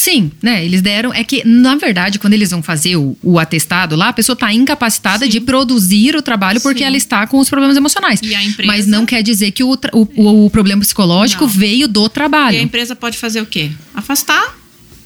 Sim, 0.03 0.31
né? 0.41 0.65
Eles 0.65 0.81
deram. 0.81 1.13
É 1.13 1.23
que, 1.23 1.47
na 1.47 1.77
verdade, 1.77 2.19
quando 2.19 2.33
eles 2.33 2.51
vão 2.51 2.63
fazer 2.63 2.97
o, 2.97 3.17
o 3.23 3.39
atestado 3.39 3.97
lá, 3.97 4.09
a 4.09 4.13
pessoa 4.13 4.35
está 4.35 4.51
incapacitada 4.53 5.27
Sim. 5.27 5.31
de 5.31 5.41
produzir 5.41 6.17
o 6.17 6.23
trabalho 6.23 6.61
porque 6.61 6.79
Sim. 6.81 6.85
ela 6.87 6.97
está 6.97 7.27
com 7.27 7.39
os 7.39 7.51
problemas 7.51 7.77
emocionais. 7.77 8.21
E 8.23 8.35
a 8.35 8.43
empresa- 8.43 8.67
Mas 8.73 8.87
não 8.87 9.05
quer 9.05 9.23
dizer 9.23 9.51
que 9.51 9.63
o, 9.63 9.77
o, 9.93 10.45
o- 10.47 10.51
problema 10.51 10.81
psicológico 10.81 11.45
Não. 11.45 11.51
veio 11.51 11.87
do 11.87 12.05
E 12.05 12.07
a 12.07 12.09
trabalho. 12.09 12.57
empresa 12.59 12.97
pode 12.97 13.19
fazer 13.19 13.41
o 13.43 13.47
quê? 13.47 13.71
Afastar. 13.95 14.57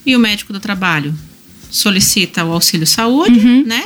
E 0.06 0.14
o 0.14 0.18
médico 0.18 0.52
do 0.52 0.60
trabalho 0.60 1.12
solicita 1.70 2.44
o 2.44 2.52
auxílio 2.52 2.86
saúde, 2.86 3.38
Uhum. 3.38 3.64
né? 3.66 3.82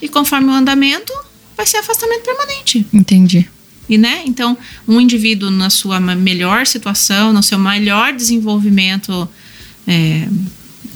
e 0.00 0.08
conforme 0.08 0.48
o 0.48 0.52
andamento, 0.52 1.12
vai 1.56 1.64
ser 1.66 1.78
afastamento 1.78 2.22
permanente. 2.22 2.86
Entendi. 2.92 3.48
E, 3.88 3.96
né? 3.96 4.22
Então, 4.26 4.56
um 4.86 5.00
indivíduo 5.00 5.50
na 5.50 5.70
sua 5.70 5.98
melhor 5.98 6.66
situação, 6.66 7.32
no 7.32 7.42
seu 7.42 7.58
melhor 7.58 8.12
desenvolvimento 8.12 9.28
é, 9.86 10.28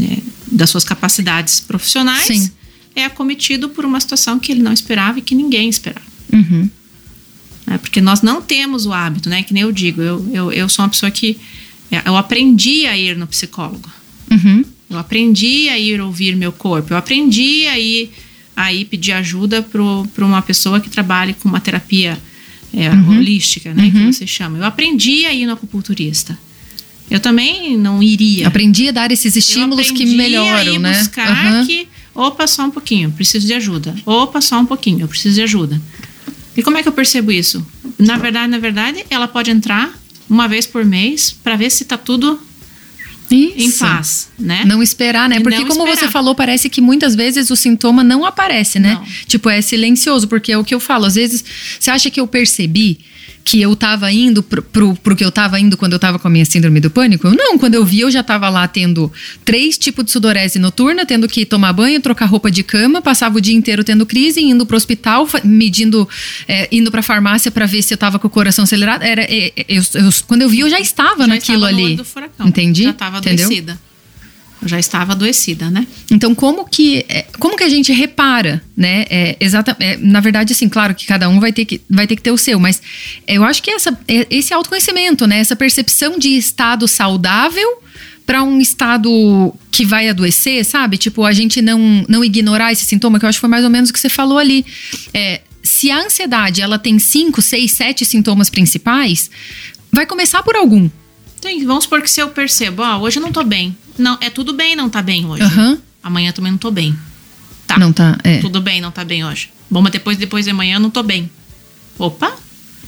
é, 0.00 0.18
das 0.50 0.70
suas 0.70 0.84
capacidades 0.84 1.60
profissionais, 1.60 2.26
Sim. 2.26 2.50
é 2.94 3.04
acometido 3.04 3.68
por 3.68 3.84
uma 3.84 4.00
situação 4.00 4.38
que 4.38 4.50
ele 4.50 4.62
não 4.62 4.72
esperava 4.72 5.18
e 5.18 5.22
que 5.22 5.34
ninguém 5.34 5.68
esperava. 5.68 6.06
Uhum. 6.32 6.68
né? 7.66 7.78
Porque 7.78 8.00
nós 8.00 8.22
não 8.22 8.40
temos 8.42 8.86
o 8.86 8.92
hábito, 8.92 9.28
né? 9.28 9.42
Que 9.42 9.52
nem 9.52 9.62
eu 9.62 9.72
digo, 9.72 10.00
eu, 10.02 10.28
eu, 10.32 10.52
eu 10.52 10.68
sou 10.68 10.84
uma 10.84 10.90
pessoa 10.90 11.10
que 11.10 11.38
é, 11.90 12.02
eu 12.06 12.16
aprendi 12.16 12.86
a 12.86 12.96
ir 12.96 13.16
no 13.16 13.26
psicólogo. 13.26 13.88
Uhum. 14.30 14.64
Eu 14.88 14.98
aprendi 14.98 15.68
a 15.68 15.78
ir 15.78 16.00
ouvir 16.00 16.36
meu 16.36 16.52
corpo. 16.52 16.92
Eu 16.92 16.96
aprendi 16.96 17.66
a 17.68 17.78
ir, 17.78 18.10
a 18.56 18.72
ir 18.72 18.84
pedir 18.86 19.12
ajuda 19.12 19.62
para 19.62 20.24
uma 20.24 20.42
pessoa 20.42 20.80
que 20.80 20.90
trabalhe 20.90 21.34
com 21.34 21.48
uma 21.48 21.60
terapia 21.60 22.18
é, 22.74 22.90
holística, 22.90 23.72
né? 23.72 23.90
Que 23.90 24.12
você 24.12 24.26
chama. 24.26 24.58
Eu 24.58 24.64
aprendi 24.64 25.26
a 25.26 25.32
ir 25.32 25.46
no 25.46 25.52
acupunturista. 25.52 26.36
Eu 27.10 27.18
também 27.18 27.76
não 27.76 28.02
iria. 28.02 28.46
Aprendi 28.46 28.88
a 28.88 28.92
dar 28.92 29.10
esses 29.10 29.34
estímulos 29.34 29.90
que 29.90 30.06
melhoram, 30.06 30.56
a 30.56 30.64
ir 30.64 30.78
né? 30.78 30.98
buscar 30.98 31.28
Aham. 31.28 31.66
que, 31.66 31.88
opa, 32.14 32.46
só 32.46 32.64
um 32.64 32.70
pouquinho, 32.70 33.08
eu 33.08 33.12
preciso 33.12 33.46
de 33.46 33.52
ajuda. 33.52 33.94
Opa, 34.06 34.40
só 34.40 34.60
um 34.60 34.66
pouquinho, 34.66 35.00
eu 35.00 35.08
preciso 35.08 35.34
de 35.34 35.42
ajuda. 35.42 35.80
E 36.56 36.62
como 36.62 36.78
é 36.78 36.82
que 36.82 36.88
eu 36.88 36.92
percebo 36.92 37.32
isso? 37.32 37.66
Na 37.98 38.16
verdade, 38.16 38.48
na 38.48 38.58
verdade, 38.58 39.04
ela 39.10 39.26
pode 39.26 39.50
entrar 39.50 39.92
uma 40.28 40.46
vez 40.46 40.66
por 40.66 40.84
mês 40.84 41.32
para 41.42 41.56
ver 41.56 41.70
se 41.70 41.84
tá 41.84 41.98
tudo 41.98 42.40
em 43.30 43.54
Isso. 43.56 43.78
paz, 43.78 44.28
né? 44.38 44.64
Não 44.66 44.82
esperar, 44.82 45.28
né? 45.28 45.38
Porque 45.40 45.60
não 45.60 45.68
como 45.68 45.84
você 45.86 45.92
esperar. 45.92 46.10
falou, 46.12 46.34
parece 46.34 46.68
que 46.68 46.80
muitas 46.80 47.14
vezes 47.14 47.48
o 47.50 47.56
sintoma 47.56 48.02
não 48.02 48.24
aparece, 48.24 48.78
né? 48.80 48.94
Não. 48.94 49.04
Tipo, 49.26 49.48
é 49.48 49.60
silencioso, 49.62 50.26
porque 50.26 50.50
é 50.50 50.58
o 50.58 50.64
que 50.64 50.74
eu 50.74 50.80
falo. 50.80 51.06
Às 51.06 51.14
vezes, 51.14 51.44
você 51.78 51.90
acha 51.90 52.10
que 52.10 52.20
eu 52.20 52.26
percebi 52.26 52.98
que 53.50 53.60
eu 53.60 53.74
tava 53.74 54.12
indo 54.12 54.44
pro, 54.44 54.62
pro, 54.62 54.94
pro 54.94 55.16
que 55.16 55.24
eu 55.24 55.32
tava 55.32 55.58
indo 55.58 55.76
quando 55.76 55.92
eu 55.94 55.98
tava 55.98 56.20
com 56.20 56.28
a 56.28 56.30
minha 56.30 56.44
síndrome 56.44 56.78
do 56.78 56.88
pânico? 56.88 57.26
Eu 57.26 57.34
não, 57.34 57.58
quando 57.58 57.74
eu 57.74 57.84
vi, 57.84 57.98
eu 57.98 58.08
já 58.10 58.22
tava 58.22 58.48
lá 58.48 58.68
tendo 58.68 59.12
três 59.44 59.76
tipos 59.76 60.04
de 60.04 60.12
sudorese 60.12 60.56
noturna, 60.60 61.04
tendo 61.04 61.26
que 61.26 61.44
tomar 61.44 61.72
banho, 61.72 62.00
trocar 62.00 62.26
roupa 62.26 62.48
de 62.48 62.62
cama, 62.62 63.02
passava 63.02 63.38
o 63.38 63.40
dia 63.40 63.54
inteiro 63.56 63.82
tendo 63.82 64.06
crise, 64.06 64.40
indo 64.40 64.64
pro 64.64 64.76
hospital, 64.76 65.28
medindo, 65.42 66.08
é, 66.46 66.68
indo 66.70 66.92
pra 66.92 67.02
farmácia 67.02 67.50
pra 67.50 67.66
ver 67.66 67.82
se 67.82 67.92
eu 67.92 67.98
tava 67.98 68.20
com 68.20 68.28
o 68.28 68.30
coração 68.30 68.62
acelerado. 68.62 69.02
Era, 69.02 69.22
é, 69.22 69.52
é, 69.56 69.64
eu- 69.68 69.82
eu- 69.94 70.10
quando 70.28 70.42
eu 70.42 70.48
vi, 70.48 70.60
eu 70.60 70.70
já 70.70 70.78
estava 70.78 71.22
já 71.22 71.26
naquilo 71.26 71.66
estava 71.66 71.82
ali. 71.84 71.96
do 71.96 72.04
furacão. 72.04 72.46
Entendi? 72.46 72.84
Já 72.84 72.90
estava 72.90 73.18
Entendeu? 73.18 73.48
Já 74.64 74.78
estava 74.78 75.12
adoecida, 75.12 75.70
né? 75.70 75.86
Então, 76.10 76.34
como 76.34 76.68
que, 76.68 77.04
é, 77.08 77.24
como 77.38 77.56
que 77.56 77.64
a 77.64 77.68
gente 77.68 77.92
repara, 77.92 78.62
né? 78.76 79.04
É, 79.08 79.36
exata, 79.40 79.76
é, 79.80 79.96
na 79.96 80.20
verdade, 80.20 80.52
assim, 80.52 80.68
claro 80.68 80.94
que 80.94 81.06
cada 81.06 81.28
um 81.28 81.40
vai 81.40 81.52
ter 81.52 81.64
que, 81.64 81.80
vai 81.88 82.06
ter, 82.06 82.16
que 82.16 82.22
ter 82.22 82.30
o 82.30 82.38
seu, 82.38 82.58
mas 82.60 82.82
eu 83.26 83.44
acho 83.44 83.62
que 83.62 83.70
essa, 83.70 83.98
é, 84.06 84.26
esse 84.30 84.52
autoconhecimento, 84.52 85.26
né? 85.26 85.38
Essa 85.38 85.56
percepção 85.56 86.18
de 86.18 86.36
estado 86.36 86.86
saudável 86.86 87.68
para 88.26 88.42
um 88.42 88.60
estado 88.60 89.52
que 89.72 89.84
vai 89.84 90.08
adoecer, 90.08 90.64
sabe? 90.64 90.96
Tipo, 90.96 91.24
a 91.24 91.32
gente 91.32 91.60
não, 91.60 92.04
não 92.08 92.24
ignorar 92.24 92.70
esse 92.72 92.84
sintoma, 92.84 93.18
que 93.18 93.24
eu 93.24 93.28
acho 93.28 93.38
que 93.38 93.40
foi 93.40 93.50
mais 93.50 93.64
ou 93.64 93.70
menos 93.70 93.90
o 93.90 93.92
que 93.92 93.98
você 93.98 94.08
falou 94.08 94.38
ali. 94.38 94.64
É, 95.12 95.40
se 95.62 95.90
a 95.90 95.98
ansiedade 95.98 96.62
ela 96.62 96.78
tem 96.78 96.98
cinco, 96.98 97.42
seis, 97.42 97.72
sete 97.72 98.04
sintomas 98.04 98.48
principais, 98.48 99.30
vai 99.92 100.06
começar 100.06 100.42
por 100.42 100.54
algum. 100.54 100.88
Então, 101.42 101.66
vamos 101.66 101.84
supor 101.84 102.02
que 102.02 102.10
se 102.10 102.20
eu 102.20 102.28
percebo, 102.28 102.82
ó, 102.82 102.98
hoje 102.98 103.18
eu 103.18 103.22
não 103.22 103.32
tô 103.32 103.42
bem. 103.42 103.76
Não, 103.98 104.18
é 104.20 104.28
tudo 104.30 104.52
bem 104.52 104.76
não 104.76 104.88
tá 104.90 105.00
bem 105.00 105.24
hoje. 105.26 105.42
Aham. 105.42 105.78
Amanhã 106.02 106.32
também 106.32 106.52
não 106.52 106.58
tô 106.58 106.70
bem. 106.70 106.96
Tá. 107.66 107.78
Não 107.78 107.92
tá. 107.92 108.18
É. 108.22 108.38
Tudo 108.38 108.60
bem 108.60 108.80
não 108.80 108.90
tá 108.90 109.04
bem 109.04 109.24
hoje. 109.24 109.50
Bom, 109.70 109.80
mas 109.80 109.92
depois, 109.92 110.16
depois 110.18 110.44
de 110.44 110.50
amanhã 110.50 110.76
eu 110.76 110.80
não 110.80 110.90
tô 110.90 111.02
bem. 111.02 111.30
Opa, 111.98 112.32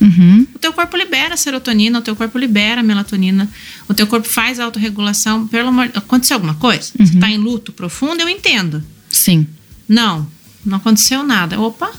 Uhum. 0.01 0.47
o 0.55 0.59
teu 0.59 0.73
corpo 0.73 0.97
libera 0.97 1.37
serotonina, 1.37 1.99
o 1.99 2.03
teu 2.03 2.17
corpo 2.17 2.37
libera 2.37 2.83
melatonina, 2.83 3.49
o 3.89 3.95
teu 3.95 4.07
corpo 4.07 4.29
faz 4.29 4.59
autorregulação. 4.59 5.47
Pelo 5.47 5.69
amor, 5.69 5.91
aconteceu 5.95 6.37
alguma 6.37 6.55
coisa? 6.55 6.91
Uhum. 6.99 7.07
Você 7.07 7.19
tá 7.19 7.31
em 7.31 7.37
luto 7.39 7.73
profundo, 7.73 8.21
eu 8.21 8.29
entendo. 8.29 8.83
Sim. 9.09 9.47
Não, 9.89 10.27
não 10.65 10.79
aconteceu 10.79 11.23
nada. 11.23 11.61
Opa, 11.61 11.91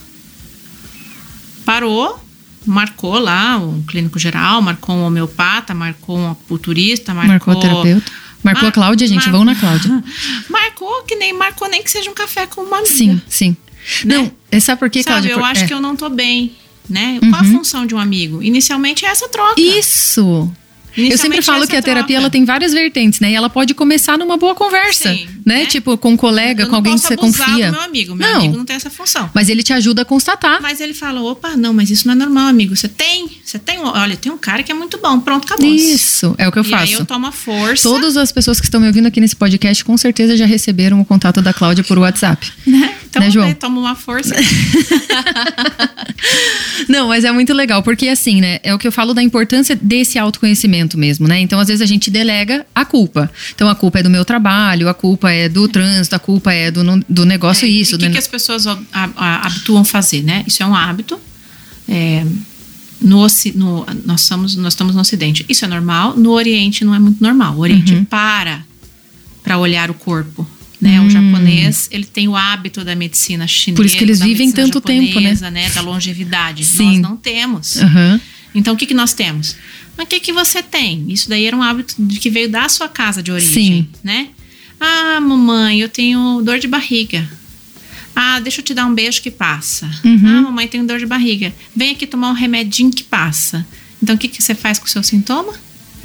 parou, 1.66 2.23
marcou 2.66 3.18
lá 3.20 3.58
um 3.58 3.82
clínico 3.84 4.18
geral, 4.20 4.62
marcou 4.62 4.96
um 4.96 5.04
homeopata, 5.06 5.74
marcou 5.74 6.18
um 6.18 6.32
acupunturista, 6.32 7.14
marcou. 7.14 7.30
Marcou 7.54 7.56
terapeuta. 7.60 8.12
Marcou 8.44 8.64
Mar- 8.64 8.70
a 8.70 8.72
Cláudia, 8.74 9.08
gente. 9.08 9.24
mar- 9.26 9.32
Vão 9.32 9.46
na 9.46 9.56
Cláudia. 9.56 10.04
Marcou 10.50 11.04
que 11.04 11.16
nem 11.16 11.32
marcou 11.34 11.70
nem 11.70 11.82
que 11.82 11.90
seja 11.90 12.10
um 12.12 12.14
café 12.14 12.46
com 12.46 12.62
uma 12.62 12.80
amiga. 12.80 12.94
Sim, 12.94 13.22
sim. 13.28 13.58
Né? 14.06 14.18
Não, 14.18 14.32
é 14.52 14.60
sabe 14.60 14.80
por 14.80 14.90
quê, 14.90 15.02
Sabe, 15.02 15.14
Cláudia? 15.28 15.32
eu 15.32 15.38
Por- 15.40 15.46
acho 15.46 15.64
é. 15.64 15.68
que 15.68 15.74
eu 15.74 15.80
não 15.82 15.96
tô 15.96 16.10
bem, 16.10 16.54
né? 16.90 17.20
Qual 17.22 17.36
a 17.42 17.44
função 17.44 17.86
de 17.86 17.96
um 17.96 18.00
amigo? 18.00 18.42
Inicialmente 18.44 19.06
é 19.06 19.10
essa 19.10 19.28
troca. 19.30 19.60
Isso! 19.60 20.52
Eu 20.96 21.18
sempre 21.18 21.42
falo 21.42 21.64
essa 21.64 21.72
que 21.72 21.76
a 21.76 21.82
terapia 21.82 22.16
troca. 22.18 22.22
ela 22.22 22.30
tem 22.30 22.46
várias 22.46 22.72
vertentes, 22.72 23.20
né? 23.20 23.32
E 23.32 23.36
ela 23.36 23.50
pode 23.50 23.74
começar 23.74 24.16
numa 24.18 24.38
boa 24.38 24.54
conversa, 24.54 25.10
Sim, 25.12 25.28
né? 25.46 25.60
né? 25.60 25.66
Tipo, 25.66 25.98
com 25.98 26.12
um 26.12 26.18
colega, 26.18 26.66
com 26.66 26.76
alguém 26.76 26.94
que 26.96 27.02
você 27.02 27.16
confia. 27.18 27.72
meu 27.72 27.82
amigo. 27.82 28.16
Meu 28.16 28.28
Não. 28.28 28.38
amigo 28.40 28.58
não 28.58 28.66
tem 28.66 28.76
essa 28.76 28.90
função. 28.90 29.30
Mas 29.34 29.50
ele 29.50 29.64
te 29.64 29.74
ajuda 29.74 30.02
a 30.04 30.06
constatar. 30.06 30.62
Mas 30.62 30.80
ele 30.82 30.94
fala, 30.94 31.22
opa, 31.22 31.56
não, 31.56 31.74
mas 31.74 31.90
isso 31.90 32.08
não 32.08 32.14
é 32.14 32.18
normal, 32.18 32.48
amigo. 32.48 32.76
Você 32.76 32.88
tem, 32.88 33.30
você 33.44 33.58
tem, 33.60 33.80
olha, 33.80 34.16
tem 34.16 34.32
um 34.32 34.38
cara 34.38 34.64
que 34.64 34.72
é 34.72 34.76
muito 34.76 34.98
bom. 35.00 35.20
Pronto, 35.20 35.46
acabou. 35.46 35.68
Isso, 35.68 36.34
é 36.38 36.48
o 36.48 36.52
que 36.52 36.60
eu 36.60 36.64
e 36.64 36.70
faço. 36.70 36.84
aí 36.84 36.94
eu 36.94 37.06
tomo 37.06 37.28
a 37.28 37.32
força. 37.32 37.84
Todas 37.84 38.18
as 38.18 38.32
pessoas 38.32 38.60
que 38.60 38.66
estão 38.66 38.80
me 38.80 38.88
ouvindo 38.88 39.08
aqui 39.08 39.20
nesse 39.22 39.36
podcast 39.36 39.84
com 39.86 39.98
certeza 39.98 40.36
já 40.38 40.46
receberam 40.46 41.00
o 41.02 41.06
contato 41.06 41.42
da 41.42 41.54
Cláudia 41.54 41.84
por 41.84 41.98
WhatsApp. 42.00 42.52
né? 42.66 42.96
Então, 43.10 43.22
Né, 43.22 43.30
João? 43.30 43.48
eu 43.48 43.56
tomo 43.56 43.80
uma 43.80 43.96
força. 43.96 44.34
Não, 46.90 47.08
mas 47.10 47.24
é 47.24 47.32
muito 47.32 47.54
legal, 47.54 47.82
porque 47.84 48.08
assim, 48.08 48.42
né? 48.42 48.60
É 48.64 48.74
o 48.74 48.80
que 48.80 48.88
eu 48.88 48.92
falo 48.92 49.14
da 49.14 49.22
importância 49.22 49.76
desse 49.76 50.18
autoconhecimento 50.18 50.98
mesmo, 50.98 51.28
né? 51.28 51.40
Então, 51.40 51.60
às 51.60 51.68
vezes, 51.68 51.82
a 51.82 51.86
gente 51.86 52.10
delega 52.10 52.66
a 52.74 52.86
culpa. 52.86 53.32
Então, 53.54 53.70
a 53.70 53.76
culpa 53.76 54.00
é 54.00 54.04
do 54.04 54.10
meu 54.10 54.26
trabalho, 54.26 54.90
a 54.90 54.94
culpa 54.94 55.32
é 55.34 55.50
do 55.50 55.68
trânsito, 55.68 56.16
a 56.16 56.20
culpa 56.20 56.54
é 56.54 56.70
do, 56.72 56.82
do 57.10 57.26
negócio 57.26 57.66
É, 57.66 57.70
isso. 57.70 57.96
O 57.96 58.00
que, 58.00 58.06
né? 58.06 58.12
que 58.12 58.18
as 58.18 58.28
pessoas 58.28 58.66
habituam 59.16 59.84
fazer, 59.84 60.22
né? 60.24 60.44
Isso 60.48 60.62
é 60.64 60.66
um 60.66 60.76
hábito. 60.76 61.20
É, 61.88 62.26
no, 63.02 63.28
no- 63.56 63.86
nós, 64.06 64.22
somos, 64.22 64.56
nós 64.56 64.74
estamos 64.74 64.96
no 64.96 65.02
Ocidente. 65.02 65.46
Isso 65.50 65.66
é 65.66 65.68
normal. 65.68 66.16
No 66.18 66.32
Oriente 66.32 66.86
não 66.86 66.96
é 66.96 67.00
muito 67.00 67.22
normal. 67.22 67.56
O 67.56 67.60
Oriente 67.60 67.94
Uhum. 67.94 68.06
para 68.06 68.64
para 69.44 69.58
olhar 69.58 69.92
o 69.92 69.94
corpo. 69.94 70.48
Né? 70.80 71.00
O 71.02 71.10
japonês, 71.10 71.88
ele 71.92 72.04
tem 72.06 72.28
o 72.28 72.36
hábito 72.36 72.84
da 72.84 72.94
medicina 72.96 73.46
chinesa. 73.48 73.72
Hum. 73.74 73.76
Por 73.76 73.86
isso 73.86 73.98
que 73.98 74.04
eles 74.04 74.20
da 74.20 74.26
vivem 74.26 74.52
tanto 74.52 74.80
tempo, 74.82 75.20
né? 75.20 75.34
né? 75.52 75.70
Da 75.70 75.82
longevidade. 75.82 76.64
Sim. 76.66 77.00
Nós 77.00 77.10
não 77.12 77.18
temos. 77.18 77.78
Aham. 77.78 78.20
Então, 78.56 78.74
o 78.74 78.78
que, 78.78 78.86
que 78.86 78.94
nós 78.94 79.14
temos? 79.14 79.56
Mas 79.98 80.06
o 80.06 80.10
que, 80.10 80.20
que 80.20 80.34
você 80.34 80.62
tem? 80.62 81.06
Isso 81.10 81.28
daí 81.30 81.46
era 81.46 81.56
um 81.56 81.62
hábito 81.62 81.96
de 81.98 82.20
que 82.20 82.30
veio 82.30 82.50
da 82.50 82.68
sua 82.70 82.88
casa 82.90 83.24
de 83.24 83.32
origem, 83.32 83.54
Sim. 83.54 83.88
né? 84.04 84.28
Ah, 84.80 85.20
mamãe, 85.22 85.80
eu 85.80 85.90
tenho 85.90 86.42
dor 86.42 86.60
de 86.60 86.68
barriga. 86.68 87.28
Ah, 88.16 88.40
deixa 88.40 88.62
eu 88.62 88.66
te 88.66 88.74
dar 88.74 88.86
um 88.86 88.94
beijo 88.94 89.22
que 89.22 89.32
passa. 89.32 89.90
Uhum. 90.04 90.22
Ah, 90.38 90.42
mamãe, 90.42 90.68
tenho 90.68 90.86
dor 90.86 91.00
de 91.00 91.06
barriga. 91.06 91.54
Vem 91.76 91.92
aqui 91.92 92.06
tomar 92.06 92.30
um 92.30 92.34
remedinho 92.34 92.92
que 92.92 93.04
passa. 93.04 93.66
Então, 94.02 94.16
o 94.16 94.18
que, 94.18 94.28
que 94.28 94.42
você 94.42 94.54
faz 94.54 94.78
com 94.78 94.86
o 94.86 94.90
seu 94.90 95.02
sintoma? 95.02 95.54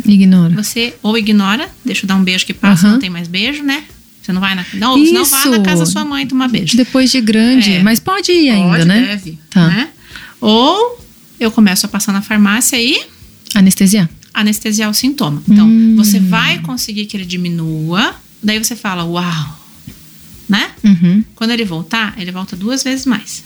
Ignora. 0.07 0.55
Você 0.55 0.95
ou 1.03 1.19
ignora, 1.19 1.69
deixa 1.85 2.05
eu 2.05 2.09
dar 2.09 2.15
um 2.17 2.23
beijo 2.23 2.47
que 2.47 2.55
passa, 2.55 2.87
Aham. 2.87 2.93
não 2.95 3.01
tem 3.01 3.11
mais 3.11 3.27
beijo, 3.29 3.63
né? 3.65 3.83
Você 4.23 4.33
não 4.33 4.41
vai 4.41 4.55
na. 4.55 4.65
Não, 4.75 4.93
ou 4.93 4.99
não 4.99 5.25
vá 5.25 5.45
na 5.47 5.51
Isso. 5.57 5.63
casa 5.63 5.81
da 5.85 5.87
sua 5.87 6.05
mãe 6.05 6.27
tomar 6.27 6.49
beijo. 6.49 6.77
Depois 6.77 7.11
de 7.11 7.21
grande, 7.21 7.73
É. 7.73 7.83
mas 7.83 7.99
pode 7.99 8.31
ir 8.31 8.51
ainda, 8.51 8.69
Pode, 8.77 8.85
né? 8.85 9.01
deve. 9.07 9.39
Tá. 9.51 9.67
né? 9.69 9.89
Ou 10.41 11.05
eu 11.41 11.51
começo 11.51 11.85
a 11.87 11.89
passar 11.89 12.13
na 12.13 12.23
farmácia 12.23 12.81
e 12.81 13.01
Anestesia. 13.55 14.09
anestesiar 14.33 14.89
o 14.89 14.95
sintoma. 14.95 15.43
Então, 15.49 15.67
Hum. 15.67 15.95
você 15.97 16.21
vai 16.21 16.61
conseguir 16.61 17.07
que 17.07 17.17
ele 17.17 17.25
diminua, 17.27 18.15
daí 18.43 18.59
você 18.59 18.77
fala, 18.77 19.05
uau, 19.05 19.61
né? 20.49 20.71
Uhum. 20.85 21.25
Quando 21.35 21.51
ele 21.51 21.65
voltar, 21.65 22.15
ele 22.19 22.31
volta 22.33 22.57
duas 22.57 22.83
vezes 22.83 23.05
mais. 23.07 23.45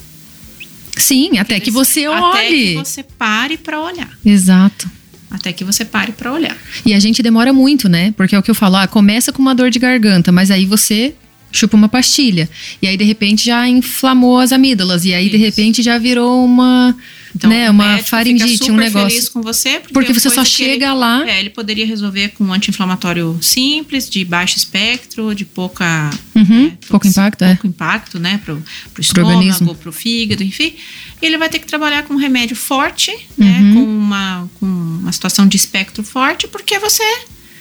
Sim, 0.96 1.38
até 1.38 1.58
que 1.58 1.70
você 1.70 2.04
Até 2.06 2.20
olhe. 2.46 2.66
que 2.68 2.74
você 2.74 3.02
pare 3.02 3.56
pra 3.56 3.80
olhar. 3.80 4.10
Exato. 4.24 4.90
Até 5.30 5.52
que 5.52 5.64
você 5.64 5.84
pare 5.84 6.12
pra 6.12 6.30
olhar. 6.32 6.56
E 6.84 6.92
a 6.92 6.98
gente 7.00 7.22
demora 7.22 7.52
muito, 7.52 7.88
né? 7.88 8.12
Porque 8.16 8.34
é 8.34 8.38
o 8.38 8.42
que 8.42 8.50
eu 8.50 8.54
falo, 8.54 8.76
ah, 8.76 8.86
começa 8.86 9.32
com 9.32 9.40
uma 9.40 9.54
dor 9.54 9.70
de 9.70 9.78
garganta, 9.78 10.30
mas 10.30 10.50
aí 10.50 10.66
você 10.66 11.14
chupa 11.50 11.76
uma 11.76 11.88
pastilha. 11.88 12.48
E 12.82 12.86
aí, 12.86 12.96
de 12.96 13.04
repente, 13.04 13.46
já 13.46 13.66
inflamou 13.66 14.38
as 14.38 14.52
amígdalas. 14.52 15.04
E 15.06 15.14
aí, 15.14 15.30
de 15.30 15.36
Isso. 15.36 15.44
repente, 15.44 15.82
já 15.82 15.96
virou 15.98 16.44
uma, 16.44 16.94
né, 17.44 17.68
o 17.68 17.72
uma 17.72 17.98
faringite, 17.98 18.70
um 18.70 18.76
negócio. 18.76 19.08
feliz 19.08 19.28
com 19.28 19.40
você 19.42 19.78
porque, 19.80 19.92
Porque 19.94 20.12
você 20.14 20.28
só 20.30 20.44
chega 20.44 20.86
ele, 20.86 20.94
lá- 20.94 21.28
É, 21.28 21.40
ele 21.40 21.50
poderia 21.50 21.86
resolver 21.86 22.28
com 22.30 22.44
um 22.44 22.52
anti-inflamatório 22.52 23.38
simples, 23.40 24.08
de 24.10 24.24
baixo 24.24 24.56
espectro, 24.58 25.34
de 25.34 25.44
pouca 25.44 26.10
Uhum, 26.34 26.64
né, 26.64 26.78
pouco 26.88 27.06
impacto, 27.06 27.42
é. 27.42 27.48
pouco 27.54 27.66
impacto, 27.66 28.18
né, 28.18 28.40
pro, 28.44 28.62
pro 28.92 29.00
estômago, 29.00 29.36
organismo. 29.38 29.74
pro 29.74 29.92
fígado, 29.92 30.42
enfim. 30.42 30.74
Ele 31.20 31.38
vai 31.38 31.48
ter 31.48 31.58
que 31.58 31.66
trabalhar 31.66 32.02
com 32.02 32.14
um 32.14 32.18
remédio 32.18 32.56
forte, 32.56 33.10
né, 33.38 33.60
Uhum. 33.60 33.74
com 33.74 33.80
uma 33.84 34.50
com 34.60 34.66
uma 34.66 35.12
situação 35.12 35.46
de 35.46 35.56
espectro 35.56 36.02
forte, 36.02 36.46
porque 36.48 36.78
você 36.78 37.02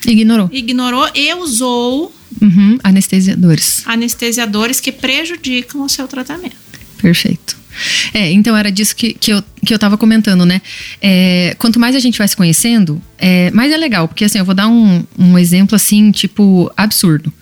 Ignorou. 0.06 0.50
ignorou 0.52 1.08
e 1.14 1.34
usou 1.36 2.14
Uhum, 2.42 2.78
anestesiadores. 2.84 3.84
anestesiadores 3.86 4.80
que 4.80 4.92
prejudicam 4.92 5.82
o 5.84 5.90
seu 5.90 6.08
tratamento. 6.08 6.56
Perfeito. 7.02 7.62
É, 8.14 8.32
então 8.32 8.56
era 8.56 8.72
disso 8.72 8.96
que, 8.96 9.14
que, 9.14 9.32
eu, 9.32 9.44
que 9.66 9.74
eu 9.74 9.80
tava 9.80 9.98
comentando, 9.98 10.46
né? 10.46 10.62
É, 11.02 11.56
quanto 11.58 11.80
mais 11.80 11.96
a 11.96 12.00
gente 12.00 12.18
vai 12.18 12.28
se 12.28 12.36
conhecendo, 12.36 13.02
é, 13.18 13.50
mais 13.52 13.72
é 13.72 13.78
legal. 13.78 14.08
Porque 14.08 14.26
assim, 14.26 14.40
eu 14.40 14.46
vou 14.46 14.56
dar 14.56 14.68
um, 14.68 15.04
um 15.18 15.38
exemplo 15.38 15.76
assim, 15.76 16.12
tipo, 16.12 16.72
absurdo. 16.76 17.34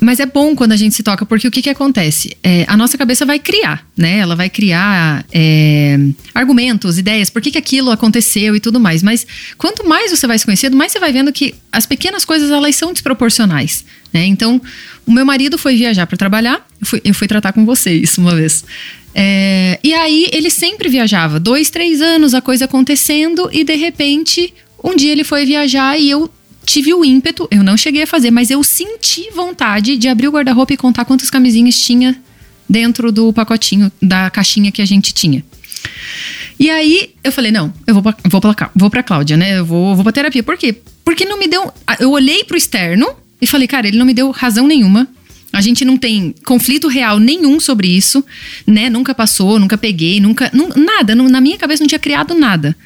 Mas 0.00 0.20
é 0.20 0.26
bom 0.26 0.54
quando 0.54 0.70
a 0.70 0.76
gente 0.76 0.94
se 0.94 1.02
toca, 1.02 1.26
porque 1.26 1.48
o 1.48 1.50
que, 1.50 1.60
que 1.60 1.68
acontece? 1.68 2.36
É, 2.44 2.64
a 2.68 2.76
nossa 2.76 2.96
cabeça 2.96 3.26
vai 3.26 3.40
criar, 3.40 3.84
né? 3.96 4.18
Ela 4.18 4.36
vai 4.36 4.48
criar 4.48 5.26
é, 5.32 5.98
argumentos, 6.32 6.96
ideias, 6.96 7.28
por 7.28 7.42
que, 7.42 7.50
que 7.50 7.58
aquilo 7.58 7.90
aconteceu 7.90 8.54
e 8.54 8.60
tudo 8.60 8.78
mais. 8.78 9.02
Mas 9.02 9.26
quanto 9.58 9.86
mais 9.86 10.12
você 10.12 10.28
vai 10.28 10.38
se 10.38 10.44
conhecendo, 10.44 10.76
mais 10.76 10.92
você 10.92 11.00
vai 11.00 11.12
vendo 11.12 11.32
que 11.32 11.54
as 11.72 11.86
pequenas 11.86 12.24
coisas 12.24 12.50
elas 12.50 12.76
são 12.76 12.92
desproporcionais. 12.92 13.84
Né? 14.14 14.26
Então, 14.26 14.62
o 15.04 15.10
meu 15.10 15.26
marido 15.26 15.58
foi 15.58 15.74
viajar 15.76 16.06
para 16.06 16.16
trabalhar, 16.16 16.64
eu 16.80 16.86
fui, 16.86 17.02
eu 17.04 17.12
fui 17.12 17.26
tratar 17.26 17.52
com 17.52 17.66
você 17.66 17.92
isso 17.92 18.20
uma 18.20 18.36
vez. 18.36 18.64
É, 19.12 19.80
e 19.82 19.92
aí 19.92 20.28
ele 20.32 20.50
sempre 20.50 20.88
viajava, 20.88 21.40
dois, 21.40 21.68
três 21.68 22.00
anos 22.00 22.32
a 22.32 22.40
coisa 22.40 22.66
acontecendo, 22.66 23.50
e 23.52 23.64
de 23.64 23.74
repente, 23.74 24.54
um 24.82 24.94
dia 24.94 25.10
ele 25.10 25.24
foi 25.24 25.44
viajar 25.44 25.98
e 25.98 26.08
eu 26.08 26.30
tive 26.64 26.94
o 26.94 27.04
ímpeto, 27.04 27.48
eu 27.50 27.64
não 27.64 27.76
cheguei 27.76 28.04
a 28.04 28.06
fazer, 28.06 28.30
mas 28.30 28.50
eu 28.50 28.62
senti 28.62 29.28
vontade 29.34 29.96
de 29.96 30.06
abrir 30.06 30.28
o 30.28 30.30
guarda-roupa 30.30 30.72
e 30.72 30.76
contar 30.76 31.04
quantas 31.04 31.28
camisinhas 31.28 31.76
tinha 31.76 32.16
dentro 32.70 33.10
do 33.10 33.32
pacotinho, 33.32 33.90
da 34.00 34.30
caixinha 34.30 34.70
que 34.70 34.80
a 34.80 34.86
gente 34.86 35.12
tinha. 35.12 35.44
E 36.58 36.70
aí 36.70 37.10
eu 37.22 37.32
falei, 37.32 37.50
não, 37.50 37.74
eu 37.84 37.94
vou 37.94 38.02
pra, 38.02 38.16
vou 38.24 38.40
pra, 38.40 38.70
vou 38.74 38.90
pra 38.90 39.02
Cláudia, 39.02 39.36
né? 39.36 39.58
Eu 39.58 39.66
vou, 39.66 39.94
vou 39.94 40.04
pra 40.04 40.12
terapia. 40.12 40.42
Por 40.42 40.56
quê? 40.56 40.74
Porque 41.04 41.24
não 41.24 41.38
me 41.38 41.48
deu. 41.48 41.70
Eu 41.98 42.12
olhei 42.12 42.44
pro 42.44 42.56
externo 42.56 43.06
e 43.44 43.46
falei, 43.46 43.68
cara, 43.68 43.86
ele 43.86 43.98
não 43.98 44.06
me 44.06 44.14
deu 44.14 44.30
razão 44.30 44.66
nenhuma. 44.66 45.06
A 45.52 45.60
gente 45.60 45.84
não 45.84 45.96
tem 45.96 46.34
conflito 46.44 46.88
real 46.88 47.20
nenhum 47.20 47.60
sobre 47.60 47.86
isso, 47.86 48.24
né? 48.66 48.90
Nunca 48.90 49.14
passou, 49.14 49.60
nunca 49.60 49.78
peguei, 49.78 50.18
nunca. 50.18 50.50
nada, 50.74 51.14
na 51.14 51.40
minha 51.40 51.56
cabeça 51.56 51.82
não 51.82 51.86
tinha 51.86 51.98
criado 51.98 52.34
nada. 52.34 52.76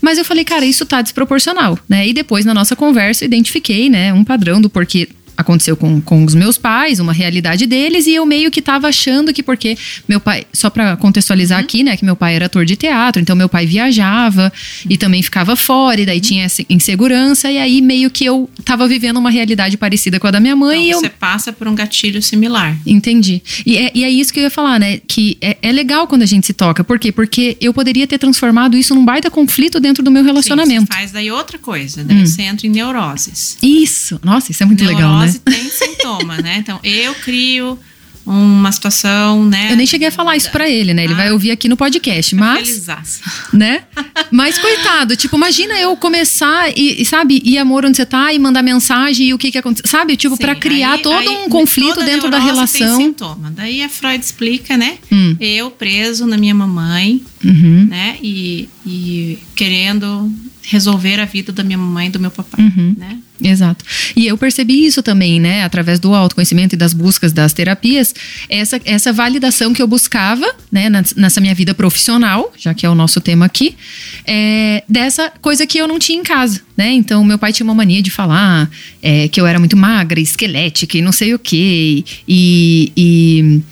Mas 0.00 0.18
eu 0.18 0.24
falei, 0.24 0.44
cara, 0.44 0.66
isso 0.66 0.84
tá 0.84 1.00
desproporcional, 1.00 1.78
né? 1.88 2.08
E 2.08 2.12
depois, 2.12 2.44
na 2.44 2.52
nossa 2.52 2.74
conversa, 2.74 3.24
identifiquei, 3.24 3.88
né, 3.88 4.12
um 4.12 4.24
padrão 4.24 4.60
do 4.60 4.68
porquê 4.68 5.08
aconteceu 5.38 5.76
com, 5.76 6.00
com 6.00 6.24
os 6.24 6.34
meus 6.34 6.58
pais, 6.58 6.98
uma 6.98 7.12
realidade 7.12 7.64
deles, 7.64 8.08
e 8.08 8.14
eu 8.14 8.26
meio 8.26 8.50
que 8.50 8.60
tava 8.60 8.88
achando 8.88 9.32
que 9.32 9.40
porque 9.40 9.78
meu 10.08 10.18
pai, 10.18 10.44
só 10.52 10.68
para 10.68 10.96
contextualizar 10.96 11.60
uhum. 11.60 11.64
aqui, 11.64 11.84
né, 11.84 11.96
que 11.96 12.04
meu 12.04 12.16
pai 12.16 12.34
era 12.34 12.46
ator 12.46 12.64
de 12.64 12.74
teatro, 12.74 13.22
então 13.22 13.36
meu 13.36 13.48
pai 13.48 13.64
viajava 13.64 14.52
e 14.90 14.98
também 14.98 15.22
ficava 15.22 15.54
fora, 15.54 16.00
e 16.00 16.04
daí 16.04 16.20
tinha 16.20 16.44
essa 16.44 16.64
insegurança, 16.68 17.48
e 17.52 17.56
aí 17.56 17.80
meio 17.80 18.10
que 18.10 18.24
eu 18.24 18.50
tava 18.64 18.88
vivendo 18.88 19.16
uma 19.16 19.30
realidade 19.30 19.76
parecida 19.76 20.18
com 20.18 20.26
a 20.26 20.32
da 20.32 20.40
minha 20.40 20.56
mãe. 20.56 20.88
Então, 20.88 20.98
e 20.98 21.02
você 21.02 21.08
passa 21.08 21.52
por 21.52 21.68
um 21.68 21.74
gatilho 21.74 22.20
similar. 22.20 22.76
Entendi. 22.84 23.40
E 23.64 23.76
é, 23.76 23.92
e 23.94 24.02
é 24.02 24.10
isso 24.10 24.32
que 24.32 24.40
eu 24.40 24.44
ia 24.44 24.50
falar, 24.50 24.80
né, 24.80 24.98
que 25.06 25.38
é, 25.40 25.56
é 25.62 25.70
legal 25.70 26.08
quando 26.08 26.22
a 26.22 26.26
gente 26.26 26.48
se 26.48 26.52
toca, 26.52 26.82
por 26.82 26.98
quê? 26.98 27.12
Porque 27.12 27.56
eu 27.60 27.72
poderia 27.72 28.08
ter 28.08 28.18
transformado 28.18 28.76
isso 28.76 28.92
num 28.92 29.04
baita 29.04 29.30
conflito 29.30 29.78
dentro 29.78 30.02
do 30.02 30.10
meu 30.10 30.24
relacionamento. 30.24 30.80
Sim, 30.80 30.86
você 30.86 30.98
faz 30.98 31.12
daí 31.12 31.30
outra 31.30 31.58
coisa, 31.58 32.02
daí 32.02 32.22
hum. 32.22 32.26
você 32.26 32.42
entra 32.42 32.66
em 32.66 32.70
neuroses. 32.70 33.56
Isso, 33.62 34.18
nossa, 34.24 34.50
isso 34.50 34.64
é 34.64 34.66
muito 34.66 34.82
Neurose 34.82 35.02
legal, 35.02 35.20
né? 35.20 35.27
Tem 35.34 35.70
sintoma, 35.70 36.38
né? 36.38 36.56
Então, 36.58 36.80
eu 36.82 37.14
crio 37.14 37.78
uma 38.28 38.70
situação, 38.70 39.44
né? 39.44 39.72
Eu 39.72 39.76
nem 39.76 39.86
cheguei 39.86 40.08
a 40.08 40.12
falar 40.12 40.36
isso 40.36 40.50
para 40.50 40.68
ele, 40.68 40.92
né? 40.92 41.04
Ele 41.04 41.14
ah, 41.14 41.16
vai 41.16 41.32
ouvir 41.32 41.50
aqui 41.50 41.66
no 41.68 41.76
podcast, 41.76 42.34
mas 42.34 42.86
né? 43.52 43.84
Mas 44.30 44.58
coitado, 44.58 45.16
tipo, 45.16 45.36
imagina 45.36 45.80
eu 45.80 45.96
começar 45.96 46.70
e, 46.76 47.04
sabe, 47.06 47.40
ir 47.42 47.56
amor 47.56 47.86
onde 47.86 47.96
você 47.96 48.04
tá 48.04 48.32
e 48.32 48.38
mandar 48.38 48.62
mensagem 48.62 49.28
e 49.28 49.34
o 49.34 49.38
que 49.38 49.50
que 49.50 49.56
aconteceu, 49.56 49.88
sabe? 49.88 50.16
Tipo, 50.16 50.36
para 50.36 50.54
criar 50.54 50.94
aí, 50.94 51.02
todo 51.02 51.16
aí, 51.16 51.28
um 51.28 51.48
conflito 51.48 52.02
dentro 52.02 52.30
da 52.30 52.38
relação. 52.38 52.98
Tem 52.98 53.06
sintoma. 53.06 53.50
Daí 53.50 53.82
a 53.82 53.88
Freud 53.88 54.22
explica, 54.22 54.76
né? 54.76 54.98
Hum. 55.10 55.34
Eu 55.40 55.70
preso 55.70 56.26
na 56.26 56.36
minha 56.36 56.54
mamãe, 56.54 57.22
uhum. 57.48 57.86
né? 57.86 58.18
E, 58.22 58.68
e 58.86 59.38
querendo 59.54 60.30
resolver 60.62 61.18
a 61.18 61.24
vida 61.24 61.50
da 61.50 61.64
minha 61.64 61.78
mamãe 61.78 62.08
e 62.08 62.10
do 62.10 62.20
meu 62.20 62.30
papai, 62.30 62.64
uhum. 62.64 62.94
né? 62.98 63.18
Exato. 63.42 63.84
E 64.16 64.26
eu 64.26 64.36
percebi 64.36 64.84
isso 64.84 65.02
também, 65.02 65.40
né, 65.40 65.62
através 65.62 66.00
do 66.00 66.12
autoconhecimento 66.14 66.74
e 66.74 66.78
das 66.78 66.92
buscas 66.92 67.32
das 67.32 67.52
terapias, 67.52 68.14
essa, 68.48 68.80
essa 68.84 69.12
validação 69.12 69.72
que 69.72 69.80
eu 69.80 69.86
buscava, 69.86 70.46
né, 70.70 70.90
nessa 71.16 71.40
minha 71.40 71.54
vida 71.54 71.72
profissional, 71.72 72.52
já 72.58 72.74
que 72.74 72.84
é 72.84 72.90
o 72.90 72.94
nosso 72.94 73.20
tema 73.20 73.46
aqui, 73.46 73.76
é, 74.26 74.82
dessa 74.88 75.32
coisa 75.40 75.66
que 75.66 75.78
eu 75.78 75.86
não 75.86 75.98
tinha 75.98 76.18
em 76.18 76.22
casa, 76.22 76.60
né? 76.76 76.92
Então, 76.92 77.24
meu 77.24 77.38
pai 77.38 77.52
tinha 77.52 77.64
uma 77.64 77.74
mania 77.74 78.02
de 78.02 78.10
falar 78.10 78.68
é, 79.00 79.28
que 79.28 79.40
eu 79.40 79.46
era 79.46 79.58
muito 79.58 79.76
magra, 79.76 80.20
esquelética 80.20 80.98
e 80.98 81.02
não 81.02 81.12
sei 81.12 81.32
o 81.32 81.38
quê, 81.38 82.04
e, 82.26 82.92
e 82.96 83.62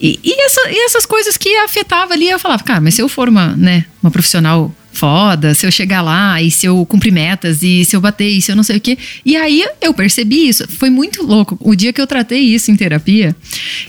e, 0.00 0.18
e, 0.24 0.40
essa, 0.42 0.70
e, 0.70 0.84
essas 0.86 1.04
coisas 1.04 1.36
que 1.36 1.54
afetavam 1.58 2.12
ali, 2.12 2.28
eu 2.28 2.38
falava, 2.38 2.62
cara, 2.62 2.80
mas 2.80 2.94
se 2.94 3.02
eu 3.02 3.08
for 3.08 3.28
uma, 3.28 3.54
né, 3.56 3.84
uma 4.02 4.10
profissional 4.10 4.74
foda, 4.92 5.54
se 5.54 5.66
eu 5.66 5.70
chegar 5.70 6.02
lá 6.02 6.42
e 6.42 6.50
se 6.50 6.66
eu 6.66 6.84
cumprir 6.86 7.12
metas 7.12 7.62
e 7.62 7.84
se 7.84 7.94
eu 7.94 8.00
bater 8.00 8.28
e 8.28 8.42
se 8.42 8.50
eu 8.50 8.56
não 8.56 8.62
sei 8.62 8.78
o 8.78 8.80
quê. 8.80 8.98
E 9.24 9.36
aí 9.36 9.64
eu 9.80 9.94
percebi 9.94 10.48
isso. 10.48 10.66
Foi 10.78 10.90
muito 10.90 11.22
louco. 11.22 11.56
O 11.60 11.74
dia 11.74 11.92
que 11.92 12.00
eu 12.00 12.06
tratei 12.06 12.40
isso 12.40 12.70
em 12.70 12.76
terapia, 12.76 13.34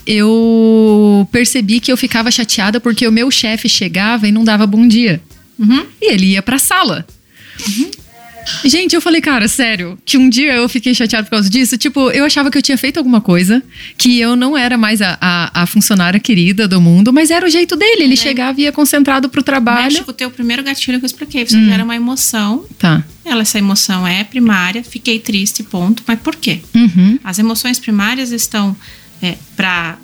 eu 0.05 1.27
percebi 1.31 1.79
que 1.79 1.91
eu 1.91 1.97
ficava 1.97 2.29
chateada 2.29 2.79
porque 2.79 3.07
o 3.07 3.11
meu 3.11 3.31
chefe 3.31 3.67
chegava 3.67 4.27
e 4.27 4.31
não 4.31 4.43
dava 4.43 4.67
bom 4.67 4.87
dia. 4.87 5.21
Uhum. 5.57 5.85
E 6.01 6.11
ele 6.11 6.27
ia 6.27 6.41
pra 6.41 6.59
sala. 6.59 7.05
Uhum. 7.67 7.91
Gente, 8.63 8.95
eu 8.95 9.01
falei, 9.01 9.21
cara, 9.21 9.47
sério, 9.47 9.97
que 10.05 10.17
um 10.17 10.29
dia 10.29 10.53
eu 10.53 10.67
fiquei 10.69 10.93
chateada 10.93 11.25
por 11.25 11.31
causa 11.31 11.49
disso. 11.49 11.77
Tipo, 11.77 12.09
eu 12.11 12.25
achava 12.25 12.49
que 12.51 12.57
eu 12.57 12.61
tinha 12.61 12.77
feito 12.77 12.97
alguma 12.97 13.21
coisa, 13.21 13.61
que 13.97 14.19
eu 14.19 14.35
não 14.35 14.57
era 14.57 14.77
mais 14.77 15.01
a, 15.01 15.17
a, 15.19 15.63
a 15.63 15.65
funcionária 15.65 16.19
querida 16.19 16.67
do 16.67 16.79
mundo, 16.79 17.11
mas 17.13 17.31
era 17.31 17.45
o 17.45 17.49
jeito 17.49 17.75
dele. 17.75 18.03
Ele 18.03 18.13
é. 18.13 18.17
chegava 18.17 18.59
e 18.59 18.63
ia 18.63 18.71
concentrado 18.71 19.29
pro 19.29 19.43
trabalho. 19.43 19.85
Mexe 19.85 20.03
com 20.03 20.11
o 20.11 20.13
teu 20.13 20.29
primeiro 20.29 20.63
gatilho 20.63 20.99
que 20.99 21.05
eu 21.05 21.07
expliquei. 21.07 21.45
Você 21.45 21.57
hum. 21.57 21.65
gera 21.65 21.83
uma 21.83 21.95
emoção. 21.95 22.65
Tá. 22.77 23.03
Ela, 23.23 23.41
essa 23.41 23.57
emoção 23.57 24.07
é 24.07 24.23
primária, 24.23 24.83
fiquei 24.83 25.19
triste, 25.19 25.63
ponto. 25.63 26.03
Mas 26.07 26.19
por 26.19 26.35
quê? 26.35 26.59
Uhum. 26.73 27.19
As 27.23 27.39
emoções 27.39 27.79
primárias 27.79 28.31
estão 28.31 28.75
é, 29.21 29.37
para 29.55 29.97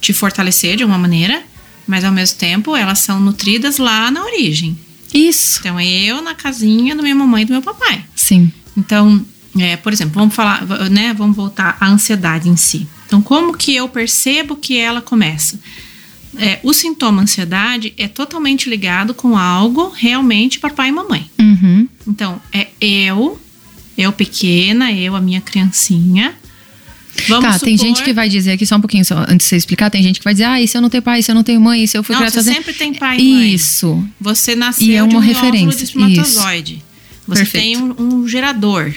te 0.00 0.12
fortalecer 0.12 0.76
de 0.76 0.84
uma 0.84 0.98
maneira, 0.98 1.42
mas 1.86 2.04
ao 2.04 2.12
mesmo 2.12 2.38
tempo 2.38 2.76
elas 2.76 2.98
são 2.98 3.18
nutridas 3.18 3.78
lá 3.78 4.10
na 4.10 4.22
origem. 4.24 4.78
Isso. 5.16 5.60
Então, 5.60 5.78
é 5.78 5.86
eu 5.86 6.20
na 6.20 6.34
casinha 6.34 6.94
da 6.94 7.02
minha 7.02 7.14
mamãe 7.14 7.42
e 7.42 7.44
do 7.46 7.52
meu 7.52 7.62
papai. 7.62 8.04
Sim. 8.14 8.52
Então, 8.76 9.24
é, 9.58 9.76
por 9.76 9.92
exemplo, 9.92 10.14
vamos 10.14 10.34
falar, 10.34 10.64
né? 10.90 11.14
Vamos 11.14 11.36
voltar 11.36 11.76
à 11.80 11.88
ansiedade 11.88 12.48
em 12.48 12.56
si. 12.56 12.86
Então, 13.06 13.22
como 13.22 13.56
que 13.56 13.74
eu 13.74 13.88
percebo 13.88 14.56
que 14.56 14.76
ela 14.76 15.00
começa? 15.00 15.58
É, 16.38 16.60
o 16.62 16.72
sintoma 16.74 17.22
ansiedade 17.22 17.94
é 17.96 18.06
totalmente 18.06 18.68
ligado 18.68 19.14
com 19.14 19.38
algo 19.38 19.88
realmente 19.88 20.58
papai 20.58 20.88
e 20.88 20.92
mamãe. 20.92 21.30
Uhum. 21.38 21.88
Então, 22.06 22.40
é 22.52 22.68
eu, 22.78 23.40
eu 23.96 24.12
pequena, 24.12 24.92
eu, 24.92 25.16
a 25.16 25.20
minha 25.20 25.40
criancinha, 25.40 26.34
Vamos 27.28 27.44
tá, 27.44 27.52
supor... 27.54 27.66
tem 27.66 27.78
gente 27.78 28.02
que 28.02 28.12
vai 28.12 28.28
dizer 28.28 28.52
aqui, 28.52 28.66
só 28.66 28.76
um 28.76 28.80
pouquinho, 28.80 29.04
só, 29.04 29.18
antes 29.28 29.38
de 29.38 29.44
você 29.44 29.56
explicar, 29.56 29.90
tem 29.90 30.02
gente 30.02 30.18
que 30.18 30.24
vai 30.24 30.34
dizer, 30.34 30.44
ah, 30.44 30.60
e 30.60 30.68
se 30.68 30.76
eu 30.76 30.82
não 30.82 30.90
tenho 30.90 31.02
pai, 31.02 31.22
se 31.22 31.30
eu 31.30 31.34
não 31.34 31.42
tenho 31.42 31.60
mãe, 31.60 31.84
e 31.84 31.88
se 31.88 31.96
eu 31.96 32.02
fui 32.02 32.14
não, 32.14 32.22
criada 32.22 32.42
você 32.42 32.52
sempre 32.52 32.72
tem 32.72 32.94
pai 32.94 33.18
e 33.18 33.32
mãe. 33.32 33.54
Isso. 33.54 34.06
Você 34.20 34.54
nasceu 34.54 34.86
e 34.86 34.94
é 34.94 35.02
uma 35.02 35.10
de 35.10 35.16
um 35.16 35.20
referência. 35.20 35.78
de 35.78 35.84
espermatozoide. 35.84 36.72
Isso. 36.74 36.86
Você 37.26 37.44
Perfeito. 37.44 37.64
tem 37.64 37.76
um, 37.76 37.94
um, 37.98 38.28
gerador, 38.28 38.92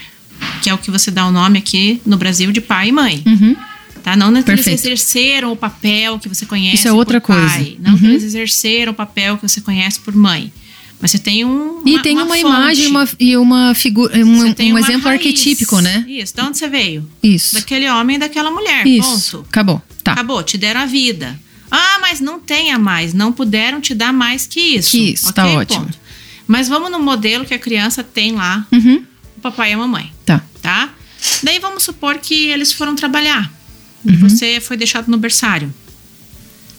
que 0.61 0.69
é 0.69 0.73
o 0.73 0.77
que 0.77 0.91
você 0.91 1.09
dá 1.09 1.25
o 1.25 1.31
nome 1.31 1.57
aqui 1.57 1.99
no 2.05 2.17
Brasil 2.17 2.51
de 2.51 2.61
pai 2.61 2.89
e 2.89 2.91
mãe. 2.91 3.23
Uhum. 3.25 3.55
Tá? 4.03 4.15
Não 4.15 4.31
que 4.41 4.51
eles 4.51 4.67
exerceram 4.67 5.51
o 5.51 5.55
papel 5.55 6.19
que 6.19 6.29
você 6.29 6.45
conhece 6.45 6.75
Isso 6.75 6.87
é 6.87 6.93
outra 6.93 7.19
por 7.19 7.33
coisa. 7.33 7.55
pai. 7.55 7.77
Não 7.79 7.93
uhum. 7.93 7.97
que 7.97 8.05
eles 8.05 8.23
exerceram 8.23 8.91
o 8.91 8.95
papel 8.95 9.37
que 9.37 9.47
você 9.47 9.61
conhece 9.61 9.99
por 9.99 10.15
mãe. 10.15 10.51
Mas 11.01 11.11
você 11.11 11.19
tem 11.19 11.45
um. 11.45 11.81
E 11.85 11.99
tem 12.01 12.15
uma, 12.15 12.25
uma 12.25 12.37
imagem 12.37 12.87
uma, 12.87 13.07
e 13.17 13.37
uma 13.37 13.73
figura, 13.73 14.17
um, 14.17 14.41
um 14.41 14.77
exemplo 14.77 15.07
raiz. 15.07 15.19
arquetípico, 15.19 15.79
né? 15.79 16.05
Isso. 16.07 16.35
De 16.35 16.41
onde 16.41 16.57
você 16.57 16.67
veio? 16.67 17.09
Isso. 17.23 17.55
Daquele 17.55 17.89
homem 17.89 18.17
e 18.17 18.19
daquela 18.19 18.51
mulher. 18.51 18.85
Isso. 18.85 19.37
Ponto. 19.37 19.47
Acabou. 19.49 19.81
Tá. 20.03 20.11
Acabou. 20.11 20.43
Te 20.43 20.57
deram 20.57 20.81
a 20.81 20.85
vida. 20.85 21.39
Ah, 21.71 21.99
mas 22.01 22.19
não 22.19 22.39
tenha 22.39 22.77
mais. 22.77 23.13
Não 23.13 23.31
puderam 23.31 23.79
te 23.79 23.93
dar 23.93 24.11
mais 24.11 24.45
que 24.45 24.59
isso. 24.59 24.91
Que 24.91 25.13
isso, 25.13 25.31
tá 25.33 25.43
okay? 25.43 25.53
tá 25.53 25.59
ótimo. 25.61 25.85
Ponto. 25.85 25.99
Mas 26.47 26.67
vamos 26.67 26.91
no 26.91 26.99
modelo 26.99 27.45
que 27.45 27.53
a 27.53 27.59
criança 27.59 28.03
tem 28.03 28.33
lá, 28.33 28.65
uhum. 28.71 29.03
o 29.37 29.39
papai 29.39 29.69
e 29.69 29.73
a 29.73 29.77
mamãe. 29.77 30.11
Tá. 30.25 30.43
Tá? 30.61 30.89
Daí 31.43 31.59
vamos 31.59 31.83
supor 31.83 32.17
que 32.17 32.47
eles 32.47 32.73
foram 32.73 32.95
trabalhar. 32.95 33.51
Uhum. 34.03 34.13
E 34.13 34.17
você 34.17 34.59
foi 34.59 34.75
deixado 34.75 35.09
no 35.09 35.17
berçário. 35.17 35.71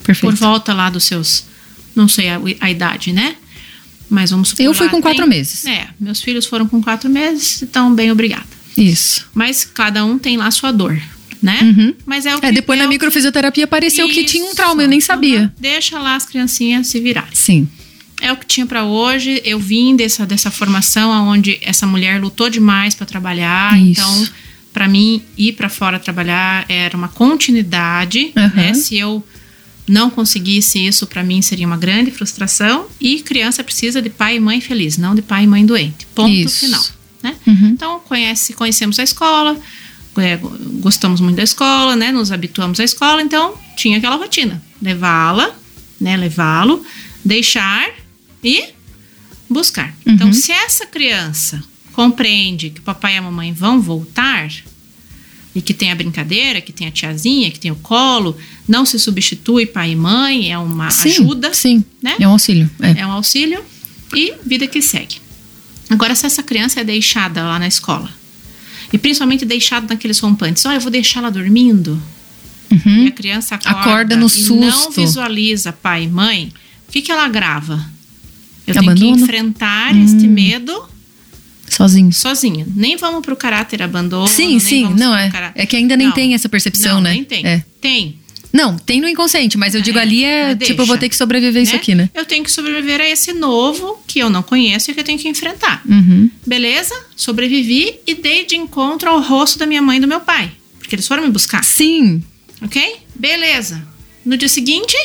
Perfeito. 0.03 0.37
Por 0.37 0.39
volta 0.39 0.75
lá 0.75 0.91
dos 0.91 1.05
seus. 1.05 1.45
Não 1.95 2.09
sei 2.09 2.29
a, 2.31 2.41
a 2.61 2.71
idade, 2.71 3.13
né? 3.13 3.37
Mas 4.11 4.31
vamos 4.31 4.49
supor. 4.49 4.67
Eu 4.67 4.75
fui 4.75 4.89
com 4.89 5.01
quatro 5.01 5.23
tem, 5.23 5.29
meses. 5.29 5.65
É, 5.65 5.89
meus 5.99 6.21
filhos 6.21 6.45
foram 6.45 6.67
com 6.67 6.83
quatro 6.83 7.09
meses, 7.09 7.63
então 7.63 7.95
bem 7.95 8.11
obrigada. 8.11 8.47
Isso. 8.77 9.29
Mas 9.33 9.65
cada 9.65 10.05
um 10.05 10.19
tem 10.19 10.37
lá 10.37 10.49
a 10.49 10.51
sua 10.51 10.73
dor, 10.73 11.01
né? 11.41 11.61
Uhum. 11.63 11.95
Mas 12.05 12.27
é 12.27 12.35
o 12.35 12.41
que. 12.41 12.47
É, 12.47 12.53
depois 12.53 12.79
é 12.79 12.83
na 12.83 12.89
microfisioterapia 12.89 13.65
apareceu 13.65 14.07
Isso. 14.07 14.15
que 14.15 14.25
tinha 14.25 14.45
um 14.45 14.55
trauma, 14.55 14.83
eu 14.83 14.89
nem 14.89 15.01
sabia. 15.01 15.43
Uhum. 15.43 15.51
Deixa 15.59 15.99
lá 15.99 16.17
as 16.17 16.27
criancinhas 16.27 16.89
se 16.89 16.99
virarem. 16.99 17.31
Sim. 17.35 17.69
É 18.21 18.33
o 18.33 18.37
que 18.37 18.47
tinha 18.47 18.67
para 18.67 18.85
hoje. 18.85 19.41
Eu 19.45 19.59
vim 19.59 19.97
dessa, 19.97 20.27
dessa 20.27 20.51
formação 20.51 21.11
onde 21.29 21.59
essa 21.63 21.87
mulher 21.87 22.21
lutou 22.21 22.51
demais 22.51 22.95
para 22.95 23.07
trabalhar. 23.07 23.81
Isso. 23.81 24.01
Então, 24.01 24.29
para 24.73 24.87
mim, 24.87 25.23
ir 25.39 25.53
para 25.53 25.69
fora 25.69 25.99
trabalhar 25.99 26.67
era 26.69 26.97
uma 26.97 27.09
continuidade. 27.09 28.33
Uhum. 28.37 28.51
Né? 28.55 28.75
Se 28.75 28.97
eu 28.99 29.25
não 29.91 30.09
conseguisse 30.09 30.79
isso, 30.87 31.07
para 31.07 31.23
mim 31.25 31.43
seria 31.43 31.67
uma 31.67 31.77
grande 31.77 32.11
frustração. 32.13 32.87
E 33.01 33.21
criança 33.23 33.65
precisa 33.65 34.01
de 34.01 34.09
pai 34.09 34.37
e 34.37 34.41
mãe 34.41 34.61
feliz, 34.61 34.97
não 34.97 35.15
de 35.15 35.21
pai 35.23 35.45
e 35.45 35.47
mãe 35.47 35.67
doente. 35.67 36.07
Ponto 36.15 36.31
Isso. 36.31 36.61
final. 36.61 36.85
Né? 37.23 37.37
Uhum. 37.47 37.69
Então, 37.69 38.01
conhece, 38.01 38.53
conhecemos 38.55 38.99
a 38.99 39.03
escola, 39.03 39.59
é, 40.17 40.39
gostamos 40.81 41.21
muito 41.21 41.37
da 41.37 41.43
escola, 41.43 41.95
né? 41.97 42.11
Nos 42.13 42.31
habituamos 42.33 42.79
à 42.81 42.85
escola, 42.85 43.21
então 43.21 43.55
tinha 43.77 43.99
aquela 43.99 44.17
rotina: 44.17 44.63
levá-la, 44.81 45.51
né? 46.01 46.17
Levá-lo, 46.17 46.85
deixar 47.25 47.91
e 48.43 48.65
buscar. 49.49 49.95
Então, 50.07 50.29
Uhum. 50.29 50.33
se 50.33 50.53
essa 50.53 50.87
criança 50.87 51.63
compreende 51.93 52.71
que 52.71 52.81
o 52.81 52.83
papai 52.83 53.15
e 53.15 53.17
a 53.19 53.23
mamãe 53.23 53.53
vão 53.53 53.81
voltar 53.81 54.49
e 55.55 55.61
que 55.61 55.75
tem 55.75 55.91
a 55.91 55.95
brincadeira, 55.95 56.61
que 56.61 56.73
tem 56.73 56.87
a 56.87 56.91
tiazinha, 56.91 57.51
que 57.51 57.59
tem 57.59 57.71
o 57.71 57.77
colo, 57.77 58.37
não 58.69 58.85
se 58.87 58.99
substitui 58.99 59.67
pai 59.67 59.93
e 59.93 59.97
mãe, 59.97 60.53
é 60.53 60.57
uma 60.59 60.91
Sim, 60.91 61.09
ajuda, 61.11 61.53
Sim. 61.53 61.85
né? 62.03 62.15
É 62.21 62.29
um 62.29 62.33
auxílio. 62.33 62.71
É. 62.81 63.01
é 63.01 63.07
um 63.07 63.11
auxílio 63.13 63.61
e 64.15 64.35
vida 64.47 64.67
que 64.67 64.81
segue. 64.81 65.17
Agora, 65.89 66.15
se 66.15 66.25
essa 66.27 66.43
criança 66.43 66.81
é 66.81 66.85
deixada 66.85 67.43
lá 67.43 67.59
na 67.59 67.67
escola, 67.67 68.09
e 68.93 68.99
principalmente 68.99 69.45
deixada 69.45 69.87
naqueles 69.89 70.19
rompantes, 70.21 70.65
ó, 70.65 70.73
eu 70.73 70.81
vou 70.81 70.91
deixar 70.91 71.21
ela 71.21 71.31
dormindo, 71.31 72.01
e 72.71 72.75
Uhum. 72.89 73.07
a 73.09 73.11
criança 73.11 73.57
acorda, 73.57 73.81
Acorda 73.81 74.17
no 74.17 74.29
e 74.29 74.43
não 74.61 74.71
susto. 74.71 75.01
visualiza 75.01 75.73
pai 75.73 76.05
e 76.05 76.09
mãe, 76.09 76.53
o 76.89 76.93
que, 76.93 77.03
que 77.03 77.11
ela 77.11 77.29
grava? 77.29 77.85
Eu 78.67 78.75
Abandono? 78.79 78.99
tenho 79.01 79.17
que 79.17 79.23
enfrentar 79.23 79.97
este 79.97 80.27
Hum. 80.27 80.31
medo 80.31 80.90
Sozinho. 81.71 82.13
sozinha. 82.13 82.67
Nem 82.75 82.97
vamos 82.97 83.23
pro 83.23 83.35
caráter 83.37 83.83
abandono. 83.83 84.27
Sim, 84.29 84.59
sim. 84.59 84.93
Não, 84.95 85.17
é. 85.17 85.31
É 85.55 85.65
que 85.67 85.77
ainda 85.77 85.97
nem 85.97 86.09
Não. 86.09 86.15
tem 86.15 86.35
essa 86.35 86.49
percepção, 86.49 86.95
não, 86.97 87.01
né? 87.03 87.13
nem 87.13 87.25
tem. 87.25 87.47
É. 87.47 87.65
Tem. 87.81 88.19
Não, 88.53 88.77
tem 88.77 89.01
no 89.01 89.09
inconsciente, 89.09 89.57
mas 89.57 89.77
eu 89.77 89.81
digo 89.81 89.97
É, 89.99 90.03
ali 90.03 90.25
é 90.25 90.57
tipo, 90.57 90.83
eu 90.83 90.87
vou 90.87 90.99
ter 90.99 91.09
que 91.09 91.15
sobreviver 91.17 91.63
isso 91.63 91.73
né? 91.73 91.79
aqui, 91.79 91.95
né? 91.95 92.11
Eu 92.13 92.25
tenho 92.27 92.43
que 92.43 92.51
sobreviver 92.51 93.01
a 93.01 93.09
esse 93.09 93.33
novo 93.33 94.03
que 94.09 94.19
eu 94.19 94.29
não 94.29 94.43
conheço 94.43 94.91
e 94.91 94.95
que 94.95 94.99
eu 94.99 95.05
tenho 95.05 95.19
que 95.21 95.29
enfrentar. 95.29 95.81
Uhum. 95.89 96.29
Beleza? 96.45 96.93
Sobrevivi 97.15 98.01
e 98.05 98.13
dei 98.15 98.45
de 98.45 98.57
encontro 98.57 99.09
ao 99.09 99.21
rosto 99.23 99.57
da 99.57 99.67
minha 99.67 99.81
mãe 99.81 99.99
e 99.99 100.01
do 100.01 100.09
meu 100.09 100.19
pai. 100.21 100.51
Porque 100.81 100.97
eles 100.97 101.07
foram 101.07 101.23
me 101.23 101.31
buscar. 101.31 101.63
Sim. 101.63 102.21
Ok? 102.61 102.97
Beleza. 103.15 103.87
No 104.25 104.37
dia 104.37 104.49
seguinte, 104.49 104.97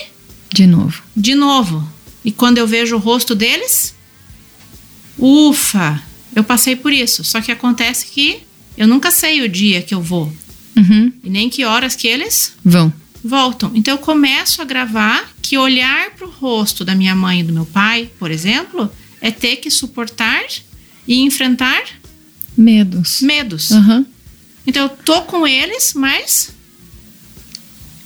De 0.51 0.65
novo. 0.65 1.03
de 1.15 1.35
novo. 1.35 1.87
E 2.25 2.31
quando 2.31 2.57
eu 2.57 2.65
vejo 2.65 2.95
o 2.95 2.99
rosto 2.99 3.35
deles, 3.35 3.93
ufa, 5.19 6.01
eu 6.35 6.43
passei 6.43 6.75
por 6.75 6.91
isso. 6.93 7.23
Só 7.23 7.41
que 7.41 7.51
acontece 7.51 8.07
que 8.07 8.39
eu 8.77 8.87
nunca 8.87 9.09
sei 9.09 9.41
o 9.41 9.49
dia 9.49 9.81
que 9.81 9.95
eu 9.95 10.01
vou. 10.01 10.31
Uhum. 10.75 11.11
E 11.23 11.29
nem 11.29 11.49
que 11.49 11.63
horas 11.63 11.95
que 11.95 12.05
eles 12.07 12.53
Vão. 12.63 12.91
voltam. 13.23 13.71
Então 13.73 13.93
eu 13.93 13.97
começo 13.97 14.61
a 14.61 14.65
gravar 14.65 15.23
que 15.41 15.57
olhar 15.57 16.11
para 16.11 16.27
o 16.27 16.29
rosto 16.29 16.83
da 16.83 16.93
minha 16.93 17.15
mãe 17.15 17.39
e 17.39 17.43
do 17.43 17.53
meu 17.53 17.65
pai, 17.65 18.09
por 18.19 18.29
exemplo, 18.29 18.91
é 19.21 19.31
ter 19.31 19.55
que 19.55 19.71
suportar 19.71 20.43
e 21.07 21.21
enfrentar 21.21 21.81
Medos. 22.57 23.21
medos. 23.21 23.71
Aham. 23.71 24.05
Então 24.67 24.83
eu 24.83 24.89
tô 24.89 25.21
com 25.23 25.47
eles, 25.47 25.93
mas 25.95 26.49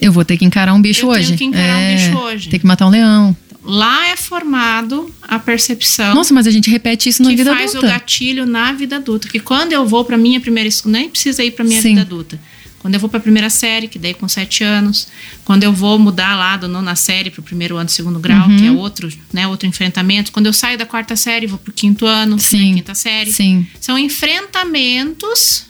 Eu 0.02 0.12
vou 0.12 0.24
ter 0.24 0.38
que 0.38 0.46
encarar 0.46 0.74
um 0.74 0.82
bicho 0.82 1.06
Eu 1.08 1.14
tenho 1.14 1.26
hoje. 1.28 1.38
que 1.38 1.44
encarar 1.46 1.76
um 1.78 1.82
É, 1.82 1.96
bicho 1.96 2.18
hoje. 2.18 2.50
Tem 2.50 2.60
que 2.60 2.66
matar 2.68 2.86
um 2.86 2.90
leão. 2.90 3.36
Lá 3.64 4.08
é 4.08 4.16
formado 4.16 5.14
a 5.22 5.38
percepção 5.38 6.16
Nossa, 6.16 6.34
mas 6.34 6.48
a 6.48 6.52
gente 6.52 6.70
repete 6.70 7.10
isso 7.10 7.22
na 7.22 7.30
que 7.30 7.36
vida 7.36 7.54
faz 7.56 7.72
adulta. 7.72 7.88
o 7.88 7.90
gatilho 7.90 8.46
na 8.46 8.72
vida 8.74 8.96
adulta. 8.96 9.28
Que 9.28 9.40
quando 9.40 9.74
eu 9.74 9.86
vou 9.86 10.04
para 10.06 10.18
minha 10.18 10.40
primeira 10.40 10.68
escola, 10.70 10.94
nem 10.94 11.10
precisa 11.10 11.44
ir 11.44 11.52
para 11.52 11.66
minha 11.66 11.82
Sim. 11.82 11.90
vida 11.90 12.02
adulta. 12.02 12.40
Quando 12.80 12.94
eu 12.94 13.00
vou 13.02 13.10
para 13.10 13.20
a 13.20 13.22
primeira 13.22 13.50
série, 13.50 13.90
que 13.90 14.00
daí 14.00 14.14
com 14.14 14.26
sete 14.30 14.64
anos, 14.64 15.10
quando 15.44 15.64
eu 15.66 15.74
vou 15.74 16.00
mudar 16.00 16.38
lá 16.38 16.56
do 16.56 16.66
nona 16.70 16.96
série 16.96 17.30
para 17.30 17.42
o 17.42 17.44
primeiro 17.44 17.76
ano 17.76 17.86
do 17.88 17.92
segundo 17.92 18.18
grau, 18.20 18.48
Uhum. 18.48 18.58
que 18.58 18.66
é 18.68 18.72
outro, 18.72 19.10
né, 19.34 19.46
outro 19.48 19.68
enfrentamento. 19.68 20.32
Quando 20.32 20.46
eu 20.46 20.54
saio 20.54 20.78
da 20.78 20.86
quarta 20.86 21.14
série, 21.18 21.46
vou 21.46 21.60
para 21.60 21.72
o 21.72 21.74
quinto 21.74 22.06
ano, 22.06 22.40
Sim. 22.40 22.76
quinta 22.76 22.96
série. 22.96 23.34
Sim. 23.34 23.68
São 23.82 24.00
enfrentamentos, 24.00 25.66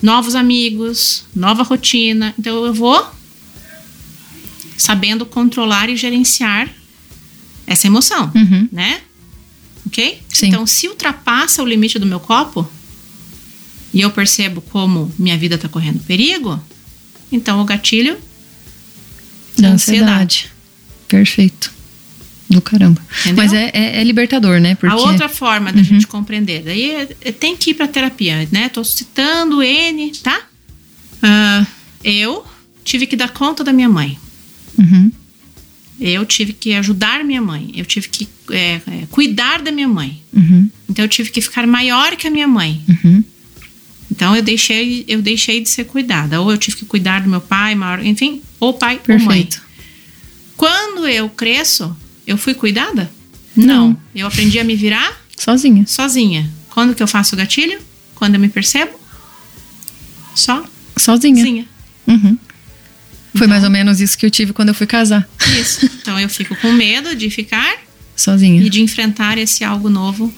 novos 0.00 0.36
amigos, 0.36 1.24
nova 1.34 1.64
rotina. 1.64 2.32
Então 2.38 2.64
eu 2.64 2.72
vou 2.72 3.04
sabendo 4.76 5.26
controlar 5.26 5.88
e 5.90 5.96
gerenciar 5.96 6.68
essa 7.68 7.86
emoção, 7.86 8.30
Uhum. 8.34 8.68
né? 8.72 9.00
Ok? 9.86 10.20
Sim. 10.28 10.48
Então, 10.48 10.66
se 10.66 10.88
ultrapassa 10.88 11.62
o 11.62 11.66
limite 11.66 11.98
do 11.98 12.06
meu 12.06 12.20
copo 12.20 12.68
e 13.94 14.00
eu 14.00 14.10
percebo 14.10 14.60
como 14.60 15.12
minha 15.18 15.36
vida 15.38 15.54
está 15.54 15.68
correndo 15.68 16.00
perigo, 16.00 16.60
então 17.32 17.60
o 17.60 17.64
gatilho 17.64 18.16
Da 19.56 19.68
da 19.68 19.74
ansiedade. 19.74 20.50
Perfeito. 21.08 21.72
Do 22.50 22.60
caramba. 22.62 23.00
Entendeu? 23.20 23.36
Mas 23.36 23.52
é, 23.52 23.70
é- 23.74 24.00
é 24.00 24.04
libertador, 24.04 24.58
né? 24.60 24.74
Porque. 24.74 24.94
A 24.94 24.96
outra 24.98 25.28
forma 25.28 25.70
da 25.72 25.78
Uhum. 25.78 25.84
gente 25.84 26.06
compreender, 26.06 26.62
daí 26.62 26.90
é- 26.92 27.08
é- 27.20 27.32
tem 27.32 27.54
que 27.56 27.70
ir 27.70 27.74
para 27.74 27.86
terapia, 27.88 28.48
né? 28.50 28.68
Tô 28.70 28.82
citando 28.84 29.62
N, 29.62 30.12
tá? 30.22 30.40
Ah, 31.22 31.66
eu 32.02 32.44
tive 32.84 33.06
que 33.06 33.16
dar 33.16 33.28
conta 33.30 33.62
da 33.62 33.72
minha 33.72 33.88
mãe. 33.88 34.18
Uhum. 34.78 35.12
Eu 36.00 36.24
tive 36.24 36.52
que 36.52 36.74
ajudar 36.74 37.24
minha 37.24 37.42
mãe. 37.42 37.72
Eu 37.74 37.84
tive 37.84 38.08
que 38.08 38.28
é, 38.50 38.80
é, 38.86 39.06
cuidar 39.10 39.62
da 39.62 39.72
minha 39.72 39.88
mãe. 39.88 40.22
Uhum. 40.32 40.70
Então 40.88 41.04
eu 41.04 41.08
tive 41.08 41.30
que 41.30 41.40
ficar 41.40 41.66
maior 41.66 42.14
que 42.16 42.26
a 42.26 42.30
minha 42.30 42.46
mãe. 42.46 42.80
Uhum. 42.88 43.24
Então 44.10 44.34
eu 44.34 44.42
deixei, 44.42 45.04
eu 45.08 45.20
deixei 45.20 45.60
de 45.60 45.68
ser 45.68 45.84
cuidada. 45.84 46.40
Ou 46.40 46.50
eu 46.50 46.58
tive 46.58 46.76
que 46.76 46.84
cuidar 46.84 47.20
do 47.22 47.28
meu 47.28 47.40
pai, 47.40 47.74
maior, 47.74 48.04
enfim, 48.04 48.42
ou 48.60 48.74
pai 48.74 49.00
ou 49.08 49.18
mãe. 49.18 49.26
Perfeito. 49.26 49.62
Quando 50.56 51.06
eu 51.06 51.28
cresço, 51.28 51.96
eu 52.26 52.36
fui 52.36 52.54
cuidada? 52.54 53.10
Não. 53.56 53.96
Eu 54.14 54.26
aprendi 54.26 54.58
a 54.58 54.64
me 54.64 54.76
virar 54.76 55.20
Sozinha. 55.36 55.84
sozinha. 55.86 56.48
Quando 56.70 56.94
que 56.94 57.02
eu 57.02 57.08
faço 57.08 57.34
o 57.34 57.38
gatilho? 57.38 57.78
Quando 58.14 58.34
eu 58.34 58.40
me 58.40 58.48
percebo? 58.48 58.92
Só 60.34 60.64
Sozinha. 60.96 61.36
sozinha. 61.36 61.68
Uhum. 62.06 62.38
Foi 63.38 63.46
mais 63.46 63.64
ou 63.64 63.70
menos 63.70 64.00
isso 64.00 64.18
que 64.18 64.26
eu 64.26 64.30
tive 64.30 64.52
quando 64.52 64.68
eu 64.70 64.74
fui 64.74 64.86
casar. 64.86 65.28
Isso. 65.60 65.86
Então 66.00 66.18
eu 66.18 66.28
fico 66.28 66.54
com 66.56 66.72
medo 66.72 67.14
de 67.14 67.30
ficar 67.30 67.76
Sozinha. 68.16 68.62
e 68.62 68.68
de 68.68 68.82
enfrentar 68.82 69.38
esse 69.38 69.62
algo 69.64 69.88
novo 69.88 70.32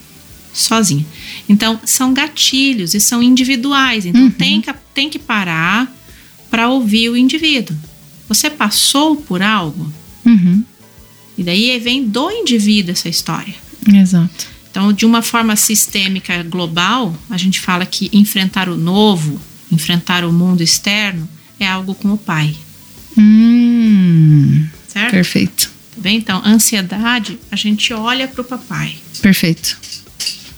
sozinha. 0.52 1.06
Então, 1.48 1.80
são 1.84 2.12
gatilhos 2.12 2.92
e 2.94 3.00
são 3.00 3.22
individuais. 3.22 4.04
Então, 4.04 4.22
Uhum. 4.22 4.30
tem, 4.30 4.60
que, 4.60 4.72
tem 4.92 5.08
que 5.08 5.18
parar 5.18 5.90
para 6.50 6.68
ouvir 6.68 7.08
o 7.08 7.16
indivíduo. 7.16 7.76
Você 8.28 8.50
passou 8.50 9.14
por 9.16 9.42
algo? 9.42 9.90
Uhum. 10.26 10.64
E 11.38 11.42
daí 11.44 11.78
vem 11.78 12.04
do 12.04 12.30
indivíduo 12.30 12.90
essa 12.92 13.08
história. 13.08 13.54
Exato. 13.92 14.48
Então, 14.70 14.92
de 14.92 15.06
uma 15.06 15.22
forma 15.22 15.54
sistêmica 15.56 16.42
global, 16.42 17.16
a 17.30 17.36
gente 17.36 17.58
fala 17.60 17.86
que 17.86 18.10
enfrentar 18.12 18.68
o 18.68 18.76
novo, 18.76 19.40
enfrentar 19.70 20.24
o 20.24 20.32
mundo 20.32 20.62
externo, 20.62 21.28
é 21.58 21.66
algo 21.66 21.94
com 21.94 22.12
o 22.12 22.18
pai. 22.18 22.54
Hum, 23.18 24.66
Certo? 24.88 25.10
perfeito. 25.10 25.70
Tá 25.94 26.00
bem? 26.02 26.16
Então, 26.18 26.42
ansiedade, 26.44 27.38
a 27.50 27.56
gente 27.56 27.92
olha 27.92 28.26
para 28.28 28.40
o 28.40 28.44
papai. 28.44 28.94
Perfeito. 29.20 29.76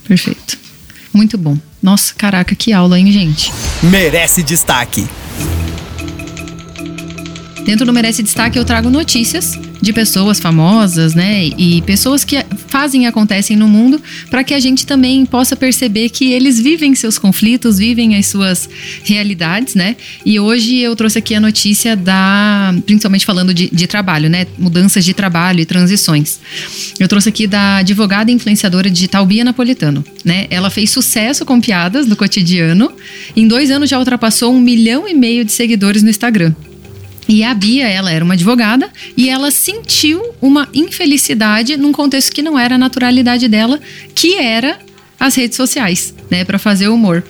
Perfeito. 0.06 0.58
Muito 1.12 1.36
bom. 1.36 1.58
Nossa, 1.82 2.14
caraca, 2.14 2.54
que 2.54 2.72
aula, 2.72 2.98
hein, 2.98 3.10
gente? 3.12 3.52
Merece 3.82 4.42
destaque. 4.42 5.06
Dentro 7.64 7.86
do 7.86 7.92
Merece 7.92 8.22
Destaque 8.22 8.58
eu 8.58 8.64
trago 8.64 8.90
notícias 8.90 9.58
de 9.80 9.92
pessoas 9.92 10.40
famosas, 10.40 11.14
né? 11.14 11.44
E 11.46 11.80
pessoas 11.82 12.24
que 12.24 12.36
fazem 12.68 13.04
e 13.04 13.06
acontecem 13.06 13.56
no 13.56 13.68
mundo 13.68 14.00
para 14.30 14.42
que 14.42 14.52
a 14.52 14.58
gente 14.58 14.84
também 14.84 15.24
possa 15.24 15.54
perceber 15.54 16.08
que 16.08 16.32
eles 16.32 16.58
vivem 16.58 16.94
seus 16.94 17.18
conflitos, 17.18 17.78
vivem 17.78 18.16
as 18.16 18.26
suas 18.26 18.68
realidades, 19.04 19.74
né? 19.74 19.96
E 20.24 20.40
hoje 20.40 20.78
eu 20.78 20.94
trouxe 20.96 21.18
aqui 21.18 21.34
a 21.34 21.40
notícia 21.40 21.96
da. 21.96 22.74
Principalmente 22.84 23.24
falando 23.24 23.54
de, 23.54 23.70
de 23.70 23.86
trabalho, 23.86 24.28
né? 24.28 24.46
Mudanças 24.58 25.04
de 25.04 25.14
trabalho 25.14 25.60
e 25.60 25.66
transições. 25.66 26.40
Eu 26.98 27.06
trouxe 27.06 27.28
aqui 27.28 27.46
da 27.46 27.76
advogada 27.78 28.30
e 28.30 28.34
influenciadora 28.34 28.90
digital 28.90 29.24
Bia 29.24 29.44
Napolitano, 29.44 30.04
né? 30.24 30.46
Ela 30.50 30.68
fez 30.68 30.90
sucesso 30.90 31.44
com 31.44 31.60
piadas 31.60 32.06
no 32.06 32.16
cotidiano. 32.16 32.92
Em 33.36 33.46
dois 33.46 33.70
anos 33.70 33.88
já 33.88 33.98
ultrapassou 33.98 34.52
um 34.52 34.60
milhão 34.60 35.08
e 35.08 35.14
meio 35.14 35.44
de 35.44 35.52
seguidores 35.52 36.02
no 36.02 36.10
Instagram. 36.10 36.52
E 37.28 37.44
a 37.44 37.54
Bia, 37.54 37.86
ela 37.86 38.10
era 38.10 38.24
uma 38.24 38.34
advogada 38.34 38.90
e 39.16 39.28
ela 39.28 39.50
sentiu 39.50 40.34
uma 40.40 40.68
infelicidade 40.74 41.76
num 41.76 41.92
contexto 41.92 42.32
que 42.32 42.42
não 42.42 42.58
era 42.58 42.74
a 42.74 42.78
naturalidade 42.78 43.48
dela, 43.48 43.80
que 44.14 44.34
era 44.34 44.78
as 45.18 45.36
redes 45.36 45.56
sociais, 45.56 46.12
né, 46.30 46.44
para 46.44 46.58
fazer 46.58 46.88
humor. 46.88 47.24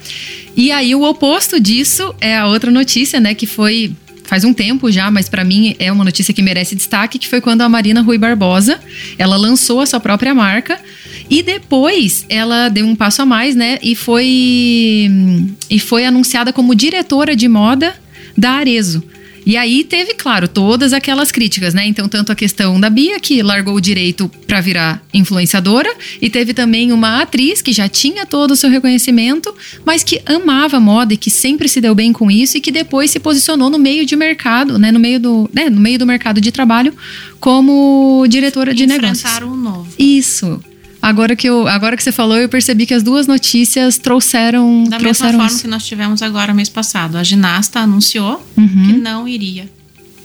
E 0.57 0.71
aí 0.71 0.95
o 0.95 1.03
oposto 1.03 1.59
disso 1.59 2.13
é 2.19 2.35
a 2.35 2.47
outra 2.47 2.71
notícia, 2.71 3.19
né, 3.19 3.33
que 3.35 3.45
foi 3.45 3.95
faz 4.25 4.43
um 4.43 4.53
tempo 4.53 4.89
já, 4.89 5.11
mas 5.11 5.29
para 5.29 5.43
mim 5.43 5.75
é 5.77 5.91
uma 5.91 6.03
notícia 6.03 6.33
que 6.33 6.41
merece 6.41 6.75
destaque, 6.75 7.19
que 7.19 7.27
foi 7.27 7.39
quando 7.39 7.61
a 7.61 7.69
Marina 7.69 8.01
Rui 8.01 8.17
Barbosa, 8.17 8.79
ela 9.17 9.35
lançou 9.35 9.79
a 9.79 9.85
sua 9.85 9.99
própria 9.99 10.33
marca 10.33 10.79
e 11.29 11.43
depois 11.43 12.25
ela 12.29 12.69
deu 12.69 12.85
um 12.85 12.95
passo 12.95 13.21
a 13.21 13.25
mais, 13.25 13.55
né, 13.55 13.77
e 13.81 13.95
foi 13.95 15.11
e 15.69 15.79
foi 15.79 16.05
anunciada 16.05 16.51
como 16.51 16.73
diretora 16.73 17.35
de 17.35 17.47
moda 17.47 17.95
da 18.35 18.51
Arezo. 18.53 19.03
E 19.45 19.57
aí 19.57 19.83
teve, 19.83 20.13
claro, 20.13 20.47
todas 20.47 20.93
aquelas 20.93 21.31
críticas, 21.31 21.73
né? 21.73 21.85
Então, 21.85 22.07
tanto 22.07 22.31
a 22.31 22.35
questão 22.35 22.79
da 22.79 22.89
Bia, 22.89 23.19
que 23.19 23.41
largou 23.41 23.75
o 23.75 23.81
direito 23.81 24.29
para 24.47 24.61
virar 24.61 25.03
influenciadora, 25.13 25.93
e 26.21 26.29
teve 26.29 26.53
também 26.53 26.91
uma 26.91 27.21
atriz 27.21 27.61
que 27.61 27.73
já 27.73 27.89
tinha 27.89 28.25
todo 28.25 28.51
o 28.51 28.55
seu 28.55 28.69
reconhecimento, 28.69 29.53
mas 29.85 30.03
que 30.03 30.21
amava 30.25 30.79
moda 30.79 31.13
e 31.13 31.17
que 31.17 31.29
sempre 31.29 31.67
se 31.67 31.81
deu 31.81 31.93
bem 31.93 32.13
com 32.13 32.29
isso 32.31 32.57
e 32.57 32.61
que 32.61 32.71
depois 32.71 33.11
se 33.11 33.19
posicionou 33.19 33.69
no 33.69 33.77
meio 33.77 34.05
de 34.05 34.15
mercado, 34.15 34.79
né? 34.79 34.91
No 34.91 34.99
meio 34.99 35.19
do, 35.19 35.49
né? 35.53 35.69
no 35.69 35.79
meio 35.79 35.99
do 35.99 36.05
mercado 36.05 36.39
de 36.39 36.51
trabalho 36.51 36.93
como 37.39 38.25
diretora 38.27 38.73
de 38.73 38.85
negócios. 38.87 39.23
um 39.43 39.55
novo. 39.55 39.87
Isso. 39.99 40.61
Agora 41.05 41.35
que, 41.35 41.49
eu, 41.49 41.67
agora 41.67 41.97
que 41.97 42.03
você 42.03 42.13
falou, 42.13 42.37
eu 42.37 42.47
percebi 42.47 42.85
que 42.85 42.93
as 42.93 43.03
duas 43.03 43.27
notícias 43.27 43.97
trouxeram. 43.97 44.85
Da 44.85 44.97
trouxeram 44.97 45.31
mesma 45.31 45.39
forma 45.43 45.53
isso. 45.53 45.61
que 45.63 45.67
nós 45.67 45.85
tivemos 45.85 46.21
agora 46.21 46.53
mês 46.53 46.69
passado. 46.69 47.17
A 47.17 47.23
ginasta 47.23 47.79
anunciou 47.81 48.41
Uhum. 48.57 48.67
que 48.87 48.93
não 48.93 49.27
iria 49.27 49.69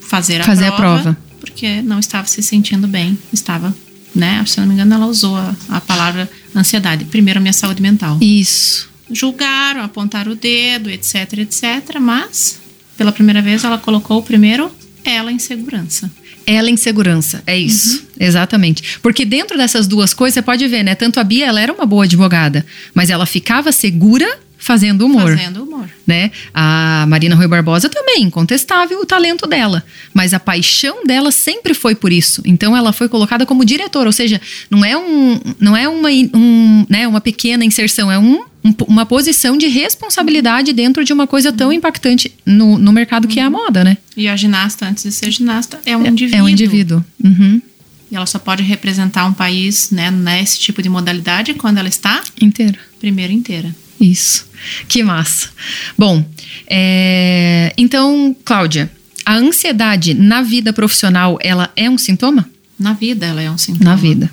fazer 0.09 0.41
a 0.41 0.45
Fazer 0.45 0.67
a 0.69 0.73
prova, 0.73 1.03
prova. 1.03 1.19
porque 1.41 1.83
não 1.83 1.99
estava 1.99 2.29
se 2.29 2.41
sentindo 2.45 2.87
bem. 2.87 3.19
Estava, 3.33 3.75
né? 4.15 4.45
Se 4.47 4.61
não 4.61 4.69
me 4.69 4.75
engano, 4.75 4.95
ela 4.95 5.07
usou 5.07 5.37
a, 5.37 5.53
a 5.69 5.81
palavra 5.81 6.31
ansiedade. 6.55 7.05
Primeiro, 7.07 7.39
a 7.39 7.43
minha 7.43 7.53
saúde 7.53 7.83
mental. 7.83 8.17
Isso. 8.21 8.89
Julgaram, 9.11 9.83
apontaram 9.83 10.31
o 10.33 10.37
dedo, 10.37 10.89
etc, 10.91 11.33
etc. 11.39 11.99
Mas, 12.01 12.61
pela 12.97 13.11
primeira 13.11 13.43
vez, 13.43 13.65
ela 13.65 13.79
colocou 13.79 14.19
o 14.19 14.23
primeiro 14.23 14.71
ela 15.05 15.33
em 15.33 15.39
segurança. 15.41 16.09
Ela 16.51 16.71
em 16.71 16.79
segurança, 16.79 17.43
é 17.47 17.59
isso. 17.59 18.07
Exatamente. 18.19 18.99
Porque 19.03 19.27
dentro 19.27 19.59
dessas 19.59 19.87
duas 19.87 20.15
coisas, 20.15 20.33
você 20.33 20.41
pode 20.41 20.67
ver, 20.67 20.83
né? 20.83 20.95
Tanto 20.95 21.21
a 21.21 21.25
Bia, 21.25 21.45
ela 21.45 21.61
era 21.61 21.71
uma 21.71 21.85
boa 21.85 22.05
advogada, 22.05 22.65
mas 22.95 23.11
ela 23.11 23.27
ficava 23.27 23.71
segura 23.71 24.27
fazendo 24.57 25.05
humor. 25.05 25.37
Fazendo 25.37 25.63
humor. 25.63 25.89
né? 26.07 26.31
A 26.55 27.05
Marina 27.07 27.35
Rui 27.35 27.47
Barbosa 27.47 27.91
também, 27.91 28.23
incontestável 28.23 28.99
o 28.99 29.05
talento 29.05 29.47
dela, 29.47 29.85
mas 30.15 30.33
a 30.33 30.41
paixão 30.41 31.05
dela 31.05 31.31
sempre 31.31 31.75
foi 31.75 31.95
por 31.95 32.11
isso. 32.11 32.41
Então 32.47 32.75
ela 32.75 32.95
foi 32.95 33.11
colocada 33.11 33.45
como 33.45 33.63
diretora, 33.63 34.09
ou 34.09 34.13
seja, 34.13 34.41
não 34.71 34.83
é 34.83 34.97
um, 34.97 35.39
não 35.61 35.77
é 35.77 35.87
uma, 35.87 36.09
um, 36.09 36.87
né, 36.89 37.07
uma 37.07 37.21
pequena 37.21 37.63
inserção, 37.63 38.11
é 38.11 38.19
um, 38.19 38.43
um- 38.69 38.85
uma 38.87 39.07
posição 39.07 39.57
de 39.57 39.67
responsabilidade 39.67 40.73
dentro 40.73 41.05
de 41.05 41.13
uma 41.13 41.27
coisa 41.27 41.53
tão 41.53 41.73
impactante 41.73 42.33
no, 42.45 42.79
no 42.79 42.93
mercado 42.93 43.27
que 43.29 43.41
é 43.41 43.43
a 43.43 43.51
moda, 43.51 43.83
né? 43.85 43.97
E 44.17 44.29
a 44.29 44.37
ginasta, 44.37 44.87
antes 44.87 45.03
de 45.05 45.13
ser 45.13 45.31
ginasta, 45.31 45.81
é 45.87 45.97
um 45.97 46.05
É- 46.05 46.09
indivíduo. 46.09 46.39
É 46.39 46.43
um 46.43 46.49
indivíduo. 46.49 47.05
Uhum. 47.25 47.63
E 48.11 48.17
ela 48.17 48.25
só 48.27 48.39
pode 48.39 48.63
representar 48.63 49.27
um 49.27 49.33
país, 49.35 49.91
né, 49.91 50.11
nesse 50.11 50.59
tipo 50.59 50.81
de 50.83 50.89
modalidade 50.89 51.53
quando 51.55 51.77
ela 51.79 51.89
está 51.89 52.23
Inteiro. 52.41 52.79
primeiro 52.99 53.33
inteira. 53.33 53.75
Isso. 54.01 54.47
Que 54.89 55.03
massa. 55.03 55.51
Bom, 55.97 56.25
é, 56.67 57.73
então, 57.77 58.35
Cláudia, 58.45 58.91
a 59.27 59.35
ansiedade 59.37 60.15
na 60.15 60.41
vida 60.43 60.73
profissional, 60.73 61.39
ela 61.43 61.71
é 61.77 61.91
um 61.91 61.99
sintoma? 61.99 62.49
Na 62.79 62.93
vida, 62.93 63.27
ela 63.27 63.43
é 63.43 63.51
um 63.51 63.59
sintoma. 63.59 63.85
na 63.91 63.97
vida. 63.97 64.31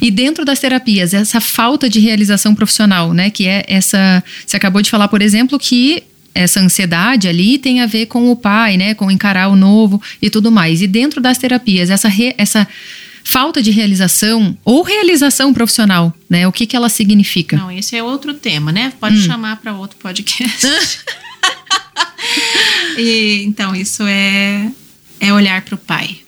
E 0.00 0.10
dentro 0.10 0.44
das 0.44 0.58
terapias, 0.58 1.14
essa 1.14 1.40
falta 1.40 1.88
de 1.88 2.00
realização 2.00 2.54
profissional, 2.54 3.12
né? 3.12 3.30
Que 3.30 3.46
é 3.46 3.64
essa. 3.68 4.22
Você 4.46 4.56
acabou 4.56 4.82
de 4.82 4.90
falar, 4.90 5.08
por 5.08 5.22
exemplo, 5.22 5.58
que 5.58 6.02
essa 6.34 6.60
ansiedade 6.60 7.26
ali 7.26 7.58
tem 7.58 7.80
a 7.80 7.86
ver 7.86 8.06
com 8.06 8.30
o 8.30 8.36
pai, 8.36 8.76
né? 8.76 8.94
Com 8.94 9.10
encarar 9.10 9.48
o 9.48 9.56
novo 9.56 10.00
e 10.22 10.30
tudo 10.30 10.52
mais. 10.52 10.80
E 10.82 10.86
dentro 10.86 11.20
das 11.20 11.38
terapias, 11.38 11.90
essa, 11.90 12.08
re- 12.08 12.34
essa 12.38 12.66
falta 13.24 13.60
de 13.62 13.70
realização 13.70 14.56
ou 14.64 14.82
realização 14.82 15.52
profissional, 15.52 16.14
né? 16.30 16.46
O 16.46 16.52
que, 16.52 16.66
que 16.66 16.76
ela 16.76 16.88
significa? 16.88 17.56
Não, 17.56 17.70
esse 17.70 17.96
é 17.96 18.02
outro 18.02 18.34
tema, 18.34 18.70
né? 18.72 18.92
Pode 19.00 19.16
Hum. 19.18 19.22
chamar 19.22 19.56
para 19.56 19.74
outro 19.74 19.96
podcast. 19.98 20.66
e, 22.96 23.42
então, 23.46 23.74
isso 23.74 24.02
é, 24.06 24.70
é 25.20 25.32
olhar 25.32 25.62
para 25.62 25.74
o 25.74 25.78
pai. 25.78 26.18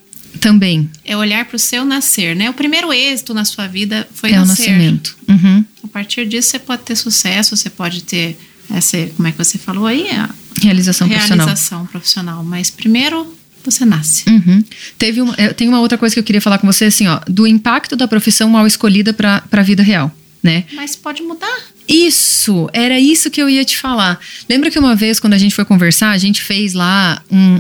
Também 0.41 0.89
É 1.05 1.17
olhar 1.17 1.45
para 1.45 1.57
o 1.57 1.59
seu 1.59 1.85
nascer, 1.85 2.35
né? 2.35 2.49
O 2.51 2.55
primeiro 2.55 2.93
êxito 2.93 3.35
na 3.35 3.45
sua 3.45 3.67
vida 3.67 4.09
foi 4.15 4.33
é 4.33 4.41
o 4.41 4.47
nascer. 4.47 4.71
nascimento. 4.71 5.17
Uhum. 5.29 5.65
A 5.85 5.89
partir 5.89 6.27
disso, 6.27 6.51
você 6.51 6.59
pode 6.59 6.83
ter 6.83 6.97
sucesso, 6.97 7.57
você 7.57 7.69
pode 7.71 8.03
ter 8.05 8.39
essa, 8.75 8.97
como 9.17 9.29
é 9.29 9.33
que 9.33 9.39
você 9.39 9.59
falou 9.59 9.87
aí? 9.87 10.09
A 10.11 10.31
Realização 10.63 11.09
profissional. 11.09 11.47
realização 11.47 11.87
profissional. 11.87 12.45
Mas 12.45 12.71
primeiro, 12.71 13.37
você 13.65 13.85
nasce. 13.85 14.29
Uhum. 14.29 14.65
Teve 14.97 15.21
uma, 15.21 15.35
eu- 15.37 15.53
tem 15.55 15.69
uma 15.69 15.81
outra 15.81 15.99
coisa 15.99 16.15
que 16.15 16.19
eu 16.19 16.25
queria 16.25 16.41
falar 16.41 16.59
com 16.59 16.67
você, 16.67 16.87
assim, 16.87 17.07
ó, 17.09 17.21
do 17.29 17.47
impacto 17.47 17.95
da 17.97 18.09
profissão 18.09 18.49
mal 18.49 18.67
escolhida 18.67 19.13
para 19.13 19.43
a 19.51 19.63
vida 19.63 19.83
real, 19.83 20.15
né? 20.43 20.65
Mas 20.73 20.97
pode 20.97 21.23
mudar. 21.23 21.59
Isso, 21.89 22.69
era 22.73 22.99
isso 22.99 23.31
que 23.31 23.43
eu 23.43 23.49
ia 23.49 23.65
te 23.65 23.77
falar. 23.77 24.19
Lembra 24.49 24.71
que 24.71 24.79
uma 24.79 24.95
vez, 24.95 25.19
quando 25.19 25.35
a 25.35 25.39
gente 25.39 25.55
foi 25.55 25.65
conversar, 25.65 26.11
a 26.11 26.19
gente 26.19 26.43
fez 26.43 26.73
lá 26.73 27.23
um, 27.31 27.59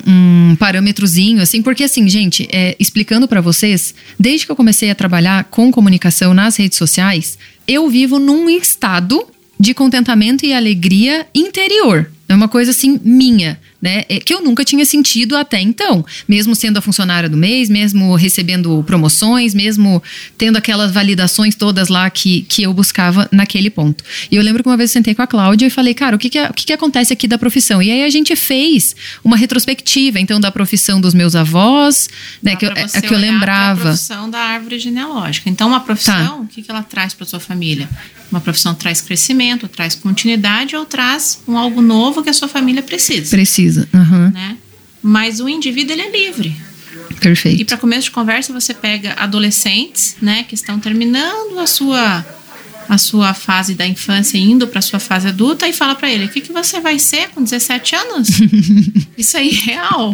um 0.52 0.56
parâmetrozinho, 0.56 1.42
assim, 1.42 1.62
porque 1.62 1.84
assim, 1.84 2.08
gente, 2.08 2.48
é, 2.52 2.76
explicando 2.78 3.26
pra 3.26 3.40
vocês, 3.40 3.94
desde 4.18 4.46
que 4.46 4.52
eu 4.52 4.56
comecei 4.56 4.90
a 4.90 4.94
trabalhar 4.94 5.44
com 5.44 5.70
comunicação 5.70 6.32
nas 6.32 6.56
redes 6.56 6.78
sociais, 6.78 7.38
eu 7.66 7.88
vivo 7.88 8.18
num 8.18 8.48
estado 8.48 9.26
de 9.58 9.74
contentamento 9.74 10.46
e 10.46 10.54
alegria 10.54 11.26
interior. 11.34 12.10
É 12.28 12.34
uma 12.34 12.48
coisa 12.48 12.70
assim 12.70 12.98
minha, 13.04 13.60
né? 13.80 14.04
É, 14.08 14.18
que 14.20 14.34
eu 14.34 14.42
nunca 14.42 14.64
tinha 14.64 14.84
sentido 14.84 15.36
até 15.36 15.60
então. 15.60 16.04
Mesmo 16.28 16.54
sendo 16.54 16.76
a 16.78 16.80
funcionária 16.80 17.28
do 17.28 17.36
mês, 17.36 17.68
mesmo 17.68 18.14
recebendo 18.14 18.82
promoções, 18.86 19.54
mesmo 19.54 20.02
tendo 20.36 20.56
aquelas 20.56 20.92
validações 20.92 21.54
todas 21.54 21.88
lá 21.88 22.08
que, 22.10 22.42
que 22.42 22.62
eu 22.62 22.72
buscava 22.74 23.28
naquele 23.32 23.70
ponto. 23.70 24.04
E 24.30 24.36
eu 24.36 24.42
lembro 24.42 24.62
que 24.62 24.68
uma 24.68 24.76
vez 24.76 24.90
eu 24.90 24.94
sentei 24.94 25.14
com 25.14 25.22
a 25.22 25.26
Cláudia 25.26 25.66
e 25.66 25.70
falei, 25.70 25.94
cara, 25.94 26.16
o 26.16 26.18
que, 26.18 26.28
que, 26.28 26.38
é- 26.38 26.48
o 26.50 26.52
que, 26.54 26.66
que 26.66 26.72
acontece 26.72 27.12
aqui 27.12 27.26
da 27.26 27.38
profissão? 27.38 27.82
E 27.82 27.90
aí 27.90 28.04
a 28.04 28.10
gente 28.10 28.34
fez 28.36 28.94
uma 29.24 29.36
retrospectiva, 29.36 30.18
então, 30.20 30.38
da 30.40 30.50
profissão 30.50 31.00
dos 31.00 31.14
meus 31.14 31.34
avós, 31.34 32.08
né? 32.42 32.52
Dá 32.52 32.56
Que 32.58 32.66
eu, 32.66 32.70
é, 32.72 32.86
que 33.00 33.14
eu 33.14 33.18
lembrava. 33.18 33.80
Tá. 33.80 33.88
profissão 33.90 34.28
da 34.30 34.38
árvore 34.38 34.78
genealógica. 34.78 35.48
Então, 35.48 35.68
uma 35.68 35.80
profissão, 35.80 36.42
o 36.42 36.46
que, 36.46 36.62
que 36.62 36.70
ela 36.70 36.82
traz 36.82 37.14
para 37.14 37.26
sua 37.26 37.40
família? 37.40 37.88
Uma 38.30 38.40
profissão 38.40 38.74
traz 38.74 39.00
crescimento, 39.00 39.66
traz 39.66 39.94
continuidade 39.96 40.76
ou 40.76 40.84
traz 40.86 41.42
um 41.48 41.56
algo 41.58 41.82
novo 41.82 42.22
que 42.22 42.30
a 42.30 42.32
sua 42.32 42.46
família 42.46 42.80
precisa, 42.82 43.28
Precisa. 43.30 43.69
Aham, 43.78 44.30
né? 44.30 44.56
Mas 45.02 45.40
o 45.40 45.48
indivíduo 45.48 45.94
ele 45.94 46.02
é 46.02 46.10
livre. 46.10 46.56
E 47.10 47.14
perfeito. 47.14 47.64
para 47.64 47.76
começo 47.76 48.04
de 48.04 48.10
conversa, 48.10 48.52
você 48.52 48.74
pega 48.74 49.14
adolescentes, 49.14 50.16
né, 50.20 50.44
que 50.48 50.54
estão 50.54 50.78
terminando 50.78 51.58
a 51.58 51.66
sua 51.66 52.24
a 52.88 52.98
sua 52.98 53.32
fase 53.32 53.74
da 53.74 53.86
infância 53.86 54.36
e 54.36 54.40
indo 54.40 54.66
para 54.66 54.82
sua 54.82 54.98
fase 54.98 55.28
adulta 55.28 55.68
e 55.68 55.72
fala 55.72 55.94
para 55.94 56.10
ele: 56.10 56.24
"O 56.24 56.28
que 56.28 56.40
que 56.40 56.52
você 56.52 56.80
vai 56.80 56.98
ser 56.98 57.28
com 57.28 57.42
17 57.42 57.94
anos?" 57.94 58.28
Isso 59.16 59.36
é 59.36 59.44
irreal. 59.44 60.12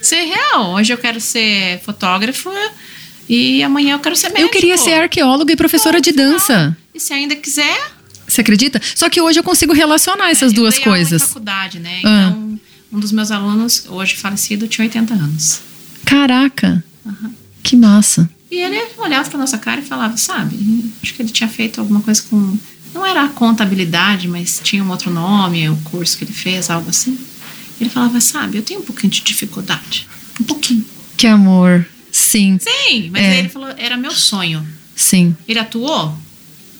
Isso 0.00 0.14
é 0.14 0.24
real. 0.24 0.72
Hoje 0.72 0.92
eu 0.92 0.98
quero 0.98 1.20
ser 1.20 1.78
fotógrafo 1.80 2.50
e 3.28 3.62
amanhã 3.62 3.94
eu 3.94 3.98
quero 3.98 4.16
ser 4.16 4.28
médico. 4.28 4.46
Eu 4.46 4.48
queria 4.48 4.78
ser 4.78 4.94
arqueóloga 4.94 5.52
e 5.52 5.56
professora 5.56 6.00
de 6.00 6.10
dança. 6.12 6.76
E 6.94 6.98
se 6.98 7.12
ainda 7.12 7.36
quiser, 7.36 7.91
Você 8.32 8.40
acredita? 8.40 8.80
Só 8.94 9.08
que 9.10 9.20
hoje 9.20 9.38
eu 9.38 9.44
consigo 9.44 9.72
relacionar 9.74 10.30
essas 10.30 10.52
É, 10.52 10.54
duas 10.54 10.76
eu 10.78 10.82
coisas. 10.84 11.22
faculdade, 11.22 11.78
né? 11.78 12.00
Ah. 12.04 12.28
Então, 12.30 12.60
um 12.92 12.98
dos 13.00 13.12
meus 13.12 13.30
alunos, 13.30 13.84
hoje 13.88 14.16
falecido, 14.16 14.66
tinha 14.66 14.84
80 14.86 15.12
anos. 15.14 15.60
Caraca, 16.04 16.82
que 17.62 17.76
massa. 17.76 18.28
E 18.50 18.56
ele 18.56 18.82
olhava 18.98 19.28
pra 19.30 19.38
nossa 19.38 19.56
cara 19.58 19.80
e 19.80 19.84
falava, 19.84 20.16
sabe? 20.16 20.56
Acho 21.02 21.14
que 21.14 21.22
ele 21.22 21.30
tinha 21.30 21.48
feito 21.48 21.80
alguma 21.80 22.00
coisa 22.00 22.22
com. 22.28 22.56
Não 22.94 23.04
era 23.06 23.24
a 23.24 23.28
contabilidade, 23.28 24.28
mas 24.28 24.60
tinha 24.62 24.84
um 24.84 24.90
outro 24.90 25.10
nome, 25.10 25.68
o 25.70 25.76
curso 25.84 26.16
que 26.18 26.24
ele 26.24 26.32
fez, 26.32 26.68
algo 26.68 26.90
assim. 26.90 27.18
Ele 27.80 27.88
falava, 27.88 28.20
sabe, 28.20 28.58
eu 28.58 28.62
tenho 28.62 28.80
um 28.80 28.84
pouquinho 28.84 29.10
de 29.10 29.22
dificuldade. 29.22 30.06
Um 30.40 30.44
pouquinho. 30.44 30.84
Que 31.16 31.26
amor. 31.26 31.86
Sim, 32.10 32.58
Sim, 32.60 33.08
mas 33.10 33.22
É. 33.22 33.30
aí 33.30 33.38
ele 33.38 33.48
falou, 33.48 33.68
era 33.78 33.96
meu 33.96 34.10
sonho. 34.10 34.66
sim. 34.94 35.34
Ele 35.48 35.58
atuou? 35.58 36.14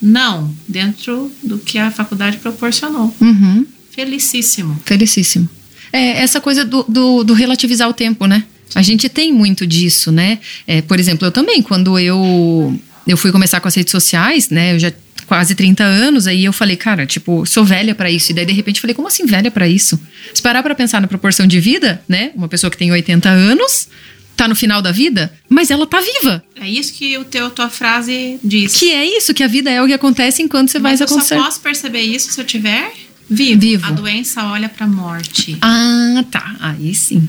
Não, 0.03 0.53
dentro 0.67 1.31
do 1.41 1.57
que 1.57 1.79
a 1.79 1.89
faculdade 1.89 2.37
proporcionou. 2.37 3.15
Uhum. 3.21 3.65
Felicíssimo. 3.91 4.77
Felicíssimo. 4.85 5.47
É 5.93 6.21
essa 6.21 6.41
coisa 6.41 6.65
do, 6.65 6.83
do, 6.83 7.23
do 7.23 7.33
relativizar 7.33 7.87
o 7.87 7.93
tempo, 7.93 8.25
né? 8.25 8.43
A 8.75 8.81
gente 8.81 9.07
tem 9.07 9.31
muito 9.31 9.65
disso, 9.65 10.11
né? 10.11 10.39
É, 10.67 10.81
por 10.81 10.99
exemplo, 10.99 11.27
eu 11.27 11.31
também, 11.31 11.61
quando 11.61 11.97
eu, 11.97 12.77
eu 13.07 13.15
fui 13.15 13.31
começar 13.31 13.59
com 13.61 13.67
as 13.67 13.75
redes 13.75 13.91
sociais, 13.91 14.49
né? 14.49 14.73
Eu 14.73 14.79
já 14.79 14.91
quase 15.25 15.55
30 15.55 15.83
anos, 15.83 16.27
aí 16.27 16.43
eu 16.43 16.51
falei, 16.51 16.75
cara, 16.75 17.05
tipo, 17.05 17.45
sou 17.45 17.63
velha 17.63 17.95
pra 17.95 18.11
isso. 18.11 18.31
E 18.31 18.35
daí, 18.35 18.45
de 18.45 18.53
repente, 18.53 18.77
eu 18.77 18.81
falei, 18.81 18.93
como 18.93 19.07
assim 19.07 19.25
velha 19.25 19.49
pra 19.49 19.67
isso? 19.67 19.99
Se 20.33 20.41
parar 20.41 20.61
pra 20.61 20.75
pensar 20.75 20.99
na 20.99 21.07
proporção 21.07 21.47
de 21.47 21.59
vida, 21.59 22.01
né? 22.09 22.31
Uma 22.35 22.47
pessoa 22.47 22.69
que 22.69 22.77
tem 22.77 22.91
80 22.91 23.29
anos, 23.29 23.87
tá 24.35 24.47
no 24.47 24.55
final 24.55 24.81
da 24.81 24.91
vida, 24.91 25.31
mas 25.49 25.69
ela 25.71 25.85
tá 25.85 25.99
viva. 26.01 26.43
É 26.59 26.67
isso 26.67 26.93
que 26.93 27.17
o 27.17 27.23
teu, 27.25 27.49
tua 27.51 27.69
frase 27.69 28.39
diz. 28.43 28.75
Que 28.77 28.91
é 28.91 29.05
isso, 29.17 29.33
que 29.33 29.43
a 29.43 29.47
vida 29.47 29.69
é 29.69 29.81
o 29.81 29.85
que 29.87 29.93
acontece 29.93 30.41
enquanto 30.41 30.69
você 30.69 30.79
vai 30.79 30.91
Mas 30.93 31.01
eu 31.01 31.07
só 31.07 31.35
posso 31.35 31.61
perceber 31.61 32.01
isso 32.01 32.31
se 32.31 32.39
eu 32.41 32.45
tiver 32.45 32.91
vivo. 33.29 33.59
Vivo. 33.61 33.85
A 33.87 33.91
doença 33.91 34.43
olha 34.45 34.67
pra 34.69 34.87
morte, 34.87 35.57
Ah, 35.61 36.23
tá. 36.31 36.55
Aí 36.59 36.93
sim. 36.95 37.27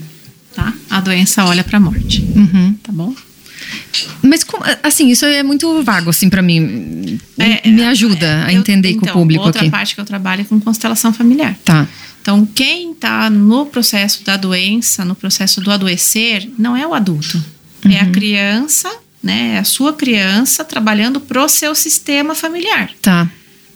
tá? 0.55 0.73
A 0.91 1.01
doença 1.01 1.45
olha 1.45 1.63
pra 1.65 1.79
morte, 1.81 2.23
Uhum. 2.35 2.75
tá 2.83 2.93
bom? 2.93 3.15
Mas, 4.23 4.45
assim, 4.83 5.09
isso 5.11 5.25
é 5.25 5.43
muito 5.43 5.83
vago, 5.83 6.11
assim, 6.11 6.29
pra 6.29 6.43
mim. 6.43 7.19
É, 7.39 7.69
Me 7.71 7.85
ajuda 7.85 8.45
a 8.45 8.53
Eu- 8.53 8.59
entender 8.61 8.93
com 8.95 9.01
o 9.01 9.03
então, 9.03 9.15
público 9.15 9.45
outra 9.45 9.63
aqui. 9.63 9.71
parte 9.71 9.95
que 9.95 10.01
eu 10.01 10.05
trabalho 10.05 10.43
é 10.43 10.45
com 10.45 10.61
constelação 10.61 11.13
familiar. 11.13 11.57
Tá. 11.65 11.87
Então, 12.25 12.47
quem 12.47 12.93
está 12.93 13.29
no 13.29 13.67
processo 13.67 14.25
da 14.25 14.39
doença, 14.39 15.05
no 15.05 15.15
processo 15.15 15.61
do 15.61 15.71
adoecer, 15.71 16.51
não 16.59 16.75
é 16.75 16.87
o 16.87 16.95
adulto. 16.95 17.39
É 17.85 18.01
a 18.01 18.11
criança, 18.11 18.91
né? 19.23 19.57
É 19.57 19.59
a 19.59 19.65
sua 19.65 19.93
criança 19.93 20.65
trabalhando 20.65 21.21
pro 21.21 21.47
seu 21.51 21.75
sistema 21.75 22.35
familiar. 22.35 22.91
Tá. 23.03 23.31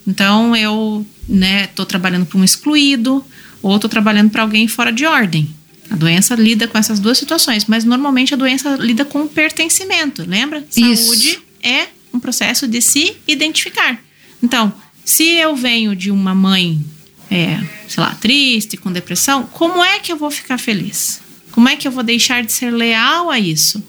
Então, 0.06 0.56
eu, 0.56 1.06
né, 1.28 1.66
tô 1.66 1.84
trabalhando 1.84 2.24
para 2.24 2.38
um 2.38 2.42
excluído 2.42 3.22
ou 3.60 3.78
tô 3.78 3.86
trabalhando 3.86 4.30
para 4.30 4.40
alguém 4.40 4.66
fora 4.66 4.90
de 4.90 5.04
ordem. 5.04 5.54
A 5.90 5.96
doença 5.96 6.34
lida 6.34 6.66
com 6.66 6.78
essas 6.78 6.98
duas 6.98 7.18
situações, 7.18 7.66
mas 7.66 7.84
normalmente 7.84 8.32
a 8.32 8.36
doença 8.38 8.76
lida 8.76 9.04
com 9.04 9.24
o 9.24 9.28
pertencimento, 9.28 10.24
lembra? 10.26 10.64
Isso. 10.74 11.04
Saúde 11.04 11.38
é 11.62 11.88
um 12.14 12.18
processo 12.18 12.66
de 12.66 12.80
se 12.80 13.14
identificar. 13.28 14.02
Então, 14.42 14.72
se 15.04 15.34
eu 15.34 15.54
venho 15.54 15.94
de 15.94 16.10
uma 16.10 16.34
mãe, 16.34 16.82
é, 17.30 17.60
sei 17.88 18.02
lá, 18.02 18.14
triste, 18.14 18.76
com 18.76 18.90
depressão, 18.92 19.44
como 19.44 19.84
é 19.84 19.98
que 19.98 20.10
eu 20.12 20.16
vou 20.16 20.30
ficar 20.30 20.58
feliz? 20.58 21.20
Como 21.52 21.68
é 21.68 21.76
que 21.76 21.86
eu 21.88 21.92
vou 21.92 22.02
deixar 22.02 22.42
de 22.44 22.52
ser 22.52 22.70
leal 22.70 23.30
a 23.30 23.38
isso? 23.38 23.82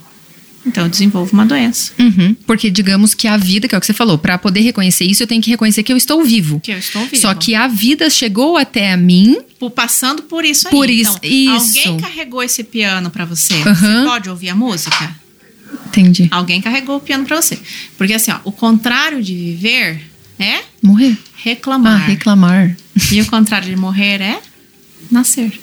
Então, 0.65 0.83
eu 0.83 0.89
desenvolvo 0.89 1.31
uma 1.33 1.45
doença. 1.45 1.93
Uhum. 1.97 2.35
Porque 2.45 2.69
digamos 2.69 3.13
que 3.13 3.27
a 3.27 3.37
vida, 3.37 3.65
que 3.67 3.73
é 3.73 3.77
o 3.77 3.81
que 3.81 3.87
você 3.87 3.93
falou, 3.93 4.17
para 4.17 4.37
poder 4.37 4.59
reconhecer 4.59 5.05
isso, 5.05 5.23
eu 5.23 5.27
tenho 5.27 5.41
que 5.41 5.49
reconhecer 5.49 5.83
que 5.83 5.91
eu 5.91 5.95
estou 5.97 6.23
vivo. 6.23 6.59
Que 6.59 6.71
eu 6.73 6.77
estou 6.77 7.01
viva. 7.05 7.15
Só 7.15 7.33
que 7.33 7.55
a 7.55 7.65
vida 7.67 8.09
chegou 8.09 8.57
até 8.57 8.91
a 8.91 8.97
mim. 8.97 9.37
Por- 9.57 9.71
passando 9.71 10.23
por 10.23 10.43
isso 10.43 10.67
aí. 10.67 10.71
Por 10.71 10.89
isso- 10.89 11.17
Então, 11.23 11.57
isso. 11.57 11.77
Alguém 11.87 11.97
carregou 11.99 12.43
esse 12.43 12.63
piano 12.63 13.09
pra 13.09 13.23
você. 13.23 13.53
Aham. 13.65 14.01
Você 14.03 14.07
pode 14.09 14.29
ouvir 14.29 14.49
a 14.49 14.55
música? 14.55 15.15
Entendi. 15.87 16.27
Alguém 16.29 16.61
carregou 16.61 16.97
o 16.97 16.99
piano 16.99 17.25
pra 17.25 17.41
você. 17.41 17.57
Porque 17.97 18.13
assim, 18.13 18.31
ó, 18.31 18.39
o 18.43 18.51
contrário 18.51 19.23
de 19.23 19.33
viver 19.33 20.08
é 20.39 20.61
Morrer. 20.81 21.17
Ah, 21.21 21.27
reclamar. 21.43 22.05
reclamar. 22.07 22.77
E 23.11 23.21
o 23.21 23.25
contrário 23.25 23.67
de 23.69 23.75
morrer 23.75 24.21
é 24.21 24.39
nascer. 25.11 25.59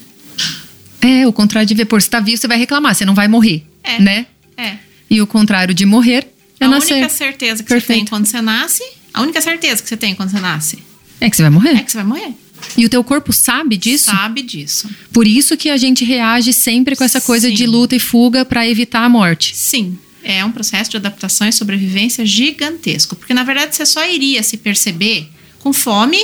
É, 1.01 1.27
o 1.27 1.33
contrário 1.33 1.67
de 1.67 1.75
ver. 1.75 1.85
Por 1.85 2.01
você 2.03 2.09
tá 2.09 2.21
vivo, 2.21 2.37
você 2.41 2.49
vai 2.49 2.59
reclamar, 2.59 2.95
você 2.95 3.05
não 3.05 3.15
vai 3.15 3.29
morrer. 3.29 3.65
É. 3.83 4.01
Né? 4.01 4.27
É. 4.57 4.77
E 5.09 5.21
o 5.23 5.27
contrário 5.27 5.73
de 5.75 5.87
morrer 5.87 6.27
é 6.59 6.65
a 6.65 6.69
nascer. 6.69 6.95
única 6.95 7.09
certeza 7.09 7.63
que 7.63 7.69
você 7.69 7.75
Perfeito. 7.75 7.99
tem 8.01 8.07
quando 8.07 8.27
você 8.27 8.41
nasce, 8.43 8.83
a 9.15 9.23
única 9.23 9.41
certeza 9.41 9.83
que 9.83 9.89
você 9.89 9.97
tem 9.97 10.15
quando 10.15 10.31
você 10.31 10.41
nasce 10.41 10.79
É 11.21 11.31
que 11.31 11.37
você 11.37 11.43
vai 11.43 11.51
morrer. 11.51 11.77
é 11.77 11.83
que 11.83 11.91
você 11.93 11.99
vai 11.99 12.07
morrer. 12.07 12.35
E 12.77 12.85
o 12.87 12.89
teu 12.89 13.05
corpo 13.05 13.33
sabe 13.33 13.77
disso? 13.77 14.07
Sabe 14.07 14.43
disso. 14.43 14.89
Por 15.13 15.27
isso 15.29 15.57
que 15.57 15.69
a 15.71 15.77
gente 15.77 16.05
reage 16.05 16.53
sempre 16.53 16.97
com 16.97 17.05
essa 17.05 17.21
coisa 17.21 17.49
Sim. 17.49 17.55
de 17.55 17.67
luta 17.67 17.95
e 17.95 18.01
fuga 18.01 18.45
para 18.45 18.67
evitar 18.67 19.05
a 19.05 19.09
morte. 19.09 19.55
Sim, 19.55 19.97
é 20.29 20.45
um 20.45 20.51
processo 20.51 20.91
de 20.91 20.97
adaptação 20.97 21.47
e 21.49 21.53
sobrevivência 21.53 22.27
gigantesco. 22.27 23.15
Porque, 23.15 23.33
na 23.33 23.45
verdade, 23.45 23.77
você 23.77 23.87
só 23.87 24.05
iria 24.09 24.43
se 24.43 24.57
perceber 24.57 25.29
com 25.61 25.73
fome, 25.73 26.19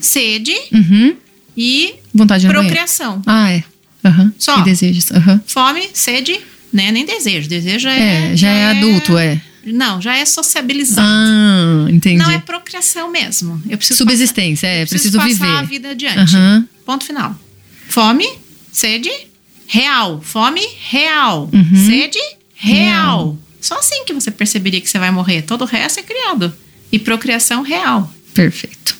sede 0.00 0.54
Uhum. 0.72 1.14
e 1.56 1.94
Vontade 2.12 2.46
procriação. 2.46 3.20
Ah, 3.26 3.50
é. 3.52 3.62
Aham. 4.04 4.32
Só. 4.38 4.58
E 4.60 4.64
desejos. 4.64 5.10
Aham. 5.12 5.42
Fome, 5.46 5.88
sede, 5.92 6.38
né? 6.72 6.90
Nem 6.90 7.04
desejo. 7.04 7.48
Desejo 7.48 7.88
é. 7.88 8.32
É, 8.32 8.36
já 8.36 8.48
é 8.48 8.66
adulto, 8.70 9.16
é. 9.18 9.40
Não, 9.66 10.00
já 10.00 10.16
é 10.16 10.24
sociabilizado. 10.26 11.06
Ah, 11.08 11.86
entendi. 11.90 12.16
Não 12.18 12.30
é 12.30 12.38
procriação 12.38 13.10
mesmo. 13.10 13.62
Eu 13.68 13.78
preciso 13.78 13.96
Subsistência, 13.98 14.66
é, 14.66 14.80
passar, 14.80 14.82
eu 14.82 14.88
preciso, 14.88 15.18
passar 15.18 15.28
viver. 15.28 15.46
a 15.58 15.62
vida 15.62 15.90
adiante. 15.90 16.18
Aham. 16.36 16.68
Ponto 16.84 17.04
final. 17.04 17.34
Fome, 17.88 18.26
sede, 18.70 19.10
real. 19.66 20.20
Fome, 20.22 20.60
real. 20.90 21.48
Uhum. 21.50 21.86
Sede, 21.86 22.18
real. 22.64 23.38
Só 23.60 23.78
assim 23.78 24.04
que 24.04 24.12
você 24.12 24.30
perceberia 24.30 24.80
que 24.80 24.88
você 24.88 24.98
vai 24.98 25.10
morrer. 25.10 25.42
Todo 25.42 25.62
o 25.62 25.66
resto 25.66 26.00
é 26.00 26.02
criado. 26.02 26.52
E 26.92 26.98
procriação 26.98 27.62
real. 27.62 28.12
Perfeito. 28.32 28.96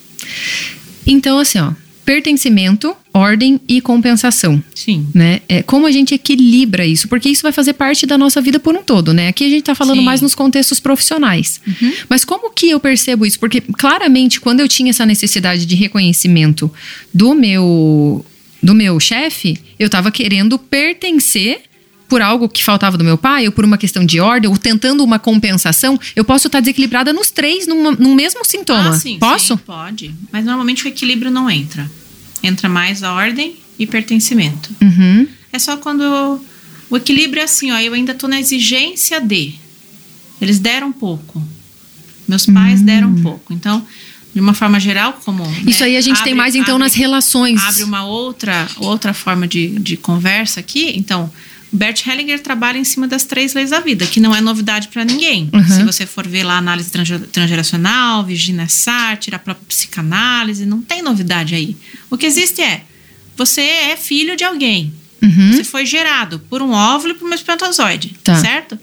Então, 1.06 1.38
assim, 1.38 1.58
ó. 1.58 1.72
Pertencimento, 2.04 2.94
ordem 3.14 3.58
e 3.66 3.80
compensação. 3.80 4.62
Sim. 4.74 5.06
né? 5.14 5.40
É, 5.48 5.62
como 5.62 5.86
a 5.86 5.90
gente 5.90 6.14
equilibra 6.14 6.84
isso? 6.84 7.08
Porque 7.08 7.30
isso 7.30 7.42
vai 7.42 7.52
fazer 7.52 7.72
parte 7.72 8.04
da 8.04 8.18
nossa 8.18 8.42
vida 8.42 8.60
por 8.60 8.74
um 8.76 8.82
todo, 8.82 9.14
né? 9.14 9.28
Aqui 9.28 9.44
a 9.44 9.48
gente 9.48 9.62
tá 9.62 9.74
falando 9.74 10.00
Sim. 10.00 10.04
mais 10.04 10.20
nos 10.20 10.34
contextos 10.34 10.78
profissionais. 10.78 11.62
Mas 12.06 12.22
como 12.22 12.50
que 12.50 12.68
eu 12.68 12.78
percebo 12.78 13.24
isso? 13.24 13.38
Porque 13.40 13.62
claramente 13.62 14.38
quando 14.38 14.60
eu 14.60 14.68
tinha 14.68 14.90
essa 14.90 15.06
necessidade 15.06 15.64
de 15.64 15.74
reconhecimento 15.74 16.70
do 17.12 17.34
meu 17.34 18.24
do 18.62 18.74
meu 18.74 18.98
chefe, 19.00 19.58
eu 19.78 19.88
tava 19.90 20.10
querendo 20.10 20.58
pertencer 20.58 21.62
por 22.14 22.22
algo 22.22 22.48
que 22.48 22.62
faltava 22.62 22.96
do 22.96 23.02
meu 23.02 23.18
pai, 23.18 23.44
ou 23.46 23.50
por 23.50 23.64
uma 23.64 23.76
questão 23.76 24.06
de 24.06 24.20
ordem, 24.20 24.48
ou 24.48 24.56
tentando 24.56 25.02
uma 25.02 25.18
compensação, 25.18 25.98
eu 26.14 26.24
posso 26.24 26.46
estar 26.46 26.60
desequilibrada 26.60 27.12
nos 27.12 27.28
três, 27.32 27.66
numa- 27.66 27.90
num 27.90 28.14
mesmo 28.14 28.44
sintoma. 28.44 28.90
Ah, 28.90 28.92
sim. 29.00 29.18
posso? 29.18 29.54
sim, 29.56 29.60
pode. 29.66 30.14
Mas 30.30 30.44
normalmente 30.44 30.84
o 30.84 30.88
equilíbrio 30.88 31.28
não 31.28 31.50
entra. 31.50 31.90
Entra 32.40 32.68
mais 32.68 33.02
a 33.02 33.12
ordem 33.12 33.56
e 33.76 33.84
pertencimento. 33.84 34.70
Uhum. 34.80 35.26
É 35.52 35.58
só 35.58 35.76
quando 35.76 36.04
eu- 36.04 36.44
o 36.88 36.96
equilíbrio 36.96 37.40
é 37.40 37.44
assim, 37.46 37.72
ó, 37.72 37.78
eu 37.80 37.94
ainda 37.94 38.14
tô 38.14 38.28
na 38.28 38.38
exigência 38.38 39.20
de. 39.20 39.54
Eles 40.40 40.60
deram 40.60 40.92
pouco. 40.92 41.42
Meus 42.28 42.46
pais 42.46 42.80
deram 42.80 43.12
pouco. 43.22 43.52
Então, 43.52 43.84
de 44.32 44.40
uma 44.40 44.54
forma 44.54 44.78
geral, 44.78 45.18
como. 45.24 45.42
Hum. 45.42 45.54
Isso 45.66 45.80
né, 45.80 45.86
aí 45.86 45.96
a 45.96 46.00
gente 46.00 46.22
tem 46.22 46.32
abre- 46.32 46.34
mais 46.34 46.54
então 46.54 46.76
abre- 46.76 46.84
nas 46.84 46.94
relações. 46.94 47.60
Abre 47.60 47.82
uma 47.82 48.04
outra, 48.06 48.68
outra 48.76 49.12
forma 49.12 49.48
de, 49.48 49.70
de 49.80 49.96
conversa 49.96 50.60
aqui. 50.60 50.92
Então, 50.96 51.28
Bert 51.76 52.06
Hellinger 52.06 52.40
trabalha 52.40 52.78
em 52.78 52.84
cima 52.84 53.08
das 53.08 53.24
três 53.24 53.52
leis 53.52 53.70
da 53.70 53.80
vida, 53.80 54.06
que 54.06 54.20
não 54.20 54.34
é 54.34 54.40
novidade 54.40 54.88
para 54.88 55.04
ninguém. 55.04 55.50
Uhum. 55.52 55.64
Se 55.68 55.82
você 55.82 56.06
for 56.06 56.26
ver 56.26 56.44
lá 56.44 56.54
a 56.54 56.58
análise 56.58 56.90
transge- 56.90 57.26
transgeracional, 57.32 58.24
Virginia 58.24 58.68
Satir, 58.68 59.34
a 59.34 59.38
própria 59.38 59.66
psicanálise, 59.66 60.64
não 60.64 60.80
tem 60.80 61.02
novidade 61.02 61.54
aí. 61.54 61.76
O 62.10 62.16
que 62.16 62.26
existe 62.26 62.62
é, 62.62 62.82
você 63.36 63.60
é 63.60 63.96
filho 63.96 64.36
de 64.36 64.44
alguém. 64.44 64.92
Uhum. 65.20 65.52
Você 65.52 65.64
foi 65.64 65.84
gerado 65.84 66.38
por 66.48 66.62
um 66.62 66.70
óvulo 66.70 67.12
e 67.14 67.16
por 67.16 67.28
um 67.28 67.34
espermatozoide, 67.34 68.14
Tá. 68.22 68.36
certo? 68.36 68.78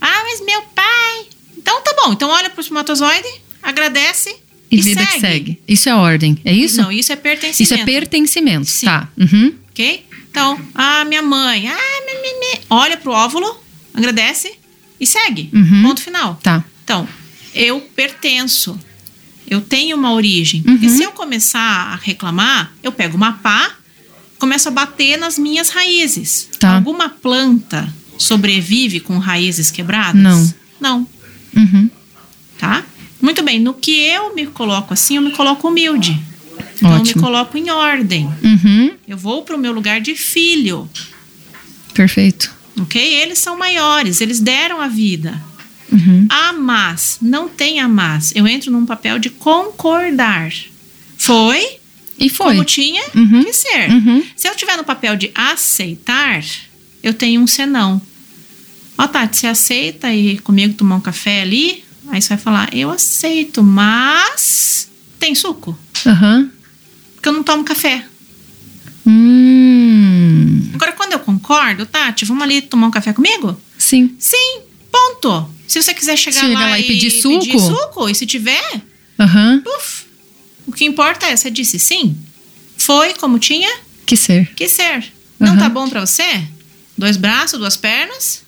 Ah, 0.00 0.22
mas 0.24 0.44
meu 0.44 0.60
pai... 0.74 1.26
Então 1.56 1.80
tá 1.82 1.94
bom, 2.04 2.12
então 2.12 2.28
olha 2.28 2.50
pro 2.50 2.60
espermatozoide, 2.60 3.26
agradece 3.62 4.28
E, 4.70 4.76
e, 4.76 4.80
vida 4.82 5.00
segue. 5.00 5.12
que 5.14 5.20
segue. 5.20 5.62
Isso 5.66 5.88
é 5.88 5.94
ordem, 5.94 6.36
é 6.44 6.52
isso? 6.52 6.76
Não, 6.82 6.92
isso 6.92 7.10
é 7.10 7.16
pertencimento. 7.16 7.62
Isso 7.62 7.74
é 7.74 7.84
pertencimento, 7.86 8.66
Sim. 8.66 8.84
tá. 8.86 9.08
Uhum. 9.18 9.54
Ok? 9.70 10.04
Então, 10.34 10.58
ah, 10.74 11.04
minha 11.04 11.22
mãe, 11.22 11.68
ah, 11.68 11.76
me, 12.04 12.12
me, 12.20 12.40
me. 12.40 12.60
olha 12.68 12.96
pro 12.96 13.12
óvulo, 13.12 13.56
agradece 13.94 14.52
e 14.98 15.06
segue. 15.06 15.48
Uhum. 15.54 15.82
Ponto 15.84 16.02
final. 16.02 16.40
Tá. 16.42 16.64
Então, 16.82 17.06
eu 17.54 17.80
pertenço. 17.94 18.76
Eu 19.48 19.60
tenho 19.60 19.96
uma 19.96 20.12
origem. 20.12 20.60
Porque 20.60 20.86
Uhum. 20.88 20.96
se 20.96 21.04
eu 21.04 21.12
começar 21.12 21.60
a 21.60 21.94
reclamar, 22.02 22.72
eu 22.82 22.90
pego 22.90 23.16
uma 23.16 23.34
pá, 23.34 23.76
começo 24.36 24.66
a 24.66 24.72
bater 24.72 25.16
nas 25.16 25.38
minhas 25.38 25.68
raízes. 25.70 26.48
Tá. 26.58 26.74
Alguma 26.74 27.08
planta 27.08 27.88
sobrevive 28.18 28.98
com 28.98 29.18
raízes 29.18 29.70
quebradas? 29.70 30.20
Não. 30.20 30.54
Não, 30.80 31.08
Uhum. 31.56 31.88
tá? 32.58 32.82
Muito 33.22 33.40
bem, 33.44 33.60
no 33.60 33.72
que 33.72 33.92
eu 34.00 34.34
me 34.34 34.48
coloco 34.48 34.92
assim, 34.92 35.14
eu 35.14 35.22
me 35.22 35.30
coloco 35.30 35.68
humilde. 35.68 36.20
Então, 36.76 36.90
eu 36.90 36.96
me 36.96 37.00
Ótimo. 37.02 37.22
coloco 37.22 37.56
em 37.58 37.70
ordem. 37.70 38.26
Uhum. 38.42 38.90
Eu 39.06 39.16
vou 39.16 39.42
pro 39.42 39.58
meu 39.58 39.72
lugar 39.72 40.00
de 40.00 40.14
filho. 40.14 40.88
Perfeito. 41.92 42.52
Ok? 42.80 43.00
Eles 43.00 43.38
são 43.38 43.56
maiores, 43.56 44.20
eles 44.20 44.40
deram 44.40 44.80
a 44.80 44.88
vida. 44.88 45.40
Uhum. 45.92 46.26
A 46.28 46.52
mas, 46.52 47.18
não 47.22 47.48
tem 47.48 47.78
a 47.80 47.86
mas. 47.88 48.32
Eu 48.34 48.46
entro 48.48 48.70
num 48.72 48.84
papel 48.84 49.18
de 49.18 49.30
concordar. 49.30 50.50
Foi 51.16 51.64
E 52.18 52.28
foi. 52.28 52.46
como 52.48 52.64
tinha 52.64 53.02
Uhum. 53.14 53.44
que 53.44 53.52
ser. 53.52 53.90
Uhum. 53.90 54.24
Se 54.34 54.48
eu 54.48 54.56
tiver 54.56 54.76
no 54.76 54.84
papel 54.84 55.14
de 55.16 55.30
aceitar, 55.34 56.42
eu 57.02 57.14
tenho 57.14 57.40
um 57.40 57.46
senão. 57.46 58.02
Ó, 58.98 59.06
Tati, 59.06 59.36
você 59.38 59.46
aceita 59.46 60.12
ir 60.12 60.40
comigo 60.40 60.74
tomar 60.74 60.96
um 60.96 61.00
café 61.00 61.42
ali? 61.42 61.84
Aí 62.08 62.20
você 62.20 62.30
vai 62.30 62.38
falar, 62.38 62.74
eu 62.74 62.90
aceito, 62.90 63.62
mas 63.62 64.88
tem 65.18 65.34
suco? 65.34 65.78
Aham. 66.06 66.50
Porque 67.24 67.30
eu 67.30 67.32
não 67.38 67.42
tomo 67.42 67.64
café. 67.64 68.04
Hum. 69.06 70.68
Agora, 70.74 70.92
quando 70.92 71.14
eu 71.14 71.18
concordo, 71.20 71.86
Tati, 71.86 72.26
vamos 72.26 72.42
ali 72.42 72.60
tomar 72.60 72.88
um 72.88 72.90
café 72.90 73.14
comigo? 73.14 73.58
Sim. 73.78 74.14
Sim, 74.18 74.60
ponto. 74.92 75.48
Se 75.66 75.82
você 75.82 75.94
quiser 75.94 76.18
chegar 76.18 76.40
Chega 76.40 76.52
lá, 76.52 76.68
lá 76.68 76.78
e 76.78 76.82
pedir 76.82 77.10
pedir 77.10 77.22
suco? 77.22 77.58
suco, 77.58 78.08
e 78.10 78.14
se 78.14 78.26
tiver, 78.26 78.82
Aham. 79.18 79.62
puf. 79.64 80.04
O 80.66 80.72
que 80.72 80.84
importa 80.84 81.24
é, 81.24 81.34
você 81.34 81.50
disse 81.50 81.78
sim. 81.78 82.14
Foi 82.76 83.14
como 83.14 83.38
tinha 83.38 83.74
Que 84.04 84.18
ser. 84.18 84.52
que 84.54 84.68
ser. 84.68 85.10
Não 85.40 85.52
Aham. 85.52 85.58
tá 85.60 85.68
bom 85.70 85.88
pra 85.88 86.04
você? 86.04 86.42
Dois 86.98 87.16
braços, 87.16 87.58
duas 87.58 87.74
pernas, 87.78 88.42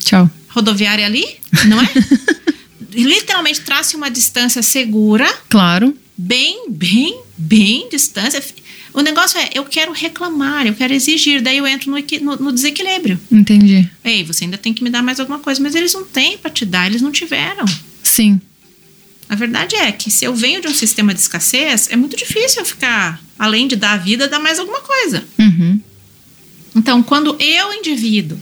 Tchau. 0.00 0.28
rodoviária 0.48 1.06
ali, 1.06 1.24
não 1.68 1.80
é? 1.80 1.88
Literalmente 2.90 3.60
trace 3.60 3.94
uma 3.94 4.10
distância 4.10 4.60
segura, 4.60 5.32
Claro. 5.48 5.96
bem, 6.18 6.64
bem, 6.68 7.20
bem 7.36 7.88
distância. 7.90 8.42
O 8.94 9.00
negócio 9.02 9.38
é, 9.38 9.50
eu 9.54 9.64
quero 9.64 9.92
reclamar, 9.92 10.66
eu 10.66 10.74
quero 10.74 10.92
exigir, 10.94 11.42
daí 11.42 11.58
eu 11.58 11.66
entro 11.66 11.90
no, 11.90 11.98
no- 12.22 12.36
no 12.44 12.52
desequilíbrio. 12.52 13.20
Entendi. 13.30 13.88
Ei, 14.02 14.24
você 14.24 14.44
ainda 14.44 14.56
tem 14.56 14.72
que 14.72 14.82
me 14.82 14.88
dar 14.90 15.02
mais 15.02 15.20
alguma 15.20 15.38
coisa, 15.38 15.62
mas 15.62 15.74
eles 15.74 15.92
não 15.92 16.04
têm 16.04 16.38
pra 16.38 16.50
te 16.50 16.64
dar, 16.64 16.86
eles 16.86 17.02
não 17.02 17.12
tiveram. 17.12 17.64
Sim. 18.02 18.40
A 19.28 19.34
verdade 19.34 19.74
é 19.76 19.90
que 19.92 20.10
se 20.10 20.24
eu 20.24 20.34
venho 20.34 20.60
de 20.62 20.68
um 20.68 20.74
sistema 20.74 21.12
de 21.12 21.20
escassez, 21.20 21.88
é 21.90 21.96
muito 21.96 22.16
difícil 22.16 22.60
eu 22.62 22.64
ficar, 22.64 23.20
além 23.38 23.66
de 23.68 23.76
dar 23.76 23.92
a 23.92 23.96
vida, 23.96 24.28
dar 24.28 24.38
mais 24.40 24.58
alguma 24.58 24.80
coisa. 24.80 25.24
Uhum. 25.38 25.80
Então, 26.74 27.02
quando 27.02 27.36
eu, 27.40 27.72
indivíduo, 27.74 28.38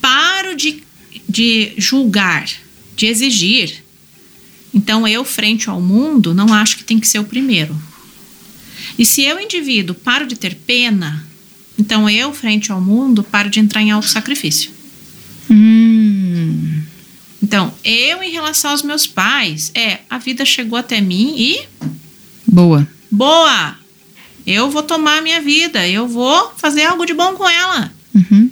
paro 0.00 0.56
de, 0.56 0.82
de 1.28 1.72
julgar, 1.76 2.48
de 2.96 3.06
exigir, 3.06 3.82
então 4.74 5.06
eu, 5.06 5.24
frente 5.24 5.68
ao 5.68 5.80
mundo, 5.80 6.32
não 6.34 6.52
acho 6.52 6.76
que 6.78 6.84
tem 6.84 6.98
que 6.98 7.06
ser 7.06 7.18
o 7.18 7.24
primeiro. 7.24 7.76
E 8.98 9.06
se 9.06 9.22
eu, 9.22 9.40
indivíduo, 9.40 9.94
paro 9.94 10.26
de 10.26 10.36
ter 10.36 10.54
pena, 10.54 11.26
então 11.78 12.08
eu, 12.08 12.32
frente 12.32 12.70
ao 12.70 12.80
mundo, 12.80 13.22
paro 13.22 13.50
de 13.50 13.60
entrar 13.60 13.82
em 13.82 13.90
auto-sacrifício. 13.90 14.70
Hum. 15.50 16.82
Então, 17.42 17.74
eu, 17.84 18.22
em 18.22 18.30
relação 18.30 18.70
aos 18.70 18.82
meus 18.82 19.06
pais, 19.06 19.70
é, 19.74 20.00
a 20.08 20.18
vida 20.18 20.44
chegou 20.44 20.78
até 20.78 21.00
mim 21.00 21.34
e 21.36 21.68
Boa. 22.46 22.86
boa! 23.10 23.76
Eu 24.46 24.70
vou 24.70 24.82
tomar 24.82 25.18
a 25.18 25.22
minha 25.22 25.40
vida, 25.40 25.86
eu 25.88 26.06
vou 26.06 26.52
fazer 26.56 26.84
algo 26.84 27.06
de 27.06 27.14
bom 27.14 27.34
com 27.34 27.48
ela. 27.48 27.92
Uhum. 28.14 28.50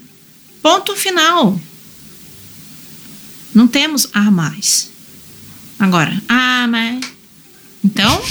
Ponto 0.62 0.94
final. 0.94 1.60
Não 3.54 3.66
temos 3.66 4.08
a 4.12 4.30
mais. 4.30 4.90
Agora, 5.78 6.22
ah, 6.28 6.66
mas. 6.68 7.04
Então. 7.84 8.22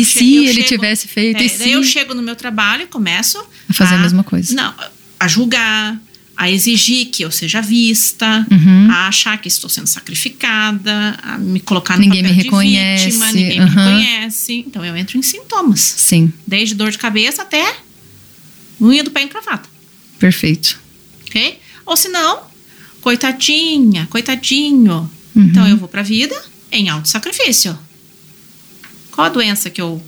E 0.00 0.04
se 0.04 0.18
che- 0.18 0.36
eu 0.36 0.42
ele 0.44 0.52
chego- 0.54 0.68
tivesse 0.68 1.08
feito? 1.08 1.36
é, 1.40 1.44
e 1.46 1.48
daí 1.48 1.58
se... 1.58 1.70
eu 1.70 1.82
chego 1.84 2.14
no 2.14 2.22
meu 2.22 2.36
trabalho 2.36 2.82
e 2.82 2.86
começo 2.86 3.38
A 3.68 3.72
fazer 3.72 3.94
a 3.94 3.98
mesma 3.98 4.22
coisa. 4.24 4.54
Não, 4.54 4.74
a 5.18 5.28
julgar, 5.28 6.00
a 6.36 6.50
exigir 6.50 7.06
que 7.06 7.22
eu 7.22 7.30
seja 7.30 7.60
vista, 7.62 8.46
Uhum. 8.50 8.90
a 8.90 9.08
achar 9.08 9.38
que 9.40 9.48
estou 9.48 9.70
sendo 9.70 9.86
sacrificada, 9.86 11.18
a 11.22 11.38
me 11.38 11.60
colocar 11.60 11.94
no 11.96 12.02
Ninguém 12.02 12.22
me 12.22 12.28
papel 12.28 12.42
reconhece, 12.44 13.04
de 13.04 13.10
vítima, 13.12 13.32
ninguém 13.32 13.60
aham. 13.60 13.68
me 13.68 14.02
reconhece. 14.02 14.64
Então 14.66 14.84
eu 14.84 14.96
entro 14.96 15.16
em 15.18 15.22
sintomas, 15.22 15.80
Sim, 15.80 16.32
desde 16.46 16.74
dor 16.74 16.90
de 16.90 16.98
cabeça 16.98 17.42
até 17.42 17.76
unha 18.80 19.02
do 19.02 19.10
pé 19.10 19.22
encravada, 19.22 19.62
perfeito. 20.18 20.78
ok? 21.26 21.58
Ou 21.86 21.96
se 21.96 22.08
não, 22.08 22.40
coitadinha, 23.00 24.06
coitadinho. 24.10 25.10
Uhum. 25.34 25.42
Então 25.44 25.66
eu 25.68 25.76
vou 25.76 25.88
pra 25.88 26.02
vida 26.02 26.34
em 26.72 26.88
alto 26.88 27.08
sacrifício. 27.08 27.78
Qual 29.16 29.24
a 29.26 29.30
doença 29.30 29.68
que 29.70 29.80
eu 29.80 30.00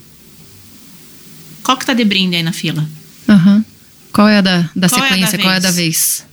qual 1.63 1.77
que 1.77 1.85
tá 1.85 1.93
de 1.93 2.05
brinde 2.05 2.35
aí 2.35 2.43
na 2.43 2.53
fila, 2.53 2.87
Aham. 3.27 3.65
Qual 4.13 4.27
é 4.27 4.37
a 4.37 4.41
da, 4.41 4.69
da 4.75 4.87
Qual 4.89 5.03
é 5.03 5.07
a 5.07 5.09
da 5.09 5.15
sequência? 5.27 5.39
Qual 5.39 5.53
é 5.53 5.57
a 5.57 5.59
da 5.59 5.71
vez? 5.71 6.25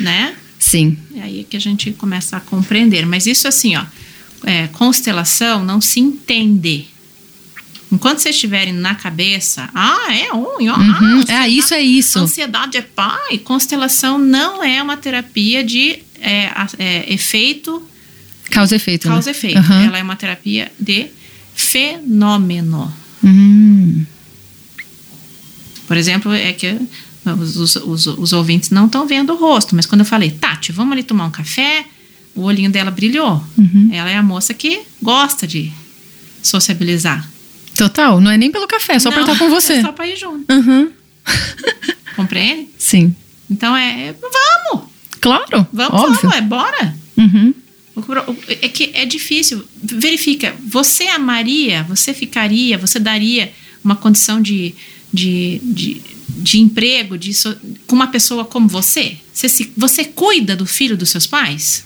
né? 0.00 0.34
Sim. 0.58 0.96
É 1.16 1.22
aí 1.22 1.46
que 1.48 1.56
a 1.56 1.60
gente 1.60 1.90
começa 1.92 2.36
a 2.36 2.40
compreender. 2.40 3.06
Mas 3.06 3.26
isso 3.26 3.46
assim, 3.48 3.76
ó, 3.76 3.84
é, 4.44 4.66
constelação 4.68 5.64
não 5.64 5.80
se 5.80 6.00
entende. 6.00 6.86
Enquanto 7.90 8.18
vocês 8.20 8.34
estiverem 8.34 8.72
na 8.72 8.94
cabeça, 8.94 9.68
ah, 9.74 10.06
é 10.14 10.32
um, 10.32 10.46
ó, 10.70 10.76
Uhum. 10.78 11.24
ah, 11.28 11.44
É, 11.44 11.48
isso 11.48 11.74
é 11.74 11.80
isso. 11.82 12.18
Ansiedade 12.18 12.76
é 12.78 12.82
pai. 12.82 13.38
Constelação 13.38 14.18
não 14.18 14.62
é 14.64 14.82
uma 14.82 14.96
terapia 14.96 15.62
de 15.64 15.98
é, 16.20 16.50
é, 16.78 17.12
efeito, 17.12 17.86
Causa 18.50 18.74
e 18.74 18.76
efeito. 18.76 19.08
né? 19.08 19.14
Aham. 19.58 19.84
Ela 19.86 19.98
é 19.98 20.02
uma 20.02 20.16
terapia 20.16 20.70
de 20.78 21.06
fenômeno. 21.54 22.92
Hum. 23.24 24.04
Por 25.86 25.96
exemplo, 25.96 26.32
é 26.32 26.52
que 26.52 26.78
os, 27.24 27.76
os, 27.76 28.06
os, 28.06 28.32
ouvintes 28.32 28.70
não 28.70 28.86
estão 28.86 29.06
vendo 29.06 29.32
o 29.32 29.36
rosto, 29.36 29.76
mas 29.76 29.86
quando 29.86 30.00
eu 30.00 30.06
falei, 30.06 30.30
Tati, 30.30 30.72
vamos 30.72 30.92
ali 30.92 31.02
tomar 31.02 31.26
um 31.26 31.30
café, 31.30 31.84
o 32.34 32.42
olhinho 32.42 32.70
dela 32.70 32.90
brilhou. 32.90 33.44
Uhum. 33.56 33.90
Ela 33.92 34.10
é 34.10 34.16
a 34.16 34.22
moça 34.22 34.54
que 34.54 34.80
gosta 35.00 35.46
de 35.46 35.72
sociabilizar. 36.42 37.28
Total, 37.76 38.20
não 38.20 38.30
é 38.30 38.36
nem 38.36 38.50
pelo 38.50 38.66
café, 38.66 38.94
é 38.94 38.98
só 38.98 39.10
pra 39.10 39.20
Não, 39.20 39.32
estar 39.32 39.38
com 39.44 39.50
você. 39.50 39.74
É 39.78 39.82
só 39.82 39.92
pra 39.92 40.06
ir 40.06 40.16
junto. 40.16 40.52
Uhum. 40.52 40.90
Compreende? 42.16 42.68
Sim. 42.78 43.14
Então 43.50 43.76
é, 43.76 44.08
é, 44.08 44.14
vamos, 44.20 44.88
Claro. 45.20 45.66
vamos, 45.72 46.00
óbvio. 46.00 46.18
vamos, 46.22 46.36
é 46.36 46.40
bora. 46.40 46.94
Uhum. 47.16 47.54
É 48.48 48.68
que 48.68 48.90
é 48.94 49.04
difícil. 49.04 49.64
Verifica, 49.82 50.54
você 50.66 51.04
amaria, 51.08 51.82
você 51.84 52.14
ficaria, 52.14 52.78
você 52.78 52.98
daria 52.98 53.52
uma 53.84 53.94
condição 53.96 54.40
de, 54.40 54.74
de, 55.12 55.60
de, 55.62 56.00
de 56.28 56.60
emprego 56.60 57.18
de 57.18 57.32
com 57.86 57.94
uma 57.94 58.06
pessoa 58.06 58.44
como 58.44 58.66
você? 58.68 59.16
Você, 59.32 59.48
se- 59.48 59.72
você 59.76 60.04
cuida 60.04 60.56
do 60.56 60.64
filho 60.66 60.96
dos 60.96 61.10
seus 61.10 61.26
pais? 61.26 61.84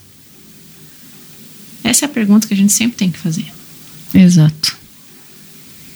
Essa 1.83 2.05
é 2.05 2.07
a 2.07 2.11
pergunta 2.11 2.47
que 2.47 2.55
a 2.55 2.57
gente 2.57 2.73
sempre 2.73 2.97
tem 2.97 3.11
que 3.11 3.19
fazer. 3.19 3.47
Exato. 4.15 4.77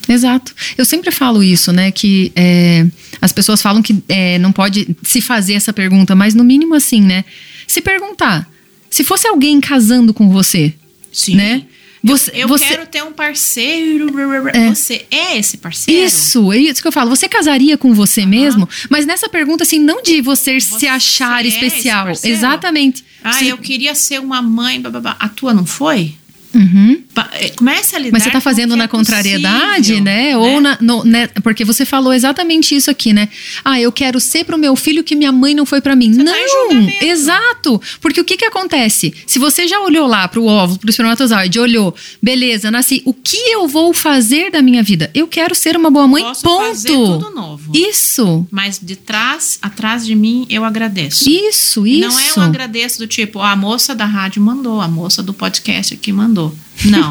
Exato. 0.09 0.55
Eu 0.77 0.85
sempre 0.85 1.11
falo 1.13 1.43
isso, 1.43 1.73
né? 1.73 1.91
Que 1.93 2.33
é, 2.35 2.87
as 3.21 3.33
pessoas 3.33 3.63
falam 3.63 3.81
que 3.83 4.03
é, 4.09 4.39
não 4.39 4.51
pode 4.53 4.97
se 5.03 5.21
fazer 5.21 5.55
essa 5.55 5.73
pergunta, 5.73 6.15
mas 6.17 6.35
no 6.35 6.43
mínimo 6.43 6.75
assim, 6.75 7.01
né? 7.01 7.25
Se 7.67 7.81
perguntar, 7.81 8.51
se 8.91 9.05
fosse 9.05 9.27
alguém 9.29 9.61
casando 9.61 10.13
com 10.13 10.29
você, 10.31 10.75
Sim. 11.13 11.37
né? 11.37 11.63
Você, 12.03 12.31
Eu 12.35 12.49
você- 12.49 12.65
quero 12.67 12.87
ter 12.87 13.03
um 13.05 13.13
parceiro. 13.13 14.09
É. 14.55 14.69
Você 14.75 15.05
é 15.11 15.37
esse 15.37 15.59
parceiro? 15.59 16.03
Isso, 16.03 16.51
é 16.51 16.57
isso 16.57 16.81
que 16.81 16.89
eu 16.89 16.93
falo. 16.93 17.11
Você 17.11 17.29
casaria 17.29 17.77
com 17.77 17.93
você 17.93 18.25
mesmo? 18.25 18.67
Mas 18.89 19.05
nessa 19.05 19.29
pergunta, 19.29 19.65
assim, 19.65 19.79
não 19.79 20.03
de 20.03 20.23
você, 20.23 20.59
se 20.61 20.71
Você 20.71 20.87
achar 20.87 21.45
é 21.45 21.49
especial. 21.49 22.07
Exatamente. 22.25 23.05
Ah, 23.23 23.35
Você- 23.35 23.53
eu 23.53 23.59
queria 23.59 23.95
ser 23.95 24.19
uma 24.19 24.41
mãe. 24.41 24.81
Bababá. 24.81 25.15
A 25.21 25.29
tua 25.29 25.53
não 25.53 25.67
foi? 25.67 26.15
Uhum. 26.55 27.03
Eh, 27.35 27.51
Comece 27.51 27.95
a 27.95 27.99
lidar 27.99 28.13
Mas 28.13 28.23
você 28.23 28.31
tá 28.31 28.39
o 28.39 28.41
fazendo 28.41 28.77
na 28.77 28.85
é 28.85 28.89
contrariedade, 28.89 29.77
possível, 29.79 30.03
né? 30.05 30.37
Ou 30.37 30.61
na, 30.61 30.79
no- 30.81 31.05
né? 31.05 31.27
Porque 31.43 31.65
você 31.65 31.85
falou 31.85 32.13
exatamente 32.13 32.75
isso 32.75 32.91
aqui, 32.91 33.13
né? 33.13 33.29
Ah, 33.65 33.81
eu 33.81 33.93
quero 33.93 34.19
ser 34.21 34.45
pro 34.45 34.59
meu 34.59 34.75
filho 34.77 35.05
que 35.05 35.15
minha 35.15 35.31
mãe 35.33 35.55
não 35.55 35.67
foi 35.67 35.81
pra 35.81 35.95
mim. 35.95 36.13
Você 36.13 36.25
tá 36.25 36.31
não, 36.33 36.49
julgamento. 36.71 37.05
exato. 37.05 37.83
Porque 38.01 38.21
o 38.21 38.25
que 38.25 38.37
que 38.37 38.45
acontece? 38.45 39.13
Se 39.27 39.39
você 39.39 39.69
já 39.69 39.81
olhou 39.81 40.07
lá 40.07 40.27
pro 40.29 40.45
óvulo, 40.45 40.79
pro 40.79 40.91
espermatozoide, 40.91 41.59
olhou, 41.59 41.95
beleza, 42.23 42.71
nasci. 42.71 43.03
O 43.05 43.13
que 43.13 43.37
eu 43.37 43.69
vou 43.69 43.93
fazer 43.93 44.51
da 44.51 44.63
minha 44.63 44.83
vida? 44.83 45.11
Eu 45.15 45.27
quero 45.29 45.55
ser 45.55 45.77
uma 45.77 45.91
boa 45.91 46.09
mãe. 46.09 46.23
Posso 46.23 46.43
ponto. 46.43 46.67
fazer 46.67 46.89
tudo 46.89 47.31
novo. 47.31 47.71
Isso, 47.75 48.47
Mas 48.51 48.79
de 48.83 48.97
trás, 48.97 49.59
atrás 49.63 50.05
de 50.07 50.15
mim, 50.15 50.47
eu 50.49 50.65
agradeço. 50.65 51.29
isso, 51.31 51.87
isso. 51.87 52.01
Não 52.09 52.19
é 52.19 52.33
um 52.37 52.43
agradeço 52.43 52.99
do 52.99 53.07
tipo, 53.07 53.41
a 53.41 53.55
moça 53.55 53.95
da 53.95 54.05
rádio 54.05 54.41
mandou, 54.43 54.81
a 54.81 54.89
moça 54.89 55.23
do 55.23 55.33
podcast 55.35 55.95
aqui 55.95 56.13
mandou. 56.13 56.40
Não. 56.85 57.11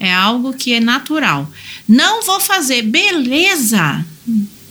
é 0.00 0.12
algo 0.12 0.52
que 0.52 0.72
é 0.72 0.80
natural. 0.80 1.50
Não 1.88 2.22
vou 2.24 2.40
fazer, 2.40 2.82
beleza. 2.82 4.04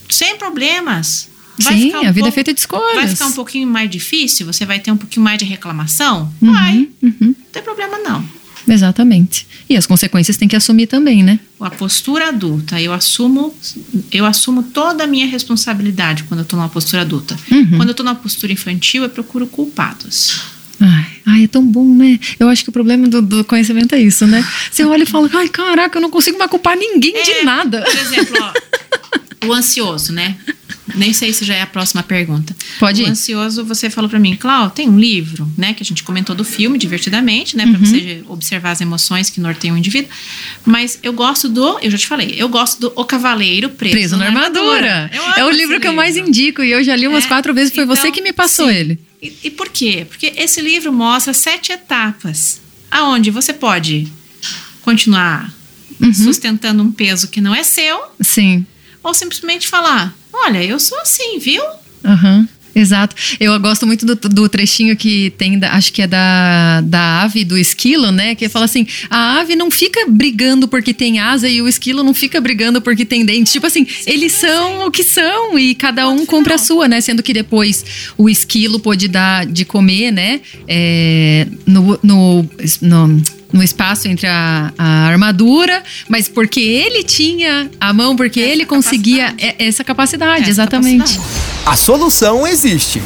Sem 0.09 0.38
problemas. 0.38 1.29
Sim, 1.59 1.83
ficar 1.88 2.01
um 2.01 2.07
a 2.07 2.11
vida 2.11 2.19
é 2.19 2.21
pouco- 2.23 2.31
feita 2.33 2.53
de 2.53 2.59
escolhas. 2.59 2.95
Vai 2.95 3.07
ficar 3.07 3.27
um 3.27 3.31
pouquinho 3.31 3.67
mais 3.67 3.89
difícil? 3.89 4.45
Você 4.45 4.65
vai 4.65 4.79
ter 4.79 4.91
um 4.91 4.97
pouquinho 4.97 5.23
mais 5.23 5.38
de 5.38 5.45
reclamação? 5.45 6.33
Uhum, 6.41 6.51
Vai. 6.53 6.89
uhum. 7.01 7.15
Não 7.21 7.36
tem 7.51 7.63
problema, 7.63 7.97
não. 7.99 8.25
Exatamente. 8.67 9.47
E 9.69 9.77
as 9.77 9.86
consequências 9.86 10.38
tem 10.38 10.47
que 10.47 10.55
assumir 10.55 10.88
também, 10.88 11.23
né? 11.23 11.39
A 11.59 11.69
postura 11.69 12.29
adulta, 12.29 12.81
eu 12.81 12.91
assumo, 12.91 13.55
eu 14.11 14.25
assumo 14.25 14.63
toda 14.63 15.03
a 15.03 15.07
minha 15.07 15.27
responsabilidade 15.27 16.23
quando 16.23 16.39
eu 16.39 16.43
estou 16.43 16.57
numa 16.59 16.67
postura 16.69 17.03
adulta. 17.03 17.38
Uhum. 17.49 17.77
Quando 17.77 17.89
eu 17.89 17.91
estou 17.91 18.03
numa 18.03 18.15
postura 18.15 18.51
infantil, 18.51 19.03
eu 19.03 19.09
procuro 19.09 19.47
culpados. 19.47 20.41
Ai, 20.80 21.05
ai, 21.26 21.43
é 21.45 21.47
tão 21.47 21.65
bom, 21.65 21.86
né? 21.95 22.19
Eu 22.39 22.49
acho 22.49 22.63
que 22.63 22.69
o 22.69 22.73
problema 22.73 23.07
do, 23.07 23.21
do 23.21 23.43
conhecimento 23.45 23.95
é 23.95 24.01
isso, 24.01 24.26
né? 24.28 24.45
Você 24.71 24.84
olha 24.84 25.03
e 25.03 25.05
fala, 25.05 25.30
ai, 25.34 25.47
caraca, 25.47 25.97
eu 25.97 26.01
não 26.01 26.09
consigo 26.11 26.38
mais 26.38 26.49
culpar 26.51 26.76
ninguém 26.78 27.13
de 27.23 27.32
É, 27.32 27.43
nada. 27.43 27.82
Por 27.84 27.97
exemplo, 27.99 28.36
ó, 28.41 29.47
o 29.47 29.53
ansioso, 29.53 30.11
né? 30.11 30.36
Nem 30.95 31.13
sei 31.13 31.34
se 31.34 31.43
já 31.43 31.55
é 31.55 31.61
a 31.63 31.65
próxima 31.67 32.03
pergunta. 32.03 32.55
Pode 32.80 33.01
o 33.01 33.05
ir. 33.05 33.09
ansioso, 33.09 33.65
você 33.65 33.89
falou 33.89 34.07
pra 34.09 34.19
mim, 34.19 34.36
Clau, 34.36 34.69
tem 34.69 34.88
um 34.88 34.99
livro, 34.99 35.51
né? 35.57 35.73
Que 35.73 35.82
a 35.82 35.86
gente 35.86 36.03
comentou 36.03 36.36
do 36.36 36.43
filme, 36.43 36.78
divertidamente, 36.78 37.57
né? 37.57 37.65
Pra 37.65 37.80
Uhum. 37.80 37.86
você 37.86 38.23
observar 38.28 38.71
as 38.71 38.82
emoções 38.82 39.30
que 39.30 39.39
norteiam 39.41 39.76
o 39.76 39.78
indivíduo. 39.80 40.09
Mas 40.63 40.99
eu 41.01 41.11
gosto 41.11 41.49
do, 41.49 41.80
eu 41.82 41.89
já 41.89 41.97
te 41.97 42.05
falei, 42.05 42.36
eu 42.38 42.47
gosto 42.47 42.80
do 42.80 42.93
O 42.95 43.03
Cavaleiro 43.03 43.69
Preso, 43.69 43.95
Preso 43.95 44.17
na 44.17 44.26
armadura. 44.28 45.09
Amo 45.13 45.34
É 45.38 45.43
o 45.45 45.49
livro 45.49 45.80
que 45.80 45.88
eu 45.88 45.93
mais 45.93 46.15
indico 46.17 46.61
e 46.63 46.71
eu 46.71 46.84
já 46.84 46.95
li 46.95 47.07
umas 47.07 47.26
É, 47.26 47.28
quatro 47.28 47.53
vezes. 47.53 47.73
Foi 47.73 47.86
você 47.86 48.01
então, 48.01 48.11
que 48.11 48.21
me 48.21 48.32
passou 48.32 48.67
sim. 48.69 48.76
ele. 48.76 48.99
E, 49.22 49.34
e 49.45 49.49
por 49.51 49.70
quê? 49.70 50.05
Porque 50.07 50.34
esse 50.36 50.61
livro 50.61 50.91
mostra 50.93 51.34
sete 51.34 51.72
etapas 51.72 52.61
aonde 52.91 53.32
você 53.32 53.53
pode 53.53 54.07
continuar 54.82 55.53
Uhum. 55.99 56.13
sustentando 56.13 56.84
um 56.84 56.91
peso 56.91 57.30
que 57.30 57.39
não 57.39 57.55
é 57.55 57.63
seu 57.63 58.01
Sim. 58.20 58.66
ou 59.01 59.13
simplesmente 59.13 59.68
falar: 59.68 60.13
Olha, 60.34 60.61
eu 60.63 60.78
sou 60.80 60.99
assim, 60.99 61.39
viu? 61.39 61.63
Aham. 62.03 62.47
Exato. 62.76 63.15
Eu 63.39 63.57
gosto 63.59 63.88
muito 63.88 64.05
do, 64.05 64.15
do 64.15 64.49
trechinho 64.49 64.97
que 64.97 65.30
tem, 65.38 65.57
da- 65.57 65.71
acho 65.73 65.93
que 65.93 66.01
é 66.01 66.07
da, 66.07 66.82
da 66.82 67.21
ave 67.23 67.45
do 67.45 67.57
esquilo, 67.57 68.11
né? 68.11 68.36
Que 68.36 68.49
fala 68.49 68.65
assim: 68.65 68.86
a 69.09 69.39
ave 69.39 69.55
não 69.55 69.71
fica 69.71 70.05
brigando 70.09 70.67
porque 70.67 70.93
tem 70.93 71.19
asa 71.19 71.47
e 71.47 71.61
o 71.61 71.67
esquilo 71.69 72.03
não 72.03 72.13
fica 72.13 72.41
brigando 72.41 72.82
porque 72.82 73.05
tem 73.05 73.23
dente. 73.26 73.51
Tipo 73.51 73.65
assim, 73.67 73.88
eles 74.05 74.34
são 74.34 74.88
o 74.88 74.91
que 74.91 75.03
são 75.03 75.57
e 75.57 75.73
cada 75.73 76.09
um 76.09 76.26
compra 76.26 76.55
a 76.55 76.57
sua, 76.57 76.88
né? 76.88 76.99
Sendo 76.99 77.23
que 77.23 77.34
depois 77.34 77.86
o 78.17 78.30
esquilo 78.30 78.78
pôde 78.80 79.07
dar 79.07 79.45
de 79.45 79.63
comer, 79.63 80.11
né? 80.11 80.41
É, 80.67 81.47
no, 81.65 81.97
no, 82.03 82.49
no- 82.82 83.23
no 83.55 83.63
espaço 83.63 84.09
entre 84.09 84.27
a, 84.27 84.73
a 84.77 85.07
armadura, 85.07 85.81
mas 86.09 86.27
porque 86.27 86.59
ele 86.59 87.03
tinha 87.03 87.71
a 87.79 87.93
mão, 87.93 88.13
porque 88.13 88.41
Essa 88.41 88.49
ele 88.49 88.65
conseguia 88.65 89.27
capacidade. 89.27 89.63
essa 89.63 89.83
capacidade, 89.83 90.41
Essa 90.41 90.49
exatamente. 90.51 91.13
capacidade. 91.17 91.65
A 91.65 91.75
solução 91.77 92.45
existe. 92.45 93.01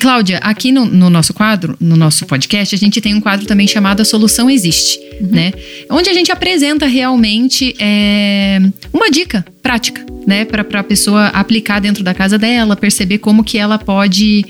Cláudia, 0.00 0.38
aqui 0.38 0.72
no, 0.72 0.84
no 0.84 1.08
nosso 1.08 1.32
quadro, 1.32 1.76
no 1.78 1.94
nosso 1.94 2.26
podcast, 2.26 2.74
a 2.74 2.78
gente 2.78 3.00
tem 3.00 3.14
um 3.14 3.20
quadro 3.20 3.46
também 3.46 3.68
chamado 3.68 4.00
A 4.00 4.04
Solução 4.04 4.50
Existe, 4.50 4.98
né? 5.20 5.52
Onde 5.88 6.10
a 6.10 6.12
gente 6.12 6.32
apresenta 6.32 6.86
realmente 6.86 7.76
é, 7.78 8.58
uma 8.92 9.08
dica 9.08 9.46
prática, 9.62 10.04
né? 10.26 10.44
Para 10.44 10.80
a 10.80 10.82
pessoa 10.82 11.28
aplicar 11.28 11.80
dentro 11.80 12.02
da 12.02 12.12
casa 12.12 12.36
dela, 12.36 12.74
perceber 12.74 13.18
como 13.18 13.44
que 13.44 13.56
ela 13.56 13.78
pode 13.78 14.44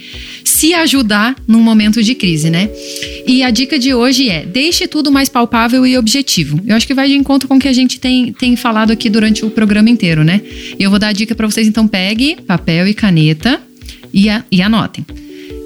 se 0.44 0.74
ajudar 0.74 1.36
num 1.46 1.60
momento 1.60 2.02
de 2.02 2.14
crise, 2.14 2.50
né? 2.50 2.68
E 3.26 3.42
a 3.42 3.50
dica 3.50 3.78
de 3.78 3.94
hoje 3.94 4.28
é: 4.28 4.44
deixe 4.44 4.86
tudo 4.86 5.10
mais 5.10 5.28
palpável 5.28 5.86
e 5.86 5.96
objetivo. 5.96 6.60
Eu 6.66 6.76
acho 6.76 6.86
que 6.86 6.94
vai 6.94 7.08
de 7.08 7.14
encontro 7.14 7.48
com 7.48 7.56
o 7.56 7.58
que 7.58 7.68
a 7.68 7.72
gente 7.72 7.98
tem, 8.00 8.32
tem 8.32 8.56
falado 8.56 8.90
aqui 8.90 9.08
durante 9.10 9.44
o 9.44 9.50
programa 9.50 9.88
inteiro, 9.90 10.24
né? 10.24 10.40
Eu 10.78 10.90
vou 10.90 10.98
dar 10.98 11.08
a 11.08 11.12
dica 11.12 11.34
para 11.34 11.46
vocês, 11.46 11.66
então 11.66 11.86
pegue 11.88 12.36
papel 12.46 12.86
e 12.88 12.94
caneta 12.94 13.60
e, 14.12 14.28
a- 14.28 14.44
e 14.50 14.60
anotem. 14.62 15.04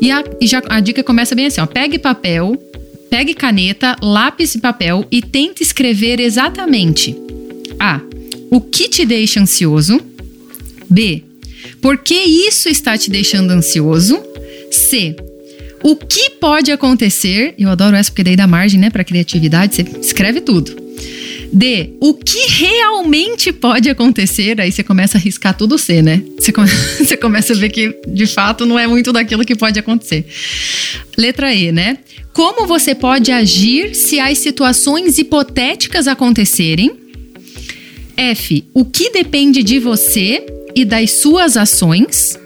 E, 0.01 0.11
a, 0.11 0.23
e 0.41 0.47
já, 0.47 0.63
a 0.69 0.81
dica 0.81 1.03
começa 1.03 1.35
bem 1.35 1.47
assim: 1.47 1.61
ó, 1.61 1.67
pegue 1.67 1.99
papel, 1.99 2.57
pegue 3.11 3.35
caneta, 3.35 3.97
lápis 4.03 4.55
e 4.55 4.59
papel 4.59 5.07
e 5.11 5.23
tente 5.23 5.63
escrever 5.63 6.21
exatamente 6.21 7.17
A. 7.79 8.01
O 8.51 8.61
que 8.61 8.89
te 8.89 9.05
deixa 9.05 9.41
ansioso? 9.41 10.01
B. 10.89 11.23
Por 11.81 11.99
que 11.99 12.15
isso 12.15 12.69
está 12.69 12.97
te 12.97 13.11
deixando 13.11 13.51
ansioso? 13.51 14.23
C. 14.71 15.17
O 15.83 15.95
que 15.95 16.31
pode 16.31 16.73
acontecer? 16.73 17.55
Eu 17.59 17.69
adoro 17.71 17.95
essa 17.97 18.11
porque 18.11 18.25
daí 18.25 18.37
dá 18.37 18.47
margem, 18.47 18.81
né, 18.81 18.91
para 18.91 19.05
criatividade. 19.05 19.75
Você 19.77 19.85
escreve 20.01 20.41
tudo. 20.41 20.85
D. 21.53 21.91
O 22.01 22.13
que 22.15 22.47
realmente 22.49 23.53
pode 23.53 23.89
acontecer? 23.89 24.61
Aí 24.61 24.73
você 24.73 24.83
começa 24.83 25.17
a 25.17 25.21
riscar 25.21 25.57
tudo 25.57 25.79
C, 25.79 26.03
né? 26.03 26.23
Você, 26.39 26.51
come- 26.51 26.69
você 26.99 27.17
começa 27.17 27.53
a 27.53 27.57
ver 27.57 27.69
que 27.71 27.95
de 28.09 28.27
fato 28.27 28.67
não 28.67 28.79
é 28.79 28.87
muito 28.87 29.13
daquilo 29.13 29.45
que 29.45 29.55
pode 29.55 29.79
acontecer. 29.79 30.27
Letra 31.17 31.55
E, 31.55 31.71
né? 31.71 31.99
Como 32.33 32.67
você 32.67 32.95
pode 32.95 33.31
agir 33.31 33.95
se 33.95 34.19
as 34.19 34.39
situações 34.39 35.19
hipotéticas 35.19 36.09
acontecerem? 36.09 36.91
F. 38.17 38.65
O 38.75 38.85
que 38.85 39.11
depende 39.11 39.63
de 39.63 39.79
você 39.79 40.45
e 40.75 40.85
das 40.85 41.13
suas 41.13 41.57
ações? 41.57 42.39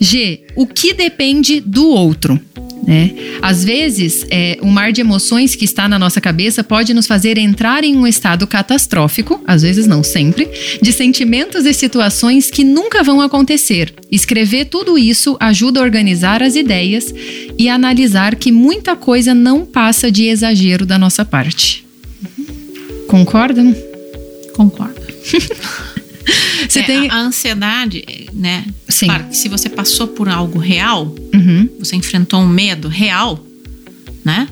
G. 0.00 0.40
O 0.54 0.66
que 0.66 0.92
depende 0.92 1.60
do 1.60 1.88
outro? 1.88 2.40
Né? 2.86 3.12
Às 3.42 3.64
vezes, 3.64 4.24
é, 4.30 4.58
o 4.62 4.66
mar 4.66 4.92
de 4.92 5.00
emoções 5.00 5.56
que 5.56 5.64
está 5.64 5.88
na 5.88 5.98
nossa 5.98 6.20
cabeça 6.20 6.62
pode 6.62 6.94
nos 6.94 7.06
fazer 7.06 7.36
entrar 7.36 7.82
em 7.82 7.96
um 7.96 8.06
estado 8.06 8.46
catastrófico, 8.46 9.42
às 9.44 9.62
vezes 9.62 9.88
não 9.88 10.04
sempre, 10.04 10.48
de 10.80 10.92
sentimentos 10.92 11.66
e 11.66 11.74
situações 11.74 12.48
que 12.48 12.62
nunca 12.62 13.02
vão 13.02 13.20
acontecer. 13.20 13.92
Escrever 14.10 14.66
tudo 14.66 14.96
isso 14.96 15.36
ajuda 15.40 15.80
a 15.80 15.82
organizar 15.82 16.42
as 16.42 16.54
ideias 16.54 17.12
e 17.58 17.68
analisar 17.68 18.36
que 18.36 18.52
muita 18.52 18.94
coisa 18.94 19.34
não 19.34 19.66
passa 19.66 20.10
de 20.10 20.26
exagero 20.26 20.86
da 20.86 20.96
nossa 20.96 21.24
parte. 21.24 21.84
Concordam? 23.08 23.74
Concordo. 24.54 25.00
Você 26.68 26.80
É, 26.80 26.82
tem. 26.82 27.10
a, 27.10 27.16
ansiedade, 27.18 28.04
né? 28.32 28.64
Sim. 28.88 29.06
Claro 29.06 29.24
que 29.24 29.36
se 29.36 29.48
você 29.48 29.68
passou 29.68 30.08
por 30.08 30.28
algo 30.28 30.58
real, 30.58 31.14
Uhum, 31.34 31.68
você 31.78 31.94
enfrentou 31.96 32.40
um 32.40 32.48
medo 32.48 32.88
real, 32.88 33.44
né? 34.24 34.48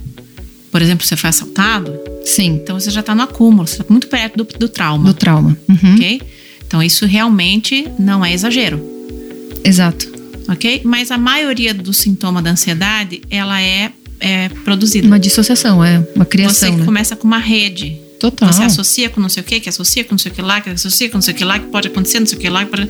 Por 0.70 0.80
exemplo, 0.82 1.06
você 1.06 1.16
foi 1.16 1.30
assaltado, 1.30 1.92
sim, 2.24 2.46
então 2.62 2.78
você 2.78 2.90
já 2.90 3.02
tá 3.02 3.14
no 3.14 3.22
acúmulo, 3.22 3.66
você 3.66 3.78
tá 3.78 3.84
muito 3.88 4.06
perto 4.08 4.36
do, 4.38 4.44
do 4.58 4.68
trauma, 4.68 5.04
do 5.04 5.14
trauma. 5.14 5.56
Uhum, 5.68 5.94
ok? 5.94 6.20
Então 6.66 6.82
isso 6.82 7.06
realmente 7.06 7.86
não 7.98 8.24
é 8.24 8.32
exagero, 8.32 8.80
Exato. 9.64 10.06
ok? 10.48 10.82
Mas 10.84 11.10
a 11.10 11.18
maioria 11.18 11.72
do 11.72 11.92
sintoma 11.92 12.42
da 12.42 12.50
ansiedade, 12.50 13.22
ela 13.30 13.60
é, 13.62 13.92
é 14.20 14.48
produzida. 14.64 15.06
Uma 15.06 15.18
dissociação, 15.18 15.84
é 15.84 16.04
uma 16.16 16.24
criação. 16.24 16.70
você 16.70 16.76
né? 16.76 16.84
começa 16.84 17.14
com 17.16 17.26
uma 17.26 17.38
rede. 17.38 18.00
Total. 18.18 18.52
Você 18.52 18.62
associa 18.62 19.08
com 19.10 19.20
não 19.20 19.28
sei 19.28 19.42
o 19.42 19.46
que, 19.46 19.60
que 19.60 19.68
associa 19.68 20.04
com 20.04 20.12
não 20.12 20.18
sei 20.18 20.32
o 20.32 20.34
que 20.34 20.42
lá, 20.42 20.60
que 20.60 20.70
associa 20.70 21.08
com 21.10 21.16
não 21.18 21.22
sei 21.22 21.34
o 21.34 21.36
que 21.36 21.44
lá, 21.44 21.58
que 21.58 21.66
pode 21.66 21.88
acontecer, 21.88 22.20
não 22.20 22.26
sei 22.26 22.38
o 22.38 22.40
que 22.40 22.48
lá. 22.48 22.64
pode- 22.66 22.88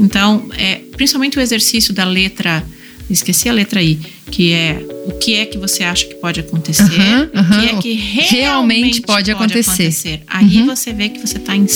Então, 0.00 0.48
é, 0.56 0.80
principalmente 0.96 1.38
o 1.38 1.40
exercício 1.40 1.94
da 1.94 2.04
letra, 2.04 2.64
esqueci 3.08 3.48
a 3.48 3.52
letra 3.52 3.80
I, 3.82 3.98
que 4.30 4.52
é 4.52 4.84
o 5.06 5.12
que 5.18 5.34
é 5.34 5.44
que 5.46 5.58
você 5.58 5.84
acha 5.84 6.06
que 6.06 6.14
pode 6.14 6.40
acontecer, 6.40 6.82
Aham, 6.82 7.30
o 7.34 7.60
que 7.60 7.66
é 7.66 7.78
que 7.80 7.92
realmente, 7.92 8.30
Realmente 8.34 9.00
pode 9.02 9.30
acontecer. 9.30 10.22
Aí 10.26 10.60
Uhum. 10.60 10.66
você 10.66 10.92
vê 10.92 11.08
que 11.10 11.20
você 11.20 11.36
está 11.36 11.54
em 11.54 11.66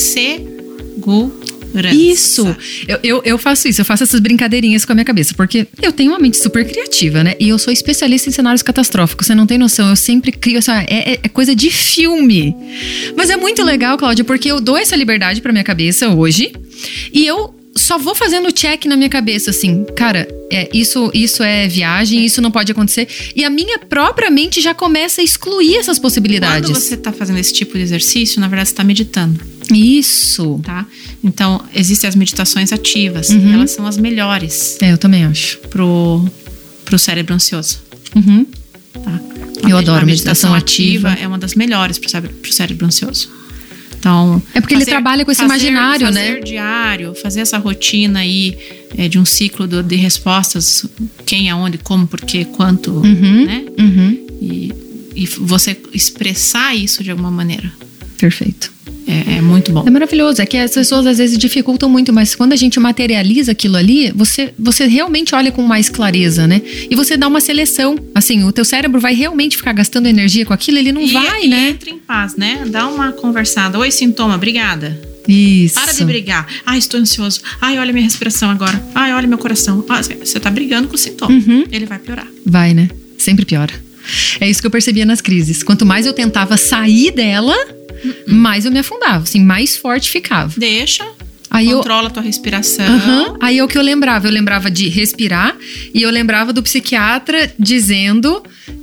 segurança. 1.68 1.94
Isso! 1.96 2.56
Eu, 2.86 2.98
eu, 3.02 3.22
eu 3.24 3.38
faço 3.38 3.68
isso, 3.68 3.80
eu 3.80 3.84
faço 3.84 4.02
essas 4.02 4.20
brincadeirinhas 4.20 4.84
com 4.84 4.92
a 4.92 4.94
minha 4.94 5.04
cabeça, 5.04 5.34
porque 5.34 5.66
eu 5.80 5.92
tenho 5.92 6.10
uma 6.12 6.18
mente 6.18 6.36
super 6.36 6.66
criativa, 6.66 7.22
né? 7.22 7.34
E 7.38 7.48
eu 7.48 7.58
sou 7.58 7.72
especialista 7.72 8.28
em 8.28 8.32
cenários 8.32 8.62
catastróficos, 8.62 9.26
você 9.26 9.34
não 9.34 9.46
tem 9.46 9.58
noção, 9.58 9.88
eu 9.88 9.96
sempre 9.96 10.32
crio 10.32 10.58
essa. 10.58 10.82
É, 10.82 11.12
é- 11.14 11.18
é 11.22 11.28
coisa 11.28 11.54
de 11.54 11.70
filme. 11.70 12.54
Mas 13.16 13.30
é 13.30 13.36
muito 13.36 13.62
legal, 13.62 13.96
Cláudia, 13.98 14.24
porque 14.24 14.50
eu 14.50 14.60
dou 14.60 14.76
essa 14.76 14.96
liberdade 14.96 15.40
pra 15.40 15.52
minha 15.52 15.64
cabeça 15.64 16.08
hoje 16.08 16.52
e 17.12 17.26
eu. 17.26 17.54
Só 17.76 17.96
vou 17.96 18.12
fazendo 18.12 18.50
check 18.50 18.86
na 18.86 18.96
minha 18.96 19.08
cabeça, 19.08 19.50
assim, 19.50 19.84
cara, 19.94 20.26
é, 20.50 20.68
isso, 20.74 21.12
isso 21.14 21.44
é 21.44 21.68
viagem, 21.68 22.24
isso 22.24 22.42
não 22.42 22.50
pode 22.50 22.72
acontecer. 22.72 23.06
E 23.36 23.44
a 23.44 23.50
minha 23.50 23.78
própria 23.78 24.28
mente 24.30 24.60
já 24.60 24.74
começa 24.74 25.20
a 25.20 25.24
excluir 25.24 25.76
essas 25.76 25.96
possibilidades. 25.96 26.68
Quando 26.70 26.80
você 26.82 26.94
está 26.94 27.12
fazendo 27.12 27.38
esse 27.38 27.52
tipo 27.52 27.76
de 27.76 27.82
exercício, 27.84 28.40
na 28.40 28.48
verdade 28.48 28.68
você 28.70 28.72
está 28.72 28.82
meditando, 28.82 29.38
Isso. 29.74 30.60
tá? 30.64 30.86
Então, 31.22 31.62
existem 31.74 32.08
as 32.08 32.14
meditações 32.16 32.72
ativas, 32.72 33.30
Uhum. 33.30 33.54
elas 33.54 33.70
são 33.72 33.86
as 33.86 33.96
melhores 33.98 34.76
É, 34.80 34.92
eu 34.92 34.98
também 34.98 35.24
acho. 35.24 35.58
pro, 35.70 36.24
pro 36.84 36.98
cérebro 36.98 37.34
ansioso. 37.34 37.80
Uhum. 38.14 38.46
Tá? 38.92 39.20
Eu 39.68 39.76
adoro 39.76 40.02
a 40.02 40.06
meditação 40.06 40.54
ativa. 40.54 41.12
é 41.12 41.26
uma 41.26 41.38
das 41.38 41.54
melhores 41.54 41.98
pro 41.98 42.08
cérebro, 42.08 42.36
pro 42.36 42.52
cérebro 42.52 42.86
ansioso. 42.86 43.30
Então, 43.98 44.40
É 44.54 44.60
porque 44.60 44.74
ele 44.74 44.84
trabalha 44.86 45.24
com 45.24 45.32
esse 45.32 45.40
fazer- 45.40 45.66
imaginário, 45.70 46.06
fazer 46.06 46.34
né? 46.36 46.40
diário, 46.40 47.14
fazer 47.16 47.40
essa 47.40 47.58
rotina 47.58 48.20
aí 48.20 48.56
é, 48.96 49.08
de 49.08 49.18
um 49.18 49.24
ciclo 49.24 49.66
do- 49.66 49.82
de 49.82 49.96
respostas, 49.96 50.86
quem, 51.26 51.50
aonde, 51.50 51.78
como, 51.78 52.06
porquê, 52.06 52.44
quanto, 52.44 52.92
Uhum. 52.92 53.44
né? 53.44 53.64
Uhum. 53.76 54.26
E, 54.40 54.72
e 55.16 55.26
você 55.26 55.76
expressar 55.92 56.76
isso 56.76 57.02
de 57.02 57.10
alguma 57.10 57.30
maneira 57.30 57.72
Perfeito. 58.18 58.72
É, 59.06 59.36
é 59.36 59.40
muito 59.40 59.72
bom. 59.72 59.84
É 59.86 59.90
maravilhoso. 59.90 60.42
É 60.42 60.46
que 60.46 60.56
as 60.56 60.72
pessoas 60.72 61.06
às 61.06 61.18
vezes 61.18 61.38
dificultam 61.38 61.88
muito, 61.88 62.12
mas 62.12 62.34
quando 62.34 62.52
a 62.52 62.56
gente 62.56 62.78
materializa 62.78 63.52
aquilo 63.52 63.76
ali, 63.76 64.12
você, 64.14 64.52
você 64.58 64.86
realmente 64.86 65.34
olha 65.34 65.50
com 65.50 65.62
mais 65.62 65.88
clareza, 65.88 66.46
né? 66.46 66.60
E 66.90 66.94
você 66.94 67.16
dá 67.16 67.26
uma 67.26 67.40
seleção. 67.40 67.96
Assim, 68.14 68.44
o 68.44 68.52
teu 68.52 68.64
cérebro 68.64 69.00
vai 69.00 69.14
realmente 69.14 69.56
ficar 69.56 69.72
gastando 69.72 70.06
energia 70.06 70.44
com 70.44 70.52
aquilo, 70.52 70.78
ele 70.78 70.92
não 70.92 71.02
e, 71.02 71.12
vai, 71.12 71.44
e 71.44 71.48
né? 71.48 71.68
entra 71.70 71.90
em 71.90 71.98
paz, 71.98 72.36
né? 72.36 72.64
Dá 72.66 72.86
uma 72.86 73.12
conversada. 73.12 73.78
Oi, 73.78 73.90
sintoma, 73.90 74.34
obrigada. 74.34 74.98
Isso. 75.26 75.74
Para 75.74 75.92
de 75.92 76.04
brigar. 76.04 76.46
Ai, 76.64 76.78
estou 76.78 76.98
ansioso. 76.98 77.42
Ai, 77.60 77.78
olha 77.78 77.92
minha 77.92 78.04
respiração 78.04 78.50
agora. 78.50 78.82
Ai, 78.94 79.12
olha 79.12 79.26
meu 79.26 79.36
coração. 79.36 79.84
Ah, 79.88 80.00
você 80.02 80.40
tá 80.40 80.50
brigando 80.50 80.88
com 80.88 80.94
o 80.94 80.98
sintoma. 80.98 81.34
Uhum. 81.34 81.64
Ele 81.70 81.84
vai 81.84 81.98
piorar. 81.98 82.26
Vai, 82.46 82.72
né? 82.72 82.88
Sempre 83.18 83.44
piora. 83.44 83.72
É 84.40 84.48
isso 84.48 84.60
que 84.60 84.66
eu 84.66 84.70
percebia 84.70 85.04
nas 85.04 85.20
crises. 85.20 85.62
Quanto 85.62 85.84
mais 85.84 86.06
eu 86.06 86.14
tentava 86.14 86.56
sair 86.56 87.10
dela, 87.10 87.54
mais 88.26 88.64
eu 88.64 88.70
me 88.72 88.78
afundava, 88.78 89.22
assim, 89.24 89.40
mais 89.42 89.76
forte 89.76 90.10
ficava. 90.10 90.52
Deixa, 90.56 91.04
Aí 91.50 91.70
eu, 91.70 91.78
controla 91.78 92.08
a 92.08 92.10
tua 92.10 92.22
respiração. 92.22 92.84
Aham. 92.84 93.36
Aí 93.40 93.56
é 93.58 93.64
o 93.64 93.68
que 93.68 93.78
eu 93.78 93.82
lembrava. 93.82 94.26
Eu 94.28 94.30
lembrava 94.32 94.70
de 94.70 94.86
respirar 94.88 95.56
e 95.94 96.02
eu 96.02 96.10
lembrava 96.10 96.52
do 96.52 96.62
psiquiatra 96.62 97.50
dizendo 97.58 98.42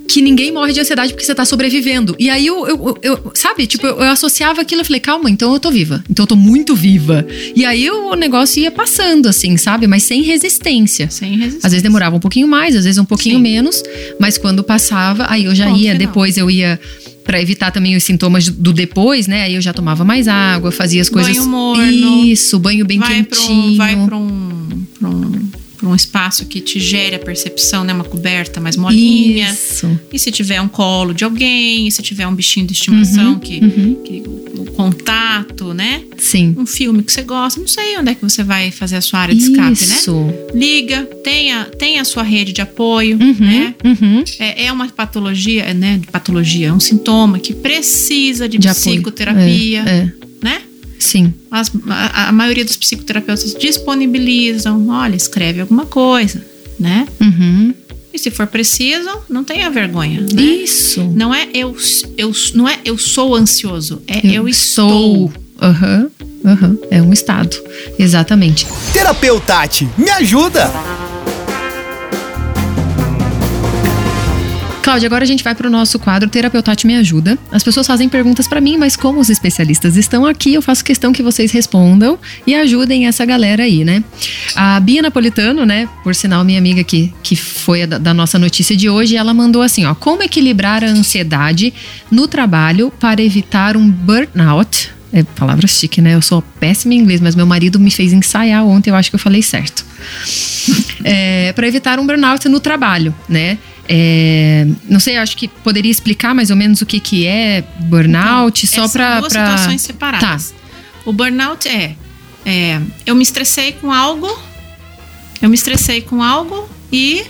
que 0.10 0.20
ninguém 0.20 0.52
morre 0.52 0.74
de 0.74 0.80
ansiedade 0.80 1.14
porque 1.14 1.24
você 1.26 1.36
tá 1.36 1.46
sobrevivendo. 1.46 2.16
E 2.18 2.28
aí 2.28 2.48
eu, 2.48 2.68
eu, 2.68 2.98
eu- 3.04 3.32
sabe, 3.36 3.68
tipo, 3.68 3.86
eu, 3.86 3.98
eu 3.98 4.04
associava 4.10 4.62
aquilo 4.62 4.82
e 4.82 4.84
falei, 4.84 5.00
calma, 5.00 5.30
então 5.30 5.54
eu 5.54 5.60
tô 5.60 5.70
viva. 5.70 6.04
Então 6.10 6.24
eu 6.24 6.28
tô 6.28 6.36
muito 6.36 6.76
viva. 6.76 7.24
E 7.56 7.64
aí 7.66 7.88
o 7.92 8.16
negócio 8.16 8.60
ia 8.60 8.72
passando, 8.72 9.28
assim, 9.28 9.58
sabe? 9.58 9.86
Mas 9.86 10.02
sem 10.02 10.24
resistência. 10.24 11.08
Sem 11.12 11.34
resistência. 11.38 11.68
Às 11.68 11.72
vezes 11.72 11.84
demorava 11.84 12.16
um 12.16 12.20
pouquinho 12.20 12.48
mais, 12.48 12.76
às 12.76 12.84
vezes 12.86 12.98
um 12.98 13.06
pouquinho 13.06 13.36
Sim. 13.36 13.42
menos, 13.44 13.84
mas 14.20 14.40
quando 14.40 14.64
passava, 14.64 15.28
aí 15.30 15.46
eu 15.46 15.54
já 15.54 15.66
Ponto 15.68 15.78
ia, 15.80 15.94
final. 15.94 16.08
depois 16.08 16.36
eu 16.38 16.50
ia 16.50 16.80
Pra 17.26 17.41
evitar 17.41 17.72
também 17.72 17.95
os 17.95 18.03
sintomas 18.03 18.47
do 18.47 18.72
depois, 18.72 19.26
né? 19.27 19.43
Aí 19.43 19.56
eu 19.56 19.61
já 19.61 19.73
tomava 19.73 20.06
mais 20.06 20.27
água, 20.27 20.72
fazia 20.72 21.02
as 21.02 21.10
coisas. 21.10 21.35
Banho 21.35 21.49
morno. 21.49 22.23
Isso, 22.23 22.60
banho 22.60 22.85
bem 22.85 22.99
vai 22.99 23.23
para 23.23 23.38
quentinho. 23.38 23.73
um, 23.73 23.76
vai 23.77 23.95
pra 24.06 24.15
um, 24.15 24.85
pra 24.99 25.10
um, 25.10 25.31
pra 25.77 25.89
um 25.89 25.95
espaço 25.95 26.45
que 26.45 26.61
te 26.61 26.80
gere 26.80 27.15
a 27.15 27.19
percepção, 27.19 27.84
né? 27.84 27.93
Uma 27.93 28.03
coberta 28.03 28.61
mais 28.61 28.77
molinha. 28.77 29.49
Isso. 29.49 29.99
E 30.14 30.19
se 30.19 30.31
tiver 30.31 30.61
um 30.61 30.68
colo 30.68 31.14
de 31.14 31.23
alguém, 31.23 31.88
e 31.88 31.91
se 31.91 32.02
tiver 32.03 32.27
um 32.27 32.35
bichinho 32.35 32.68
de 32.68 32.73
estimação 32.73 33.34
Uhum, 33.34 33.39
que, 33.39 33.57
uhum. 33.60 33.95
que 34.06 34.23
contato, 34.76 35.73
né? 35.73 36.03
Sim. 36.18 36.53
Um 36.57 36.65
filme 36.65 37.02
que 37.03 37.11
você 37.11 37.22
gosta, 37.23 37.60
não 37.60 37.68
sei 37.68 37.97
onde 37.97 38.11
é 38.11 38.15
que 38.15 38.22
você 38.22 38.43
vai 38.43 38.72
fazer 38.72 38.95
a 38.97 39.02
sua 39.02 39.19
área 39.19 39.34
de 39.35 39.41
escape, 39.41 39.61
né? 39.61 39.72
Isso. 39.73 40.15
Liga, 40.53 41.03
tenha, 41.23 41.65
tenha 41.77 42.02
a 42.02 42.06
sua 42.06 42.23
rede 42.23 42.52
de 42.53 42.61
apoio, 42.61 43.18
Uhum, 43.19 43.35
né? 43.39 43.76
uhum. 43.84 44.23
É, 44.39 44.65
é 44.65 44.72
uma 44.72 44.88
patologia, 44.89 45.73
né? 45.73 45.97
De 45.97 46.07
patologia, 46.07 46.68
é 46.68 46.73
um 46.73 46.80
sintoma 46.80 47.39
que 47.39 47.53
precisa 47.53 48.47
de, 48.47 48.57
De 48.57 48.68
psicoterapia, 48.68 49.84
É, 49.85 49.89
é. 49.89 50.11
né? 50.43 50.61
Sim. 50.99 51.34
As- 51.52 51.72
a, 51.89 52.30
a 52.30 52.31
maioria 52.31 52.65
dos 52.65 52.77
psicoterapeutas 52.77 53.53
disponibilizam, 53.60 54.88
olha, 54.89 55.15
escreve 55.15 55.61
alguma 55.61 55.85
coisa, 55.85 56.43
né? 56.80 57.07
Uhum. 57.22 57.73
E 58.16 58.18
se 58.18 58.32
for 58.32 58.48
preciso, 58.48 59.10
não 59.30 59.44
tenha 59.44 59.70
vergonha, 59.70 60.22
né? 60.22 60.42
Isso. 60.42 61.04
Não 61.14 61.36
é 61.36 61.50
eu, 61.54 61.76
eu, 62.18 62.32
não 62.54 62.68
é 62.68 62.80
eu 62.86 62.98
sou 62.98 63.36
ansioso, 63.36 64.02
é 64.08 64.26
eu, 64.26 64.48
estou. 64.48 65.34
Aham. 65.62 66.10
Aham. 66.46 66.78
É 66.90 67.02
um 67.02 67.12
estado. 67.12 67.58
Exatamente. 68.00 68.66
Terapeutati, 68.94 69.90
me 69.98 70.10
ajuda! 70.12 70.72
Cláudia, 74.86 75.07
agora 75.07 75.24
a 75.24 75.28
gente 75.28 75.44
vai 75.44 75.56
para 75.56 75.66
o 75.66 75.70
nosso 75.72 75.98
quadro 75.98 76.30
Terapeutate 76.30 76.86
Me 76.86 76.95
Ajuda. 76.95 77.40
As 77.52 77.64
pessoas 77.64 77.88
fazem 77.88 78.07
perguntas 78.07 78.48
para 78.48 78.62
mim, 78.62 78.78
mas 78.78 78.95
como 78.95 79.20
os 79.20 79.32
especialistas 79.32 79.98
estão 79.98 80.28
aqui, 80.28 80.53
eu 80.53 80.62
faço 80.62 80.86
questão 80.86 81.12
que 81.12 81.24
vocês 81.24 81.52
respondam 81.52 82.20
e 82.45 82.53
ajudem 82.53 83.07
essa 83.07 83.26
galera 83.26 83.64
aí, 83.64 83.84
né? 83.84 84.03
A 84.56 84.80
Bia 84.80 85.02
Napolitano, 85.02 85.66
né, 85.66 85.90
por 86.03 86.14
sinal, 86.14 86.44
minha 86.44 86.60
amiga 86.60 86.84
que, 86.84 87.12
que 87.24 87.36
foi 87.36 87.88
da, 87.88 87.98
da 87.98 88.14
nossa 88.14 88.38
notícia 88.38 88.78
de 88.78 88.88
hoje, 88.88 89.16
ela 89.16 89.34
mandou 89.34 89.64
assim, 89.64 89.86
ó, 89.86 89.95
como 89.95 90.22
equilibrar 90.22 90.84
a 90.84 90.88
ansiedade 90.88 91.74
no 92.12 92.28
trabalho 92.28 92.94
para 92.99 93.24
evitar 93.24 93.76
um 93.76 93.90
burnout. 93.90 94.91
É 95.12 95.24
palavra 95.24 95.66
chique, 95.66 95.99
né? 95.99 96.14
Eu 96.14 96.22
sou 96.22 96.44
péssima 96.60 96.94
em 96.94 96.99
inglês, 96.99 97.22
mas 97.22 97.34
meu 97.34 97.48
marido 97.48 97.80
me 97.80 97.90
fez 97.90 98.14
ensaiar 98.14 98.64
ontem, 98.64 98.91
eu 98.91 98.95
acho 98.95 99.10
que 99.10 99.16
eu 99.16 99.20
falei 99.20 99.41
certo. 99.41 99.84
É, 101.07 101.53
para 101.53 101.68
evitar 101.68 101.99
um 101.99 102.07
burnout 102.07 102.49
no 102.49 102.60
trabalho, 102.60 103.14
né? 103.30 103.60
É, 103.88 104.68
não 104.90 104.99
sei, 104.99 105.18
acho 105.18 105.38
que 105.38 105.48
poderia 105.48 105.91
explicar 105.91 106.34
mais 106.34 106.49
ou 106.49 106.56
menos 106.56 106.82
o 106.82 106.86
que, 106.86 106.99
que 106.99 107.26
é 107.26 107.64
burnout, 107.82 108.66
só 108.66 108.84
Essas 108.84 108.91
para. 108.94 109.18
Então, 109.18 109.20
duas 109.22 109.32
situações 109.32 109.82
separadas. 109.82 110.53
O 111.06 111.14
burnout 111.14 111.68
é, 111.68 111.95
é, 112.45 112.82
eu 113.06 113.16
me 113.16 113.24
estressei 113.24 113.74
com 113.74 113.91
algo, 113.91 114.28
eu 115.41 115.49
me 115.49 115.56
estressei 115.56 116.02
com 116.02 116.24
algo 116.24 116.68
e 116.91 117.24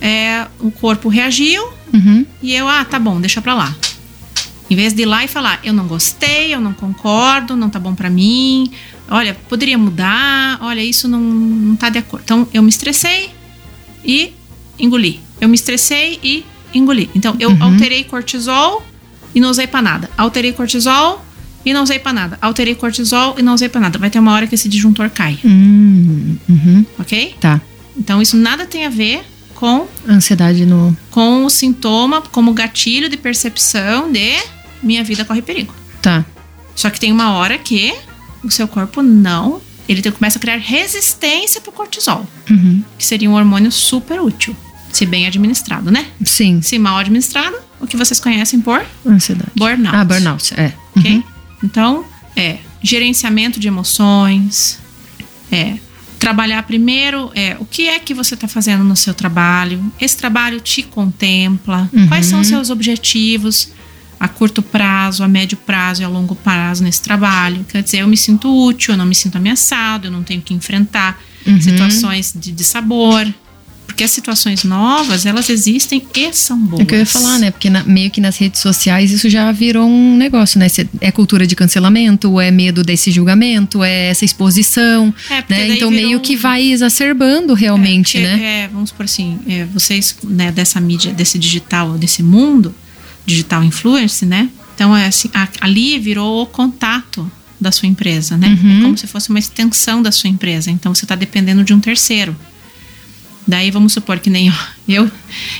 é, 0.00 0.46
o 0.58 0.70
corpo 0.70 1.08
reagiu 1.08 1.80
Uhum, 1.92 2.24
e 2.42 2.54
eu, 2.54 2.68
ah, 2.68 2.84
tá 2.84 2.98
bom, 2.98 3.20
deixa 3.20 3.42
pra 3.42 3.54
lá. 3.54 3.74
Em 4.68 4.76
vez 4.76 4.94
de 4.94 5.02
ir 5.02 5.06
lá 5.06 5.24
e 5.24 5.28
falar, 5.28 5.58
eu 5.64 5.72
não 5.72 5.86
gostei, 5.86 6.54
eu 6.54 6.60
não 6.60 6.72
concordo, 6.72 7.56
não 7.56 7.68
tá 7.68 7.80
bom 7.80 7.94
pra 7.94 8.08
mim, 8.08 8.70
olha, 9.08 9.34
poderia 9.48 9.76
mudar, 9.76 10.58
olha, 10.62 10.80
isso 10.80 11.08
não, 11.08 11.20
não 11.20 11.74
tá 11.74 11.88
de 11.88 11.98
acordo. 11.98 12.22
Então, 12.22 12.48
eu 12.54 12.62
me 12.62 12.68
estressei 12.68 13.30
e 14.04 14.32
engoli. 14.78 15.20
Eu 15.40 15.48
me 15.48 15.54
estressei 15.54 16.18
e 16.22 16.44
engoli. 16.74 17.10
Então, 17.14 17.34
eu 17.38 17.50
Uhum. 17.50 17.62
alterei 17.62 18.04
cortisol 18.04 18.84
e 19.34 19.40
não 19.40 19.50
usei 19.50 19.66
pra 19.66 19.80
nada. 19.82 20.10
Alterei 20.16 20.52
cortisol 20.52 21.24
e 21.64 21.72
não 21.72 21.82
usei 21.82 21.98
pra 21.98 22.12
nada. 22.12 22.38
Alterei 22.40 22.74
cortisol 22.74 23.34
e 23.38 23.42
não 23.42 23.54
usei 23.54 23.68
pra 23.68 23.80
nada. 23.80 23.98
Vai 23.98 24.10
ter 24.10 24.18
uma 24.18 24.32
hora 24.32 24.46
que 24.46 24.54
esse 24.54 24.68
disjuntor 24.68 25.10
cai, 25.10 25.38
Hum, 25.44 26.36
uhum, 26.48 26.86
ok? 26.98 27.34
tá. 27.40 27.60
Então, 27.96 28.20
isso 28.22 28.36
nada 28.36 28.64
tem 28.66 28.86
a 28.86 28.88
ver 28.90 29.22
com 29.54 29.86
Ansiedade 30.08 30.64
no. 30.64 30.96
com 31.10 31.44
o 31.44 31.50
sintoma 31.50 32.22
como 32.22 32.52
gatilho 32.54 33.08
de 33.10 33.16
percepção 33.18 34.10
de 34.10 34.38
minha 34.82 35.04
vida 35.04 35.24
corre 35.24 35.42
perigo. 35.42 35.74
Tá. 36.00 36.24
Só 36.74 36.88
que 36.88 36.98
tem 36.98 37.12
uma 37.12 37.32
hora 37.32 37.58
que 37.58 37.92
o 38.42 38.50
seu 38.50 38.66
corpo 38.66 39.02
não, 39.02 39.60
ele 39.86 40.00
começa 40.12 40.38
a 40.38 40.40
criar 40.40 40.56
resistência 40.56 41.60
pro 41.60 41.72
cortisol, 41.72 42.26
Uhum, 42.48 42.82
que 42.96 43.04
seria 43.04 43.28
um 43.28 43.34
hormônio 43.34 43.70
super 43.70 44.18
útil, 44.20 44.56
se 44.92 45.06
bem 45.06 45.26
administrado, 45.26 45.90
né? 45.90 46.06
sim. 46.24 46.60
Se 46.62 46.78
mal 46.78 46.98
administrado, 46.98 47.56
o 47.80 47.86
que 47.86 47.96
vocês 47.96 48.20
conhecem 48.20 48.60
por 48.60 48.84
Ansiedade. 49.06 49.50
burnout. 49.56 49.96
Ah, 49.96 50.04
burnout, 50.04 50.54
é. 50.54 50.72
Ok? 50.96 51.14
Uhum, 51.16 51.22
Então, 51.64 52.04
é 52.36 52.58
gerenciamento 52.82 53.58
de 53.60 53.68
emoções, 53.68 54.78
é 55.52 55.74
trabalhar 56.18 56.62
primeiro 56.64 57.30
é 57.34 57.56
o 57.58 57.64
que 57.64 57.88
é 57.88 57.98
que 57.98 58.12
você 58.12 58.34
está 58.34 58.46
fazendo 58.46 58.84
no 58.84 58.94
seu 58.96 59.14
trabalho, 59.14 59.82
esse 60.00 60.16
trabalho 60.16 60.60
te 60.60 60.82
contempla, 60.82 61.88
Uhum. 61.92 62.08
quais 62.08 62.26
são 62.26 62.40
os 62.40 62.46
seus 62.46 62.68
objetivos 62.70 63.70
a 64.18 64.28
curto 64.28 64.60
prazo, 64.60 65.24
a 65.24 65.28
médio 65.28 65.56
prazo 65.56 66.02
e 66.02 66.04
a 66.04 66.08
longo 66.08 66.34
prazo 66.34 66.84
nesse 66.84 67.00
trabalho. 67.00 67.64
Quer 67.66 67.82
dizer, 67.82 67.98
eu 68.00 68.06
me 68.08 68.18
sinto 68.18 68.54
útil, 68.66 68.92
eu 68.92 68.98
não 68.98 69.06
me 69.06 69.14
sinto 69.14 69.36
ameaçado, 69.36 70.08
eu 70.08 70.10
não 70.10 70.22
tenho 70.22 70.42
que 70.42 70.52
enfrentar 70.52 71.18
Uhum. 71.46 71.58
situações 71.58 72.34
de, 72.36 72.52
de 72.52 72.62
sabor. 72.64 73.26
Porque 73.90 74.04
as 74.04 74.10
situações 74.12 74.62
novas, 74.64 75.26
elas 75.26 75.50
existem 75.50 76.02
e 76.14 76.32
são 76.32 76.56
boas. 76.58 76.80
É 76.80 76.82
o 76.84 76.86
que 76.86 76.94
eu 76.94 76.98
ia 77.00 77.06
falar, 77.06 77.38
né? 77.38 77.50
Porque 77.50 77.68
na- 77.68 77.82
meio 77.84 78.10
que 78.10 78.20
nas 78.20 78.36
redes 78.36 78.60
sociais 78.60 79.10
isso 79.10 79.28
já 79.28 79.50
virou 79.52 79.88
um 79.88 80.16
negócio, 80.16 80.58
né? 80.60 80.68
É 81.00 81.10
cultura 81.10 81.46
de 81.46 81.56
cancelamento, 81.56 82.40
é 82.40 82.50
medo 82.50 82.82
desse 82.82 83.10
julgamento, 83.10 83.82
é 83.82 84.06
essa 84.06 84.24
exposição, 84.24 85.12
É, 85.28 85.44
né? 85.48 85.68
Então 85.76 85.90
virou 85.90 85.90
meio 85.90 86.20
que 86.20 86.36
vai 86.36 86.62
exacerbando 86.70 87.52
realmente, 87.54 88.16
É, 88.18 88.20
porque, 88.30 88.36
né? 88.42 88.44
é, 88.64 88.68
vamos 88.68 88.90
por 88.92 89.04
assim, 89.04 89.38
é, 89.48 89.64
vocês 89.66 90.14
né, 90.24 90.52
dessa 90.52 90.80
mídia, 90.80 91.12
desse 91.12 91.38
digital, 91.38 91.98
desse 91.98 92.22
mundo, 92.22 92.74
digital 93.26 93.62
influence, 93.64 94.24
né? 94.24 94.48
Então, 94.74 94.96
é 94.96 95.06
assim, 95.06 95.28
a- 95.34 95.48
ali 95.60 95.98
virou 95.98 96.42
o 96.42 96.46
contato 96.46 97.30
da 97.60 97.70
sua 97.70 97.86
empresa, 97.88 98.36
né? 98.36 98.48
Uhum. 98.62 98.78
É 98.78 98.82
como 98.82 98.96
se 98.96 99.06
fosse 99.06 99.28
uma 99.28 99.38
extensão 99.38 100.00
da 100.02 100.10
sua 100.10 100.30
empresa. 100.30 100.70
Então, 100.70 100.94
você 100.94 101.04
está 101.04 101.14
dependendo 101.14 101.62
de 101.62 101.74
um 101.74 101.80
terceiro. 101.80 102.34
Daí, 103.50 103.70
vamos 103.70 103.92
supor 103.92 104.18
que 104.20 104.30
nem 104.30 104.52
eu. 104.88 105.10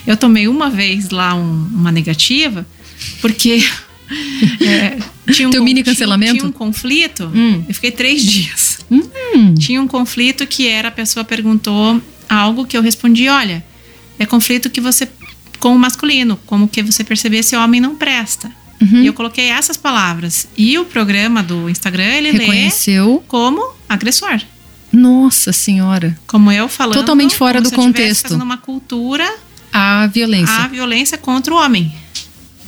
Eu, 0.06 0.16
tomei 0.16 0.46
uma 0.48 0.70
vez 0.70 1.10
lá 1.10 1.34
um- 1.34 1.68
uma 1.74 1.90
negativa, 1.92 2.66
porque 3.20 3.62
é, 4.60 4.98
tinha 5.32 5.48
um 5.48 5.50
Teu 5.50 5.62
mini 5.64 5.82
tinha- 5.82 5.92
cancelamento? 5.94 6.34
Tinha 6.34 6.46
um 6.46 6.52
conflito. 6.52 7.30
Hum. 7.34 7.64
Eu 7.68 7.74
fiquei 7.74 7.90
três 7.90 8.22
dias. 8.24 8.78
Hum, 8.90 9.54
Tinha 9.54 9.80
um 9.80 9.86
conflito 9.86 10.46
que 10.46 10.66
era 10.66 10.88
a 10.88 10.90
pessoa 10.90 11.24
perguntou 11.24 12.00
algo 12.28 12.64
que 12.66 12.76
eu 12.76 12.82
respondi, 12.82 13.28
olha, 13.28 13.64
é 14.18 14.26
conflito 14.26 14.68
que 14.70 14.80
você 14.80 15.08
com 15.60 15.74
o 15.74 15.78
masculino, 15.78 16.38
como 16.46 16.66
que 16.66 16.82
você 16.82 17.04
perceber 17.04 17.42
se 17.42 17.54
o 17.54 17.60
homem 17.62 17.80
não 17.80 17.94
presta. 17.94 18.50
Uhum. 18.80 19.02
E 19.02 19.06
eu 19.06 19.12
coloquei 19.12 19.44
essas 19.50 19.76
palavras. 19.76 20.48
E 20.56 20.78
o 20.78 20.84
programa 20.86 21.42
do 21.42 21.68
Instagram, 21.68 22.04
ele 22.14 22.32
lê 22.32 22.38
reconheceu. 22.38 23.22
como 23.28 23.74
agressor. 23.88 24.40
Nossa 24.92 25.52
senhora. 25.52 26.18
Como 26.26 26.50
eu 26.50 26.68
falando. 26.68 26.94
Totalmente 26.96 27.34
fora 27.36 27.60
do 27.60 27.70
contexto. 27.70 28.22
fazendo 28.22 28.42
uma 28.42 28.56
cultura 28.58 29.28
A 29.72 30.06
violência. 30.08 30.54
à 30.54 30.66
violência 30.68 31.16
contra 31.18 31.54
o 31.54 31.56
homem. 31.56 31.92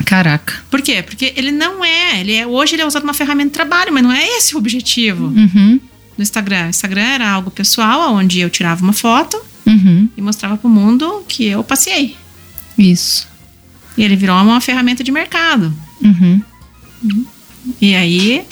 Caraca. 0.05 0.55
Por 0.71 0.81
quê? 0.83 1.03
Porque 1.03 1.33
ele 1.37 1.51
não 1.53 1.85
é, 1.85 2.21
ele 2.21 2.35
é 2.35 2.47
hoje 2.47 2.75
ele 2.75 2.83
é 2.83 2.87
usado 2.87 3.05
uma 3.05 3.15
ferramenta 3.15 3.49
de 3.49 3.55
trabalho, 3.55 3.93
mas 3.93 4.03
não 4.03 4.13
é 4.13 4.27
esse 4.37 4.55
o 4.55 4.59
objetivo 4.59 5.27
Uhum. 5.27 5.81
do 6.17 6.23
Instagram. 6.23 6.67
O 6.67 6.71
Instagram 6.71 7.03
era 7.03 7.31
algo 7.31 7.51
pessoal, 7.51 8.15
onde 8.15 8.41
eu 8.41 8.51
tirava 8.51 8.83
uma 8.83 8.93
foto 8.93 9.41
Uhum. 9.67 10.09
e 10.17 10.21
mostrava 10.23 10.57
pro 10.57 10.69
mundo 10.69 11.25
que 11.29 11.45
eu 11.47 11.63
passei. 11.63 12.17
Isso. 12.77 13.29
E 13.97 14.03
ele 14.03 14.17
virou 14.17 14.37
uma 14.41 14.61
ferramenta 14.61 15.05
de 15.05 15.13
mercado. 15.13 15.73
Uhum. 16.01 16.41
E 17.81 17.95
aí 17.95 18.45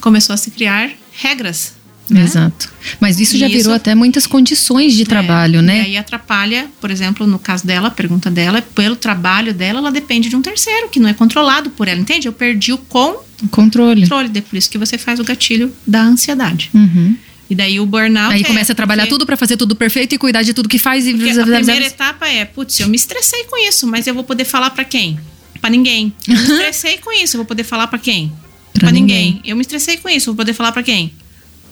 começou 0.00 0.34
a 0.34 0.36
se 0.36 0.50
criar 0.50 0.90
regras. 1.12 1.74
Né? 2.08 2.22
Exato. 2.22 2.72
Mas 3.00 3.18
isso 3.18 3.36
já 3.36 3.46
virou 3.48 3.60
isso- 3.62 3.72
até 3.72 3.94
muitas 3.94 4.26
condições 4.28 4.94
de 4.94 5.04
trabalho, 5.04 5.58
É, 5.58 5.62
né? 5.62 5.78
E 5.78 5.86
aí 5.86 5.96
atrapalha, 5.96 6.68
por 6.80 6.90
exemplo, 6.90 7.26
no 7.26 7.38
caso 7.38 7.66
dela, 7.66 7.88
a 7.88 7.90
pergunta 7.90 8.30
dela, 8.30 8.62
pelo 8.62 8.94
trabalho 8.94 9.52
dela, 9.52 9.80
ela 9.80 9.90
depende 9.90 10.28
de 10.28 10.36
um 10.36 10.40
terceiro, 10.42 10.88
que 10.88 11.00
não 11.00 11.08
é 11.08 11.14
controlado 11.14 11.68
por 11.70 11.88
ela, 11.88 11.98
entende? 12.00 12.28
Eu 12.28 12.32
perdi 12.32 12.72
o 12.72 12.78
Controle. 12.78 14.02
controle, 14.02 14.28
de- 14.28 14.40
por 14.40 14.56
isso 14.56 14.70
que 14.70 14.78
você 14.78 14.96
faz 14.96 15.18
o 15.18 15.24
gatilho 15.24 15.72
da 15.86 16.00
ansiedade. 16.02 16.70
Uhum. 16.72 17.16
E 17.50 17.54
daí 17.54 17.78
o 17.80 17.86
burnout. 17.86 18.34
Aí 18.34 18.40
é 18.42 18.44
começa 18.44 18.72
a 18.72 18.74
trabalhar 18.76 19.02
porque- 19.04 19.14
tudo 19.14 19.26
pra 19.26 19.36
fazer 19.36 19.56
tudo 19.56 19.74
perfeito 19.76 20.14
e 20.14 20.18
cuidar 20.18 20.42
de 20.42 20.52
tudo 20.54 20.68
que 20.68 20.78
faz 20.78 21.06
e 21.06 21.12
Porque 21.14 21.30
a 21.30 21.44
primeira 21.44 21.86
etapa 21.86 22.28
é, 22.28 22.44
putz, 22.44 22.78
eu 22.80 22.88
me 22.88 22.96
estressei 22.96 23.44
com 23.44 23.56
isso, 23.68 23.86
mas 23.86 24.06
eu 24.06 24.14
vou 24.14 24.24
poder 24.24 24.44
falar 24.44 24.70
pra 24.70 24.84
quem? 24.84 25.18
Pra 25.60 25.70
ninguém. 25.70 26.12
Eu 26.26 26.34
me 26.36 26.42
estressei 26.70 26.98
com 26.98 27.10
isso, 27.12 27.36
eu 27.36 27.38
vou 27.40 27.46
poder 27.46 27.64
falar 27.64 27.86
pra 27.88 27.98
quem? 27.98 28.32
Pra 28.74 28.90
ninguém. 28.92 29.26
ninguém. 29.34 29.40
Eu 29.44 29.56
me 29.56 29.62
estressei 29.62 29.96
com 29.96 30.08
isso, 30.08 30.28
eu 30.28 30.34
vou 30.34 30.36
poder 30.36 30.52
falar 30.52 30.70
pra 30.72 30.82
quem? 30.82 31.12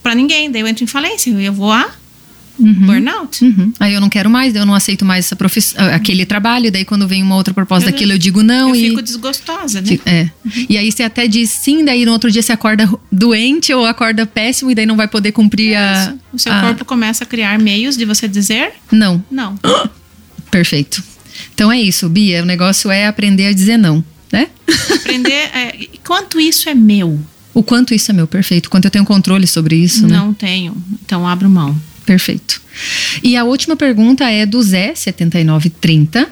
Pra 0.05 0.15
ninguém. 0.15 0.53
Daí 0.53 0.61
eu 0.63 0.69
entro 0.69 0.85
em 0.85 0.87
falência, 0.87 1.31
eu 1.31 1.53
vou 1.53 1.73
a 1.73 1.91
Uhum. 2.57 2.73
burnout. 2.87 3.45
Uhum. 3.45 3.73
Aí 3.81 3.93
eu 3.95 4.01
não 4.01 4.09
quero 4.09 4.31
mais, 4.31 4.55
eu 4.55 4.65
não 4.65 4.75
aceito 4.75 5.05
mais 5.05 5.25
essa 5.25 5.35
profissão, 5.35 5.85
aquele 5.93 6.25
trabalho, 6.25 6.71
daí 6.71 6.85
quando 6.85 7.09
vem 7.09 7.21
uma 7.21 7.35
outra 7.35 7.53
proposta 7.53 7.89
Eu- 7.89 7.93
daquilo 7.93 8.13
eu 8.13 8.19
digo 8.19 8.45
não 8.45 8.69
eu 8.69 8.77
e 8.77 8.89
fico 8.91 9.03
desgostosa, 9.03 9.81
né? 9.81 9.99
É. 10.07 10.31
E 10.69 10.79
aí 10.79 10.93
você 10.93 11.03
até 11.03 11.27
diz 11.27 11.51
sim, 11.51 11.85
daí 11.85 12.05
no 12.07 12.13
outro 12.13 12.31
dia 12.31 12.41
você 12.43 12.53
acorda 12.53 12.89
doente 13.11 13.75
ou 13.75 13.85
acorda 13.85 14.25
péssimo 14.25 14.71
e 14.71 14.75
daí 14.77 14.87
não 14.87 14.97
vai 14.97 15.09
poder 15.09 15.33
cumprir 15.33 15.75
a. 15.75 15.93
Isso. 16.11 16.19
O 16.33 16.39
seu 16.39 16.53
a- 16.53 16.61
corpo 16.61 16.85
começa 16.85 17.25
a 17.25 17.27
criar 17.27 17.59
meios 17.59 17.97
de 17.97 18.05
você 18.05 18.29
dizer 18.29 18.71
Não, 18.93 19.25
não. 19.29 19.59
perfeito. 20.49 21.03
Então 21.55 21.73
é 21.73 21.81
isso, 21.81 22.09
Bia. 22.09 22.43
O 22.43 22.47
negócio 22.47 22.89
é 22.89 23.09
aprender 23.09 23.47
a 23.47 23.53
dizer 23.53 23.77
não, 23.79 24.05
né? 24.33 24.47
Aprender 24.95 25.33
é, 25.33 25.89
quanto 26.05 26.39
isso 26.39 26.69
é 26.69 26.75
meu. 26.75 27.19
O 27.55 27.63
quanto 27.63 27.95
isso 27.95 28.11
é 28.11 28.15
meu, 28.15 28.27
perfeito. 28.27 28.69
Quanto 28.69 28.87
eu 28.87 28.91
tenho 28.91 29.05
controle 29.05 29.47
sobre 29.47 29.77
isso, 29.77 30.07
né? 30.07 30.17
Não 30.17 30.35
tenho, 30.35 30.77
então 31.05 31.27
abro 31.27 31.49
mão. 31.49 31.81
Perfeito. 32.05 32.61
E 33.23 33.37
a 33.37 33.45
última 33.45 33.77
pergunta 33.77 34.29
é 34.29 34.45
do 34.45 34.63
Zé, 34.63 34.95
7930. 34.95 36.29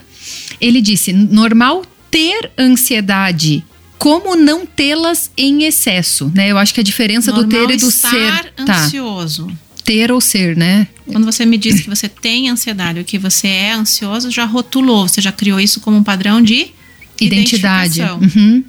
Ele 0.60 0.80
disse: 0.82 1.12
normal 1.12 1.84
ter 2.10 2.50
ansiedade. 2.58 3.64
Como 3.98 4.34
não 4.34 4.66
tê-las 4.66 5.30
em 5.36 5.62
excesso, 5.62 6.30
né? 6.34 6.50
Eu 6.50 6.58
acho 6.58 6.74
que 6.74 6.80
a 6.80 6.82
diferença 6.82 7.30
Normal 7.30 7.48
do 7.48 7.68
ter 7.68 7.74
e 7.74 7.76
do 7.76 7.88
estar 7.88 8.10
ser. 8.10 8.52
Tá. 8.66 8.84
ansioso. 8.84 9.48
Ter 9.84 10.10
ou 10.10 10.20
ser, 10.20 10.56
né? 10.56 10.88
Quando 11.06 11.24
você 11.24 11.46
me 11.46 11.56
diz 11.56 11.80
que 11.80 11.88
você 11.88 12.08
tem 12.08 12.48
ansiedade 12.48 12.98
ou 12.98 13.04
que 13.04 13.16
você 13.16 13.46
é 13.46 13.72
ansioso, 13.72 14.28
já 14.28 14.44
rotulou, 14.44 15.06
você 15.06 15.20
já 15.20 15.30
criou 15.30 15.60
isso 15.60 15.80
como 15.80 15.96
um 15.96 16.02
padrão 16.02 16.42
de 16.42 16.72
Identidade. 17.20 18.00
Uhum. 18.00 18.64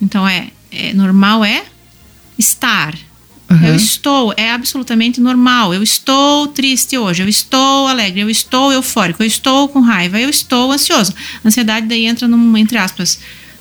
Então 0.00 0.26
é, 0.28 0.48
é 0.70 0.92
normal 0.92 1.44
é 1.44 1.64
estar. 2.38 2.94
Uhum. 3.48 3.64
Eu 3.64 3.76
estou, 3.76 4.34
é 4.36 4.50
absolutamente 4.50 5.20
normal. 5.20 5.72
Eu 5.72 5.82
estou 5.82 6.48
triste 6.48 6.98
hoje, 6.98 7.22
eu 7.22 7.28
estou 7.28 7.86
alegre, 7.86 8.20
eu 8.20 8.30
estou 8.30 8.72
eufórico, 8.72 9.22
eu 9.22 9.26
estou 9.26 9.68
com 9.68 9.80
raiva, 9.80 10.18
eu 10.18 10.28
estou 10.28 10.72
ansioso. 10.72 11.14
Ansiedade 11.44 11.86
daí 11.86 12.06
entra 12.06 12.26
num, 12.26 12.56
entre 12.56 12.76
aspas, 12.76 13.20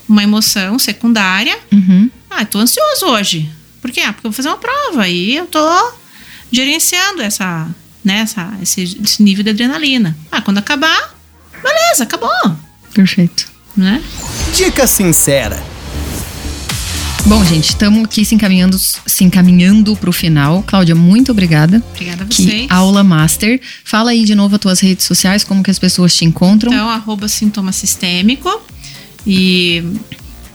uma 0.10 0.24
emoção 0.24 0.80
secundária. 0.80 1.58
Uhum. 1.72 2.10
Ah, 2.30 2.42
estou 2.42 2.62
ansioso 2.62 3.06
hoje. 3.06 3.50
Por 3.82 3.92
quê? 3.92 4.02
Ah, 4.02 4.12
porque 4.14 4.26
eu 4.26 4.32
vou 4.32 4.36
fazer 4.36 4.50
uma 4.50 4.58
prova 4.58 5.08
e 5.08 5.36
eu 5.36 5.46
estou 5.46 6.00
gerenciando 6.52 7.22
essa, 7.22 7.68
né, 8.04 8.20
essa, 8.20 8.54
esse, 8.62 8.98
esse 9.04 9.22
nível 9.22 9.44
de 9.44 9.52
adrenalina. 9.52 10.18
Ah, 10.32 10.42
quando 10.42 10.58
acabar, 10.58 11.16
beleza, 11.62 12.04
acabou. 12.04 12.58
Perfeito. 12.94 13.48
Né? 13.78 14.02
Dica 14.56 14.88
sincera. 14.88 15.75
Bom, 17.28 17.44
gente, 17.44 17.70
estamos 17.70 18.04
aqui 18.04 18.24
se 18.24 18.36
encaminhando, 18.36 18.78
se 18.78 19.24
encaminhando 19.24 19.96
para 19.96 20.10
o 20.10 20.14
final. 20.14 20.62
Cláudia, 20.62 20.94
muito 20.94 21.32
obrigada. 21.32 21.84
Obrigada 21.94 22.24
a 22.24 22.28
Que 22.28 22.44
vocês. 22.44 22.68
aula 22.70 23.04
master. 23.04 23.60
Fala 23.84 24.12
aí 24.12 24.26
de 24.26 24.36
novo 24.36 24.56
as 24.56 24.62
tuas 24.62 24.80
redes 24.80 25.06
sociais, 25.06 25.44
como 25.44 25.64
que 25.64 25.72
as 25.72 25.80
pessoas 25.80 26.16
te 26.16 26.24
encontram. 26.24 26.72
Então, 26.72 26.88
arroba 26.88 27.28
sintoma 27.28 27.72
sistêmico. 27.72 28.62
E 29.26 29.84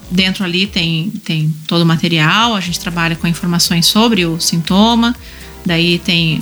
dentro 0.09 0.45
ali 0.45 0.65
tem, 0.65 1.11
tem 1.25 1.53
todo 1.67 1.81
o 1.81 1.85
material. 1.85 2.55
A 2.55 2.61
gente 2.61 2.79
trabalha 2.79 3.17
com 3.17 3.27
informações 3.27 3.85
sobre 3.85 4.25
o 4.25 4.39
sintoma. 4.39 5.13
Daí 5.65 5.99
tem 5.99 6.41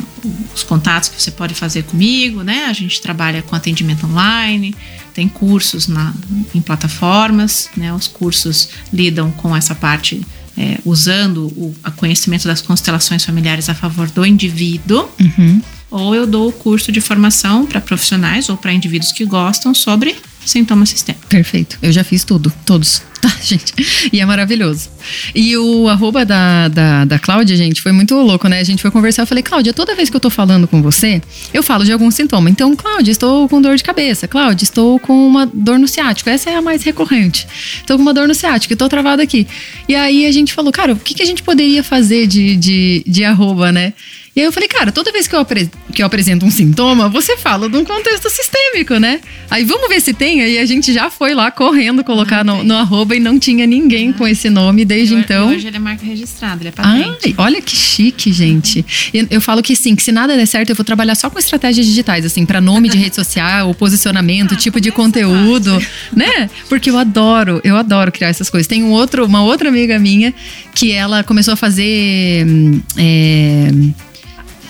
os 0.56 0.62
contatos 0.64 1.10
que 1.10 1.20
você 1.20 1.32
pode 1.32 1.56
fazer 1.56 1.84
comigo, 1.84 2.44
né? 2.44 2.66
A 2.70 2.74
gente 2.74 3.02
trabalha 3.02 3.42
com 3.42 3.56
atendimento 3.56 4.06
online, 4.06 4.76
tem 5.14 5.28
cursos 5.28 5.88
na, 5.88 6.14
em 6.54 6.62
plataformas, 6.62 7.70
né? 7.76 7.94
Os 7.94 8.08
cursos 8.08 8.70
lidam 8.92 9.32
com 9.32 9.56
essa 9.56 9.76
parte 9.76 10.26
é, 10.58 10.78
usando 10.84 11.48
o 11.56 11.74
a 11.84 11.90
conhecimento 11.90 12.48
das 12.48 12.62
constelações 12.62 13.24
familiares 13.24 13.70
a 13.70 13.74
favor 13.74 14.10
do 14.10 14.26
indivíduo. 14.26 15.10
Uhum. 15.20 15.62
Ou 15.92 16.14
eu 16.14 16.28
dou 16.28 16.50
o 16.50 16.52
curso 16.52 16.92
de 16.92 17.02
formação 17.02 17.66
para 17.66 17.82
profissionais 17.82 18.50
ou 18.50 18.58
para 18.58 18.72
indivíduos 18.72 19.12
que 19.12 19.26
gostam 19.26 19.74
sobre 19.74 20.16
sintoma 20.46 20.86
sistêmico. 20.86 21.28
Perfeito. 21.28 21.78
Eu 21.82 21.92
já 21.92 22.04
fiz 22.04 22.24
tudo, 22.24 22.52
todos. 22.66 23.02
Tá, 23.30 23.30
gente? 23.42 23.74
E 24.14 24.22
é 24.22 24.26
maravilhoso. 24.26 24.90
E 25.36 25.58
o 25.58 25.90
arroba 25.90 26.26
da, 26.26 26.70
da, 26.70 27.06
da 27.06 27.20
Cláudia, 27.20 27.56
gente, 27.56 27.82
foi 27.82 27.92
muito 27.92 28.16
louco, 28.16 28.48
né? 28.48 28.60
A 28.60 28.64
gente 28.64 28.82
foi 28.82 28.90
conversar, 28.90 29.24
eu 29.24 29.28
falei, 29.28 29.44
Cláudia, 29.44 29.74
toda 29.74 29.94
vez 29.94 30.10
que 30.10 30.16
eu 30.16 30.22
tô 30.22 30.30
falando 30.30 30.68
com 30.68 30.82
você, 30.82 31.22
eu 31.54 31.62
falo 31.62 31.84
de 31.84 31.92
algum 31.92 32.10
sintoma. 32.10 32.50
Então, 32.50 32.74
Cláudia, 32.78 33.12
estou 33.12 33.50
com 33.50 33.62
dor 33.62 33.76
de 33.76 33.84
cabeça. 33.84 34.26
Cláudia, 34.28 34.64
estou 34.64 35.00
com 35.00 35.28
uma 35.28 35.46
dor 35.46 35.78
no 35.78 35.88
ciático. 35.88 36.30
Essa 36.30 36.50
é 36.50 36.56
a 36.56 36.62
mais 36.62 36.82
recorrente. 36.84 37.46
Estou 37.78 37.98
com 37.98 38.04
uma 38.04 38.14
dor 38.14 38.28
no 38.28 38.34
ciático, 38.34 38.72
estou 38.72 38.88
travada 38.88 39.22
aqui. 39.22 39.46
E 39.88 39.96
aí 39.96 40.26
a 40.26 40.32
gente 40.32 40.54
falou, 40.54 40.72
cara, 40.72 40.94
o 40.94 40.96
que, 40.96 41.14
que 41.14 41.22
a 41.24 41.26
gente 41.26 41.44
poderia 41.44 41.84
fazer 41.84 42.26
de, 42.26 42.56
de, 42.56 43.04
de 43.06 43.26
arroba, 43.26 43.70
né? 43.72 43.94
E 44.36 44.40
aí 44.40 44.46
eu 44.46 44.52
falei, 44.52 44.70
cara, 44.70 44.92
toda 44.92 45.12
vez 45.12 45.28
que 45.28 45.36
eu, 45.36 45.46
que 45.94 46.02
eu 46.02 46.06
apresento 46.06 46.46
um 46.46 46.52
sintoma, 46.52 47.10
você 47.10 47.36
fala 47.36 47.68
de 47.68 47.76
um 47.76 47.84
contexto 47.84 48.30
sistêmico, 48.30 48.96
né? 48.98 49.20
Aí 49.50 49.66
vamos 49.66 49.90
ver 49.90 50.00
se 50.02 50.14
tem. 50.14 50.42
Aí 50.42 50.58
a 50.60 50.66
gente 50.66 50.94
já 50.94 51.10
foi 51.10 51.34
lá 51.34 51.52
correndo 51.52 52.04
colocar 52.04 52.40
Ah, 52.40 52.44
no, 52.44 52.64
no 52.64 52.76
arroba 52.76 53.16
e 53.16 53.20
não 53.20 53.38
tinha 53.40 53.66
ninguém 53.68 54.14
com 54.14 54.28
esse 54.28 54.50
nome 54.50 54.86
desde 54.86 55.14
E 55.14 55.18
ho- 55.18 55.20
então. 55.20 55.50
Hoje 55.50 55.68
ele 55.68 55.76
é 55.76 55.80
marca 55.80 56.06
registrada, 56.06 56.62
ele 56.62 56.70
é 56.70 56.72
patente. 56.72 57.18
Ai, 57.26 57.36
olha 57.38 57.62
que 57.62 57.76
chique, 57.76 58.32
gente. 58.32 58.86
E 59.14 59.28
Eu 59.30 59.42
falo 59.42 59.62
que 59.62 59.76
sim, 59.76 59.96
que 59.96 60.04
se 60.04 60.12
nada 60.12 60.38
der 60.38 60.46
certo, 60.46 60.70
eu 60.70 60.76
vou 60.76 60.86
trabalhar 60.86 61.16
só 61.16 61.30
com 61.30 61.38
estratégias 61.40 61.86
digitais, 61.86 62.24
assim, 62.26 62.46
para 62.46 62.62
nome 62.62 62.88
de 62.88 62.98
rede 62.98 63.16
social, 63.16 63.74
posicionamento, 63.76 64.54
Ah, 64.54 64.58
tipo 64.58 64.80
de 64.80 64.92
conteúdo, 64.92 65.82
né? 66.16 66.50
Porque 66.70 66.90
eu 66.90 66.98
adoro, 66.98 67.60
eu 67.64 67.76
adoro 67.76 68.12
criar 68.12 68.30
essas 68.30 68.50
coisas. 68.50 68.68
Tem 68.68 68.84
um 68.84 68.92
outro, 68.92 69.26
uma 69.26 69.44
outra 69.44 69.68
amiga 69.70 69.98
minha 70.00 70.34
que 70.76 70.92
ela 70.94 71.24
começou 71.24 71.54
a 71.54 71.58
fazer. 71.58 72.46
hum, 72.48 72.82
é, 72.98 73.70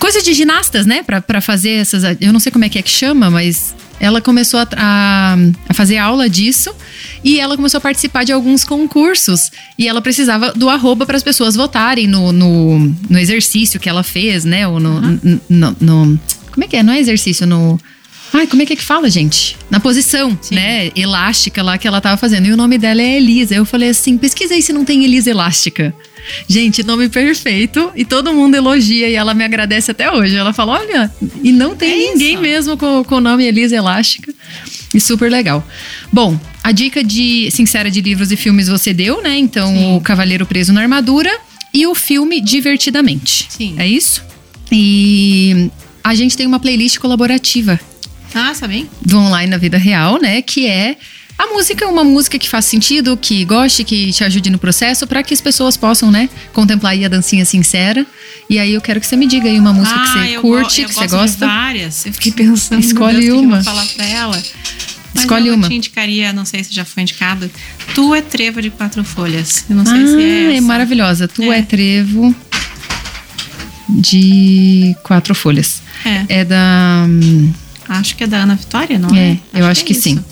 coisas 0.00 0.24
de 0.24 0.32
ginastas, 0.34 0.84
né? 0.86 1.02
Pra, 1.04 1.20
pra 1.20 1.40
fazer 1.40 1.70
essas. 1.70 2.02
Eu 2.20 2.32
não 2.32 2.40
sei 2.40 2.50
como 2.50 2.64
é 2.64 2.68
que 2.68 2.78
é 2.78 2.82
que 2.82 2.90
chama, 2.90 3.30
mas 3.30 3.74
ela 4.00 4.20
começou 4.20 4.58
a, 4.58 4.66
a, 4.76 5.36
a 5.68 5.74
fazer 5.74 5.98
aula 5.98 6.28
disso 6.28 6.74
e 7.22 7.38
ela 7.38 7.54
começou 7.54 7.78
a 7.78 7.80
participar 7.82 8.24
de 8.24 8.32
alguns 8.32 8.64
concursos. 8.64 9.50
E 9.78 9.86
ela 9.86 10.00
precisava 10.00 10.52
do 10.52 10.68
arroba 10.70 11.04
para 11.06 11.16
as 11.16 11.22
pessoas 11.22 11.54
votarem 11.54 12.06
no, 12.06 12.32
no, 12.32 12.78
no 13.08 13.18
exercício 13.18 13.78
que 13.78 13.88
ela 13.88 14.02
fez, 14.02 14.44
né? 14.44 14.66
Ou 14.66 14.80
no, 14.80 15.00
n- 15.02 15.40
no, 15.48 15.76
no- 15.80 16.20
Como 16.50 16.64
é 16.64 16.66
que 16.66 16.76
é? 16.76 16.82
Não 16.82 16.92
é 16.94 16.98
exercício, 16.98 17.46
no. 17.46 17.78
Ai, 18.32 18.46
como 18.46 18.62
é 18.62 18.66
que 18.66 18.72
é 18.72 18.76
que 18.76 18.82
fala, 18.82 19.10
gente? 19.10 19.56
Na 19.68 19.80
posição, 19.80 20.38
Sim. 20.40 20.54
né? 20.54 20.90
Elástica 20.94 21.62
lá 21.64 21.76
que 21.76 21.86
ela 21.88 22.00
tava 22.00 22.16
fazendo. 22.16 22.46
E 22.46 22.52
o 22.52 22.56
nome 22.56 22.78
dela 22.78 23.02
é 23.02 23.16
Elisa. 23.16 23.54
Eu 23.56 23.64
falei 23.66 23.88
assim: 23.90 24.16
pesquisa 24.16 24.54
aí 24.54 24.62
se 24.62 24.72
não 24.72 24.84
tem 24.84 25.04
Elisa 25.04 25.28
Elástica. 25.30 25.92
Gente, 26.48 26.82
nome 26.82 27.08
perfeito. 27.08 27.90
E 27.94 28.04
todo 28.04 28.32
mundo 28.32 28.54
elogia 28.54 29.08
e 29.08 29.14
ela 29.14 29.34
me 29.34 29.44
agradece 29.44 29.90
até 29.90 30.10
hoje. 30.10 30.36
Ela 30.36 30.52
fala: 30.52 30.78
olha, 30.80 31.12
e 31.42 31.52
não 31.52 31.74
tem 31.76 31.90
É 31.90 32.12
ninguém 32.12 32.32
isso. 32.34 32.42
mesmo 32.42 32.76
com, 32.76 33.04
o 33.16 33.20
nome 33.20 33.44
Elisa 33.44 33.76
Elástica. 33.76 34.32
E 34.92 35.00
super 35.00 35.30
legal. 35.30 35.66
Bom, 36.12 36.38
a 36.64 36.72
dica 36.72 37.02
de 37.04 37.48
sincera 37.52 37.90
de 37.90 38.00
livros 38.00 38.32
e 38.32 38.36
filmes 38.36 38.66
você 38.68 38.92
deu, 38.92 39.22
né? 39.22 39.38
Então, 39.38 39.68
Sim. 39.72 39.96
o 39.96 40.00
Cavaleiro 40.00 40.44
Preso 40.44 40.72
na 40.72 40.80
Armadura 40.82 41.30
e 41.72 41.86
o 41.86 41.94
filme 41.94 42.40
Divertidamente. 42.40 43.46
Sim. 43.48 43.74
É 43.78 43.86
isso? 43.86 44.22
E 44.72 45.70
a 46.02 46.14
gente 46.14 46.36
tem 46.36 46.46
uma 46.46 46.58
playlist 46.58 46.98
colaborativa 46.98 47.78
Ah, 48.34 48.52
sabem? 48.54 48.88
do 49.04 49.18
online 49.18 49.50
na 49.50 49.56
vida 49.58 49.78
real, 49.78 50.20
né? 50.20 50.42
Que 50.42 50.66
é 50.66 50.96
a 51.42 51.46
música, 51.54 51.86
uma 51.88 52.04
música 52.04 52.38
que 52.38 52.48
faz 52.48 52.66
sentido, 52.66 53.16
que 53.16 53.44
goste, 53.44 53.82
que 53.84 54.12
te 54.12 54.22
ajude 54.24 54.50
no 54.50 54.58
processo, 54.58 55.06
para 55.06 55.22
que 55.22 55.32
as 55.32 55.40
pessoas 55.40 55.76
possam, 55.76 56.10
né, 56.10 56.28
contemplar 56.52 56.92
aí 56.92 57.04
a 57.04 57.08
dancinha 57.08 57.44
sincera. 57.44 58.06
E 58.48 58.58
aí 58.58 58.74
eu 58.74 58.80
quero 58.80 59.00
que 59.00 59.06
você 59.06 59.16
me 59.16 59.26
diga 59.26 59.48
aí 59.48 59.58
uma 59.58 59.72
música 59.72 59.98
que 59.98 60.08
ah, 60.08 60.12
você 60.12 60.36
eu 60.36 60.40
curte, 60.42 60.82
eu 60.82 60.88
que 60.88 60.94
você 60.94 61.06
gosta. 61.06 61.46
várias. 61.46 62.04
Eu 62.04 62.12
fiquei 62.12 62.32
pensando, 62.44 62.80
Escolhe 62.80 63.20
Deus, 63.26 63.38
o 63.38 63.40
que 63.40 63.40
que 63.40 63.46
uma. 63.46 63.56
eu 63.58 63.62
vou 63.62 63.72
falar 63.74 63.86
pra 63.86 64.04
ela. 64.06 64.42
Mas 65.14 65.22
Escolhe 65.24 65.48
eu 65.48 65.54
uma. 65.54 65.68
te 65.68 65.74
indicaria, 65.74 66.32
não 66.32 66.44
sei 66.44 66.62
se 66.62 66.72
já 66.74 66.84
foi 66.84 67.02
indicado, 67.02 67.50
Tu 67.94 68.14
é 68.14 68.22
Trevo 68.22 68.60
de 68.62 68.70
Quatro 68.70 69.02
Folhas. 69.02 69.64
Eu 69.68 69.76
não 69.76 69.84
sei 69.84 70.02
ah, 70.02 70.06
se 70.06 70.22
é 70.22 70.52
é 70.52 70.56
essa. 70.56 70.66
maravilhosa. 70.66 71.26
Tu 71.26 71.42
é. 71.44 71.58
É. 71.58 71.62
trevo 71.62 72.34
de 73.88 74.94
quatro 75.02 75.34
folhas. 75.34 75.82
É, 76.04 76.40
É 76.40 76.44
da. 76.44 77.04
hum, 77.08 77.52
acho 77.88 78.14
que 78.16 78.24
é 78.24 78.26
da 78.26 78.38
Ana 78.42 78.54
Vitória, 78.54 78.98
não 78.98 79.14
É, 79.16 79.32
é? 79.52 79.60
eu 79.60 79.66
acho 79.66 79.84
que 79.84 79.92
é 79.92 79.96
sim. 79.96 80.22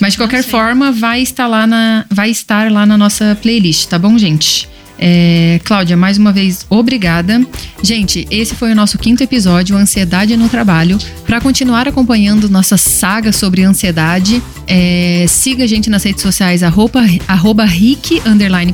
Mas 0.00 0.12
de 0.12 0.18
qualquer 0.18 0.42
forma, 0.42 0.92
vai 0.92 1.20
estar 1.20 1.46
lá 1.46 1.66
na, 1.66 2.04
vai 2.10 2.30
estar 2.30 2.70
lá 2.70 2.84
na 2.86 2.96
nossa 2.96 3.36
playlist, 3.40 3.88
tá 3.88 3.98
bom, 3.98 4.16
gente? 4.18 4.68
É, 4.98 5.60
Cláudia, 5.64 5.96
mais 5.96 6.18
uma 6.18 6.32
vez, 6.32 6.66
obrigada. 6.68 7.44
Gente, 7.82 8.26
esse 8.30 8.54
foi 8.54 8.72
o 8.72 8.74
nosso 8.74 8.98
quinto 8.98 9.22
episódio, 9.22 9.76
Ansiedade 9.76 10.36
no 10.36 10.48
Trabalho. 10.48 10.98
Para 11.26 11.40
continuar 11.40 11.86
acompanhando 11.88 12.48
nossa 12.48 12.76
saga 12.76 13.32
sobre 13.32 13.62
ansiedade, 13.62 14.42
é, 14.66 15.24
siga 15.28 15.64
a 15.64 15.66
gente 15.66 15.90
nas 15.90 16.02
redes 16.02 16.22
sociais, 16.22 16.62
arroba, 16.62 17.04
arroba 17.28 17.64
Rick, 17.64 18.22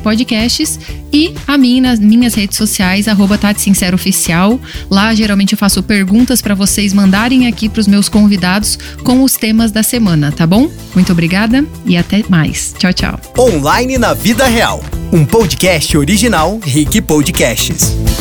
podcasts, 0.03 0.78
e 1.12 1.35
a 1.47 1.59
mim 1.59 1.81
nas 1.81 1.99
minhas 1.99 2.35
redes 2.35 2.57
sociais, 2.57 3.07
arroba 3.07 3.36
Tati 3.36 3.61
Sincero 3.61 3.97
Oficial. 3.97 4.59
Lá, 4.90 5.15
geralmente, 5.15 5.53
eu 5.53 5.59
faço 5.59 5.82
perguntas 5.82 6.40
para 6.40 6.55
vocês 6.55 6.93
mandarem 6.93 7.47
aqui 7.47 7.69
para 7.69 7.81
os 7.81 7.86
meus 7.86 8.09
convidados 8.09 8.78
com 9.05 9.23
os 9.23 9.35
temas 9.35 9.70
da 9.70 9.82
semana, 9.82 10.32
tá 10.32 10.47
bom? 10.47 10.70
Muito 10.94 11.12
obrigada 11.12 11.65
e 11.85 11.97
até 11.97 12.24
mais. 12.28 12.74
Tchau, 12.78 12.93
tchau. 12.93 13.20
Online 13.39 13.99
na 13.99 14.15
vida 14.15 14.47
real. 14.47 14.82
Um 15.12 15.27
podcast 15.27 15.97
original 16.12 16.60
Rick 16.66 17.01
Podcasts. 17.06 18.11